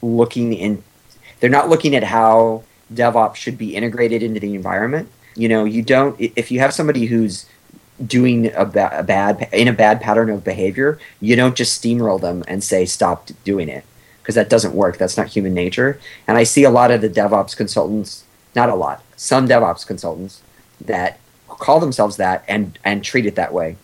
looking 0.00 0.54
in 0.54 0.82
they're 1.40 1.50
not 1.50 1.68
looking 1.68 1.94
at 1.94 2.04
how 2.04 2.62
DevOps 2.90 3.34
should 3.34 3.58
be 3.58 3.76
integrated 3.76 4.22
into 4.22 4.40
the 4.40 4.54
environment. 4.54 5.10
You 5.36 5.50
know, 5.50 5.66
you 5.66 5.82
don't 5.82 6.18
if 6.18 6.50
you 6.50 6.60
have 6.60 6.72
somebody 6.72 7.04
who's 7.04 7.44
doing 8.06 8.52
a, 8.54 8.64
ba- 8.64 8.90
a 8.92 9.02
bad 9.02 9.48
in 9.52 9.68
a 9.68 9.72
bad 9.72 10.00
pattern 10.00 10.30
of 10.30 10.44
behavior, 10.44 10.98
you 11.20 11.36
don't 11.36 11.56
just 11.56 11.82
steamroll 11.82 12.20
them 12.20 12.44
and 12.46 12.62
say 12.62 12.84
stop 12.84 13.28
doing 13.44 13.68
it 13.68 13.84
because 14.22 14.34
that 14.34 14.50
doesn't 14.50 14.74
work. 14.74 14.98
That's 14.98 15.16
not 15.16 15.28
human 15.28 15.54
nature. 15.54 15.98
And 16.26 16.36
I 16.36 16.44
see 16.44 16.64
a 16.64 16.70
lot 16.70 16.90
of 16.90 17.00
the 17.00 17.08
DevOps 17.08 17.56
consultants, 17.56 18.24
not 18.54 18.68
a 18.68 18.74
lot, 18.74 19.02
some 19.16 19.48
DevOps 19.48 19.86
consultants 19.86 20.42
that 20.80 21.18
call 21.48 21.80
themselves 21.80 22.16
that 22.16 22.44
and 22.46 22.78
and 22.84 23.02
treat 23.02 23.26
it 23.26 23.34
that 23.34 23.52
way. 23.52 23.76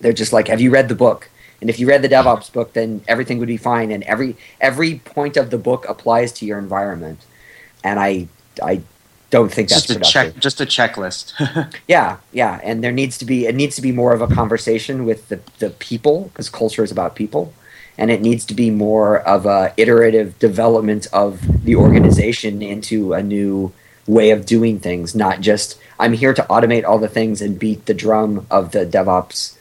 They're 0.00 0.12
just 0.12 0.32
like, 0.32 0.48
"Have 0.48 0.60
you 0.60 0.70
read 0.70 0.88
the 0.88 0.94
book?" 0.94 1.30
And 1.60 1.68
if 1.68 1.78
you 1.78 1.86
read 1.86 2.02
the 2.02 2.08
DevOps 2.08 2.52
book, 2.52 2.72
then 2.72 3.02
everything 3.06 3.38
would 3.38 3.48
be 3.48 3.56
fine, 3.56 3.90
and 3.90 4.02
every 4.04 4.36
every 4.60 4.98
point 5.04 5.36
of 5.36 5.50
the 5.50 5.58
book 5.58 5.86
applies 5.88 6.32
to 6.32 6.46
your 6.46 6.58
environment. 6.58 7.20
And 7.84 8.00
I 8.00 8.28
I 8.62 8.82
don't 9.30 9.50
think 9.52 9.68
that's 9.68 9.82
Just 9.86 9.90
a 9.90 9.94
productive. 9.94 10.34
check, 10.34 10.42
just 10.42 10.60
a 10.60 10.66
checklist. 10.66 11.72
Yeah, 11.88 12.16
yeah, 12.32 12.60
and 12.62 12.82
there 12.84 12.92
needs 12.92 13.16
to 13.18 13.24
be 13.24 13.46
it 13.46 13.54
needs 13.54 13.76
to 13.76 13.82
be 13.82 13.92
more 13.92 14.12
of 14.12 14.20
a 14.22 14.26
conversation 14.28 15.04
with 15.04 15.28
the 15.28 15.40
the 15.58 15.70
people 15.70 16.24
because 16.32 16.48
culture 16.48 16.82
is 16.84 16.90
about 16.92 17.14
people, 17.14 17.52
and 17.96 18.10
it 18.10 18.20
needs 18.20 18.44
to 18.46 18.54
be 18.54 18.70
more 18.70 19.18
of 19.20 19.46
a 19.46 19.72
iterative 19.76 20.38
development 20.38 21.06
of 21.12 21.64
the 21.64 21.76
organization 21.76 22.60
into 22.62 23.12
a 23.12 23.22
new 23.22 23.72
way 24.06 24.30
of 24.30 24.46
doing 24.46 24.80
things, 24.80 25.14
not 25.14 25.40
just 25.40 25.78
I'm 25.98 26.14
here 26.14 26.34
to 26.34 26.42
automate 26.44 26.84
all 26.84 26.98
the 26.98 27.08
things 27.08 27.40
and 27.40 27.58
beat 27.58 27.86
the 27.86 27.94
drum 27.94 28.46
of 28.50 28.72
the 28.72 28.84
DevOps 28.86 29.56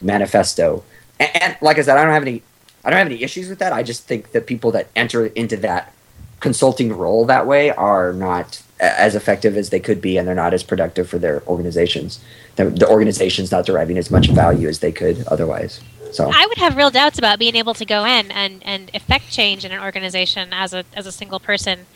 manifesto. 0.00 0.82
And, 1.20 1.30
and 1.42 1.56
like 1.60 1.78
I 1.78 1.82
said, 1.82 1.96
I 1.98 2.04
don't 2.04 2.12
have 2.12 2.22
any 2.22 2.42
I 2.84 2.90
don't 2.90 2.98
have 2.98 3.06
any 3.06 3.22
issues 3.22 3.48
with 3.48 3.60
that. 3.60 3.72
I 3.72 3.82
just 3.84 4.04
think 4.08 4.32
that 4.32 4.46
people 4.46 4.72
that 4.72 4.88
enter 4.96 5.26
into 5.26 5.56
that 5.58 5.92
consulting 6.40 6.92
role 6.96 7.24
that 7.26 7.46
way 7.46 7.70
are 7.70 8.12
not 8.12 8.61
as 8.82 9.14
effective 9.14 9.56
as 9.56 9.70
they 9.70 9.80
could 9.80 10.00
be 10.00 10.18
and 10.18 10.26
they're 10.26 10.34
not 10.34 10.52
as 10.52 10.62
productive 10.62 11.08
for 11.08 11.18
their 11.18 11.42
organizations 11.46 12.20
the, 12.56 12.66
the 12.66 12.88
organization's 12.88 13.50
not 13.50 13.64
deriving 13.64 13.96
as 13.96 14.10
much 14.10 14.28
value 14.30 14.68
as 14.68 14.80
they 14.80 14.92
could 14.92 15.24
otherwise 15.28 15.80
so 16.12 16.30
I 16.32 16.46
would 16.46 16.58
have 16.58 16.76
real 16.76 16.90
doubts 16.90 17.18
about 17.18 17.38
being 17.38 17.56
able 17.56 17.74
to 17.74 17.84
go 17.84 18.04
in 18.04 18.30
and, 18.30 18.62
and 18.64 18.90
effect 18.94 19.30
change 19.30 19.64
in 19.64 19.72
an 19.72 19.80
organization 19.80 20.52
as 20.52 20.74
a 20.74 20.84
as 20.94 21.06
a 21.06 21.12
single 21.12 21.40
person, 21.40 21.86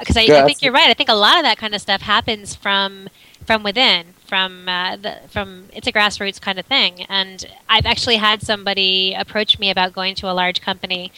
because 0.00 0.16
I, 0.16 0.22
Yeah, 0.22 0.42
I 0.42 0.46
think 0.46 0.62
you're 0.62 0.72
right. 0.72 0.88
I 0.88 0.94
think 0.94 1.10
a 1.10 1.14
lot 1.14 1.36
of 1.36 1.44
that 1.44 1.58
kind 1.58 1.74
of 1.74 1.80
stuff 1.80 2.00
happens 2.00 2.54
from 2.54 3.08
from 3.44 3.62
within, 3.62 4.14
from 4.26 4.68
uh, 4.68 4.96
the 4.96 5.18
from 5.28 5.66
it's 5.72 5.86
a 5.86 5.92
grassroots 5.92 6.40
kind 6.40 6.58
of 6.58 6.66
thing. 6.66 7.02
And 7.08 7.44
I've 7.68 7.86
actually 7.86 8.16
had 8.16 8.42
somebody 8.42 9.14
approach 9.14 9.58
me 9.58 9.70
about 9.70 9.92
going 9.92 10.14
to 10.16 10.30
a 10.30 10.32
large 10.32 10.60
company 10.62 11.12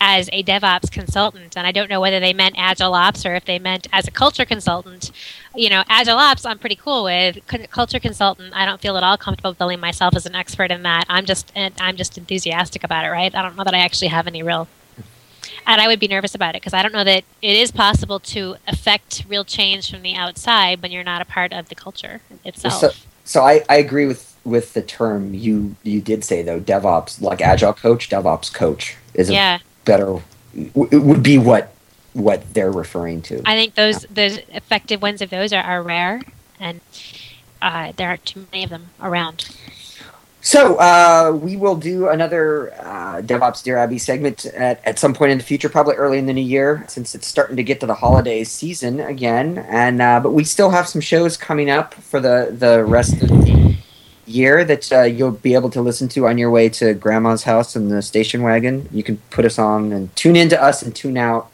as 0.00 0.28
a 0.32 0.42
DevOps 0.42 0.90
consultant, 0.90 1.56
and 1.56 1.66
I 1.66 1.72
don't 1.72 1.88
know 1.88 2.00
whether 2.00 2.20
they 2.20 2.32
meant 2.32 2.56
Agile 2.58 2.94
Ops 2.94 3.24
or 3.24 3.34
if 3.34 3.44
they 3.44 3.58
meant 3.58 3.86
as 3.92 4.06
a 4.06 4.10
culture 4.10 4.44
consultant. 4.44 5.10
You 5.54 5.70
know, 5.70 5.84
Agile 5.88 6.18
Ops, 6.18 6.44
I'm 6.44 6.58
pretty 6.58 6.76
cool 6.76 7.04
with. 7.04 7.38
C- 7.50 7.66
culture 7.68 8.00
consultant, 8.00 8.52
I 8.54 8.66
don't 8.66 8.80
feel 8.80 8.96
at 8.96 9.02
all 9.02 9.16
comfortable 9.16 9.54
billing 9.54 9.80
myself 9.80 10.14
as 10.16 10.26
an 10.26 10.34
expert 10.34 10.70
in 10.70 10.82
that. 10.82 11.06
I'm 11.08 11.24
just, 11.24 11.52
eh, 11.56 11.70
I'm 11.78 11.96
just 11.96 12.18
enthusiastic 12.18 12.84
about 12.84 13.04
it, 13.04 13.08
right? 13.08 13.34
I 13.34 13.42
don't 13.42 13.56
know 13.56 13.64
that 13.64 13.74
I 13.74 13.78
actually 13.78 14.08
have 14.08 14.26
any 14.26 14.42
real. 14.42 14.68
And 15.66 15.80
I 15.80 15.86
would 15.86 16.00
be 16.00 16.08
nervous 16.08 16.34
about 16.34 16.54
it 16.54 16.60
because 16.60 16.74
I 16.74 16.82
don't 16.82 16.92
know 16.92 17.04
that 17.04 17.24
it 17.40 17.56
is 17.56 17.70
possible 17.70 18.20
to 18.20 18.56
affect 18.66 19.24
real 19.28 19.44
change 19.44 19.90
from 19.90 20.02
the 20.02 20.14
outside 20.14 20.82
when 20.82 20.90
you're 20.90 21.04
not 21.04 21.22
a 21.22 21.24
part 21.24 21.52
of 21.52 21.68
the 21.68 21.74
culture 21.74 22.20
itself. 22.44 22.74
so, 22.74 22.90
so 23.24 23.42
I, 23.42 23.64
I 23.68 23.76
agree 23.76 24.06
with 24.06 24.32
with 24.44 24.74
the 24.74 24.82
term 24.82 25.32
you 25.32 25.74
you 25.82 26.02
did 26.02 26.22
say 26.22 26.42
though 26.42 26.60
devops 26.60 27.18
like 27.22 27.40
agile 27.40 27.72
coach 27.72 28.10
devops 28.10 28.52
coach 28.52 28.94
is 29.14 29.30
a 29.30 29.32
yeah, 29.32 29.58
better 29.84 30.20
w- 30.54 30.88
it 30.90 31.02
would 31.02 31.22
be 31.22 31.38
what 31.38 31.74
what 32.12 32.54
they're 32.54 32.70
referring 32.70 33.20
to 33.22 33.42
I 33.44 33.56
think 33.56 33.74
those 33.74 34.02
those 34.10 34.38
effective 34.52 35.02
ones 35.02 35.20
of 35.20 35.30
those 35.30 35.52
are, 35.52 35.62
are 35.62 35.82
rare, 35.82 36.22
and 36.60 36.80
uh, 37.60 37.92
there 37.96 38.08
aren't 38.08 38.24
too 38.24 38.46
many 38.52 38.64
of 38.64 38.70
them 38.70 38.88
around. 39.00 39.56
So 40.40 40.76
uh, 40.76 41.32
we 41.32 41.56
will 41.56 41.74
do 41.74 42.08
another 42.08 42.74
uh, 42.74 43.22
DevOps 43.22 43.62
Dear 43.62 43.78
Abby 43.78 43.96
segment 43.96 44.44
at, 44.44 44.78
at 44.84 44.98
some 44.98 45.14
point 45.14 45.32
in 45.32 45.38
the 45.38 45.44
future, 45.44 45.70
probably 45.70 45.94
early 45.94 46.18
in 46.18 46.26
the 46.26 46.34
new 46.34 46.42
year, 46.42 46.84
since 46.86 47.14
it's 47.14 47.26
starting 47.26 47.56
to 47.56 47.62
get 47.62 47.80
to 47.80 47.86
the 47.86 47.94
holiday 47.94 48.44
season 48.44 49.00
again. 49.00 49.56
And 49.68 50.02
uh, 50.02 50.20
but 50.20 50.32
we 50.32 50.44
still 50.44 50.68
have 50.68 50.86
some 50.86 51.00
shows 51.00 51.38
coming 51.38 51.70
up 51.70 51.94
for 51.94 52.20
the 52.20 52.54
the 52.56 52.84
rest 52.84 53.14
of 53.14 53.20
the 53.20 53.53
year 54.26 54.64
that 54.64 54.92
uh, 54.92 55.02
you'll 55.02 55.30
be 55.30 55.54
able 55.54 55.70
to 55.70 55.80
listen 55.80 56.08
to 56.08 56.26
on 56.26 56.38
your 56.38 56.50
way 56.50 56.68
to 56.68 56.94
Grandma's 56.94 57.44
house 57.44 57.76
in 57.76 57.88
the 57.88 58.02
station 58.02 58.42
wagon. 58.42 58.88
You 58.92 59.02
can 59.02 59.18
put 59.30 59.44
us 59.44 59.58
on 59.58 59.92
and 59.92 60.14
tune 60.16 60.36
in 60.36 60.48
to 60.50 60.62
us 60.62 60.82
and 60.82 60.94
tune 60.94 61.16
out 61.16 61.50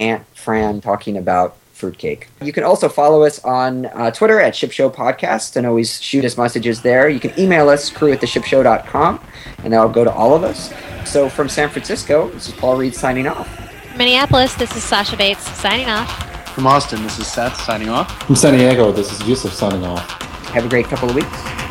Aunt 0.00 0.24
Fran 0.34 0.80
talking 0.80 1.16
about 1.16 1.56
fruitcake. 1.72 2.28
You 2.42 2.52
can 2.52 2.64
also 2.64 2.88
follow 2.88 3.22
us 3.22 3.42
on 3.44 3.86
uh, 3.86 4.10
Twitter 4.10 4.40
at 4.40 4.54
Ship 4.54 4.72
Show 4.72 4.90
Podcast 4.90 5.56
and 5.56 5.66
always 5.66 6.02
shoot 6.02 6.24
us 6.24 6.36
messages 6.36 6.82
there. 6.82 7.08
You 7.08 7.20
can 7.20 7.38
email 7.38 7.68
us, 7.68 7.88
crew 7.88 8.12
at 8.12 8.20
theshipshow.com, 8.20 9.20
and 9.62 9.72
that'll 9.72 9.88
go 9.88 10.04
to 10.04 10.12
all 10.12 10.34
of 10.34 10.42
us. 10.42 10.72
So 11.04 11.28
from 11.28 11.48
San 11.48 11.70
Francisco, 11.70 12.28
this 12.30 12.48
is 12.48 12.54
Paul 12.54 12.76
Reed 12.76 12.94
signing 12.94 13.26
off. 13.26 13.48
Minneapolis, 13.96 14.54
this 14.54 14.76
is 14.76 14.82
Sascha 14.82 15.16
Bates 15.16 15.48
signing 15.58 15.88
off. 15.88 16.24
From 16.54 16.66
Austin, 16.66 17.02
this 17.02 17.18
is 17.18 17.26
Seth 17.28 17.56
signing 17.62 17.88
off. 17.88 18.24
From 18.24 18.34
San 18.34 18.54
Diego, 18.54 18.90
this 18.90 19.12
is 19.12 19.26
Yusuf 19.26 19.52
signing 19.52 19.84
off. 19.84 20.20
Have 20.50 20.66
a 20.66 20.68
great 20.68 20.86
couple 20.86 21.08
of 21.08 21.14
weeks. 21.14 21.67